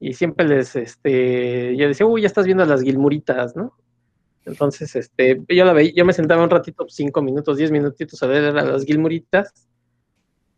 y 0.00 0.12
siempre 0.12 0.46
les, 0.46 0.76
este, 0.76 1.76
yo 1.76 1.88
decía, 1.88 2.06
uy, 2.06 2.22
ya 2.22 2.26
estás 2.26 2.46
viendo 2.46 2.64
las 2.64 2.82
Gilmuritas, 2.82 3.56
¿no? 3.56 3.76
Entonces, 4.44 4.94
este, 4.94 5.42
yo 5.48 5.64
la 5.64 5.72
veía, 5.72 5.92
yo 5.94 6.04
me 6.04 6.12
sentaba 6.12 6.44
un 6.44 6.50
ratito, 6.50 6.86
cinco 6.88 7.22
minutos, 7.22 7.56
diez 7.56 7.70
minutitos 7.70 8.22
a 8.22 8.26
ver 8.26 8.56
a 8.56 8.62
las 8.62 8.84
Gilmuritas, 8.84 9.66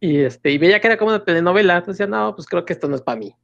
y 0.00 0.18
este, 0.18 0.50
y 0.50 0.58
veía 0.58 0.80
que 0.80 0.88
era 0.88 0.96
como 0.96 1.10
una 1.10 1.24
telenovela, 1.24 1.76
entonces 1.76 1.98
decía, 1.98 2.10
no, 2.10 2.34
pues 2.34 2.46
creo 2.46 2.64
que 2.64 2.72
esto 2.72 2.88
no 2.88 2.96
es 2.96 3.02
para 3.02 3.18
mí. 3.18 3.34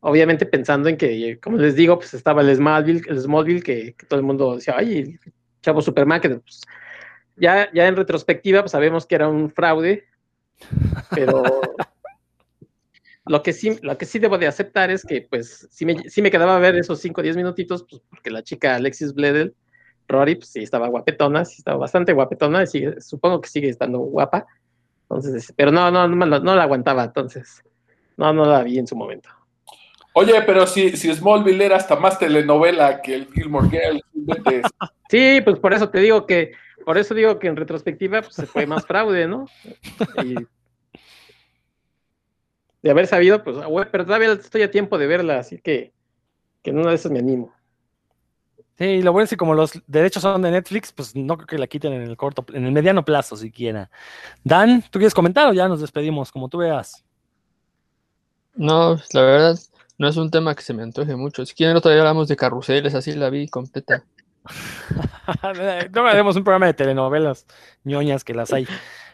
Obviamente 0.00 0.46
pensando 0.46 0.88
en 0.88 0.96
que, 0.96 1.38
como 1.40 1.58
les 1.58 1.76
digo, 1.76 1.98
pues 1.98 2.12
estaba 2.14 2.42
el 2.42 2.54
Smallville, 2.54 3.02
el 3.08 3.20
Smallville 3.20 3.62
que, 3.62 3.94
todo 4.08 4.18
el 4.18 4.26
mundo 4.26 4.56
decía, 4.56 4.74
ay, 4.76 5.18
chavo 5.62 5.80
Superman, 5.80 6.20
que 6.20 6.30
pues, 6.30 6.62
ya, 7.36 7.70
ya 7.72 7.86
en 7.86 7.96
retrospectiva, 7.96 8.62
pues 8.62 8.72
sabemos 8.72 9.06
que 9.06 9.14
era 9.14 9.28
un 9.28 9.50
fraude, 9.50 10.04
pero 11.10 11.44
lo 13.26 13.42
que 13.42 13.52
sí, 13.52 13.78
lo 13.82 13.96
que 13.96 14.06
sí 14.06 14.18
debo 14.18 14.38
de 14.38 14.46
aceptar 14.46 14.90
es 14.90 15.04
que, 15.04 15.22
pues, 15.22 15.68
sí 15.70 15.86
me, 15.86 16.08
sí 16.10 16.22
me 16.22 16.30
quedaba 16.30 16.56
a 16.56 16.58
ver 16.58 16.76
esos 16.76 17.00
5 17.00 17.20
o 17.20 17.24
10 17.24 17.36
minutitos, 17.36 17.84
pues, 17.88 18.02
porque 18.10 18.30
la 18.30 18.42
chica 18.42 18.74
Alexis 18.74 19.14
Bledel, 19.14 19.54
Rory, 20.08 20.34
pues 20.36 20.50
sí 20.50 20.62
estaba 20.62 20.88
guapetona, 20.88 21.44
sí 21.44 21.56
estaba 21.58 21.78
bastante 21.78 22.12
guapetona, 22.12 22.64
y 22.64 23.00
supongo 23.00 23.40
que 23.40 23.48
sigue 23.48 23.68
estando 23.68 23.98
guapa. 24.00 24.46
Entonces, 25.02 25.52
pero 25.56 25.70
no, 25.70 25.90
no, 25.90 26.08
no, 26.08 26.26
no 26.26 26.56
la 26.56 26.62
aguantaba, 26.62 27.04
entonces, 27.04 27.62
no, 28.16 28.32
no 28.32 28.44
la 28.44 28.62
vi 28.62 28.78
en 28.78 28.86
su 28.86 28.96
momento. 28.96 29.28
Oye, 30.14 30.42
pero 30.42 30.66
si, 30.66 30.96
si 30.96 31.14
Smallville 31.14 31.64
era 31.64 31.76
hasta 31.76 31.96
más 31.96 32.18
telenovela 32.18 33.00
que 33.00 33.14
el 33.14 33.32
Gilmore 33.32 33.68
Girls. 33.70 34.02
sí, 35.08 35.40
pues 35.42 35.58
por 35.58 35.72
eso 35.72 35.88
te 35.88 36.00
digo 36.00 36.26
que, 36.26 36.52
por 36.84 36.98
eso 36.98 37.14
digo 37.14 37.38
que 37.38 37.46
en 37.46 37.56
retrospectiva, 37.56 38.20
pues 38.20 38.34
se 38.34 38.46
fue 38.46 38.66
más 38.66 38.84
fraude, 38.84 39.26
¿no? 39.26 39.46
Y 40.22 40.34
de 42.82 42.90
haber 42.90 43.06
sabido, 43.06 43.42
pues, 43.42 43.56
ah, 43.58 43.88
pero 43.90 44.04
todavía 44.04 44.32
estoy 44.32 44.62
a 44.62 44.70
tiempo 44.70 44.98
de 44.98 45.06
verla, 45.06 45.38
así 45.38 45.58
que, 45.58 45.92
que 46.62 46.70
en 46.70 46.78
una 46.78 46.90
de 46.90 46.96
esas 46.96 47.12
me 47.12 47.20
animo. 47.20 47.52
Sí, 48.78 49.02
lo 49.02 49.12
bueno 49.12 49.24
es 49.24 49.30
que 49.30 49.36
como 49.36 49.54
los 49.54 49.80
derechos 49.86 50.22
son 50.22 50.42
de 50.42 50.50
Netflix, 50.50 50.92
pues 50.92 51.14
no 51.14 51.36
creo 51.36 51.46
que 51.46 51.58
la 51.58 51.66
quiten 51.66 51.92
en 51.92 52.02
el 52.02 52.16
corto, 52.16 52.44
en 52.52 52.64
el 52.64 52.72
mediano 52.72 53.04
plazo 53.04 53.36
siquiera. 53.36 53.90
Dan, 54.42 54.82
¿tú 54.90 54.98
quieres 54.98 55.14
comentar 55.14 55.48
o 55.48 55.52
ya 55.52 55.68
nos 55.68 55.80
despedimos, 55.80 56.32
como 56.32 56.48
tú 56.48 56.58
veas? 56.58 57.04
No, 58.54 58.96
la 59.12 59.22
verdad, 59.22 59.58
no 59.98 60.08
es 60.08 60.16
un 60.16 60.30
tema 60.30 60.54
que 60.54 60.62
se 60.62 60.74
me 60.74 60.82
antoje 60.82 61.14
mucho. 61.14 61.46
Si 61.46 61.54
quieren, 61.54 61.80
todavía 61.80 62.02
hablamos 62.02 62.28
de 62.28 62.36
carruseles, 62.36 62.94
así 62.94 63.12
la 63.12 63.30
vi 63.30 63.46
completa. 63.46 64.04
no 65.92 66.06
haremos 66.06 66.34
un 66.34 66.42
programa 66.42 66.66
de 66.66 66.74
telenovelas 66.74 67.46
ñoñas 67.84 68.24
que 68.24 68.34
las 68.34 68.52
hay. 68.52 68.66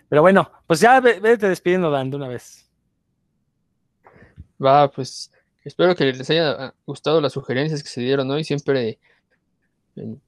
Pero 0.08 0.22
bueno, 0.22 0.50
pues 0.66 0.80
ya 0.80 1.00
vete 1.00 1.48
despidiendo, 1.48 1.90
Dan, 1.90 2.10
de 2.10 2.16
una 2.16 2.28
vez. 2.28 2.67
Va, 4.64 4.90
pues 4.90 5.30
espero 5.64 5.94
que 5.94 6.12
les 6.12 6.28
haya 6.30 6.74
gustado 6.86 7.20
las 7.20 7.32
sugerencias 7.32 7.82
que 7.82 7.88
se 7.88 8.00
dieron 8.00 8.30
hoy. 8.30 8.44
Siempre 8.44 8.98
en 9.96 10.20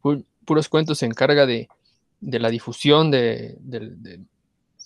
puros 0.45 0.69
cuentos 0.69 0.99
se 0.99 1.07
encarga 1.07 1.47
de, 1.47 1.69
la 2.21 2.51
difusión 2.51 3.11
de, 3.11 3.59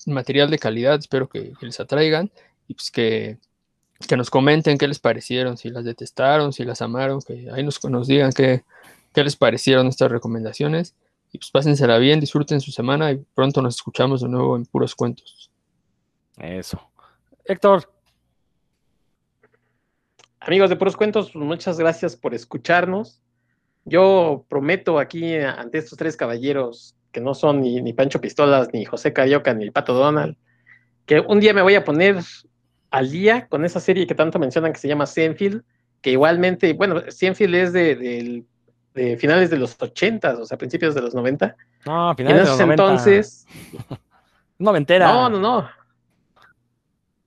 material 0.07 0.51
de 0.51 0.59
calidad. 0.59 0.99
Espero 0.99 1.29
que, 1.29 1.53
les 1.61 1.81
atraigan 1.81 2.31
y 2.69 2.75
pues 2.75 2.91
que, 2.91 3.39
nos 4.17 4.31
comenten 4.31 4.77
qué 4.77 4.89
les 4.89 4.99
parecieron, 4.99 5.57
si 5.57 5.71
las 5.71 5.85
detestaron, 5.85 6.53
si 6.53 6.65
las 6.65 6.83
amaron, 6.83 7.21
que 7.21 7.49
ahí 7.53 7.63
nos, 7.63 7.83
nos 7.85 8.07
digan 8.07 8.33
qué, 8.33 8.65
qué 9.15 9.25
les 9.25 9.37
parecieron 9.37 9.87
estas 9.87 10.11
recomendaciones. 10.11 10.95
Y 11.33 11.39
pues 11.39 11.51
pásensela 11.51 11.99
bien, 11.99 12.21
disfruten 12.21 12.61
su 12.61 12.71
semana 12.71 13.11
y 13.11 13.25
pronto 13.35 13.61
nos 13.61 13.77
escuchamos 13.77 14.21
de 14.21 14.29
nuevo 14.29 14.57
en 14.57 14.67
puros 14.67 14.95
cuentos. 14.95 15.51
Eso. 16.37 16.81
Héctor, 17.45 17.91
Amigos 20.47 20.69
de 20.69 20.77
Puros 20.77 20.95
Cuentos, 20.95 21.35
muchas 21.35 21.79
gracias 21.79 22.17
por 22.17 22.35
escucharnos. 22.35 23.23
Yo 23.87 24.45
prometo 24.51 24.99
aquí 24.99 25.37
ante 25.37 25.79
estos 25.79 25.97
tres 25.97 26.19
caballeros, 26.19 26.95
que 27.13 27.23
no 27.23 27.33
son 27.33 27.63
ni, 27.63 27.93
Pancho 27.95 28.21
Pistolas, 28.21 28.69
ni 28.75 28.85
José 28.85 29.15
Carioca, 29.15 29.55
ni 29.55 29.65
el 29.65 29.73
Pato 29.73 29.95
Donald, 29.95 30.37
que 31.07 31.21
un 31.21 31.41
día 31.41 31.55
me 31.55 31.63
voy 31.63 31.77
a 31.77 31.85
poner 31.85 32.19
al 32.91 33.11
día 33.11 33.47
con 33.49 33.65
esa 33.65 33.81
serie 33.81 34.07
que 34.07 34.15
tanto 34.15 34.39
mencionan 34.39 34.75
que 34.75 34.81
se 34.81 34.87
llama 34.87 35.07
Senfield, 35.07 35.63
que 36.03 36.11
igualmente, 36.11 36.75
bueno, 36.75 37.01
Senfield 37.09 37.55
es 37.55 37.73
de, 37.73 38.45
finales 39.19 39.49
de 39.49 39.57
los 39.57 39.81
80, 39.81 40.41
o 40.41 40.45
sea, 40.45 40.59
principios 40.59 40.95
de 40.95 41.01
los 41.01 41.15
90. 41.15 41.57
No, 41.87 42.15
finales 42.15 42.43
de 42.43 42.49
los 42.51 42.59
90. 42.61 42.83
entonces... 42.83 43.47
Noventera. 44.59 45.07
No, 45.07 45.31
no, 45.31 45.41
no. 45.41 45.69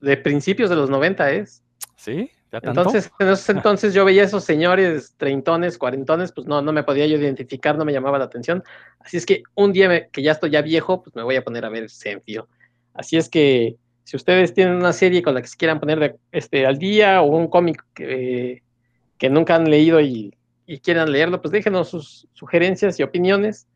De 0.02 0.18
principios 0.18 0.70
de 0.70 0.76
los 0.76 0.90
90 0.90 1.32
es. 1.32 1.64
¿Sí? 1.96 2.32
Entonces, 2.52 3.12
en 3.20 3.28
esos 3.28 3.50
entonces 3.50 3.94
yo 3.94 4.06
veía 4.06 4.22
a 4.22 4.26
esos 4.26 4.44
señores 4.44 5.14
treintones, 5.18 5.78
cuarentones, 5.78 6.32
pues 6.32 6.48
no, 6.48 6.62
no 6.62 6.72
me 6.72 6.84
podía 6.84 7.06
yo 7.06 7.18
identificar, 7.18 7.78
no 7.78 7.84
me 7.84 7.92
llamaba 7.92 8.18
la 8.18 8.26
atención. 8.26 8.64
Así 9.00 9.18
es 9.18 9.26
que 9.26 9.44
un 9.56 9.74
día 9.74 10.08
que 10.08 10.22
ya 10.22 10.32
estoy 10.32 10.52
ya 10.52 10.62
viejo, 10.62 11.04
pues 11.04 11.16
me 11.16 11.24
voy 11.24 11.36
a 11.36 11.44
poner 11.44 11.66
a 11.66 11.70
ver 11.70 11.90
Senfio. 11.90 12.48
Así 12.94 13.18
es 13.18 13.30
que 13.30 13.76
si 14.08 14.16
ustedes 14.16 14.54
tienen 14.54 14.76
una 14.76 14.94
serie 14.94 15.22
con 15.22 15.34
la 15.34 15.42
que 15.42 15.50
se 15.50 15.58
quieran 15.58 15.82
poner 15.82 16.18
este, 16.32 16.66
al 16.66 16.80
día 16.80 17.22
o 17.22 17.26
un 17.26 17.50
cómic 17.50 17.84
que, 17.94 18.64
nunca 19.30 19.56
han 19.56 19.70
leído 19.70 20.00
y, 20.00 20.34
quieran 20.82 21.12
leerlo, 21.12 21.42
pues 21.42 21.52
déjenos 21.52 21.90
sus 21.90 22.28
sugerencias 22.32 22.98
y 23.00 23.04
opiniones. 23.04 23.68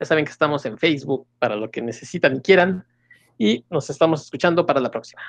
Ya 0.00 0.06
saben 0.06 0.24
que 0.24 0.30
estamos 0.30 0.64
en 0.64 0.78
Facebook 0.78 1.26
para 1.38 1.56
lo 1.56 1.70
que 1.70 1.82
necesitan 1.82 2.36
y 2.36 2.40
quieran. 2.40 2.86
Y 3.36 3.66
nos 3.68 3.90
estamos 3.90 4.22
escuchando 4.22 4.64
para 4.64 4.80
la 4.80 4.90
próxima. 4.90 5.20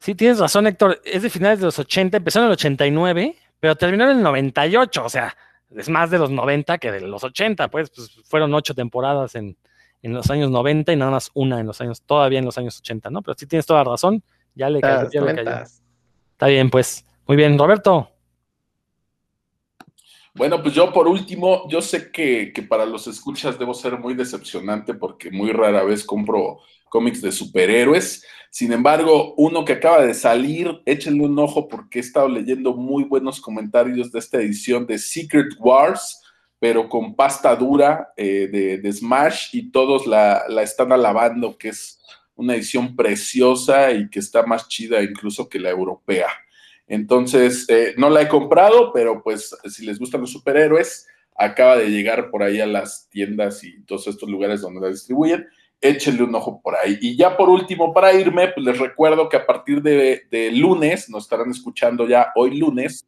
Sí, 0.00 0.14
tienes 0.14 0.38
razón, 0.38 0.66
Héctor. 0.66 1.00
Es 1.04 1.22
de 1.22 1.30
finales 1.30 1.60
de 1.60 1.66
los 1.66 1.78
80, 1.78 2.16
empezó 2.16 2.38
en 2.40 2.46
el 2.46 2.52
89, 2.52 3.36
pero 3.60 3.76
terminó 3.76 4.04
en 4.04 4.16
el 4.16 4.22
98. 4.22 5.04
O 5.04 5.08
sea, 5.10 5.36
es 5.76 5.88
más 5.90 6.10
de 6.10 6.18
los 6.18 6.30
90 6.30 6.78
que 6.78 6.90
de 6.90 7.02
los 7.02 7.22
80. 7.22 7.68
Pues, 7.68 7.90
pues 7.90 8.10
fueron 8.24 8.52
ocho 8.54 8.74
temporadas 8.74 9.34
en, 9.34 9.56
los 10.02 10.30
años 10.30 10.50
90 10.50 10.92
y 10.94 10.96
nada 10.96 11.10
más 11.10 11.30
una 11.34 11.60
en 11.60 11.66
los 11.66 11.82
años, 11.82 12.00
todavía 12.00 12.38
en 12.38 12.46
los 12.46 12.56
años 12.56 12.78
80, 12.78 13.10
¿no? 13.10 13.20
Pero 13.20 13.36
sí 13.38 13.46
tienes 13.46 13.66
toda 13.66 13.84
la 13.84 13.90
razón. 13.90 14.22
Ya 14.54 14.70
le, 14.70 14.80
cayó, 14.80 15.10
ya 15.10 15.20
le 15.20 15.34
cayó. 15.34 15.64
Está 16.32 16.46
bien, 16.46 16.70
pues. 16.70 17.04
Muy 17.26 17.36
bien, 17.36 17.58
Roberto. 17.58 18.10
Bueno, 20.32 20.62
pues 20.62 20.74
yo 20.74 20.92
por 20.92 21.08
último, 21.08 21.68
yo 21.68 21.82
sé 21.82 22.10
que, 22.10 22.52
que, 22.54 22.62
para 22.62 22.86
los 22.86 23.06
escuchas 23.06 23.58
debo 23.58 23.74
ser 23.74 23.98
muy 23.98 24.14
decepcionante 24.14 24.94
porque 24.94 25.30
muy 25.30 25.52
rara 25.52 25.82
vez 25.82 26.04
compro 26.04 26.60
cómics 26.90 27.22
de 27.22 27.32
superhéroes. 27.32 28.22
Sin 28.50 28.72
embargo, 28.72 29.32
uno 29.38 29.64
que 29.64 29.74
acaba 29.74 30.04
de 30.04 30.12
salir, 30.12 30.82
échenle 30.84 31.24
un 31.24 31.38
ojo 31.38 31.68
porque 31.68 32.00
he 32.00 32.02
estado 32.02 32.28
leyendo 32.28 32.74
muy 32.74 33.04
buenos 33.04 33.40
comentarios 33.40 34.12
de 34.12 34.18
esta 34.18 34.38
edición 34.38 34.86
de 34.86 34.98
Secret 34.98 35.54
Wars, 35.58 36.20
pero 36.58 36.90
con 36.90 37.14
pasta 37.14 37.56
dura 37.56 38.12
eh, 38.16 38.78
de, 38.82 38.92
Smash 38.92 39.48
y 39.52 39.70
todos 39.70 40.06
la, 40.06 40.44
la 40.48 40.62
están 40.62 40.92
alabando, 40.92 41.56
que 41.56 41.70
es 41.70 42.02
una 42.34 42.54
edición 42.54 42.96
preciosa 42.96 43.92
y 43.92 44.10
que 44.10 44.18
está 44.18 44.44
más 44.44 44.68
chida 44.68 45.02
incluso 45.02 45.48
que 45.48 45.60
la 45.60 45.70
europea. 45.70 46.28
Entonces, 46.86 47.66
eh, 47.68 47.94
no 47.96 48.10
la 48.10 48.22
he 48.22 48.28
comprado, 48.28 48.92
pero 48.92 49.22
pues 49.22 49.56
si 49.68 49.86
les 49.86 49.98
gustan 49.98 50.22
los 50.22 50.32
superhéroes, 50.32 51.06
acaba 51.36 51.76
de 51.76 51.88
llegar 51.88 52.30
por 52.30 52.42
ahí 52.42 52.60
a 52.60 52.66
las 52.66 53.08
tiendas 53.08 53.62
y 53.62 53.80
todos 53.82 54.08
estos 54.08 54.28
lugares 54.28 54.60
donde 54.60 54.80
la 54.80 54.88
distribuyen. 54.88 55.46
Échenle 55.80 56.24
un 56.24 56.34
ojo 56.34 56.60
por 56.62 56.76
ahí. 56.76 56.98
Y 57.00 57.16
ya 57.16 57.36
por 57.36 57.48
último, 57.48 57.92
para 57.92 58.12
irme, 58.12 58.48
pues 58.48 58.66
les 58.66 58.78
recuerdo 58.78 59.28
que 59.28 59.38
a 59.38 59.46
partir 59.46 59.80
de, 59.82 60.50
lunes, 60.52 61.08
nos 61.08 61.24
estarán 61.24 61.50
escuchando 61.50 62.06
ya 62.06 62.32
hoy 62.34 62.58
lunes, 62.58 63.06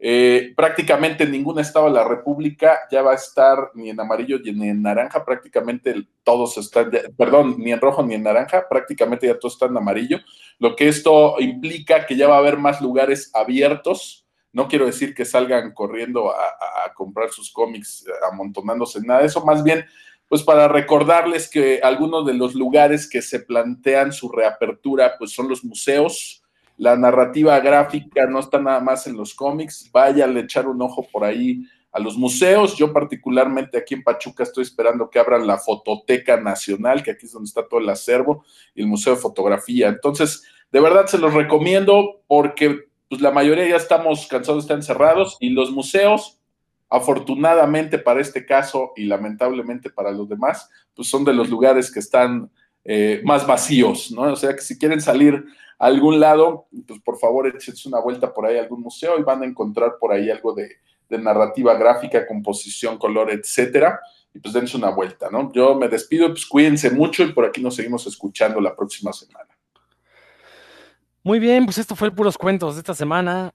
eh, 0.00 0.52
prácticamente 0.56 1.24
en 1.24 1.32
ningún 1.32 1.58
estado 1.58 1.86
de 1.86 1.92
la 1.92 2.04
República 2.04 2.78
ya 2.88 3.02
va 3.02 3.12
a 3.12 3.16
estar 3.16 3.72
ni 3.74 3.90
en 3.90 3.98
amarillo 3.98 4.38
ni 4.38 4.68
en 4.68 4.80
naranja, 4.80 5.24
prácticamente 5.24 5.92
todos 6.22 6.56
están, 6.56 6.92
perdón, 7.16 7.56
ni 7.58 7.72
en 7.72 7.80
rojo 7.80 8.04
ni 8.04 8.14
en 8.14 8.22
naranja, 8.22 8.68
prácticamente 8.68 9.26
ya 9.26 9.38
todos 9.38 9.54
están 9.54 9.70
en 9.70 9.78
amarillo, 9.78 10.20
lo 10.60 10.76
que 10.76 10.86
esto 10.86 11.36
implica 11.40 12.06
que 12.06 12.16
ya 12.16 12.28
va 12.28 12.36
a 12.36 12.38
haber 12.38 12.58
más 12.58 12.80
lugares 12.80 13.30
abiertos. 13.34 14.24
No 14.52 14.66
quiero 14.66 14.86
decir 14.86 15.14
que 15.14 15.24
salgan 15.24 15.72
corriendo 15.72 16.30
a, 16.30 16.92
comprar 16.94 17.30
sus 17.30 17.52
cómics, 17.52 18.04
amontonándose, 18.32 19.00
nada 19.02 19.20
de 19.20 19.26
eso, 19.26 19.44
más 19.44 19.62
bien 19.62 19.84
pues 20.28 20.42
para 20.42 20.68
recordarles 20.68 21.48
que 21.48 21.80
algunos 21.82 22.26
de 22.26 22.34
los 22.34 22.54
lugares 22.54 23.08
que 23.08 23.22
se 23.22 23.40
plantean 23.40 24.12
su 24.12 24.28
reapertura, 24.28 25.14
pues 25.18 25.32
son 25.32 25.48
los 25.48 25.64
museos, 25.64 26.42
la 26.76 26.96
narrativa 26.96 27.58
gráfica 27.60 28.26
no 28.26 28.38
está 28.38 28.60
nada 28.60 28.80
más 28.80 29.06
en 29.06 29.16
los 29.16 29.34
cómics, 29.34 29.90
vayan 29.92 30.36
a 30.36 30.40
echar 30.40 30.68
un 30.68 30.80
ojo 30.80 31.06
por 31.10 31.24
ahí 31.24 31.64
a 31.92 31.98
los 31.98 32.16
museos. 32.16 32.76
Yo 32.76 32.92
particularmente 32.92 33.78
aquí 33.78 33.94
en 33.94 34.04
Pachuca 34.04 34.44
estoy 34.44 34.62
esperando 34.62 35.10
que 35.10 35.18
abran 35.18 35.46
la 35.46 35.58
Fototeca 35.58 36.40
Nacional, 36.40 37.02
que 37.02 37.10
aquí 37.10 37.26
es 37.26 37.32
donde 37.32 37.48
está 37.48 37.66
todo 37.66 37.80
el 37.80 37.88
acervo, 37.88 38.44
y 38.74 38.82
el 38.82 38.86
Museo 38.86 39.14
de 39.14 39.20
Fotografía. 39.20 39.88
Entonces, 39.88 40.44
de 40.70 40.80
verdad 40.80 41.06
se 41.06 41.18
los 41.18 41.34
recomiendo 41.34 42.20
porque 42.26 42.84
pues, 43.08 43.20
la 43.20 43.32
mayoría 43.32 43.68
ya 43.68 43.76
estamos 43.76 44.26
cansados, 44.26 44.64
están 44.64 44.82
cerrados, 44.82 45.36
y 45.40 45.50
los 45.50 45.70
museos, 45.70 46.37
afortunadamente 46.90 47.98
para 47.98 48.20
este 48.20 48.46
caso 48.46 48.92
y 48.96 49.04
lamentablemente 49.04 49.90
para 49.90 50.10
los 50.10 50.28
demás, 50.28 50.70
pues 50.94 51.08
son 51.08 51.24
de 51.24 51.34
los 51.34 51.50
lugares 51.50 51.92
que 51.92 52.00
están 52.00 52.50
eh, 52.84 53.20
más 53.24 53.46
vacíos, 53.46 54.10
¿no? 54.10 54.22
O 54.22 54.36
sea 54.36 54.54
que 54.54 54.62
si 54.62 54.78
quieren 54.78 55.00
salir 55.00 55.44
algún 55.78 56.18
lado, 56.18 56.68
pues 56.86 57.00
por 57.00 57.18
favor 57.18 57.46
échense 57.46 57.88
una 57.88 58.00
vuelta 58.00 58.32
por 58.32 58.46
ahí 58.46 58.56
a 58.56 58.62
algún 58.62 58.80
museo 58.80 59.18
y 59.18 59.22
van 59.22 59.42
a 59.42 59.46
encontrar 59.46 59.96
por 60.00 60.12
ahí 60.12 60.30
algo 60.30 60.54
de, 60.54 60.76
narrativa 61.10 61.74
gráfica, 61.74 62.26
composición, 62.26 62.98
color, 62.98 63.30
etcétera. 63.30 64.00
Y 64.34 64.40
pues 64.40 64.52
dense 64.52 64.76
una 64.76 64.90
vuelta, 64.90 65.30
¿no? 65.30 65.50
Yo 65.52 65.74
me 65.74 65.88
despido, 65.88 66.28
pues 66.28 66.44
cuídense 66.44 66.90
mucho 66.90 67.22
y 67.24 67.32
por 67.32 67.46
aquí 67.46 67.62
nos 67.62 67.76
seguimos 67.76 68.06
escuchando 68.06 68.60
la 68.60 68.76
próxima 68.76 69.12
semana. 69.12 69.48
Muy 71.22 71.38
bien, 71.38 71.64
pues 71.64 71.78
esto 71.78 71.96
fue 71.96 72.08
el 72.08 72.14
Puros 72.14 72.36
Cuentos 72.36 72.74
de 72.74 72.80
esta 72.80 72.94
semana. 72.94 73.52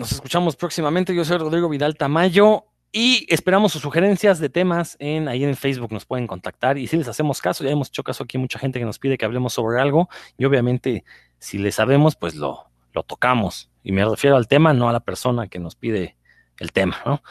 Nos 0.00 0.12
escuchamos 0.12 0.56
próximamente. 0.56 1.14
Yo 1.14 1.26
soy 1.26 1.36
Rodrigo 1.36 1.68
Vidal 1.68 1.94
Tamayo. 1.94 2.64
Y 2.90 3.26
esperamos 3.28 3.72
sus 3.72 3.82
sugerencias 3.82 4.38
de 4.40 4.48
temas 4.48 4.96
en 4.98 5.28
ahí 5.28 5.44
en 5.44 5.54
Facebook, 5.54 5.92
nos 5.92 6.06
pueden 6.06 6.26
contactar 6.26 6.76
y 6.76 6.88
si 6.88 6.96
les 6.96 7.06
hacemos 7.06 7.40
caso, 7.40 7.62
ya 7.62 7.70
hemos 7.70 7.86
hecho 7.86 8.02
caso 8.02 8.24
aquí 8.24 8.36
mucha 8.36 8.58
gente 8.58 8.80
que 8.80 8.84
nos 8.84 8.98
pide 8.98 9.16
que 9.16 9.24
hablemos 9.24 9.52
sobre 9.52 9.80
algo 9.80 10.08
y 10.36 10.44
obviamente 10.44 11.04
si 11.38 11.58
le 11.58 11.70
sabemos, 11.70 12.16
pues 12.16 12.34
lo, 12.34 12.68
lo 12.92 13.04
tocamos. 13.04 13.70
Y 13.84 13.92
me 13.92 14.04
refiero 14.04 14.36
al 14.36 14.48
tema, 14.48 14.72
no 14.72 14.88
a 14.88 14.92
la 14.92 14.98
persona 14.98 15.46
que 15.46 15.60
nos 15.60 15.76
pide 15.76 16.16
el 16.58 16.72
tema. 16.72 17.22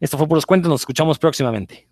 Esto 0.00 0.18
fue 0.18 0.26
por 0.26 0.36
los 0.36 0.46
cuentos, 0.46 0.68
nos 0.68 0.80
escuchamos 0.80 1.20
próximamente. 1.20 1.86